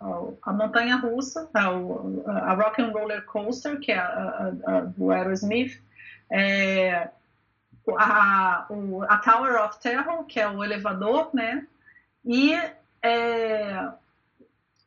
a, 0.43 0.53
montanha 0.53 0.95
russa, 0.95 1.49
a, 1.53 1.65
a 1.65 2.53
Rock 2.53 2.81
and 2.81 2.91
Roller 2.91 3.25
Coaster, 3.25 3.77
que 3.79 3.91
é 3.91 3.97
a, 3.97 4.53
a 4.65 4.79
do 4.81 5.11
Aerosmith, 5.11 5.77
é, 6.31 7.09
a, 7.97 8.65
a 9.09 9.17
Tower 9.17 9.61
of 9.61 9.77
Terror, 9.81 10.23
que 10.23 10.39
é 10.39 10.47
o 10.47 10.63
elevador, 10.63 11.31
né, 11.33 11.67
e 12.23 12.53
é, 13.01 13.89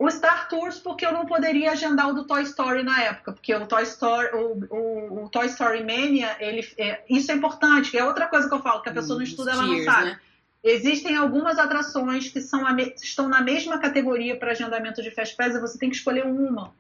o 0.01 0.11
Star 0.11 0.49
Tours 0.49 0.79
porque 0.79 1.05
eu 1.05 1.13
não 1.13 1.27
poderia 1.27 1.73
agendar 1.73 2.09
o 2.09 2.15
do 2.15 2.25
Toy 2.25 2.43
Story 2.45 2.83
na 2.83 3.03
época, 3.03 3.33
porque 3.33 3.55
o 3.55 3.67
Toy 3.67 3.83
Story, 3.83 4.35
o, 4.35 4.67
o, 4.75 5.25
o 5.25 5.29
Toy 5.29 5.45
Story 5.49 5.81
Mania, 5.81 6.35
ele, 6.41 6.67
é, 6.79 7.03
isso 7.07 7.31
é 7.31 7.35
importante, 7.35 7.91
que 7.91 7.99
é 7.99 8.05
outra 8.05 8.27
coisa 8.27 8.49
que 8.49 8.55
eu 8.55 8.63
falo, 8.63 8.81
que 8.81 8.89
a 8.89 8.95
pessoa 8.95 9.19
não 9.19 9.25
estuda, 9.25 9.53
ela 9.53 9.67
não 9.67 9.85
sabe. 9.85 10.07
Né? 10.07 10.21
Existem 10.65 11.17
algumas 11.17 11.59
atrações 11.59 12.31
que 12.31 12.41
são 12.41 12.65
estão 12.79 13.29
na 13.29 13.43
mesma 13.43 13.79
categoria 13.79 14.35
para 14.39 14.53
agendamento 14.53 15.03
de 15.03 15.11
Fast 15.11 15.37
Pass 15.37 15.55
e 15.55 15.61
você 15.61 15.79
tem 15.79 15.91
que 15.91 15.97
escolher 15.97 16.25
uma. 16.25 16.73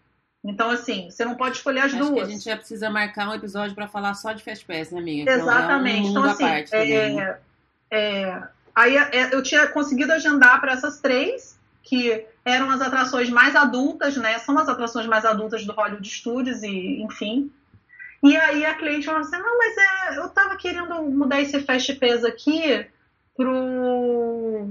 Então, 0.42 0.70
assim, 0.70 1.10
você 1.10 1.22
não 1.22 1.34
pode 1.34 1.58
escolher 1.58 1.80
as 1.80 1.92
Acho 1.92 1.98
duas. 1.98 2.26
a 2.26 2.30
gente 2.30 2.44
já 2.44 2.56
precisa 2.56 2.88
marcar 2.88 3.28
um 3.28 3.34
episódio 3.34 3.74
para 3.74 3.86
falar 3.86 4.14
só 4.14 4.32
de 4.32 4.42
Fast 4.42 4.64
Pass, 4.64 4.92
né, 4.92 4.98
amiga? 4.98 5.30
Exatamente. 5.30 6.08
Então, 6.08 6.24
é 6.24 6.28
um 6.28 6.32
então 6.32 6.46
assim, 6.46 6.46
é, 6.46 6.62
também, 6.62 7.16
né? 7.16 7.38
é, 7.90 8.42
aí 8.74 8.96
é, 8.96 9.34
eu 9.34 9.42
tinha 9.42 9.66
conseguido 9.66 10.10
agendar 10.10 10.58
para 10.58 10.72
essas 10.72 11.00
três, 11.00 11.59
que 11.90 12.24
eram 12.44 12.70
as 12.70 12.80
atrações 12.80 13.28
mais 13.28 13.56
adultas, 13.56 14.16
né? 14.16 14.38
São 14.38 14.56
as 14.56 14.68
atrações 14.68 15.06
mais 15.06 15.24
adultas 15.24 15.66
do 15.66 15.72
Hollywood 15.72 16.08
Studios 16.08 16.62
e, 16.62 17.02
enfim. 17.02 17.50
E 18.22 18.36
aí 18.36 18.64
a 18.64 18.74
cliente 18.74 19.06
falou 19.06 19.22
assim, 19.22 19.36
não, 19.36 19.58
mas 19.58 19.76
é, 19.76 20.18
eu 20.18 20.28
tava 20.28 20.56
querendo 20.56 21.02
mudar 21.02 21.40
esse 21.40 21.60
Fast 21.62 21.92
Pass 21.96 22.24
aqui 22.24 22.86
pro 23.36 24.68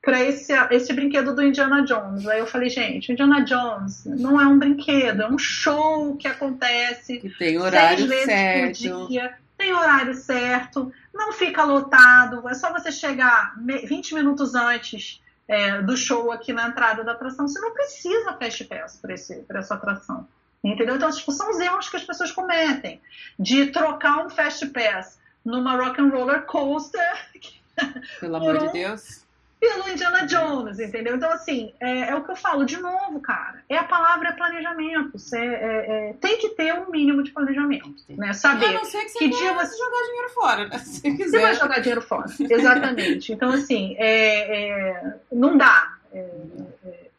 para 0.00 0.24
esse, 0.24 0.54
esse 0.70 0.90
brinquedo 0.94 1.34
do 1.34 1.42
Indiana 1.42 1.84
Jones. 1.84 2.26
Aí 2.26 2.38
eu 2.38 2.46
falei, 2.46 2.70
gente, 2.70 3.12
Indiana 3.12 3.44
Jones 3.44 4.06
não 4.06 4.40
é 4.40 4.46
um 4.46 4.58
brinquedo, 4.58 5.20
é 5.20 5.28
um 5.28 5.38
show 5.38 6.16
que 6.16 6.26
acontece 6.26 7.18
que 7.18 7.28
tem 7.28 7.58
horário 7.58 8.08
seis 8.08 8.08
vezes 8.08 8.24
certo. 8.24 8.88
por 8.88 9.08
dia, 9.08 9.34
tem 9.58 9.74
horário 9.74 10.14
certo, 10.14 10.90
não 11.12 11.32
fica 11.32 11.62
lotado, 11.62 12.48
é 12.48 12.54
só 12.54 12.72
você 12.72 12.90
chegar 12.90 13.54
20 13.58 14.14
minutos 14.14 14.54
antes 14.54 15.20
é, 15.48 15.80
do 15.80 15.96
show 15.96 16.30
aqui 16.30 16.52
na 16.52 16.68
entrada 16.68 17.02
da 17.02 17.12
atração. 17.12 17.48
Você 17.48 17.58
não 17.58 17.72
precisa 17.72 18.34
Fast 18.34 18.64
Pass 18.64 19.00
para 19.00 19.14
essa 19.58 19.74
atração. 19.74 20.28
Entendeu? 20.62 20.96
Então, 20.96 21.10
tipo, 21.10 21.32
são 21.32 21.50
os 21.50 21.58
erros 21.58 21.88
que 21.88 21.96
as 21.96 22.04
pessoas 22.04 22.30
cometem. 22.30 23.00
De 23.38 23.66
trocar 23.66 24.26
um 24.26 24.30
Fast 24.30 24.66
Pass 24.66 25.18
numa 25.44 25.76
Rock 25.76 26.00
and 26.00 26.08
Roller 26.08 26.42
Coaster. 26.42 27.30
Pelo 28.20 28.36
amor 28.36 28.56
um, 28.56 28.66
de 28.66 28.72
Deus. 28.72 29.24
Pelo 29.60 29.88
Indiana 29.88 30.26
Jones, 30.26 30.78
entendeu? 30.78 31.16
Então, 31.16 31.30
assim, 31.30 31.72
é, 31.80 32.10
é, 32.10 32.14
o 32.14 32.24
que 32.24 32.30
eu 32.30 32.36
falo 32.36 32.64
de 32.64 32.76
novo, 32.78 33.20
cara. 33.20 33.62
É 33.68 33.76
a 33.76 33.84
palavra 33.84 34.28
é 34.28 34.32
planejamento. 34.32 35.18
Você, 35.18 35.38
é, 35.38 36.10
é, 36.10 36.12
tem 36.20 36.38
que 36.38 36.50
ter 36.50 36.72
um 36.74 36.90
mínimo 36.90 37.22
de 37.22 37.32
planejamento, 37.32 37.94
né? 38.10 38.32
Saber 38.32 38.66
a 38.66 38.72
não 38.72 38.84
ser 38.84 39.04
que, 39.04 39.10
você 39.10 39.18
que 39.18 39.28
dia 39.28 39.52
você 39.54 39.76
jogar 39.76 40.02
dinheiro 40.04 40.30
fora, 40.30 40.68
né? 40.68 40.78
Se 40.84 41.00
quiser. 41.02 41.24
Você 41.26 41.38
vai 41.40 41.54
jogar 41.54 41.78
dinheiro 41.80 42.02
fora, 42.02 42.26
exatamente. 42.38 43.32
Então, 43.32 43.50
assim, 43.50 43.96
é, 43.98 44.70
é, 44.70 45.14
não 45.32 45.56
dá. 45.56 45.94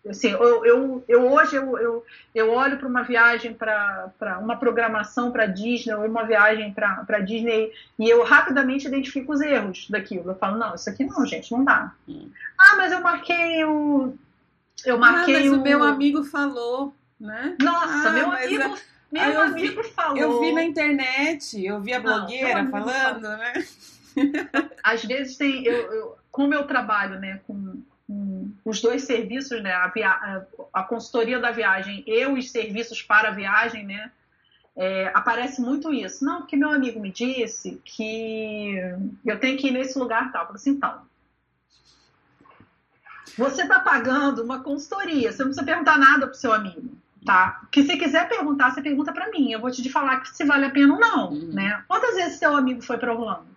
Assim, 0.07 0.29
eu, 0.29 0.65
eu, 0.65 1.03
eu, 1.07 1.31
hoje 1.31 1.55
eu, 1.55 1.77
eu, 1.77 2.05
eu 2.33 2.51
olho 2.51 2.77
para 2.77 2.87
uma 2.87 3.03
viagem 3.03 3.53
para 3.53 4.39
uma 4.41 4.55
programação 4.55 5.31
para 5.31 5.45
Disney 5.45 5.93
ou 5.93 6.05
uma 6.05 6.23
viagem 6.23 6.73
para 6.73 7.19
Disney 7.19 7.71
e 7.97 8.09
eu 8.09 8.23
rapidamente 8.23 8.87
identifico 8.87 9.33
os 9.33 9.41
erros 9.41 9.87
daquilo. 9.89 10.31
Eu 10.31 10.35
falo, 10.35 10.57
não, 10.57 10.75
isso 10.75 10.89
aqui 10.89 11.03
não, 11.03 11.25
gente, 11.25 11.51
não 11.51 11.63
dá. 11.63 11.91
Hum. 12.07 12.29
Ah, 12.57 12.75
mas 12.77 12.91
eu 12.91 13.01
marquei 13.01 13.63
o. 13.65 14.13
Eu 14.85 14.97
marquei 14.97 15.35
ah, 15.35 15.39
mas 15.39 15.51
o... 15.51 15.55
o 15.55 15.61
meu 15.61 15.83
amigo 15.83 16.23
falou, 16.23 16.93
né? 17.19 17.57
Nossa, 17.61 18.09
ah, 18.09 18.11
meu 18.11 18.31
amigo. 18.31 18.63
É... 18.63 18.89
Meu 19.11 19.23
eu 19.23 19.41
amigo 19.41 19.81
vi, 19.81 19.89
falou. 19.89 20.17
Eu 20.17 20.39
vi 20.39 20.51
na 20.51 20.63
internet, 20.63 21.65
eu 21.65 21.81
vi 21.81 21.93
a 21.93 21.99
blogueira 21.99 22.61
não, 22.61 22.69
falando, 22.69 23.27
né? 23.27 23.53
Às 24.83 25.03
vezes 25.03 25.35
tem. 25.35 25.65
Eu, 25.65 25.91
eu, 25.91 26.17
como 26.31 26.53
eu 26.53 26.67
trabalho 26.67 27.19
né, 27.19 27.41
com, 27.47 27.55
com 27.55 27.88
os 28.69 28.81
dois 28.81 29.03
serviços, 29.03 29.61
né, 29.63 29.73
a, 29.73 29.87
via, 29.87 30.45
a 30.71 30.83
consultoria 30.83 31.39
da 31.39 31.51
viagem 31.51 32.03
e 32.05 32.25
os 32.27 32.51
serviços 32.51 33.01
para 33.01 33.29
a 33.29 33.31
viagem, 33.31 33.85
né? 33.85 34.11
É, 34.75 35.11
aparece 35.13 35.59
muito 35.59 35.91
isso. 35.91 36.23
Não, 36.23 36.37
porque 36.37 36.55
meu 36.55 36.69
amigo 36.69 36.99
me 36.99 37.11
disse 37.11 37.81
que 37.83 38.75
eu 39.25 39.39
tenho 39.39 39.57
que 39.57 39.67
ir 39.67 39.71
nesse 39.71 39.97
lugar 39.97 40.31
tal. 40.31 40.45
Eu 40.45 40.55
assim, 40.55 40.71
então, 40.71 41.01
você 43.37 43.63
está 43.63 43.79
pagando 43.79 44.43
uma 44.43 44.61
consultoria, 44.61 45.31
você 45.31 45.39
não 45.39 45.49
precisa 45.49 45.65
perguntar 45.65 45.97
nada 45.97 46.27
para 46.27 46.35
o 46.35 46.39
seu 46.39 46.53
amigo, 46.53 46.97
tá? 47.25 47.61
Que 47.71 47.83
se 47.83 47.97
quiser 47.97 48.29
perguntar, 48.29 48.71
você 48.71 48.81
pergunta 48.81 49.11
para 49.11 49.31
mim. 49.31 49.51
Eu 49.51 49.59
vou 49.59 49.71
te 49.71 49.89
falar 49.89 50.25
se 50.27 50.45
vale 50.45 50.65
a 50.65 50.69
pena 50.69 50.93
ou 50.93 50.99
não, 50.99 51.31
uhum. 51.31 51.53
né? 51.53 51.83
Quantas 51.87 52.15
vezes 52.15 52.39
seu 52.39 52.55
amigo 52.55 52.81
foi 52.81 52.97
para 52.97 53.13
Orlando? 53.13 53.47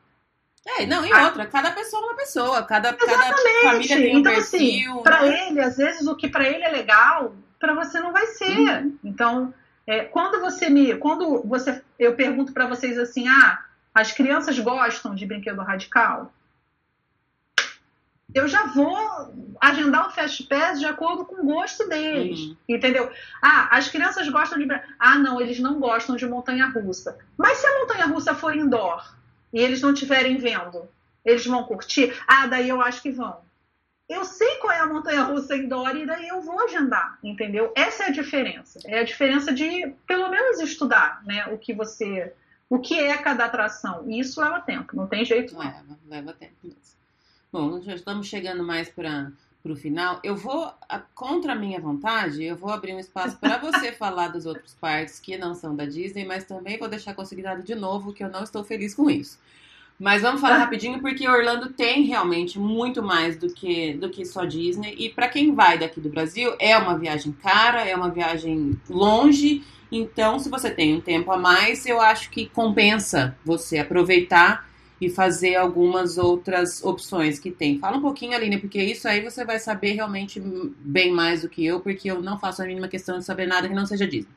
É, 0.65 0.87
não, 0.87 1.05
e 1.05 1.13
outra, 1.13 1.45
cada 1.47 1.73
pessoa 1.73 2.03
é 2.03 2.07
uma 2.07 2.17
pessoa, 2.17 2.63
cada, 2.63 2.93
cada 2.93 3.37
família 3.63 3.97
tem 3.97 4.17
um 4.17 4.21
então, 4.21 4.33
assim, 4.33 4.59
perfil. 4.59 4.93
Assim, 4.93 5.03
para 5.03 5.23
né? 5.23 5.49
ele, 5.49 5.61
às 5.61 5.77
vezes 5.77 6.07
o 6.07 6.15
que 6.15 6.29
para 6.29 6.49
ele 6.49 6.63
é 6.63 6.71
legal, 6.71 7.35
para 7.59 7.75
você 7.75 7.99
não 7.99 8.13
vai 8.13 8.27
ser. 8.27 8.59
Uhum. 8.59 8.99
Então, 9.03 9.55
é, 9.87 10.05
quando 10.05 10.41
você 10.41 10.71
me, 10.71 10.95
quando 10.97 11.43
você, 11.43 11.83
eu 11.99 12.15
pergunto 12.15 12.53
para 12.53 12.69
vocês 12.69 12.97
assim, 12.97 13.27
ah, 13.27 13.65
as 13.93 14.13
crianças 14.13 14.57
gostam 14.59 15.15
de 15.15 15.27
brinquedo 15.27 15.61
radical? 15.61 16.33
eu 18.35 18.49
já 18.49 18.67
vou 18.67 18.97
agendar 19.61 20.07
o 20.07 20.11
Fast 20.11 20.45
Pass 20.45 20.81
de 20.81 20.87
acordo 20.87 21.25
com 21.25 21.43
o 21.43 21.45
gosto 21.45 21.89
deles, 21.89 22.41
uhum. 22.41 22.57
entendeu? 22.69 23.11
Ah, 23.43 23.69
as 23.77 23.89
crianças 23.89 24.29
gostam 24.29 24.59
de... 24.59 24.67
Ah, 24.99 25.19
não, 25.19 25.41
eles 25.41 25.61
não 25.61 25.79
gostam 25.79 26.17
de 26.17 26.27
montanha-russa. 26.27 27.19
Mas 27.37 27.59
se 27.59 27.67
a 27.67 27.81
montanha-russa 27.81 28.35
for 28.35 28.57
indoor 28.57 29.05
e 29.53 29.61
eles 29.61 29.81
não 29.81 29.93
estiverem 29.93 30.37
vendo, 30.37 30.89
eles 31.25 31.47
vão 31.47 31.65
curtir? 31.65 32.15
Ah, 32.27 32.47
daí 32.47 32.69
eu 32.69 32.81
acho 32.81 33.03
que 33.03 33.11
vão. 33.11 33.41
Eu 34.09 34.25
sei 34.25 34.57
qual 34.57 34.73
é 34.73 34.81
a 34.81 34.87
montanha-russa 34.87 35.57
indoor 35.57 35.97
e 35.97 36.05
daí 36.05 36.29
eu 36.29 36.43
vou 36.43 36.61
agendar, 36.65 37.19
entendeu? 37.23 37.73
Essa 37.75 38.05
é 38.05 38.07
a 38.09 38.13
diferença. 38.13 38.81
É 38.85 38.99
a 38.99 39.05
diferença 39.05 39.53
de, 39.53 39.95
pelo 40.07 40.29
menos, 40.29 40.61
estudar, 40.61 41.23
né? 41.25 41.47
O 41.47 41.59
que 41.59 41.73
você... 41.73 42.33
O 42.69 42.79
que 42.79 42.99
é 42.99 43.17
cada 43.19 43.45
atração. 43.45 44.11
Isso 44.11 44.41
leva 44.41 44.61
tempo, 44.61 44.97
não 44.97 45.07
tem 45.07 45.25
jeito. 45.25 45.57
Leva, 45.59 45.99
leva 46.07 46.33
tempo 46.33 46.55
mesmo. 46.63 46.81
Bom, 47.53 47.81
já 47.83 47.95
estamos 47.95 48.27
chegando 48.27 48.65
mais 48.65 48.89
para 48.89 49.31
o 49.71 49.77
final. 49.77 50.19
Eu 50.25 50.35
vou, 50.35 50.73
contra 51.15 51.53
a 51.53 51.57
minha 51.57 51.81
vontade, 51.81 52.43
eu 52.43 52.57
vou 52.57 52.71
abrir 52.71 52.95
um 52.95 52.99
espaço 52.99 53.37
para 53.39 53.59
você 53.59 53.93
falar 53.95 54.29
dos 54.29 54.47
outros 54.47 54.75
parques 54.75 55.21
que 55.21 55.37
não 55.37 55.55
são 55.55 55.77
da 55.77 55.85
Disney, 55.85 56.25
mas 56.25 56.45
também 56.45 56.79
vou 56.79 56.89
deixar 56.89 57.15
consignado 57.15 57.63
de 57.63 57.75
novo 57.75 58.13
que 58.13 58.25
eu 58.25 58.29
não 58.29 58.43
estou 58.43 58.65
feliz 58.65 58.95
com 58.95 59.09
isso. 59.09 59.39
Mas 60.01 60.23
vamos 60.23 60.41
falar 60.41 60.59
rapidinho 60.59 61.01
porque 61.01 61.29
Orlando 61.29 61.71
tem 61.71 62.03
realmente 62.03 62.59
muito 62.59 63.03
mais 63.03 63.37
do 63.37 63.53
que 63.53 63.95
do 63.95 64.11
que 64.11 64.25
só 64.25 64.45
Disney 64.45 64.97
e 64.99 65.11
para 65.11 65.29
quem 65.29 65.55
vai 65.55 65.79
daqui 65.79 66.01
do 66.01 66.09
Brasil 66.09 66.57
é 66.59 66.77
uma 66.77 66.99
viagem 66.99 67.31
cara, 67.33 67.87
é 67.87 67.95
uma 67.95 68.11
viagem 68.11 68.81
longe. 68.91 69.63
Então, 69.93 70.39
se 70.39 70.49
você 70.49 70.71
tem 70.71 70.97
um 70.97 71.01
tempo 71.01 71.31
a 71.31 71.37
mais, 71.37 71.85
eu 71.85 72.01
acho 72.01 72.31
que 72.31 72.47
compensa 72.47 73.37
você 73.45 73.79
aproveitar 73.79 74.67
e 75.03 75.11
fazer 75.11 75.57
algumas 75.57 76.17
outras 76.17 76.81
opções 76.85 77.41
que 77.41 77.51
tem. 77.51 77.81
Fala 77.81 77.97
um 77.97 78.01
pouquinho, 78.01 78.37
Aline, 78.37 78.57
porque 78.57 78.81
isso 78.81 79.09
aí 79.09 79.21
você 79.21 79.45
vai 79.45 79.59
saber 79.59 79.95
realmente 79.95 80.41
bem 80.41 81.13
mais 81.13 81.43
do 81.43 81.49
que 81.49 81.67
eu, 81.67 81.81
porque 81.81 82.09
eu 82.09 82.23
não 82.23 82.39
faço 82.39 82.63
a 82.63 82.67
mínima 82.67 82.87
questão 82.87 83.19
de 83.19 83.25
saber 83.25 83.47
nada 83.47 83.69
que 83.69 83.75
não 83.75 83.85
seja 83.85 84.07
Disney. 84.07 84.31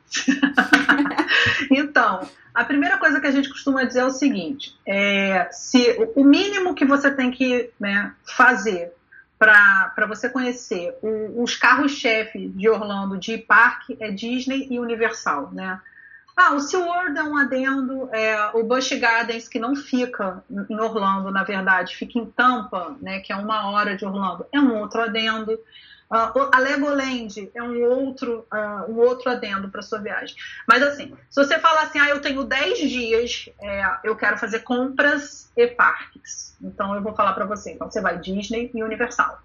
então, 1.70 2.28
a 2.51 2.63
primeira 2.63 2.97
coisa 2.97 3.22
que 3.22 3.28
a 3.28 3.32
gente 3.32 3.47
costuma 3.47 3.84
dizer 3.84 3.99
é 3.99 4.05
o 4.05 4.09
seguinte: 4.09 4.76
é, 4.88 5.47
se 5.51 5.95
o 6.16 6.24
mínimo 6.24 6.74
que 6.74 6.84
você 6.84 7.11
tem 7.11 7.30
que 7.30 7.70
né, 7.80 8.11
fazer 8.24 8.91
para 9.38 10.07
você 10.07 10.28
conhecer 10.30 10.95
o, 11.03 11.43
os 11.43 11.55
carros-chefe 11.55 12.47
de 12.47 12.68
Orlando 12.68 13.20
de 13.20 13.38
parque 13.38 13.95
é 13.99 14.09
Disney 14.09 14.68
e 14.72 14.80
Universal, 14.80 15.51
né? 15.53 15.80
Ah, 16.36 16.53
o 16.53 16.59
SeaWorld 16.59 17.17
é 17.17 17.23
um 17.23 17.38
adendo, 17.38 18.09
é, 18.13 18.49
o 18.53 18.63
Busch 18.63 18.91
Gardens, 18.99 19.47
que 19.47 19.57
não 19.57 19.73
fica 19.73 20.43
em 20.69 20.79
Orlando, 20.79 21.31
na 21.31 21.45
verdade, 21.45 21.95
fica 21.95 22.19
em 22.19 22.25
Tampa, 22.25 22.97
né, 23.01 23.21
que 23.21 23.31
é 23.31 23.36
uma 23.38 23.69
hora 23.69 23.95
de 23.95 24.05
Orlando, 24.05 24.45
é 24.51 24.59
um 24.59 24.77
outro 24.77 25.01
adendo. 25.01 25.53
Uh, 26.11 26.49
a 26.51 26.59
Legoland 26.59 27.49
é 27.55 27.63
um 27.63 27.83
outro, 27.86 28.45
uh, 28.53 28.91
um 28.91 28.97
outro 28.99 29.31
adendo 29.31 29.69
para 29.69 29.81
sua 29.81 29.99
viagem. 29.99 30.36
Mas 30.67 30.83
assim, 30.83 31.15
se 31.29 31.43
você 31.43 31.57
falar 31.57 31.83
assim, 31.83 31.99
ah, 31.99 32.09
eu 32.09 32.21
tenho 32.21 32.43
10 32.43 32.77
dias, 32.77 33.49
é, 33.59 33.97
eu 34.03 34.15
quero 34.15 34.38
fazer 34.38 34.59
compras 34.59 35.51
e 35.57 35.65
parques. 35.65 36.55
Então 36.61 36.93
eu 36.93 37.01
vou 37.01 37.15
falar 37.15 37.33
para 37.33 37.45
você. 37.45 37.71
Então 37.71 37.89
você 37.89 38.01
vai 38.01 38.19
Disney 38.19 38.69
e 38.73 38.83
Universal, 38.83 39.39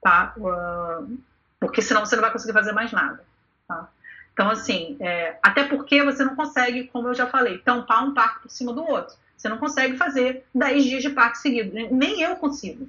tá? 0.00 0.34
Uh, 0.36 1.18
porque 1.58 1.82
senão 1.82 2.06
você 2.06 2.14
não 2.14 2.22
vai 2.22 2.30
conseguir 2.30 2.52
fazer 2.52 2.72
mais 2.72 2.92
nada, 2.92 3.24
tá? 3.66 3.88
Então, 4.38 4.50
assim, 4.52 4.96
é, 5.00 5.36
até 5.42 5.64
porque 5.64 6.00
você 6.00 6.24
não 6.24 6.36
consegue, 6.36 6.84
como 6.92 7.08
eu 7.08 7.14
já 7.14 7.26
falei, 7.26 7.58
tampar 7.58 8.04
um 8.04 8.14
parque 8.14 8.42
por 8.42 8.50
cima 8.52 8.72
do 8.72 8.84
outro. 8.84 9.16
Você 9.36 9.48
não 9.48 9.58
consegue 9.58 9.96
fazer 9.96 10.44
10 10.54 10.84
dias 10.84 11.02
de 11.02 11.10
parque 11.10 11.38
seguido. 11.38 11.74
Nem 11.90 12.22
eu 12.22 12.36
consigo. 12.36 12.88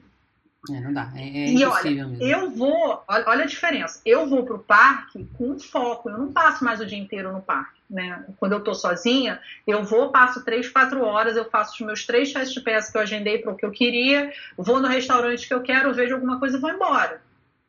É, 0.69 0.79
não 0.79 0.93
dá. 0.93 1.11
É, 1.15 1.21
é 1.21 1.49
e 1.49 1.65
olha, 1.65 2.05
mesmo. 2.05 2.23
eu 2.23 2.51
vou, 2.51 3.03
olha 3.07 3.45
a 3.45 3.47
diferença. 3.47 3.99
Eu 4.05 4.27
vou 4.27 4.45
para 4.45 4.57
o 4.57 4.59
parque 4.59 5.27
com 5.39 5.57
foco. 5.57 6.11
Eu 6.11 6.19
não 6.19 6.31
passo 6.31 6.63
mais 6.63 6.81
o 6.81 6.85
dia 6.85 6.99
inteiro 6.99 7.33
no 7.33 7.41
parque. 7.41 7.79
Né? 7.89 8.25
Quando 8.37 8.51
eu 8.51 8.59
estou 8.59 8.75
sozinha, 8.75 9.39
eu 9.65 9.83
vou, 9.83 10.11
passo 10.11 10.45
três, 10.45 10.69
quatro 10.69 11.01
horas, 11.01 11.35
eu 11.35 11.49
faço 11.49 11.73
os 11.73 11.79
meus 11.79 12.05
três 12.05 12.31
fast 12.31 12.61
pass 12.61 12.91
que 12.91 12.97
eu 12.99 13.01
agendei 13.01 13.39
para 13.39 13.51
o 13.51 13.55
que 13.55 13.65
eu 13.65 13.71
queria, 13.71 14.31
vou 14.55 14.79
no 14.79 14.87
restaurante 14.87 15.47
que 15.47 15.53
eu 15.55 15.63
quero, 15.63 15.95
vejo 15.95 16.13
alguma 16.13 16.37
coisa 16.37 16.57
e 16.57 16.61
vou 16.61 16.69
embora. 16.69 17.19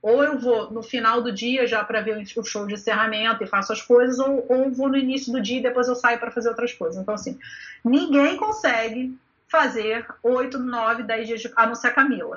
Ou 0.03 0.25
eu 0.25 0.39
vou 0.39 0.71
no 0.71 0.83
final 0.83 1.21
do 1.21 1.31
dia 1.31 1.67
já 1.67 1.85
para 1.85 2.01
ver 2.01 2.25
o 2.37 2.45
show 2.45 2.67
de 2.67 2.75
encerramento 2.75 3.45
e 3.45 3.47
faço 3.47 3.73
as 3.73 3.83
coisas, 3.83 4.19
ou, 4.19 4.47
ou 4.49 4.71
vou 4.71 4.89
no 4.89 4.97
início 4.97 5.33
do 5.33 5.41
dia 5.41 5.59
e 5.59 5.63
depois 5.63 5.89
eu 5.89 5.95
saio 5.95 6.19
para 6.19 6.31
fazer 6.31 6.49
outras 6.49 6.73
coisas. 6.73 7.01
Então, 7.01 7.15
assim, 7.15 7.39
ninguém 7.85 8.37
consegue 8.37 9.15
fazer 9.51 10.07
8, 10.23 10.59
9, 10.59 11.03
10 11.03 11.27
dias 11.27 11.41
de. 11.41 11.53
a 11.57 11.67
não 11.67 11.75
ser 11.75 11.89
a 11.89 11.91
Camila. 11.91 12.37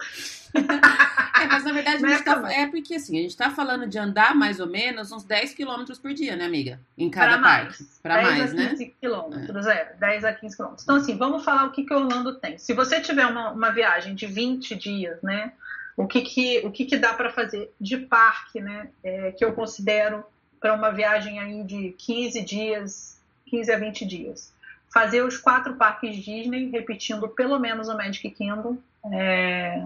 é, 0.53 1.45
mas 1.45 1.64
na 1.64 1.72
verdade 1.72 2.05
é, 2.05 2.22
tá, 2.22 2.51
é, 2.51 2.68
porque 2.68 2.95
assim, 2.95 3.18
a 3.18 3.22
gente 3.22 3.38
tá 3.38 3.51
falando 3.51 3.88
de 3.88 3.97
andar 3.97 4.36
mais 4.36 4.59
ou 4.59 4.68
menos 4.68 5.11
uns 5.11 5.24
10 5.24 5.53
quilômetros 5.53 5.99
por 5.99 6.14
dia, 6.14 6.36
né, 6.36 6.45
amiga? 6.45 6.80
Em 6.98 7.10
cada 7.10 7.38
pra 7.38 7.41
parque. 7.41 7.84
Para 8.02 8.22
mais, 8.23 8.53
né? 8.53 8.69
15 8.69 8.95
quilômetros, 8.99 9.68
é. 9.68 9.73
é. 9.73 9.95
10 9.99 10.26
a 10.26 10.34
15 10.34 10.56
quilômetros. 10.56 10.84
Então, 10.84 10.95
assim, 10.95 11.15
vamos 11.15 11.45
falar 11.45 11.65
o 11.65 11.72
que, 11.72 11.84
que 11.84 11.94
Orlando 11.94 12.35
tem. 12.35 12.57
Se 12.57 12.73
você 12.73 12.99
tiver 12.99 13.27
uma, 13.27 13.52
uma 13.52 13.72
viagem 13.72 14.15
de 14.15 14.26
20 14.26 14.76
dias, 14.76 15.22
né? 15.22 15.53
O 15.95 16.07
que, 16.07 16.22
que, 16.22 16.60
o 16.65 16.72
que, 16.72 16.86
que 16.86 16.98
dá 16.98 17.14
para 17.14 17.30
fazer 17.30 17.72
de 17.80 17.98
parque, 17.98 18.60
né? 18.60 18.90
É, 19.03 19.32
que 19.32 19.45
eu 19.45 19.53
considero 19.53 20.24
para 20.60 20.74
uma 20.74 20.91
viagem 20.91 21.40
aí 21.40 21.64
de 21.64 21.94
15 21.98 22.41
dias, 22.41 23.22
15 23.48 23.72
a 23.72 23.78
20 23.78 24.06
dias. 24.06 24.53
Fazer 24.91 25.22
os 25.22 25.38
quatro 25.38 25.76
parques 25.76 26.15
Disney, 26.15 26.70
repetindo 26.70 27.28
pelo 27.28 27.60
menos 27.60 27.90
o 27.90 27.98
Magic 27.98 28.30
Kingdom. 28.32 28.78
É, 29.11 29.86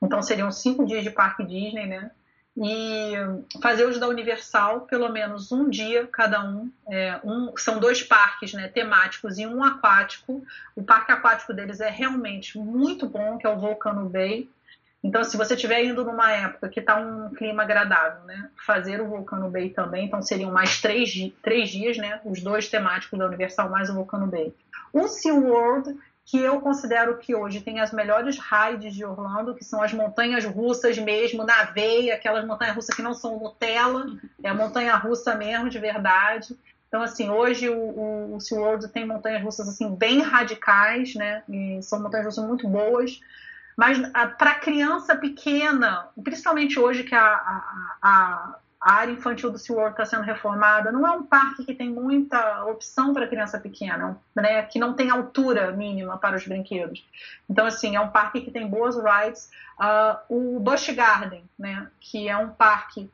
então 0.00 0.22
seriam 0.22 0.50
cinco 0.50 0.86
dias 0.86 1.02
de 1.02 1.10
parque 1.10 1.44
Disney, 1.44 1.86
né? 1.86 2.10
E 2.56 3.14
fazer 3.62 3.86
os 3.86 3.98
da 3.98 4.06
Universal, 4.08 4.82
pelo 4.82 5.08
menos 5.08 5.50
um 5.50 5.70
dia 5.70 6.06
cada 6.06 6.44
um. 6.44 6.70
É, 6.88 7.18
um 7.24 7.56
são 7.56 7.80
dois 7.80 8.02
parques 8.02 8.52
né, 8.52 8.68
temáticos 8.68 9.38
e 9.38 9.46
um 9.46 9.64
aquático. 9.64 10.44
O 10.76 10.82
parque 10.82 11.12
aquático 11.12 11.54
deles 11.54 11.80
é 11.80 11.88
realmente 11.88 12.58
muito 12.58 13.06
bom, 13.06 13.38
que 13.38 13.46
é 13.46 13.50
o 13.50 13.58
Volcano 13.58 14.08
Bay. 14.08 14.48
Então, 15.02 15.24
se 15.24 15.36
você 15.36 15.54
estiver 15.54 15.84
indo 15.84 16.04
numa 16.04 16.30
época 16.30 16.68
que 16.68 16.78
está 16.78 16.96
um 16.96 17.30
clima 17.34 17.64
agradável, 17.64 18.22
né, 18.24 18.50
fazer 18.64 19.00
o 19.00 19.08
Vulcano 19.08 19.50
Bay 19.50 19.70
também, 19.70 20.06
então 20.06 20.22
seriam 20.22 20.52
mais 20.52 20.80
três, 20.80 21.12
três 21.42 21.70
dias, 21.70 21.98
né, 21.98 22.20
os 22.24 22.40
dois 22.40 22.68
temáticos 22.68 23.18
da 23.18 23.26
Universal 23.26 23.68
mais 23.68 23.90
o 23.90 23.94
Vulcano 23.94 24.28
Bay. 24.28 24.54
O 24.92 25.08
SeaWorld, 25.08 25.98
que 26.24 26.38
eu 26.38 26.60
considero 26.60 27.18
que 27.18 27.34
hoje 27.34 27.60
tem 27.60 27.80
as 27.80 27.92
melhores 27.92 28.38
rides 28.38 28.94
de 28.94 29.04
Orlando, 29.04 29.56
que 29.56 29.64
são 29.64 29.82
as 29.82 29.92
montanhas 29.92 30.44
russas 30.44 30.96
mesmo, 30.96 31.44
na 31.44 31.64
veia, 31.64 32.14
aquelas 32.14 32.46
montanhas 32.46 32.76
russas 32.76 32.94
que 32.94 33.02
não 33.02 33.12
são 33.12 33.40
Nutella, 33.40 34.06
é 34.40 34.48
a 34.48 34.54
montanha 34.54 34.94
russa 34.94 35.34
mesmo, 35.34 35.68
de 35.68 35.80
verdade. 35.80 36.56
Então, 36.86 37.02
assim, 37.02 37.28
hoje 37.28 37.68
o, 37.68 37.74
o, 37.76 38.36
o 38.36 38.40
SeaWorld 38.40 38.86
tem 38.88 39.04
montanhas 39.04 39.42
russas, 39.42 39.68
assim, 39.68 39.92
bem 39.96 40.20
radicais, 40.20 41.14
né? 41.16 41.42
E 41.48 41.82
são 41.82 42.00
montanhas 42.00 42.26
russas 42.26 42.44
muito 42.44 42.68
boas. 42.68 43.18
Mas 43.76 43.98
para 44.38 44.54
criança 44.56 45.16
pequena, 45.16 46.08
principalmente 46.22 46.78
hoje 46.78 47.04
que 47.04 47.14
a, 47.14 47.24
a, 47.24 47.98
a 48.02 48.58
a 48.82 48.94
área 48.94 49.12
infantil 49.12 49.48
do 49.48 49.58
SeaWorld 49.58 49.92
está 49.92 50.04
sendo 50.04 50.24
reformada. 50.24 50.90
Não 50.90 51.06
é 51.06 51.12
um 51.12 51.22
parque 51.22 51.64
que 51.64 51.72
tem 51.72 51.88
muita 51.88 52.64
opção 52.64 53.14
para 53.14 53.28
criança 53.28 53.60
pequena, 53.60 54.20
né? 54.34 54.62
Que 54.64 54.80
não 54.80 54.94
tem 54.94 55.08
altura 55.08 55.70
mínima 55.70 56.18
para 56.18 56.36
os 56.36 56.44
brinquedos. 56.44 57.06
Então, 57.48 57.64
assim, 57.64 57.94
é 57.94 58.00
um 58.00 58.10
parque 58.10 58.40
que 58.40 58.50
tem 58.50 58.66
boas 58.66 58.96
rides. 58.96 59.48
Uh, 59.78 60.56
o 60.56 60.60
Busch 60.60 60.90
Garden, 60.90 61.44
né? 61.56 61.88
Que 62.00 62.28
é 62.28 62.36
um 62.36 62.50
parque 62.50 63.08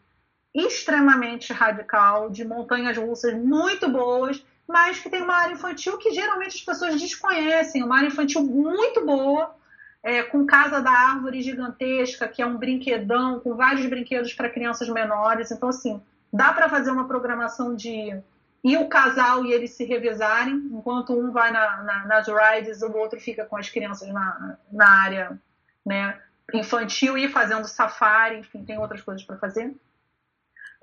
extremamente 0.55 1.52
radical, 1.52 2.30
de 2.30 2.47
montanhas 2.47 2.97
russas 2.97 3.35
muito 3.35 3.90
boas, 3.90 4.43
mas 4.66 4.98
que 4.98 5.10
tem 5.10 5.20
uma 5.20 5.35
área 5.35 5.52
infantil 5.52 5.98
que 5.98 6.12
geralmente 6.12 6.56
as 6.56 6.62
pessoas 6.62 6.98
desconhecem. 6.98 7.82
Uma 7.82 7.98
área 7.98 8.09
infantil 8.09 8.43
muito 8.43 9.05
boa, 9.05 9.55
é, 10.02 10.22
com 10.22 10.46
Casa 10.46 10.80
da 10.80 10.90
Árvore 10.90 11.42
gigantesca, 11.42 12.28
que 12.28 12.40
é 12.40 12.46
um 12.46 12.56
brinquedão 12.56 13.40
com 13.40 13.54
vários 13.54 13.86
brinquedos 13.86 14.32
para 14.32 14.50
crianças 14.50 14.88
menores. 14.88 15.50
Então, 15.50 15.68
assim, 15.68 16.00
dá 16.32 16.52
para 16.52 16.68
fazer 16.68 16.90
uma 16.90 17.06
programação 17.06 17.74
de 17.74 18.20
ir 18.64 18.76
o 18.76 18.88
casal 18.88 19.44
e 19.44 19.52
eles 19.52 19.72
se 19.72 19.84
revezarem, 19.84 20.54
enquanto 20.72 21.12
um 21.12 21.30
vai 21.30 21.50
na, 21.50 21.82
na, 21.82 22.06
nas 22.06 22.26
rides, 22.26 22.82
o 22.82 22.92
outro 22.96 23.20
fica 23.20 23.44
com 23.44 23.56
as 23.56 23.68
crianças 23.68 24.08
na, 24.08 24.56
na 24.70 24.88
área 24.88 25.38
né, 25.84 26.18
infantil 26.52 27.16
e 27.16 27.28
fazendo 27.28 27.66
safari, 27.66 28.38
enfim, 28.38 28.64
tem 28.64 28.78
outras 28.78 29.02
coisas 29.02 29.24
para 29.24 29.36
fazer. 29.36 29.74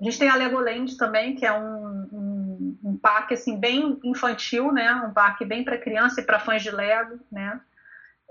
A 0.00 0.04
gente 0.04 0.18
tem 0.18 0.28
a 0.28 0.36
Legoland 0.36 0.96
também, 0.96 1.34
que 1.34 1.46
é 1.46 1.52
um, 1.52 2.08
um, 2.12 2.78
um 2.84 2.96
parque 2.96 3.34
assim 3.34 3.58
bem 3.58 3.98
infantil, 4.04 4.70
né? 4.70 4.92
Um 4.92 5.10
parque 5.10 5.44
bem 5.44 5.64
para 5.64 5.78
criança 5.78 6.20
e 6.20 6.24
para 6.24 6.38
fãs 6.38 6.62
de 6.62 6.70
Lego, 6.70 7.18
né? 7.32 7.58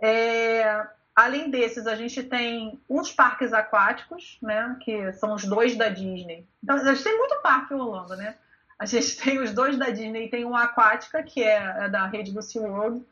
É, 0.07 0.85
além 1.15 1.49
desses, 1.49 1.87
a 1.87 1.95
gente 1.95 2.21
tem 2.21 2.79
os 2.87 3.11
parques 3.11 3.53
aquáticos, 3.53 4.37
né, 4.39 4.77
que 4.81 5.11
são 5.13 5.33
os 5.33 5.45
dois 5.45 5.75
da 5.75 5.89
Disney. 5.89 6.45
Então, 6.63 6.75
a 6.75 6.93
gente 6.93 7.03
tem 7.03 7.17
muito 7.17 7.41
parque 7.41 7.73
em 7.73 7.77
Orlando, 7.77 8.15
né? 8.15 8.35
A 8.77 8.85
gente 8.85 9.17
tem 9.23 9.39
os 9.39 9.51
dois 9.51 9.77
da 9.77 9.89
Disney, 9.89 10.29
tem 10.29 10.45
uma 10.45 10.65
aquática, 10.65 11.23
que 11.23 11.41
é, 11.41 11.85
é 11.85 11.89
da 11.89 12.05
rede 12.05 12.31
do 12.31 12.43
SeaWorld, 12.43 13.03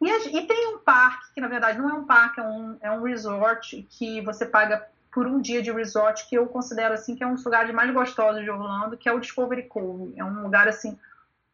e, 0.00 0.08
e 0.38 0.46
tem 0.46 0.74
um 0.74 0.78
parque, 0.78 1.34
que 1.34 1.42
na 1.42 1.48
verdade 1.48 1.78
não 1.78 1.90
é 1.90 1.92
um 1.92 2.06
parque, 2.06 2.40
é 2.40 2.42
um, 2.42 2.78
é 2.80 2.90
um 2.90 3.02
resort, 3.02 3.86
que 3.90 4.22
você 4.22 4.46
paga 4.46 4.88
por 5.12 5.26
um 5.26 5.42
dia 5.42 5.60
de 5.60 5.70
resort, 5.70 6.26
que 6.26 6.36
eu 6.36 6.46
considero 6.46 6.94
assim 6.94 7.14
que 7.14 7.22
é 7.22 7.26
um 7.26 7.34
dos 7.34 7.44
lugares 7.44 7.74
mais 7.74 7.92
gostosos 7.92 8.42
de 8.42 8.50
Orlando, 8.50 8.96
que 8.96 9.10
é 9.10 9.12
o 9.12 9.20
Discovery 9.20 9.64
Cove. 9.64 10.14
É 10.16 10.24
um 10.24 10.42
lugar 10.42 10.68
assim 10.68 10.98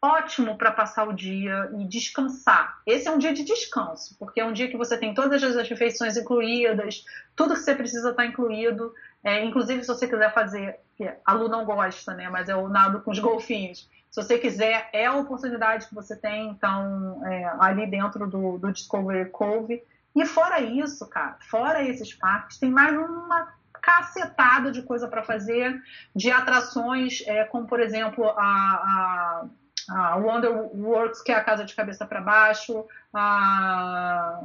ótimo 0.01 0.57
para 0.57 0.71
passar 0.71 1.07
o 1.07 1.13
dia 1.13 1.69
e 1.77 1.85
descansar. 1.85 2.81
Esse 2.85 3.07
é 3.07 3.11
um 3.11 3.17
dia 3.17 3.33
de 3.33 3.43
descanso, 3.43 4.15
porque 4.19 4.39
é 4.39 4.45
um 4.45 4.53
dia 4.53 4.69
que 4.69 4.77
você 4.77 4.97
tem 4.97 5.13
todas 5.13 5.43
as 5.43 5.67
refeições 5.67 6.17
incluídas, 6.17 7.03
tudo 7.35 7.53
que 7.53 7.61
você 7.61 7.75
precisa 7.75 8.11
estar 8.11 8.23
tá 8.23 8.27
incluído. 8.27 8.93
É, 9.23 9.43
inclusive, 9.43 9.81
se 9.81 9.87
você 9.87 10.07
quiser 10.07 10.33
fazer, 10.33 10.79
a 11.25 11.33
Lu 11.33 11.49
não 11.49 11.65
gosta, 11.65 12.13
né? 12.13 12.29
Mas 12.29 12.47
é 12.49 12.55
o 12.55 12.69
nado 12.69 13.01
com 13.01 13.11
os 13.11 13.19
golfinhos. 13.19 13.89
Se 14.09 14.23
você 14.23 14.37
quiser, 14.37 14.89
é 14.93 15.05
a 15.05 15.15
oportunidade 15.15 15.87
que 15.87 15.95
você 15.95 16.15
tem, 16.15 16.49
então, 16.49 17.21
é, 17.25 17.45
ali 17.59 17.85
dentro 17.87 18.27
do, 18.27 18.57
do 18.57 18.71
Discovery 18.71 19.29
Cove. 19.29 19.83
E 20.15 20.25
fora 20.25 20.59
isso, 20.59 21.07
cara, 21.07 21.37
fora 21.41 21.83
esses 21.83 22.13
parques, 22.13 22.57
tem 22.57 22.71
mais 22.71 22.97
uma 22.97 23.53
cacetada 23.73 24.71
de 24.71 24.81
coisa 24.81 25.07
para 25.07 25.23
fazer, 25.23 25.79
de 26.15 26.31
atrações, 26.31 27.23
é, 27.27 27.43
como 27.43 27.67
por 27.67 27.79
exemplo 27.79 28.27
a, 28.29 28.33
a 28.35 29.45
a 29.89 30.15
Wonderworks, 30.17 31.21
que 31.21 31.31
é 31.31 31.35
a 31.35 31.43
casa 31.43 31.63
de 31.63 31.75
cabeça 31.75 32.05
para 32.05 32.21
baixo, 32.21 32.85
a, 33.13 34.41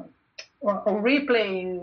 o 0.61 1.01
Replay, 1.01 1.81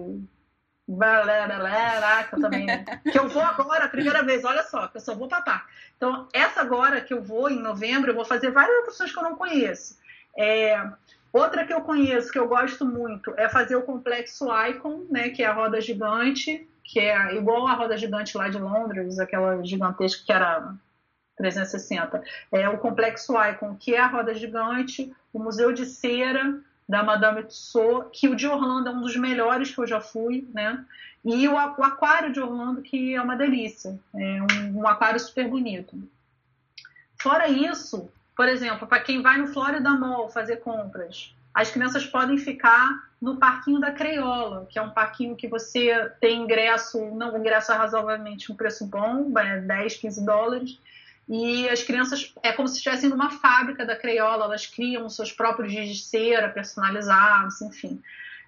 que 2.23 2.35
eu 2.35 2.41
também. 2.41 2.67
que 3.11 3.19
eu 3.19 3.27
vou 3.27 3.43
agora, 3.43 3.85
a 3.85 3.89
primeira 3.89 4.23
vez, 4.23 4.43
olha 4.43 4.63
só, 4.63 4.87
que 4.87 4.97
eu 4.97 5.01
só 5.01 5.13
vou 5.13 5.27
papar. 5.27 5.67
Então, 5.95 6.27
essa 6.33 6.61
agora 6.61 7.01
que 7.01 7.13
eu 7.13 7.21
vou, 7.21 7.49
em 7.49 7.59
novembro, 7.59 8.11
eu 8.11 8.15
vou 8.15 8.25
fazer 8.25 8.51
várias 8.51 8.79
atrações 8.79 9.11
que 9.11 9.19
eu 9.19 9.23
não 9.23 9.35
conheço. 9.35 9.99
É, 10.37 10.81
outra 11.31 11.65
que 11.65 11.73
eu 11.73 11.81
conheço, 11.81 12.31
que 12.31 12.39
eu 12.39 12.47
gosto 12.47 12.85
muito, 12.85 13.33
é 13.37 13.47
fazer 13.49 13.75
o 13.75 13.83
complexo 13.83 14.47
Icon, 14.69 15.05
né, 15.09 15.29
que 15.29 15.43
é 15.43 15.47
a 15.47 15.53
roda 15.53 15.79
gigante, 15.79 16.67
que 16.83 16.99
é 16.99 17.35
igual 17.35 17.67
a 17.67 17.73
roda 17.73 17.97
gigante 17.97 18.35
lá 18.35 18.49
de 18.49 18.57
Londres, 18.57 19.19
aquela 19.19 19.63
gigantesca 19.63 20.23
que 20.25 20.31
era 20.31 20.73
360. 21.39 22.21
É 22.51 22.69
o 22.69 22.77
Complexo 22.77 23.33
Icon, 23.41 23.75
que 23.79 23.95
é 23.95 23.99
a 23.99 24.07
roda 24.07 24.35
gigante, 24.35 25.11
o 25.33 25.39
Museu 25.39 25.71
de 25.71 25.85
Cera 25.85 26.59
da 26.87 27.01
Madame 27.01 27.43
Tussauds, 27.43 28.09
que 28.11 28.27
o 28.27 28.35
de 28.35 28.47
Orlando 28.47 28.89
é 28.89 28.91
um 28.91 29.01
dos 29.01 29.15
melhores 29.15 29.73
que 29.73 29.79
eu 29.79 29.87
já 29.87 30.01
fui, 30.01 30.47
né? 30.53 30.83
E 31.23 31.47
o, 31.47 31.53
o 31.53 31.83
aquário 31.83 32.33
de 32.33 32.39
Orlando, 32.39 32.81
que 32.81 33.15
é 33.15 33.21
uma 33.21 33.35
delícia, 33.35 33.97
é 34.15 34.41
um, 34.41 34.79
um 34.79 34.87
aquário 34.87 35.19
super 35.19 35.47
bonito. 35.47 35.95
Fora 37.21 37.47
isso, 37.47 38.09
por 38.35 38.47
exemplo, 38.47 38.87
para 38.87 39.01
quem 39.01 39.21
vai 39.21 39.37
no 39.37 39.47
Florida 39.47 39.91
Mall 39.91 40.29
fazer 40.29 40.57
compras, 40.57 41.35
as 41.53 41.69
crianças 41.69 42.05
podem 42.05 42.37
ficar 42.37 43.09
no 43.21 43.35
parquinho 43.35 43.79
da 43.79 43.91
Creiola, 43.91 44.65
que 44.69 44.79
é 44.79 44.81
um 44.81 44.91
parquinho 44.91 45.35
que 45.35 45.47
você 45.47 46.09
tem 46.21 46.41
ingresso, 46.41 47.13
não, 47.13 47.37
ingresso 47.37 47.71
é 47.71 47.75
razoavelmente 47.75 48.51
um 48.51 48.55
preço 48.55 48.85
bom, 48.85 49.31
é 49.37 49.59
10, 49.59 49.97
15 49.97 50.25
dólares, 50.25 50.79
e 51.29 51.69
as 51.69 51.83
crianças 51.83 52.33
é 52.41 52.51
como 52.51 52.67
se 52.67 52.77
estivessem 52.77 53.07
numa 53.07 53.29
fábrica 53.29 53.85
da 53.85 53.95
Creiola, 53.95 54.45
elas 54.45 54.65
criam 54.65 55.07
seus 55.07 55.31
próprios 55.31 55.71
giz 55.71 55.87
de 55.87 56.03
cera 56.03 56.49
personalizados, 56.49 57.61
enfim. 57.61 58.01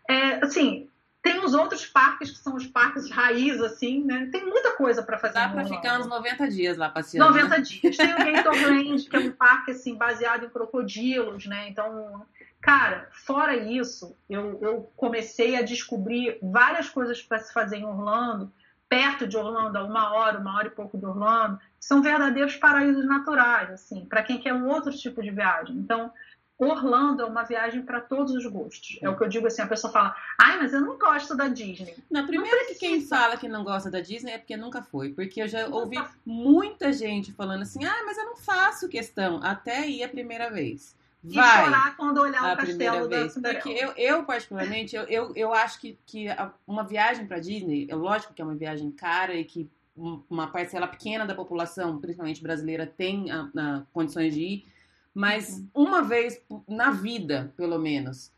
É, 0.10 0.44
assim, 0.44 0.90
tem 1.22 1.46
os 1.46 1.54
outros 1.54 1.86
parques 1.86 2.32
que 2.32 2.40
são 2.40 2.56
os 2.56 2.66
parques 2.66 3.12
raiz, 3.12 3.62
assim, 3.62 4.04
né? 4.04 4.30
Tem 4.32 4.44
muita 4.44 4.72
coisa 4.72 5.04
para 5.04 5.20
fazer. 5.20 5.36
Dá 5.36 5.50
para 5.50 5.66
ficar 5.66 6.00
uns 6.00 6.08
90 6.08 6.50
dias 6.50 6.76
lá 6.76 6.90
passeando. 6.90 7.32
90 7.32 7.50
né? 7.50 7.60
dias. 7.62 7.96
Tem 7.96 8.14
o 8.16 8.18
Gatorland, 8.18 9.08
que 9.08 9.16
é 9.16 9.20
um 9.20 9.32
parque 9.32 9.70
assim 9.70 9.94
baseado 9.94 10.48
em 10.48 10.50
crocodilos, 10.50 11.46
né? 11.46 11.70
Então, 11.70 12.26
cara, 12.60 13.08
fora 13.12 13.56
isso, 13.56 14.18
eu, 14.28 14.58
eu 14.60 14.92
comecei 14.96 15.56
a 15.56 15.62
descobrir 15.62 16.40
várias 16.42 16.90
coisas 16.90 17.22
para 17.22 17.38
se 17.38 17.54
fazer 17.54 17.78
em 17.78 17.86
Orlando, 17.86 18.52
perto 18.90 19.28
de 19.28 19.38
Orlando, 19.38 19.78
a 19.78 19.84
uma 19.84 20.16
hora, 20.16 20.40
uma 20.40 20.58
hora 20.58 20.68
e 20.68 20.72
pouco 20.72 20.98
de 20.98 21.06
Orlando 21.06 21.60
são 21.82 22.02
verdadeiros 22.02 22.56
paraísos 22.56 23.06
naturais, 23.06 23.72
assim, 23.72 24.06
para 24.06 24.22
quem 24.22 24.40
quer 24.40 24.54
um 24.54 24.70
outro 24.70 24.96
tipo 24.96 25.22
de 25.22 25.32
viagem. 25.32 25.76
Então, 25.76 26.14
Orlando 26.60 27.24
é 27.24 27.26
uma 27.26 27.42
viagem 27.42 27.82
para 27.82 28.00
todos 28.00 28.36
os 28.36 28.46
gostos. 28.46 29.00
É 29.02 29.10
o 29.10 29.18
que 29.18 29.24
eu 29.24 29.28
digo 29.28 29.48
assim, 29.48 29.64
a 29.64 29.68
pessoa 29.68 29.92
fala, 29.92 30.16
ai, 30.40 30.60
mas 30.60 30.74
eu 30.74 30.80
não 30.80 30.96
gosto 30.96 31.36
da 31.36 31.48
Disney. 31.48 31.96
Na 32.10 32.22
primeira 32.22 32.68
que 32.68 32.76
quem 32.76 33.02
fala 33.02 33.36
que 33.36 33.50
não 33.50 33.64
gosta 33.64 33.90
da 33.90 34.00
Disney 34.00 34.34
é 34.34 34.38
porque 34.38 34.56
nunca 34.56 34.84
foi. 34.84 35.10
Porque 35.10 35.42
eu 35.42 35.48
já 35.48 35.68
ouvi 35.70 35.98
muita 36.24 36.94
gente 36.94 37.34
falando 37.34 37.64
assim, 37.64 37.84
ah, 37.84 38.04
mas 38.06 38.16
eu 38.16 38.26
não 38.26 38.38
faço 38.38 38.88
questão, 38.88 39.42
até 39.42 39.88
ir 39.90 40.04
a 40.04 40.10
primeira 40.10 40.52
vez. 40.52 40.96
Vai. 41.24 41.64
E 41.64 41.66
chorar 41.66 41.98
quando 41.98 42.20
olhar 42.20 42.54
o 42.54 42.58
castelo 42.58 43.10
vez. 43.10 43.36
da 43.38 43.54
Porque 43.56 43.70
eu, 43.70 43.94
eu, 43.98 44.24
particularmente, 44.24 44.96
eu, 44.96 45.04
eu, 45.06 45.34
eu 45.36 45.54
acho 45.54 45.80
que, 45.80 45.98
que 46.06 46.28
uma 46.68 46.84
viagem 46.84 47.26
para 47.26 47.40
Disney, 47.40 47.88
é 47.90 47.96
lógico 47.96 48.36
que 48.36 48.42
é 48.42 48.46
uma 48.46 48.56
viagem 48.56 48.92
cara 48.92 49.34
e 49.34 49.44
que 49.44 49.68
uma 49.96 50.48
parcela 50.48 50.88
pequena 50.88 51.26
da 51.26 51.36
população, 51.36 52.00
principalmente 52.00 52.42
brasileira, 52.42 52.86
tem 52.86 53.30
a, 53.32 53.50
a 53.56 53.84
condições 53.92 54.34
de 54.34 54.42
ir, 54.42 54.66
mas 55.14 55.58
uhum. 55.58 55.86
uma 55.88 56.02
vez 56.02 56.42
na 56.68 56.92
vida, 56.92 57.54
pelo 57.58 57.78
menos, 57.78 58.32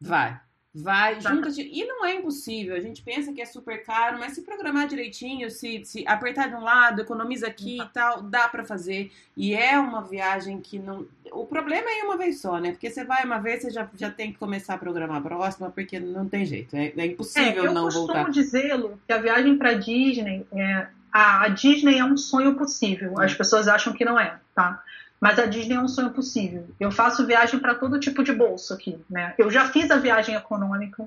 vai. 0.00 0.40
Vai, 0.72 1.18
tá. 1.18 1.34
junta 1.34 1.50
-te. 1.50 1.62
E 1.62 1.84
não 1.84 2.04
é 2.04 2.14
impossível. 2.14 2.76
A 2.76 2.80
gente 2.80 3.02
pensa 3.02 3.32
que 3.32 3.42
é 3.42 3.44
super 3.44 3.82
caro, 3.82 4.20
mas 4.20 4.34
se 4.34 4.42
programar 4.42 4.86
direitinho, 4.86 5.50
se, 5.50 5.84
se 5.84 6.06
apertar 6.06 6.48
de 6.48 6.54
um 6.54 6.60
lado, 6.60 7.00
economiza 7.00 7.48
aqui 7.48 7.80
e 7.80 7.88
tal, 7.88 8.22
dá 8.22 8.48
para 8.48 8.64
fazer. 8.64 9.10
E 9.36 9.52
é 9.52 9.76
uma 9.78 10.00
viagem 10.00 10.60
que 10.60 10.78
não. 10.78 11.08
O 11.32 11.44
problema 11.44 11.90
é 11.90 12.04
uma 12.04 12.16
vez 12.16 12.40
só, 12.40 12.58
né? 12.60 12.70
Porque 12.70 12.88
você 12.88 13.02
vai 13.02 13.24
uma 13.24 13.38
vez, 13.38 13.62
você 13.62 13.70
já, 13.70 13.90
já 13.96 14.10
tem 14.12 14.32
que 14.32 14.38
começar 14.38 14.74
a 14.74 14.78
programar 14.78 15.16
a 15.16 15.20
próxima, 15.20 15.70
porque 15.70 15.98
não 15.98 16.28
tem 16.28 16.44
jeito. 16.44 16.76
É, 16.76 16.92
é 16.96 17.06
impossível 17.06 17.64
é, 17.64 17.72
não 17.72 17.90
voltar. 17.90 18.20
Eu 18.20 18.24
costumo 18.26 18.30
dizê-lo 18.30 19.00
que 19.08 19.12
a 19.12 19.18
viagem 19.18 19.58
para 19.58 19.72
Disney, 19.72 20.46
é, 20.52 20.86
a, 21.12 21.48
Disney 21.48 21.98
é 21.98 22.04
um 22.04 22.16
sonho 22.16 22.54
possível. 22.54 23.20
As 23.20 23.34
pessoas 23.34 23.68
acham 23.68 23.92
que 23.92 24.04
não 24.04 24.18
é, 24.18 24.38
tá? 24.54 24.82
Mas 25.20 25.38
a 25.38 25.46
Disney 25.46 25.76
é 25.76 25.80
um 25.80 25.88
sonho 25.88 26.10
possível. 26.10 26.66
Eu 26.78 26.90
faço 26.90 27.26
viagem 27.26 27.60
para 27.60 27.74
todo 27.74 28.00
tipo 28.00 28.22
de 28.24 28.32
bolso 28.32 28.72
aqui, 28.72 28.98
né? 29.08 29.34
Eu 29.36 29.50
já 29.50 29.68
fiz 29.68 29.90
a 29.90 29.96
viagem 29.96 30.34
econômica, 30.34 31.06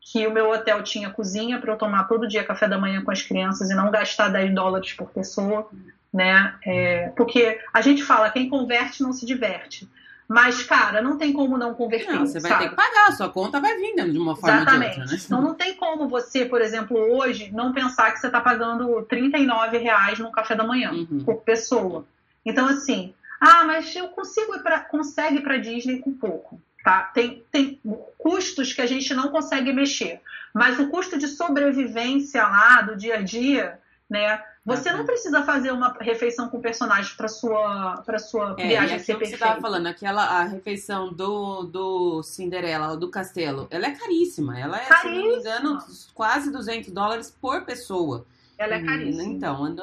que 0.00 0.26
o 0.26 0.32
meu 0.32 0.50
hotel 0.50 0.82
tinha 0.82 1.10
cozinha 1.10 1.60
para 1.60 1.72
eu 1.72 1.76
tomar 1.76 2.04
todo 2.04 2.28
dia 2.28 2.44
café 2.44 2.68
da 2.68 2.78
manhã 2.78 3.02
com 3.02 3.10
as 3.10 3.22
crianças 3.22 3.68
e 3.68 3.74
não 3.74 3.90
gastar 3.90 4.28
10 4.28 4.54
dólares 4.54 4.92
por 4.92 5.10
pessoa, 5.10 5.68
né? 6.12 6.54
É, 6.64 7.08
porque 7.16 7.60
a 7.72 7.80
gente 7.80 8.02
fala, 8.02 8.30
quem 8.30 8.48
converte 8.48 9.02
não 9.02 9.12
se 9.12 9.26
diverte. 9.26 9.88
Mas, 10.28 10.62
cara, 10.62 11.00
não 11.00 11.16
tem 11.16 11.32
como 11.32 11.56
não 11.56 11.72
converter. 11.72 12.12
Não, 12.12 12.26
você 12.26 12.38
vai 12.38 12.50
sabe? 12.50 12.64
ter 12.64 12.70
que 12.70 12.76
pagar, 12.76 13.08
a 13.08 13.12
sua 13.12 13.30
conta 13.30 13.60
vai 13.60 13.76
vindo 13.78 14.12
de 14.12 14.18
uma 14.18 14.36
forma 14.36 14.56
Exatamente. 14.58 14.88
ou 14.88 14.94
de 14.94 15.00
outra, 15.00 15.16
né? 15.16 15.22
Então 15.24 15.40
não 15.40 15.54
tem 15.54 15.74
como 15.74 16.06
você, 16.06 16.44
por 16.44 16.60
exemplo, 16.60 16.98
hoje, 16.98 17.50
não 17.50 17.72
pensar 17.72 18.12
que 18.12 18.18
você 18.20 18.26
está 18.26 18.38
pagando 18.40 19.02
39 19.04 19.78
reais 19.78 20.18
no 20.18 20.30
café 20.30 20.54
da 20.54 20.64
manhã 20.64 20.92
Uhum. 20.92 21.22
por 21.24 21.36
pessoa. 21.36 22.04
Então, 22.44 22.66
assim, 22.66 23.14
ah, 23.40 23.64
mas 23.64 23.94
eu 23.96 24.08
consigo 24.08 24.54
ir 24.54 24.62
pra, 24.62 24.80
consegue 24.80 25.36
ir 25.38 25.42
para 25.42 25.56
Disney 25.56 25.98
com 25.98 26.12
pouco. 26.12 26.60
Tá? 26.84 27.10
Tem, 27.14 27.42
tem 27.50 27.80
custos 28.18 28.72
que 28.74 28.80
a 28.82 28.86
gente 28.86 29.12
não 29.14 29.28
consegue 29.28 29.72
mexer. 29.72 30.20
Mas 30.54 30.78
o 30.78 30.88
custo 30.88 31.18
de 31.18 31.26
sobrevivência 31.26 32.42
lá 32.42 32.82
do 32.82 32.96
dia 32.96 33.16
a 33.16 33.22
dia, 33.22 33.78
né? 34.08 34.42
Você 34.68 34.92
não 34.92 35.04
precisa 35.06 35.42
fazer 35.44 35.72
uma 35.72 35.92
refeição 36.00 36.48
com 36.48 36.60
personagens 36.60 37.14
para 37.16 37.28
sua 37.28 38.02
para 38.02 38.18
sua 38.18 38.54
É, 38.56 38.62
viagem 38.66 38.98
ser 39.00 39.14
aquilo 39.14 39.20
que 39.20 39.26
você 39.28 39.36
perfeita. 39.36 39.36
estava 39.36 39.60
falando, 39.60 39.86
aquela 39.86 40.24
a 40.24 40.42
refeição 40.44 41.12
do, 41.12 41.62
do 41.64 42.22
Cinderela, 42.24 42.96
do 42.96 43.08
castelo, 43.08 43.68
ela 43.70 43.86
é 43.86 43.92
caríssima. 43.94 44.58
Ela 44.58 44.80
é, 44.82 44.92
se 44.94 45.08
não 45.08 45.28
me 45.28 45.36
engano, 45.36 45.78
Caríssima. 45.78 45.86
quase 46.12 46.50
200 46.50 46.90
dólares 46.90 47.30
por 47.40 47.64
pessoa. 47.64 48.26
Ela 48.58 48.74
é 48.74 48.78
Hum, 48.80 48.80
caríssima. 48.80 49.22
Então, 49.24 49.74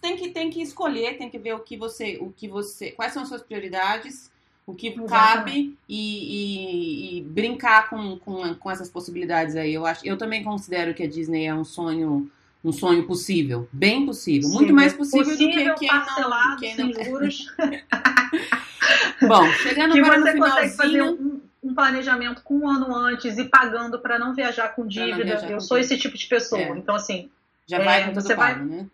tem 0.00 0.16
que, 0.16 0.30
tem 0.30 0.50
que 0.50 0.62
escolher, 0.62 1.18
tem 1.18 1.30
que 1.30 1.38
ver 1.38 1.54
o 1.54 1.60
que 1.60 1.76
você, 1.76 2.18
o 2.20 2.32
que 2.32 2.48
você, 2.48 2.90
quais 2.92 3.12
são 3.12 3.22
as 3.22 3.28
suas 3.28 3.42
prioridades, 3.42 4.30
o 4.66 4.74
que 4.74 4.90
Exatamente. 4.96 5.06
cabe 5.06 5.78
e, 5.88 7.16
e- 7.16 7.18
e 7.18 7.22
brincar 7.22 7.88
com, 7.90 8.18
com, 8.18 8.54
com 8.54 8.70
essas 8.70 8.88
possibilidades 8.88 9.54
aí. 9.56 9.74
Eu 9.74 9.86
acho, 9.86 10.04
eu 10.06 10.16
também 10.18 10.42
considero 10.42 10.94
que 10.94 11.02
a 11.02 11.08
Disney 11.08 11.44
é 11.46 11.54
um 11.54 11.64
sonho, 11.64 12.30
um 12.68 12.72
sonho 12.72 13.06
possível, 13.06 13.68
bem 13.72 14.04
possível, 14.04 14.48
muito 14.50 14.72
mais 14.74 14.92
possível, 14.92 15.24
Possível, 15.24 15.74
do 15.74 15.74
que 15.74 15.86
quem 15.86 15.88
não, 15.88 16.04
parcelado, 16.04 16.60
quem 16.60 16.74
sem 16.74 16.92
não. 16.92 17.04
juros. 17.04 17.54
Bom, 19.26 19.46
chegando 19.62 19.92
que 19.92 20.00
agora 20.00 20.18
no 20.18 20.26
você 20.26 20.38
consegue 20.38 20.76
fazer 20.76 21.02
um, 21.02 21.40
um 21.62 21.74
planejamento 21.74 22.42
com 22.42 22.58
um 22.58 22.68
ano 22.68 22.94
antes 22.94 23.38
e 23.38 23.44
pagando 23.44 23.98
para 23.98 24.18
não 24.18 24.34
viajar 24.34 24.68
com 24.74 24.82
não 24.82 24.88
dívida. 24.88 25.24
viajar 25.24 25.50
Eu 25.50 25.54
com 25.54 25.60
sou 25.60 25.76
dívida. 25.78 25.94
esse 25.94 26.02
tipo 26.02 26.16
de 26.16 26.26
pessoa. 26.26 26.60
É. 26.60 26.68
Então, 26.70 26.94
assim, 26.94 27.30
já 27.66 27.78
é, 27.78 27.84
vai 27.84 28.00
com 28.04 28.12
tudo 28.12 28.22
você 28.22 28.34
vai- 28.34 28.54
pago, 28.54 28.64
né? 28.66 28.86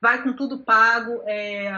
vai 0.00 0.22
com 0.22 0.32
tudo 0.32 0.58
pago. 0.58 1.22
é, 1.26 1.72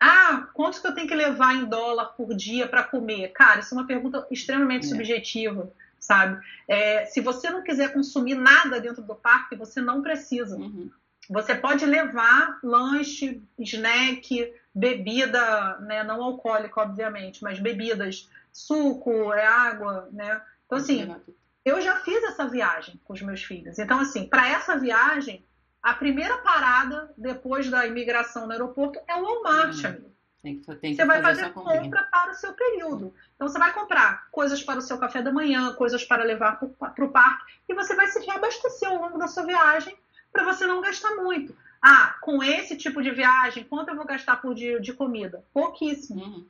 Ah, 0.00 0.48
quanto 0.52 0.80
que 0.82 0.86
eu 0.86 0.94
tenho 0.94 1.08
que 1.08 1.14
levar 1.14 1.54
em 1.54 1.64
dólar 1.64 2.06
por 2.16 2.34
dia 2.34 2.66
para 2.68 2.82
comer? 2.82 3.28
Cara, 3.28 3.60
isso 3.60 3.74
é 3.74 3.78
uma 3.78 3.86
pergunta 3.86 4.26
extremamente 4.30 4.84
É. 4.86 4.88
subjetiva, 4.90 5.70
sabe? 6.04 6.38
É, 6.68 7.06
se 7.06 7.20
você 7.20 7.50
não 7.50 7.62
quiser 7.62 7.92
consumir 7.92 8.34
nada 8.34 8.80
dentro 8.80 9.02
do 9.02 9.14
parque, 9.14 9.56
você 9.56 9.80
não 9.80 10.02
precisa. 10.02 10.56
Uhum. 10.56 10.90
Você 11.30 11.54
pode 11.54 11.86
levar 11.86 12.58
lanche, 12.62 13.42
snack, 13.58 14.52
bebida, 14.74 15.78
né, 15.78 16.04
não 16.04 16.22
alcoólica, 16.22 16.82
obviamente, 16.82 17.42
mas 17.42 17.58
bebidas, 17.58 18.28
suco, 18.52 19.32
é 19.32 19.46
água, 19.46 20.08
né? 20.12 20.40
Então, 20.66 20.76
assim, 20.76 21.06
tudo. 21.06 21.36
eu 21.64 21.80
já 21.80 21.96
fiz 22.00 22.22
essa 22.24 22.46
viagem 22.46 23.00
com 23.04 23.14
os 23.14 23.22
meus 23.22 23.42
filhos. 23.42 23.78
Então, 23.78 23.98
assim, 23.98 24.26
para 24.26 24.46
essa 24.46 24.78
viagem, 24.78 25.42
a 25.82 25.94
primeira 25.94 26.36
parada 26.38 27.10
depois 27.16 27.70
da 27.70 27.86
imigração 27.86 28.46
no 28.46 28.52
aeroporto 28.52 29.00
é 29.08 29.16
o 29.16 29.22
Walmart, 29.22 29.82
Hum, 29.82 29.86
amigo. 29.86 30.13
Tem 30.44 30.58
que, 30.58 30.76
tem 30.76 30.90
que 30.90 30.96
Você 30.96 31.06
vai 31.06 31.22
fazer 31.22 31.40
fazer 31.40 31.54
compra 31.54 32.02
para 32.10 32.32
o 32.32 32.34
seu 32.34 32.52
período. 32.52 33.14
Então, 33.34 33.48
você 33.48 33.58
vai 33.58 33.72
comprar 33.72 34.28
coisas 34.30 34.62
para 34.62 34.78
o 34.78 34.82
seu 34.82 34.98
café 34.98 35.22
da 35.22 35.32
manhã, 35.32 35.72
coisas 35.72 36.04
para 36.04 36.22
levar 36.22 36.58
para 36.58 37.04
o 37.04 37.08
parque, 37.08 37.54
e 37.66 37.74
você 37.74 37.96
vai 37.96 38.06
se 38.08 38.22
reabastecer 38.26 38.90
ao 38.90 39.00
longo 39.00 39.16
da 39.16 39.26
sua 39.26 39.46
viagem 39.46 39.96
para 40.30 40.44
você 40.44 40.66
não 40.66 40.82
gastar 40.82 41.14
muito. 41.16 41.56
Ah, 41.80 42.16
com 42.20 42.42
esse 42.42 42.76
tipo 42.76 43.02
de 43.02 43.10
viagem, 43.10 43.64
quanto 43.64 43.88
eu 43.88 43.96
vou 43.96 44.04
gastar 44.04 44.36
por 44.36 44.54
dia 44.54 44.78
de 44.78 44.92
comida? 44.92 45.42
Pouquíssimo. 45.50 46.22
Uhum. 46.22 46.46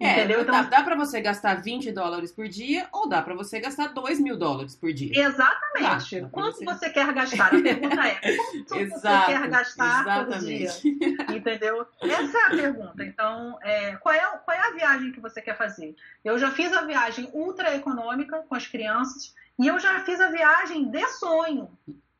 É, 0.00 0.12
Entendeu? 0.12 0.44
dá, 0.44 0.58
Então- 0.60 0.70
dá 0.70 0.82
pra 0.82 0.94
você 0.94 1.20
gastar 1.20 1.62
20 1.62 1.90
dólares 1.90 2.30
por 2.30 2.46
dia 2.46 2.86
ou 2.92 3.08
dá 3.08 3.22
pra 3.22 3.34
você 3.34 3.58
gastar 3.58 3.88
2 3.88 4.20
mil 4.20 4.36
dólares 4.36 4.76
por 4.76 4.92
dia. 4.92 5.10
Exatamente. 5.14 6.20
Dá 6.20 6.28
quanto 6.28 6.56
você- 6.58 6.64
você 6.64 6.90
quer 6.90 7.12
gastar? 7.14 7.46
A 7.54 7.62
pergunta 7.62 8.06
é: 8.06 8.14
quanto 8.14 8.68
você 8.68 8.80
Exato, 8.80 9.26
quer 9.26 9.48
gastar 9.48 10.04
por 10.26 10.38
dia? 10.40 10.64
exatamente. 10.66 10.98
Entendeu? 11.34 11.86
Essa 12.02 12.38
é 12.38 12.42
a 12.46 12.50
pergunta. 12.50 13.04
Então, 13.04 13.58
é, 13.62 13.96
qual, 13.96 14.14
é, 14.14 14.20
qual 14.44 14.56
é 14.56 14.60
a 14.60 14.70
viagem 14.72 15.12
que 15.12 15.20
você 15.20 15.40
quer 15.40 15.56
fazer? 15.56 15.94
Eu 16.24 16.38
já 16.38 16.50
fiz 16.50 16.72
a 16.72 16.82
viagem 16.82 17.28
ultra 17.32 17.74
econômica 17.74 18.44
com 18.48 18.54
as 18.54 18.66
crianças 18.66 19.34
e 19.58 19.66
eu 19.66 19.78
já 19.80 20.00
fiz 20.04 20.20
a 20.20 20.28
viagem 20.30 20.90
de 20.90 21.06
sonho 21.12 21.70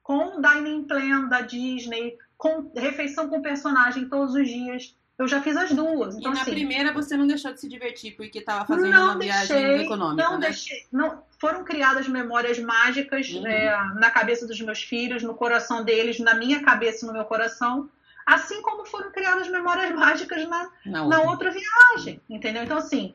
com 0.02 0.38
o 0.38 0.40
dining 0.42 0.84
plan 0.84 1.28
da 1.28 1.42
Disney, 1.42 2.16
com 2.38 2.70
refeição 2.74 3.28
com 3.28 3.42
personagem 3.42 4.08
todos 4.08 4.34
os 4.34 4.48
dias. 4.48 4.96
Eu 5.18 5.26
já 5.26 5.42
fiz 5.42 5.56
as 5.56 5.72
duas. 5.72 6.14
Então, 6.16 6.30
e 6.30 6.34
na 6.36 6.42
assim, 6.42 6.52
primeira 6.52 6.92
você 6.92 7.16
não 7.16 7.26
deixou 7.26 7.52
de 7.52 7.60
se 7.60 7.68
divertir 7.68 8.14
porque 8.16 8.40
tava 8.40 8.64
fazendo 8.64 8.88
não 8.90 9.04
uma 9.06 9.18
viagem 9.18 9.56
deixei, 9.56 9.84
econômica, 9.84 10.22
não 10.22 10.38
né? 10.38 10.46
deixei, 10.46 10.86
não 10.92 11.22
foram 11.40 11.64
criadas 11.64 12.06
memórias 12.06 12.58
mágicas 12.60 13.28
Uhum. 13.28 13.46
é, 13.46 13.94
na 13.94 14.10
cabeça 14.12 14.46
dos 14.46 14.60
meus 14.60 14.80
filhos, 14.82 15.22
no 15.24 15.34
coração 15.34 15.82
deles, 15.84 16.20
na 16.20 16.34
minha 16.34 16.62
cabeça 16.62 17.04
e 17.04 17.08
no 17.08 17.12
meu 17.12 17.24
coração, 17.24 17.90
assim 18.24 18.62
como 18.62 18.86
foram 18.86 19.10
criadas 19.10 19.48
memórias 19.48 19.90
mágicas 19.96 20.48
na, 20.48 20.70
Na 20.86 21.04
na 21.04 21.20
outra. 21.20 21.30
outra 21.30 21.50
viagem, 21.50 22.20
entendeu? 22.30 22.62
Então 22.62 22.78
assim, 22.78 23.12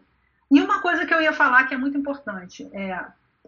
e 0.51 0.59
uma 0.59 0.81
coisa 0.81 1.05
que 1.05 1.13
eu 1.13 1.21
ia 1.21 1.31
falar 1.33 1.63
que 1.67 1.73
é 1.73 1.77
muito 1.77 1.97
importante 1.97 2.69
é 2.73 2.99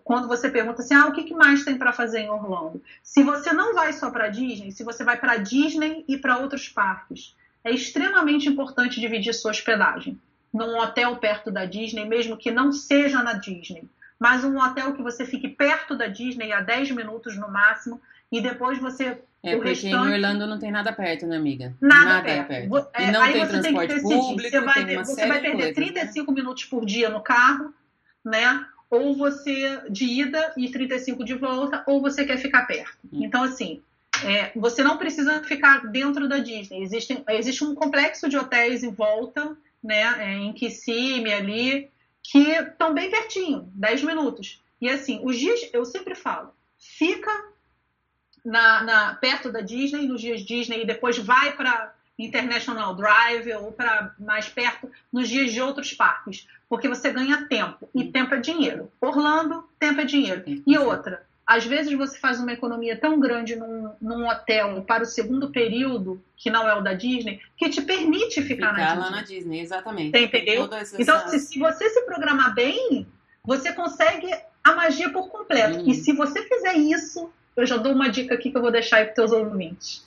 quando 0.03 0.27
você 0.29 0.49
pergunta 0.49 0.81
assim, 0.81 0.93
ah, 0.93 1.07
o 1.07 1.11
que 1.11 1.23
que 1.23 1.33
mais 1.33 1.65
tem 1.65 1.77
para 1.77 1.91
fazer 1.91 2.19
em 2.19 2.29
Orlando? 2.29 2.81
Se 3.03 3.21
você 3.23 3.51
não 3.51 3.73
vai 3.73 3.91
só 3.91 4.09
para 4.11 4.29
Disney, 4.29 4.71
se 4.71 4.83
você 4.83 5.03
vai 5.03 5.17
para 5.17 5.35
Disney 5.37 6.05
e 6.07 6.17
para 6.17 6.37
outros 6.37 6.69
parques, 6.69 7.35
é 7.65 7.71
extremamente 7.71 8.47
importante 8.47 8.99
dividir 9.01 9.33
sua 9.33 9.51
hospedagem 9.51 10.17
num 10.53 10.77
hotel 10.79 11.17
perto 11.17 11.51
da 11.51 11.65
Disney, 11.65 12.05
mesmo 12.05 12.37
que 12.37 12.49
não 12.51 12.71
seja 12.71 13.21
na 13.21 13.33
Disney, 13.33 13.83
mas 14.17 14.45
um 14.45 14.57
hotel 14.57 14.93
que 14.93 15.01
você 15.03 15.25
fique 15.25 15.49
perto 15.49 15.97
da 15.97 16.07
Disney 16.07 16.53
a 16.53 16.61
10 16.61 16.91
minutos 16.91 17.35
no 17.37 17.51
máximo 17.51 17.99
e 18.31 18.39
depois 18.39 18.77
você 18.79 19.17
É 19.43 19.55
o 19.55 19.57
porque 19.57 19.69
em 19.71 19.73
restante- 19.73 19.95
Orlando 20.13 20.47
não 20.47 20.57
tem 20.57 20.71
nada 20.71 20.93
perto, 20.93 21.27
né, 21.27 21.35
amiga? 21.35 21.73
Nada, 21.81 22.27
é 22.29 22.43
perto. 22.43 22.69
Vo- 22.69 22.87
E 22.97 23.03
é, 23.03 23.11
não 23.11 23.21
aí 23.21 23.33
tem 23.33 23.45
você 23.45 23.51
tem 23.51 23.61
que 23.61 23.61
transporte 23.87 23.93
decidir. 23.95 24.15
público, 24.15 24.49
você 24.49 24.61
vai, 24.61 24.73
tem 24.75 24.85
ter- 24.85 24.97
você 25.05 25.27
vai 25.27 25.37
de 25.37 25.43
perder 25.43 25.51
coisas, 25.73 25.77
né? 25.77 25.85
35 25.85 26.31
minutos 26.31 26.65
por 26.65 26.85
dia 26.85 27.09
no 27.09 27.21
carro, 27.21 27.73
né? 28.23 28.65
Ou 28.89 29.15
você 29.17 29.81
de 29.89 30.05
ida 30.05 30.53
e 30.55 30.69
35 30.69 31.25
de 31.25 31.33
volta, 31.33 31.83
ou 31.85 32.01
você 32.01 32.23
quer 32.23 32.37
ficar 32.37 32.65
perto. 32.65 32.97
Hum. 33.11 33.19
Então, 33.23 33.43
assim, 33.43 33.81
é, 34.23 34.51
você 34.55 34.83
não 34.83 34.97
precisa 34.97 35.43
ficar 35.43 35.87
dentro 35.87 36.27
da 36.27 36.37
Disney. 36.37 36.81
Existe, 36.83 37.23
existe 37.29 37.63
um 37.63 37.75
complexo 37.75 38.29
de 38.29 38.37
hotéis 38.37 38.83
em 38.83 38.91
volta, 38.91 39.57
né? 39.83 40.01
é, 40.19 40.33
em 40.33 40.53
Kissimmee 40.53 41.33
ali, 41.33 41.91
que 42.23 42.51
estão 42.51 42.93
bem 42.93 43.09
pertinho, 43.09 43.69
10 43.73 44.03
minutos. 44.03 44.61
E 44.81 44.89
assim, 44.89 45.19
os 45.23 45.37
dias, 45.37 45.69
eu 45.73 45.85
sempre 45.85 46.15
falo, 46.15 46.51
fica 46.77 47.31
na, 48.43 48.83
na- 48.83 49.15
perto 49.15 49.51
da 49.51 49.61
Disney, 49.61 50.07
nos 50.07 50.21
dias 50.21 50.41
Disney, 50.41 50.81
e 50.81 50.85
depois 50.85 51.17
vai 51.17 51.55
para 51.55 51.93
International 52.17 52.95
Drive 52.95 53.51
ou 53.53 53.71
para 53.71 54.13
mais 54.19 54.47
perto 54.47 54.89
nos 55.11 55.27
dias 55.27 55.51
de 55.51 55.61
outros 55.61 55.93
parques, 55.93 56.47
porque 56.69 56.87
você 56.87 57.11
ganha 57.11 57.45
tempo 57.47 57.89
e 57.93 58.05
tempo 58.05 58.35
é 58.35 58.39
dinheiro. 58.39 58.91
Orlando, 59.01 59.67
tempo 59.79 60.01
é 60.01 60.05
dinheiro. 60.05 60.43
E 60.65 60.77
outra, 60.77 61.25
às 61.45 61.65
vezes 61.65 61.93
você 61.93 62.17
faz 62.17 62.39
uma 62.39 62.51
economia 62.51 62.97
tão 62.99 63.19
grande 63.19 63.55
num, 63.55 63.91
num 64.01 64.27
hotel 64.27 64.81
para 64.81 65.03
o 65.03 65.05
segundo 65.05 65.51
período, 65.51 66.21
que 66.35 66.49
não 66.49 66.67
é 66.67 66.73
o 66.73 66.81
da 66.81 66.93
Disney, 66.93 67.39
que 67.55 67.69
te 67.69 67.81
permite 67.81 68.41
ficar 68.41 68.73
Ficar 68.73 68.95
na 68.95 68.95
lá 68.95 68.95
Disney. 68.95 69.11
na 69.11 69.21
Disney, 69.21 69.59
exatamente. 69.61 70.11
Você 70.17 70.25
entendeu? 70.25 70.69
Então, 70.97 71.27
se, 71.27 71.39
se 71.39 71.59
você 71.59 71.89
se 71.89 72.01
programar 72.01 72.55
bem, 72.55 73.05
você 73.43 73.71
consegue 73.73 74.27
a 74.63 74.73
magia 74.73 75.11
por 75.11 75.29
completo. 75.29 75.79
Hum. 75.79 75.83
E 75.87 75.93
se 75.93 76.11
você 76.13 76.41
fizer 76.41 76.73
isso, 76.73 77.29
eu 77.55 77.65
já 77.65 77.77
dou 77.77 77.93
uma 77.93 78.09
dica 78.09 78.33
aqui 78.33 78.49
que 78.49 78.57
eu 78.57 78.61
vou 78.61 78.71
deixar 78.71 78.97
aí 78.97 79.05
para 79.05 79.13
teus 79.13 79.31
ouvintes. 79.31 80.03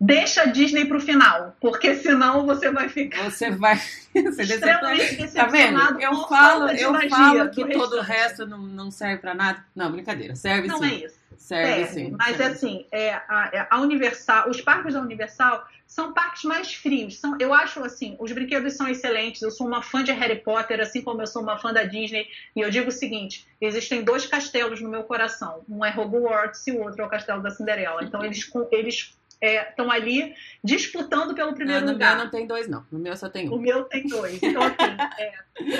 Deixa 0.00 0.42
a 0.42 0.46
Disney 0.46 0.86
pro 0.86 0.98
final, 0.98 1.54
porque 1.60 1.94
senão 1.94 2.46
você 2.46 2.70
vai 2.70 2.88
ficar 2.88 3.24
Você 3.24 3.50
vai. 3.50 3.74
Extremamente 4.14 5.16
decepciona. 5.16 5.44
Tá 5.44 5.46
vendo? 5.46 5.76
decepcionado 5.76 6.00
Eu 6.00 6.12
falo, 6.26 6.28
falta 6.28 6.74
de 6.74 6.82
eu 6.82 7.10
falo 7.10 7.50
que 7.50 7.64
do 7.64 7.72
todo 7.72 7.96
o 7.98 8.00
resto 8.00 8.46
não, 8.46 8.58
não 8.58 8.90
serve 8.90 9.18
pra 9.18 9.34
nada. 9.34 9.62
Não, 9.76 9.92
brincadeira. 9.92 10.34
Serve 10.34 10.68
Não 10.68 10.78
sim. 10.78 10.86
é 10.86 10.94
isso. 11.04 11.20
Serve 11.36 11.84
Serve, 11.84 11.92
sim. 11.92 12.16
mas 12.18 12.36
serve. 12.36 12.52
assim, 12.52 12.86
é, 12.90 13.12
a, 13.12 13.50
é, 13.52 13.66
a 13.68 13.80
Universal, 13.80 14.48
os 14.48 14.60
parques 14.60 14.94
da 14.94 15.00
Universal 15.00 15.66
são 15.86 16.12
parques 16.12 16.44
mais 16.44 16.72
frios. 16.72 17.18
São, 17.18 17.36
eu 17.40 17.52
acho 17.52 17.82
assim, 17.82 18.16
os 18.18 18.30
brinquedos 18.32 18.74
são 18.74 18.88
excelentes. 18.88 19.42
Eu 19.42 19.50
sou 19.50 19.66
uma 19.66 19.82
fã 19.82 20.02
de 20.04 20.12
Harry 20.12 20.36
Potter, 20.36 20.80
assim 20.80 21.02
como 21.02 21.20
eu 21.20 21.26
sou 21.26 21.42
uma 21.42 21.58
fã 21.58 21.72
da 21.72 21.82
Disney. 21.82 22.26
E 22.54 22.60
eu 22.60 22.70
digo 22.70 22.88
o 22.88 22.92
seguinte: 22.92 23.46
existem 23.60 24.02
dois 24.02 24.24
castelos 24.24 24.80
no 24.80 24.88
meu 24.88 25.02
coração. 25.02 25.62
Um 25.68 25.84
é 25.84 25.94
Hogwarts 25.94 26.66
e 26.66 26.72
o 26.72 26.80
outro 26.80 27.02
é 27.02 27.06
o 27.06 27.08
Castelo 27.10 27.42
da 27.42 27.50
Cinderela. 27.50 28.02
Então 28.04 28.22
eles 28.24 28.50
eles 28.70 29.19
estão 29.40 29.90
ali 29.90 30.34
disputando 30.62 31.34
pelo 31.34 31.54
primeiro 31.54 31.80
Não, 31.80 31.88
no 31.88 31.92
lugar. 31.94 32.16
meu 32.16 32.24
não 32.24 32.30
tem 32.30 32.46
dois, 32.46 32.68
não. 32.68 32.84
No 32.90 32.98
meu 32.98 33.16
só 33.16 33.28
tem 33.28 33.48
O 33.48 33.54
um. 33.54 33.58
meu 33.58 33.84
tem 33.84 34.06
dois. 34.06 34.42
Então, 34.42 34.62
assim, 34.62 35.18
é, 35.18 35.32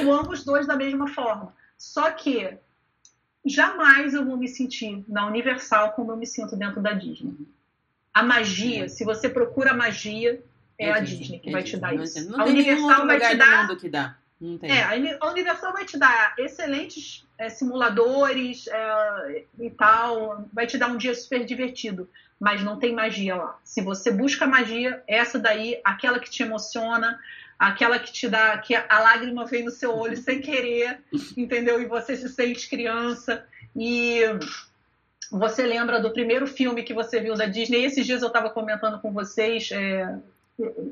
eu 0.03 0.13
amo 0.13 0.31
os 0.33 0.45
dois 0.45 0.67
da 0.67 0.77
mesma 0.77 1.09
forma. 1.09 1.55
Só 1.77 2.11
que 2.11 2.57
jamais 3.45 4.15
eu 4.15 4.25
vou 4.25 4.37
me 4.37 4.49
sentir 4.49 5.05
na 5.09 5.27
Universal 5.27 5.93
como 5.93 6.13
eu 6.13 6.17
me 6.17 6.27
sinto 6.27 6.57
dentro 6.57 6.81
da 6.81 6.93
Disney. 6.93 7.35
A 8.13 8.23
magia, 8.23 8.89
se 8.89 9.05
você 9.05 9.29
procura 9.29 9.73
magia, 9.73 10.43
é, 10.79 10.91
a 10.91 11.01
Disney, 11.01 11.39
que 11.39 11.51
é 11.51 11.53
vai 11.53 11.63
te 11.63 11.77
dar 11.77 11.95
Não 11.95 12.03
isso. 12.03 12.31
Não 12.31 12.41
a 12.41 12.45
Universal 12.45 13.07
vai 13.07 13.21
te 13.21 13.37
dar 13.37 13.63
mundo 13.63 13.77
que 13.79 13.89
dá. 13.89 14.17
É, 14.63 14.83
a 15.21 15.27
Universal 15.31 15.73
vai 15.73 15.85
te 15.85 15.99
dar 15.99 16.35
excelentes 16.39 17.27
é, 17.37 17.51
simuladores 17.51 18.67
é, 18.69 19.45
e 19.59 19.71
tal, 19.71 20.49
vai 20.53 20.67
te 20.67 20.79
dar 20.79 20.89
um 20.89 20.97
dia 20.97 21.15
super 21.15 21.45
divertido, 21.45 22.09
mas 22.41 22.65
não 22.65 22.79
tem 22.79 22.95
magia 22.95 23.37
lá. 23.37 23.59
Se 23.63 23.83
você 23.83 24.11
busca 24.11 24.47
magia, 24.47 25.03
essa 25.07 25.39
daí, 25.39 25.79
aquela 25.85 26.19
que 26.19 26.31
te 26.31 26.43
emociona, 26.43 27.21
aquela 27.59 27.99
que 27.99 28.11
te 28.11 28.27
dá, 28.27 28.57
que 28.57 28.75
a 28.75 28.99
lágrima 28.99 29.45
vem 29.45 29.63
no 29.63 29.71
seu 29.71 29.95
olho 29.95 30.17
sem 30.17 30.41
querer, 30.41 31.01
entendeu? 31.37 31.83
E 31.83 31.85
você 31.85 32.17
se 32.17 32.31
sente 32.31 32.71
criança. 32.71 33.45
E 33.77 34.23
você 35.31 35.67
lembra 35.67 36.01
do 36.01 36.11
primeiro 36.11 36.47
filme 36.47 36.83
que 36.83 36.95
você 36.95 37.21
viu 37.21 37.35
da 37.35 37.45
Disney? 37.45 37.85
Esses 37.85 38.07
dias 38.07 38.23
eu 38.23 38.29
estava 38.29 38.49
comentando 38.49 38.99
com 39.01 39.13
vocês, 39.13 39.71
é, 39.71 40.19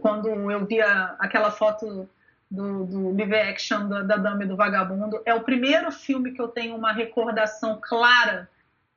quando 0.02 0.28
eu 0.28 0.66
via 0.66 1.16
aquela 1.18 1.50
foto 1.50 2.06
do, 2.50 2.84
do 2.84 3.16
live 3.16 3.34
action 3.34 3.88
da, 3.88 4.02
da 4.02 4.16
Dama 4.16 4.44
e 4.44 4.46
do 4.46 4.56
Vagabundo. 4.56 5.20
É 5.24 5.34
o 5.34 5.42
primeiro 5.42 5.90
filme 5.90 6.32
que 6.32 6.40
eu 6.40 6.48
tenho 6.48 6.76
uma 6.76 6.92
recordação 6.92 7.78
clara, 7.80 8.48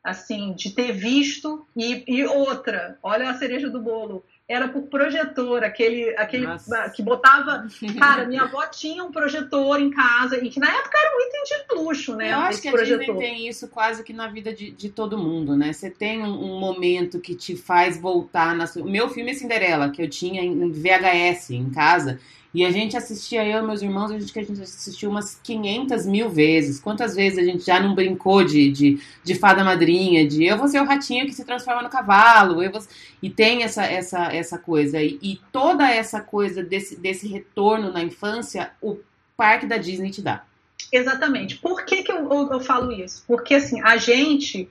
assim, 0.04 0.54
de 0.54 0.72
ter 0.72 0.92
visto. 0.92 1.66
E, 1.76 2.04
e 2.08 2.26
outra, 2.26 2.98
olha 3.04 3.30
a 3.30 3.34
cereja 3.34 3.70
do 3.70 3.82
bolo 3.82 4.24
era 4.52 4.68
por 4.68 4.82
projetor, 4.84 5.64
aquele, 5.64 6.10
aquele 6.18 6.46
que 6.94 7.02
botava. 7.02 7.66
Cara, 7.98 8.26
minha 8.26 8.44
avó 8.44 8.66
tinha 8.68 9.02
um 9.02 9.10
projetor 9.10 9.80
em 9.80 9.90
casa 9.90 10.44
e 10.44 10.50
que 10.50 10.60
na 10.60 10.68
época 10.68 10.98
era 10.98 11.16
um 11.16 11.22
item 11.22 11.44
de 11.44 11.76
luxo, 11.76 12.16
né? 12.18 12.34
Eu 12.34 12.38
acho 12.40 12.62
que 12.62 12.68
a 12.68 12.72
projetor. 12.72 13.00
Disney 13.00 13.18
tem 13.18 13.48
isso 13.48 13.70
quase 13.70 14.04
que 14.04 14.12
na 14.12 14.28
vida 14.28 14.54
de, 14.54 14.72
de 14.72 14.90
todo 14.90 15.18
mundo, 15.18 15.56
né? 15.56 15.72
Você 15.72 15.90
tem 15.90 16.22
um, 16.22 16.56
um 16.56 16.60
momento 16.60 17.22
que 17.22 17.34
te 17.34 17.56
faz 17.56 17.98
voltar 17.98 18.54
na 18.54 18.68
sua. 18.68 18.84
Meu 18.84 19.08
filme 19.08 19.32
é 19.32 19.36
Cinderela, 19.36 19.90
que 19.90 20.02
eu 20.02 20.10
tinha 20.10 20.44
em 20.44 20.70
VHS 20.70 21.52
em 21.52 21.70
casa. 21.70 22.20
E 22.54 22.66
a 22.66 22.72
gente 22.72 22.98
assistia, 22.98 23.46
eu 23.46 23.64
e 23.64 23.66
meus 23.66 23.82
irmãos, 23.82 24.12
a 24.12 24.20
gente, 24.20 24.38
a 24.38 24.44
gente 24.44 24.62
assistiu 24.62 25.10
umas 25.10 25.40
500 25.42 26.06
mil 26.06 26.30
vezes. 26.30 26.82
Quantas 26.82 27.16
vezes 27.16 27.40
a 27.40 27.44
gente 27.44 27.66
já 27.66 27.80
não 27.80 27.96
brincou 27.96 28.44
de, 28.44 28.70
de, 28.70 29.02
de 29.24 29.36
fada 29.36 29.64
madrinha, 29.64 30.28
de 30.28 30.44
eu 30.44 30.58
vou 30.58 30.68
ser 30.68 30.82
o 30.82 30.86
ratinho 30.86 31.26
que 31.26 31.34
se 31.34 31.46
transforma 31.46 31.82
no 31.82 31.90
cavalo, 31.90 32.62
eu 32.62 32.72
vou... 32.72 32.82
e 33.24 33.30
tem 33.30 33.64
essa, 33.64 33.86
essa, 33.86 34.34
essa 34.34 34.58
coisa. 34.58 35.02
E, 35.02 35.18
e 35.22 35.40
toda 35.52 35.90
essa 35.90 36.20
coisa 36.20 36.62
desse, 36.62 36.98
desse 36.98 37.26
retorno 37.28 37.92
na 37.92 38.04
infância, 38.04 38.72
o 38.82 38.98
parque 39.38 39.66
da 39.66 39.78
Disney 39.78 40.12
te 40.12 40.22
dá. 40.22 40.44
Exatamente. 40.92 41.58
Por 41.58 41.86
que, 41.86 42.04
que 42.04 42.12
eu, 42.12 42.30
eu, 42.30 42.52
eu 42.52 42.60
falo 42.60 42.92
isso? 42.92 43.24
Porque 43.26 43.54
assim, 43.54 43.82
a 43.82 43.96
gente 43.96 44.70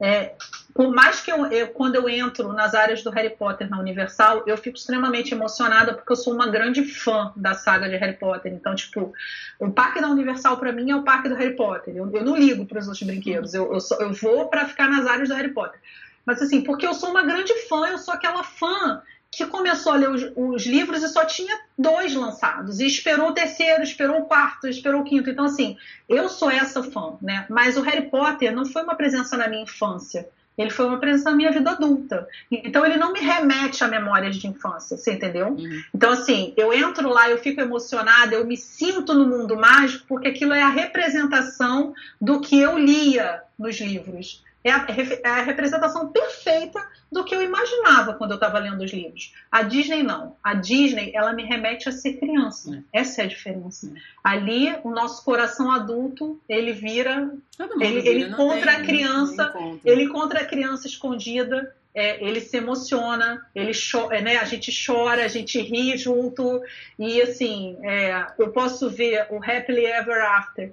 é, 0.00 0.34
por 0.74 0.92
mais 0.92 1.20
que 1.20 1.30
eu, 1.30 1.46
eu, 1.46 1.68
quando 1.68 1.94
eu 1.94 2.08
entro 2.08 2.52
nas 2.52 2.74
áreas 2.74 3.02
do 3.02 3.10
Harry 3.10 3.30
Potter 3.30 3.68
na 3.70 3.78
Universal, 3.78 4.42
eu 4.46 4.56
fico 4.56 4.76
extremamente 4.76 5.32
emocionada 5.32 5.94
porque 5.94 6.10
eu 6.10 6.16
sou 6.16 6.34
uma 6.34 6.48
grande 6.48 6.84
fã 6.84 7.32
da 7.36 7.54
saga 7.54 7.88
de 7.88 7.96
Harry 7.96 8.16
Potter. 8.16 8.52
Então, 8.52 8.74
tipo, 8.74 9.12
o 9.58 9.70
parque 9.70 10.00
da 10.00 10.08
Universal 10.08 10.56
para 10.56 10.72
mim 10.72 10.90
é 10.90 10.96
o 10.96 11.04
parque 11.04 11.28
do 11.28 11.36
Harry 11.36 11.54
Potter. 11.54 11.96
Eu, 11.96 12.10
eu 12.12 12.24
não 12.24 12.36
ligo 12.36 12.66
para 12.66 12.80
os 12.80 12.88
outros 12.88 13.06
brinquedos. 13.06 13.54
Eu, 13.54 13.72
eu, 13.72 13.80
só, 13.80 13.96
eu 13.96 14.12
vou 14.12 14.48
para 14.48 14.66
ficar 14.66 14.88
nas 14.88 15.06
áreas 15.06 15.28
do 15.28 15.34
Harry 15.34 15.52
Potter. 15.52 15.78
Mas 16.26 16.40
assim, 16.42 16.62
porque 16.62 16.86
eu 16.86 16.94
sou 16.94 17.10
uma 17.10 17.22
grande 17.22 17.52
fã, 17.68 17.86
eu 17.86 17.98
sou 17.98 18.14
aquela 18.14 18.42
fã 18.42 19.02
que 19.36 19.46
começou 19.46 19.92
a 19.92 19.96
ler 19.96 20.10
os, 20.10 20.32
os, 20.36 20.66
livros 20.66 21.02
e 21.02 21.08
só 21.08 21.24
tinha 21.24 21.58
dois 21.78 22.14
lançados. 22.14 22.80
E 22.80 22.86
esperou 22.86 23.28
o 23.28 23.32
terceiro, 23.32 23.82
esperou 23.82 24.20
o 24.20 24.24
quarto, 24.24 24.66
esperou 24.66 25.00
o 25.00 25.04
quinto. 25.04 25.30
Então, 25.30 25.44
assim, 25.44 25.76
eu 26.08 26.28
sou 26.28 26.50
essa 26.50 26.82
fã, 26.82 27.14
né? 27.20 27.46
Mas 27.48 27.76
o 27.76 27.82
Harry 27.82 28.08
Potter 28.08 28.54
não 28.54 28.64
foi 28.64 28.82
uma 28.82 28.94
presença 28.94 29.36
na 29.36 29.48
minha 29.48 29.62
infância. 29.62 30.28
Ele 30.56 30.70
foi 30.70 30.86
uma 30.86 30.98
presença 30.98 31.30
na 31.30 31.36
minha 31.36 31.50
vida 31.50 31.72
adulta. 31.72 32.28
Então, 32.50 32.86
ele 32.86 32.96
não 32.96 33.12
me 33.12 33.18
remete 33.18 33.82
a 33.82 33.88
memórias 33.88 34.36
de 34.36 34.46
infância, 34.46 34.96
você 34.96 35.14
entendeu? 35.14 35.48
Uhum. 35.48 35.82
Então, 35.92 36.12
assim, 36.12 36.54
eu 36.56 36.72
entro 36.72 37.08
lá, 37.08 37.28
eu 37.28 37.38
fico 37.38 37.60
emocionada, 37.60 38.36
eu 38.36 38.46
me 38.46 38.56
sinto 38.56 39.14
no 39.14 39.26
mundo 39.26 39.56
mágico, 39.56 40.06
porque 40.06 40.28
aquilo 40.28 40.52
é 40.52 40.62
a 40.62 40.68
representação 40.68 41.92
do 42.20 42.40
que 42.40 42.60
eu 42.60 42.78
lia 42.78 43.42
nos 43.58 43.80
livros 43.80 44.44
é 44.64 44.70
a, 44.72 44.86
é 45.22 45.28
a, 45.28 45.42
representação 45.42 46.08
perfeita 46.08 46.80
do 47.12 47.22
que 47.22 47.34
eu 47.34 47.42
imaginava 47.42 48.14
quando 48.14 48.30
eu 48.30 48.36
estava 48.36 48.58
lendo 48.58 48.82
os 48.82 48.90
livros. 48.90 49.34
A 49.52 49.62
Disney 49.62 50.02
não. 50.02 50.36
A 50.42 50.54
Disney, 50.54 51.12
ela 51.14 51.34
me 51.34 51.44
remete 51.44 51.86
a 51.88 51.92
ser 51.92 52.14
criança. 52.14 52.82
É. 52.92 53.00
Essa 53.00 53.20
é 53.20 53.24
a 53.26 53.28
diferença. 53.28 53.86
É. 53.86 54.00
Ali, 54.24 54.74
o 54.82 54.90
nosso 54.90 55.22
coração 55.22 55.70
adulto, 55.70 56.40
ele 56.48 56.72
vira... 56.72 57.30
Ele, 57.78 58.00
vira, 58.00 58.08
ele 58.08 58.24
encontra 58.24 58.72
tem, 58.72 58.82
a 58.82 58.84
criança, 58.84 59.54
ele 59.84 60.04
encontra 60.04 60.40
a 60.40 60.46
criança 60.46 60.86
escondida, 60.86 61.74
é, 61.94 62.24
ele 62.26 62.40
se 62.40 62.56
emociona, 62.56 63.46
ele 63.54 63.72
chora, 63.72 64.16
é, 64.16 64.22
né, 64.22 64.36
a 64.38 64.44
gente 64.44 64.72
chora, 64.84 65.24
a 65.24 65.28
gente 65.28 65.60
ri 65.60 65.96
junto, 65.96 66.60
e 66.98 67.22
assim, 67.22 67.76
é, 67.82 68.26
eu 68.38 68.50
posso 68.50 68.90
ver 68.90 69.26
o 69.30 69.36
Happily 69.36 69.84
Ever 69.84 70.20
After 70.24 70.72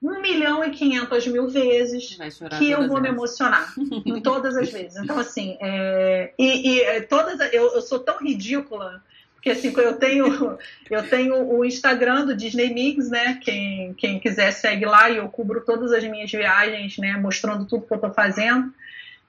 um 0.00 0.20
milhão 0.20 0.64
e 0.64 0.70
quinhentas 0.70 1.26
mil 1.26 1.48
vezes 1.48 2.16
que 2.58 2.70
eu 2.70 2.86
vou 2.86 3.00
me 3.00 3.08
emocionar 3.08 3.74
em 4.06 4.20
todas 4.20 4.56
as 4.56 4.70
vezes. 4.70 4.96
Então, 5.02 5.18
assim, 5.18 5.56
é, 5.60 6.32
e, 6.38 6.70
e 6.70 6.80
é, 6.82 7.00
todas 7.00 7.40
eu, 7.52 7.74
eu, 7.74 7.82
sou 7.82 7.98
tão 7.98 8.18
ridícula 8.18 9.02
porque 9.34 9.50
assim 9.50 9.72
eu 9.76 9.96
tenho 9.96 10.58
eu 10.90 11.08
tenho 11.08 11.48
o 11.48 11.64
Instagram 11.64 12.26
do 12.26 12.36
Disney 12.36 12.72
Mix, 12.72 13.08
né? 13.08 13.40
Quem, 13.42 13.94
quem 13.94 14.20
quiser 14.20 14.52
segue 14.52 14.84
lá 14.84 15.10
e 15.10 15.16
eu 15.16 15.28
cubro 15.28 15.64
todas 15.64 15.92
as 15.92 16.04
minhas 16.04 16.30
viagens, 16.30 16.98
né? 16.98 17.16
Mostrando 17.16 17.66
tudo 17.66 17.86
que 17.86 17.92
eu 17.92 17.96
estou 17.96 18.12
fazendo. 18.12 18.72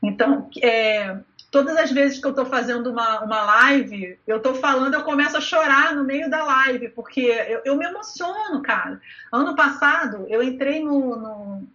Então, 0.01 0.49
é, 0.61 1.17
todas 1.51 1.77
as 1.77 1.91
vezes 1.91 2.19
que 2.19 2.25
eu 2.25 2.31
estou 2.31 2.45
fazendo 2.45 2.91
uma, 2.91 3.21
uma 3.21 3.41
live, 3.41 4.17
eu 4.27 4.37
estou 4.37 4.55
falando, 4.55 4.93
eu 4.93 5.03
começo 5.03 5.37
a 5.37 5.41
chorar 5.41 5.95
no 5.95 6.03
meio 6.03 6.29
da 6.29 6.43
live, 6.43 6.89
porque 6.89 7.21
eu, 7.21 7.61
eu 7.65 7.75
me 7.75 7.85
emociono, 7.85 8.61
cara. 8.61 9.01
Ano 9.31 9.55
passado, 9.55 10.25
eu 10.29 10.43
entrei 10.43 10.83
no, 10.83 11.15
no, 11.15 11.67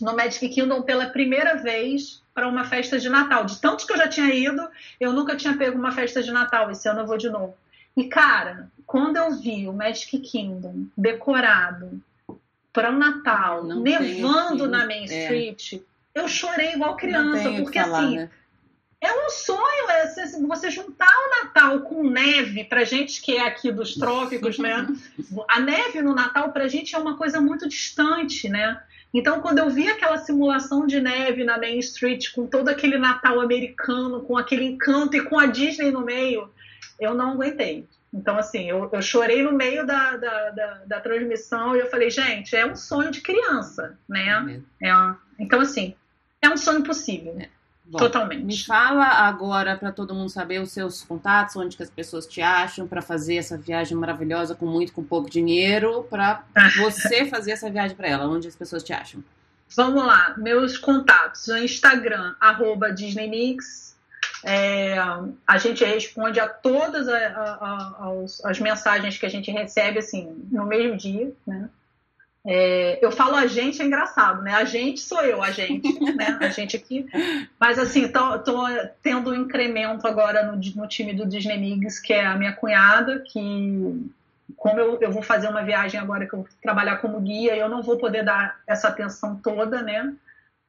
no 0.00 0.16
Magic 0.16 0.48
Kingdom 0.48 0.82
pela 0.82 1.06
primeira 1.06 1.56
vez 1.56 2.22
para 2.34 2.48
uma 2.48 2.64
festa 2.64 2.98
de 2.98 3.08
Natal. 3.08 3.44
De 3.44 3.60
tantos 3.60 3.84
que 3.84 3.92
eu 3.92 3.96
já 3.96 4.08
tinha 4.08 4.34
ido, 4.34 4.68
eu 5.00 5.12
nunca 5.12 5.36
tinha 5.36 5.56
pego 5.56 5.78
uma 5.78 5.92
festa 5.92 6.22
de 6.22 6.32
Natal. 6.32 6.70
Esse 6.70 6.88
ano 6.88 7.00
eu 7.00 7.06
vou 7.06 7.16
de 7.16 7.30
novo. 7.30 7.56
E, 7.96 8.04
cara, 8.04 8.68
quando 8.84 9.16
eu 9.16 9.32
vi 9.32 9.66
o 9.66 9.72
Magic 9.72 10.18
Kingdom 10.18 10.86
decorado 10.96 12.02
para 12.72 12.90
o 12.90 12.98
Natal, 12.98 13.64
Não 13.64 13.80
nevando 13.80 14.68
na 14.68 14.84
Main 14.84 15.04
é. 15.04 15.22
Street, 15.22 15.72
é. 15.74 15.80
eu 16.14 16.28
chorei 16.28 16.74
igual 16.74 16.94
criança, 16.96 17.50
porque 17.52 17.80
falar, 17.80 17.98
assim. 18.00 18.16
Né? 18.16 18.30
É 19.00 19.12
um 19.12 19.28
sonho 19.28 19.90
é, 19.90 20.06
você 20.48 20.70
juntar 20.70 21.10
o 21.10 21.44
Natal 21.44 21.80
com 21.80 22.08
neve, 22.08 22.64
pra 22.64 22.84
gente 22.84 23.20
que 23.20 23.36
é 23.36 23.46
aqui 23.46 23.70
dos 23.70 23.94
trópicos, 23.94 24.58
né? 24.58 24.86
A 25.48 25.60
neve 25.60 26.00
no 26.00 26.14
Natal 26.14 26.50
pra 26.50 26.66
gente 26.66 26.94
é 26.94 26.98
uma 26.98 27.16
coisa 27.16 27.40
muito 27.40 27.68
distante, 27.68 28.48
né? 28.48 28.80
Então, 29.12 29.40
quando 29.40 29.58
eu 29.58 29.70
vi 29.70 29.88
aquela 29.88 30.18
simulação 30.18 30.86
de 30.86 31.00
neve 31.00 31.44
na 31.44 31.58
Main 31.58 31.78
Street, 31.78 32.32
com 32.32 32.46
todo 32.46 32.68
aquele 32.68 32.98
Natal 32.98 33.40
americano, 33.40 34.22
com 34.22 34.36
aquele 34.36 34.64
encanto 34.64 35.16
e 35.16 35.22
com 35.22 35.38
a 35.38 35.46
Disney 35.46 35.90
no 35.90 36.02
meio, 36.02 36.50
eu 36.98 37.14
não 37.14 37.32
aguentei. 37.32 37.86
Então, 38.12 38.38
assim, 38.38 38.68
eu, 38.68 38.88
eu 38.90 39.02
chorei 39.02 39.42
no 39.42 39.52
meio 39.52 39.86
da, 39.86 40.16
da, 40.16 40.50
da, 40.50 40.74
da, 40.86 41.00
transmissão 41.00 41.76
e 41.76 41.80
eu 41.80 41.90
falei, 41.90 42.10
gente, 42.10 42.56
é 42.56 42.64
um 42.64 42.74
sonho 42.76 43.10
de 43.10 43.20
criança, 43.20 43.98
né? 44.08 44.62
É, 44.82 44.90
então, 45.38 45.60
assim, 45.60 45.94
é 46.40 46.48
um 46.48 46.56
sonho 46.56 46.82
possível. 46.82 47.36
É. 47.38 47.55
Bom, 47.88 47.98
Totalmente. 47.98 48.44
Me 48.44 48.58
fala 48.58 49.04
agora 49.04 49.76
para 49.76 49.92
todo 49.92 50.12
mundo 50.12 50.28
saber 50.28 50.60
os 50.60 50.72
seus 50.72 51.02
contatos, 51.04 51.54
onde 51.54 51.76
que 51.76 51.82
as 51.82 51.90
pessoas 51.90 52.26
te 52.26 52.42
acham 52.42 52.86
para 52.86 53.00
fazer 53.00 53.36
essa 53.36 53.56
viagem 53.56 53.96
maravilhosa 53.96 54.56
com 54.56 54.66
muito, 54.66 54.92
com 54.92 55.04
pouco 55.04 55.30
dinheiro, 55.30 56.04
para 56.10 56.42
você 56.78 57.26
fazer 57.26 57.52
essa 57.52 57.70
viagem 57.70 57.96
para 57.96 58.08
ela. 58.08 58.28
Onde 58.28 58.48
as 58.48 58.56
pessoas 58.56 58.82
te 58.82 58.92
acham? 58.92 59.22
Vamos 59.76 60.04
lá, 60.04 60.34
meus 60.36 60.76
contatos. 60.76 61.46
No 61.46 61.58
Instagram, 61.58 62.34
arroba 62.40 62.92
DisneyMix. 62.92 63.94
É, 64.44 64.96
a 65.46 65.58
gente 65.58 65.84
responde 65.84 66.40
a 66.40 66.48
todas 66.48 67.08
a, 67.08 67.16
a, 67.16 68.08
a, 68.08 68.50
as 68.50 68.60
mensagens 68.60 69.16
que 69.16 69.26
a 69.26 69.30
gente 69.30 69.50
recebe 69.50 69.98
assim 69.98 70.46
no 70.50 70.66
mesmo 70.66 70.96
dia, 70.96 71.32
né? 71.46 71.68
É, 72.48 73.04
eu 73.04 73.10
falo 73.10 73.34
a 73.34 73.48
gente 73.48 73.82
é 73.82 73.84
engraçado, 73.84 74.40
né? 74.40 74.54
A 74.54 74.64
gente 74.64 75.00
sou 75.00 75.20
eu, 75.22 75.42
a 75.42 75.50
gente, 75.50 75.98
né? 76.14 76.38
A 76.40 76.48
gente 76.48 76.76
aqui. 76.76 77.04
Mas 77.58 77.76
assim, 77.76 78.06
tô, 78.06 78.38
tô 78.38 78.64
tendo 79.02 79.30
um 79.30 79.34
incremento 79.34 80.06
agora 80.06 80.44
no, 80.44 80.52
no, 80.56 80.86
time 80.86 81.12
do 81.12 81.26
Disney 81.26 81.58
Migs, 81.58 81.98
que 81.98 82.12
é 82.12 82.24
a 82.24 82.36
minha 82.36 82.52
cunhada, 82.52 83.18
que 83.18 84.10
como 84.56 84.78
eu, 84.78 85.00
eu 85.00 85.10
vou 85.10 85.22
fazer 85.22 85.48
uma 85.48 85.64
viagem 85.64 85.98
agora 85.98 86.24
que 86.24 86.34
eu 86.34 86.38
vou 86.40 86.48
trabalhar 86.62 86.98
como 86.98 87.20
guia, 87.20 87.56
eu 87.56 87.68
não 87.68 87.82
vou 87.82 87.98
poder 87.98 88.24
dar 88.24 88.60
essa 88.64 88.88
atenção 88.88 89.34
toda, 89.42 89.82
né? 89.82 90.14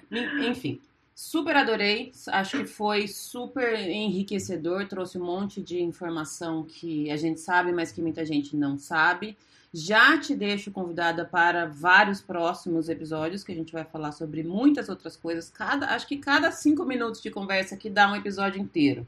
Enfim. 0.47 0.79
Super 1.13 1.55
adorei, 1.55 2.11
acho 2.29 2.57
que 2.57 2.65
foi 2.65 3.07
super 3.07 3.77
enriquecedor, 3.77 4.87
trouxe 4.87 5.19
um 5.19 5.25
monte 5.25 5.61
de 5.61 5.79
informação 5.79 6.63
que 6.63 7.11
a 7.11 7.17
gente 7.17 7.39
sabe, 7.39 7.71
mas 7.71 7.91
que 7.91 8.01
muita 8.01 8.25
gente 8.25 8.55
não 8.55 8.75
sabe. 8.77 9.37
Já 9.73 10.17
te 10.19 10.35
deixo 10.35 10.71
convidada 10.71 11.23
para 11.23 11.67
vários 11.67 12.21
próximos 12.21 12.89
episódios, 12.89 13.43
que 13.43 13.51
a 13.51 13.55
gente 13.55 13.71
vai 13.71 13.83
falar 13.83 14.13
sobre 14.13 14.41
muitas 14.41 14.89
outras 14.89 15.15
coisas. 15.15 15.49
Cada, 15.49 15.93
acho 15.93 16.07
que 16.07 16.17
cada 16.17 16.51
cinco 16.51 16.83
minutos 16.85 17.21
de 17.21 17.29
conversa 17.29 17.75
aqui 17.75 17.89
dá 17.89 18.11
um 18.11 18.15
episódio 18.15 18.59
inteiro. 18.59 19.05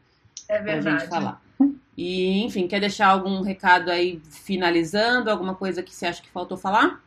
É 0.48 0.60
verdade. 0.60 0.84
Pra 0.84 1.00
gente 1.00 1.10
falar. 1.10 1.42
E, 1.96 2.44
enfim, 2.44 2.68
quer 2.68 2.80
deixar 2.80 3.08
algum 3.08 3.42
recado 3.42 3.92
aí 3.92 4.22
finalizando? 4.30 5.30
Alguma 5.30 5.56
coisa 5.56 5.84
que 5.84 5.94
você 5.94 6.08
acha 6.08 6.22
que 6.22 6.30
faltou 6.30 6.58
falar? 6.58 7.00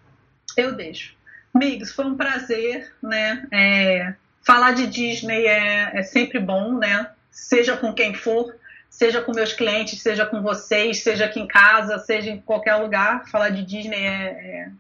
Eu 0.57 0.75
deixo. 0.75 1.15
Amigos, 1.53 1.91
foi 1.91 2.05
um 2.05 2.17
prazer, 2.17 2.93
né? 3.03 3.47
É, 3.53 4.15
falar 4.47 4.73
de 4.73 4.87
Disney 4.87 5.47
é, 5.47 5.99
é 5.99 6.03
sempre 6.03 6.39
bom, 6.39 6.79
né? 6.79 7.11
Seja 7.31 7.77
com 7.77 7.93
quem 7.93 8.15
for, 8.15 8.55
seja 8.89 9.21
com 9.21 9.33
meus 9.33 9.53
clientes, 9.53 10.01
seja 10.01 10.25
com 10.25 10.41
vocês, 10.41 11.03
seja 11.03 11.25
aqui 11.25 11.41
em 11.41 11.49
casa, 11.49 11.99
seja 11.99 12.31
em 12.31 12.41
qualquer 12.41 12.77
lugar. 12.77 13.27
Falar 13.29 13.49
de 13.49 13.65
Disney 13.65 14.05
é, 14.07 14.27
é, 14.27 14.71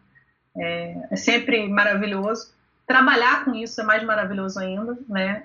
é, 0.56 0.96
é 1.10 1.16
sempre 1.16 1.68
maravilhoso. 1.68 2.54
Trabalhar 2.86 3.44
com 3.44 3.54
isso 3.54 3.80
é 3.80 3.84
mais 3.84 4.04
maravilhoso 4.04 4.60
ainda, 4.60 4.96
né? 5.08 5.42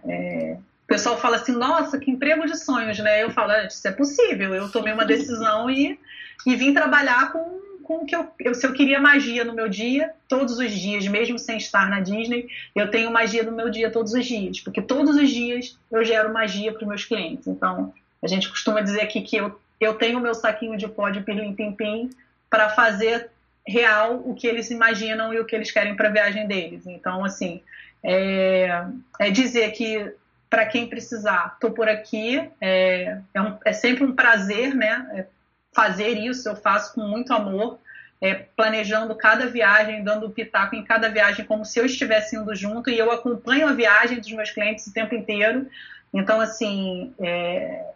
É, 0.91 0.95
o 0.95 0.97
pessoal 0.97 1.17
fala 1.19 1.37
assim, 1.37 1.53
nossa, 1.53 1.97
que 1.97 2.11
emprego 2.11 2.45
de 2.45 2.57
sonhos, 2.57 2.99
né? 2.99 3.23
Eu 3.23 3.31
falo, 3.31 3.51
ah, 3.51 3.65
isso 3.65 3.87
é 3.87 3.91
possível. 3.91 4.53
Eu 4.53 4.69
tomei 4.69 4.93
uma 4.93 5.05
decisão 5.05 5.69
e, 5.69 5.99
e 6.45 6.55
vim 6.55 6.73
trabalhar 6.73 7.31
com, 7.31 7.59
com 7.83 7.95
o 7.97 8.05
que 8.05 8.15
eu, 8.15 8.27
eu, 8.39 8.53
se 8.53 8.65
eu 8.65 8.73
queria 8.73 8.99
magia 8.99 9.43
no 9.43 9.53
meu 9.53 9.69
dia, 9.69 10.11
todos 10.27 10.59
os 10.59 10.71
dias, 10.71 11.07
mesmo 11.07 11.39
sem 11.39 11.57
estar 11.57 11.89
na 11.89 11.99
Disney, 11.99 12.47
eu 12.75 12.89
tenho 12.89 13.11
magia 13.11 13.43
no 13.43 13.51
meu 13.51 13.69
dia 13.69 13.89
todos 13.89 14.13
os 14.13 14.25
dias, 14.25 14.59
porque 14.59 14.81
todos 14.81 15.15
os 15.15 15.29
dias 15.29 15.77
eu 15.91 16.03
gero 16.03 16.33
magia 16.33 16.71
para 16.71 16.81
os 16.81 16.87
meus 16.87 17.05
clientes. 17.05 17.47
Então, 17.47 17.93
a 18.21 18.27
gente 18.27 18.49
costuma 18.49 18.81
dizer 18.81 19.01
aqui 19.01 19.21
que 19.21 19.37
eu, 19.37 19.59
eu 19.79 19.95
tenho 19.95 20.19
o 20.19 20.21
meu 20.21 20.33
saquinho 20.33 20.77
de 20.77 20.87
pó 20.87 21.09
de 21.09 21.21
pilim 21.21 21.53
pim 21.53 21.71
pim 21.71 22.09
para 22.49 22.69
fazer 22.69 23.29
real 23.65 24.21
o 24.25 24.33
que 24.33 24.47
eles 24.47 24.69
imaginam 24.71 25.33
e 25.33 25.39
o 25.39 25.45
que 25.45 25.55
eles 25.55 25.71
querem 25.71 25.95
para 25.95 26.09
a 26.09 26.11
viagem 26.11 26.47
deles. 26.47 26.85
Então, 26.85 27.23
assim, 27.23 27.61
é, 28.03 28.83
é 29.19 29.29
dizer 29.29 29.71
que 29.71 30.11
para 30.51 30.65
quem 30.65 30.85
precisar, 30.85 31.53
estou 31.53 31.71
por 31.71 31.87
aqui. 31.87 32.51
É, 32.59 33.17
é, 33.33 33.41
um, 33.41 33.57
é, 33.63 33.71
sempre 33.71 34.03
um 34.03 34.13
prazer 34.13 34.75
né, 34.75 35.07
é, 35.13 35.25
fazer 35.73 36.17
isso, 36.17 36.49
eu 36.49 36.57
faço 36.57 36.93
com 36.93 37.01
muito 37.07 37.33
amor, 37.33 37.79
é, 38.19 38.35
planejando 38.35 39.15
cada 39.15 39.47
viagem, 39.47 40.03
dando 40.03 40.29
pitaco 40.29 40.75
em 40.75 40.83
cada 40.83 41.07
viagem, 41.07 41.45
como 41.45 41.63
se 41.63 41.79
eu 41.79 41.85
estivesse 41.85 42.35
indo 42.35 42.53
junto, 42.53 42.89
e 42.89 42.99
eu 42.99 43.09
acompanho 43.09 43.65
a 43.65 43.71
viagem 43.71 44.19
dos 44.19 44.31
meus 44.33 44.51
clientes 44.51 44.85
o 44.85 44.93
tempo 44.93 45.15
inteiro. 45.15 45.69
Então, 46.13 46.41
assim, 46.41 47.15
é, 47.17 47.93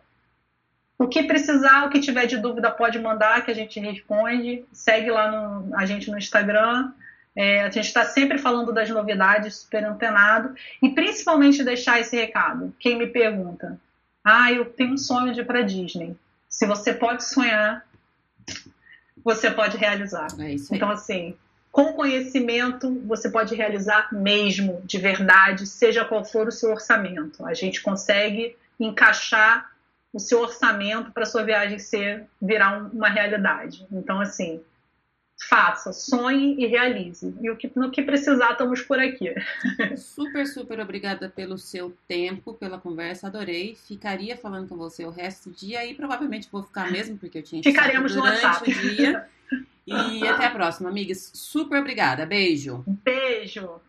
o 0.98 1.10
que 1.10 1.24
precisar, 1.24 1.86
o 1.86 1.90
que 1.90 2.00
tiver 2.00 2.26
de 2.26 2.38
dúvida, 2.38 2.72
pode 2.72 2.98
mandar, 3.00 3.44
que 3.44 3.52
a 3.52 3.56
gente 3.56 3.82
responde. 3.82 4.64
Segue 4.72 5.12
lá 5.12 5.30
no, 5.30 5.76
a 5.76 5.86
gente 5.86 6.10
no 6.10 6.18
Instagram. 6.18 6.94
É, 7.36 7.64
a 7.64 7.70
gente 7.70 7.88
está 7.88 8.06
sempre 8.06 8.38
falando 8.38 8.72
das 8.72 8.90
novidades, 8.90 9.58
super 9.58 9.84
antenado, 9.84 10.56
e 10.82 10.90
principalmente 10.90 11.64
deixar 11.64 12.00
esse 12.00 12.16
recado. 12.16 12.74
Quem 12.80 12.98
me 12.98 13.08
pergunta, 13.08 13.80
ah, 14.24 14.52
eu 14.52 14.66
tenho 14.66 14.94
um 14.94 14.98
sonho 14.98 15.34
de 15.34 15.42
ir 15.42 15.46
para 15.46 15.62
Disney. 15.62 16.16
Se 16.48 16.66
você 16.66 16.94
pode 16.94 17.26
sonhar, 17.26 17.86
você 19.24 19.52
pode 19.52 19.76
realizar. 19.76 20.28
É 20.40 20.56
então, 20.72 20.90
assim, 20.90 21.36
com 21.72 21.92
conhecimento, 21.92 23.02
você 23.06 23.30
pode 23.30 23.54
realizar 23.54 24.08
mesmo, 24.14 24.82
de 24.86 24.98
verdade, 24.98 25.68
seja 25.68 26.06
qual 26.06 26.24
for 26.24 26.48
o 26.48 26.52
seu 26.52 26.72
orçamento. 26.72 27.46
A 27.46 27.54
gente 27.54 27.82
consegue 27.82 28.56
encaixar 28.80 29.70
o 30.14 30.20
seu 30.20 30.40
orçamento 30.40 31.12
para 31.12 31.26
sua 31.26 31.44
viagem 31.44 31.78
ser 31.78 32.28
virar 32.42 32.90
uma 32.94 33.10
realidade. 33.10 33.86
Então, 33.92 34.22
assim, 34.22 34.62
faça, 35.38 35.92
sonhe 35.92 36.56
e 36.58 36.66
realize. 36.66 37.36
E 37.42 37.50
o 37.50 37.58
que, 37.58 37.72
no 37.76 37.92
que 37.92 38.02
precisar, 38.02 38.52
estamos 38.52 38.82
por 38.82 39.00
aqui. 39.00 39.34
Super, 39.98 40.48
super 40.48 40.80
obrigada 40.80 41.30
pelo 41.30 41.58
seu 41.58 41.96
tempo, 42.08 42.54
pela 42.54 42.80
conversa, 42.80 43.28
adorei. 43.28 43.76
Ficaria 43.76 44.38
falando 44.38 44.68
com 44.68 44.78
você 44.78 45.06
o 45.06 45.10
resto 45.10 45.50
do 45.50 45.56
dia 45.56 45.86
e 45.86 45.94
provavelmente 45.94 46.48
vou 46.52 46.64
ficar 46.64 46.92
mesmo, 46.92 47.18
porque 47.18 47.40
eu 47.40 47.44
tinha 47.44 47.62
Ficaremos 47.62 48.14
durante 48.14 48.42
no 48.42 48.48
WhatsApp. 48.48 48.72
o 48.72 48.96
dia. 48.96 49.30
E 49.86 50.26
até 50.28 50.46
a 50.46 50.52
próxima, 50.52 50.90
amigas. 50.90 51.32
Super 51.34 51.80
obrigada. 51.80 52.26
Beijo. 52.26 52.84
Beijo. 52.88 53.82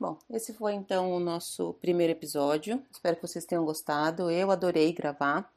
Bom, 0.00 0.18
esse 0.28 0.52
foi 0.52 0.72
então 0.72 1.12
o 1.12 1.20
nosso 1.20 1.74
primeiro 1.74 2.12
episódio. 2.12 2.82
Espero 2.90 3.16
que 3.16 3.22
vocês 3.22 3.44
tenham 3.44 3.64
gostado. 3.64 4.30
Eu 4.30 4.50
adorei 4.50 4.92
gravar. 4.92 5.50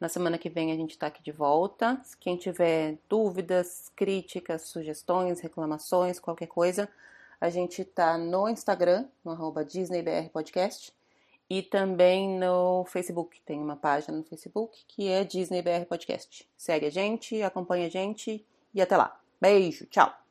Na 0.00 0.08
semana 0.08 0.38
que 0.38 0.50
vem 0.50 0.72
a 0.72 0.76
gente 0.76 0.90
está 0.90 1.06
aqui 1.06 1.22
de 1.22 1.32
volta. 1.32 2.00
Quem 2.20 2.36
tiver 2.36 2.98
dúvidas, 3.08 3.90
críticas, 3.94 4.62
sugestões, 4.62 5.40
reclamações, 5.40 6.18
qualquer 6.18 6.46
coisa, 6.46 6.88
a 7.40 7.48
gente 7.48 7.82
está 7.82 8.18
no 8.18 8.48
Instagram, 8.48 9.06
no 9.24 9.32
arroba 9.32 9.64
DisneyBRPodcast, 9.64 10.92
e 11.48 11.62
também 11.62 12.38
no 12.38 12.84
Facebook. 12.86 13.40
Tem 13.42 13.60
uma 13.60 13.76
página 13.76 14.16
no 14.16 14.24
Facebook 14.24 14.84
que 14.88 15.08
é 15.08 15.24
DisneyBR 15.24 15.86
Podcast. 15.86 16.48
Segue 16.56 16.86
a 16.86 16.90
gente, 16.90 17.42
acompanha 17.42 17.86
a 17.86 17.90
gente 17.90 18.44
e 18.72 18.80
até 18.80 18.96
lá. 18.96 19.18
Beijo, 19.40 19.86
tchau! 19.86 20.23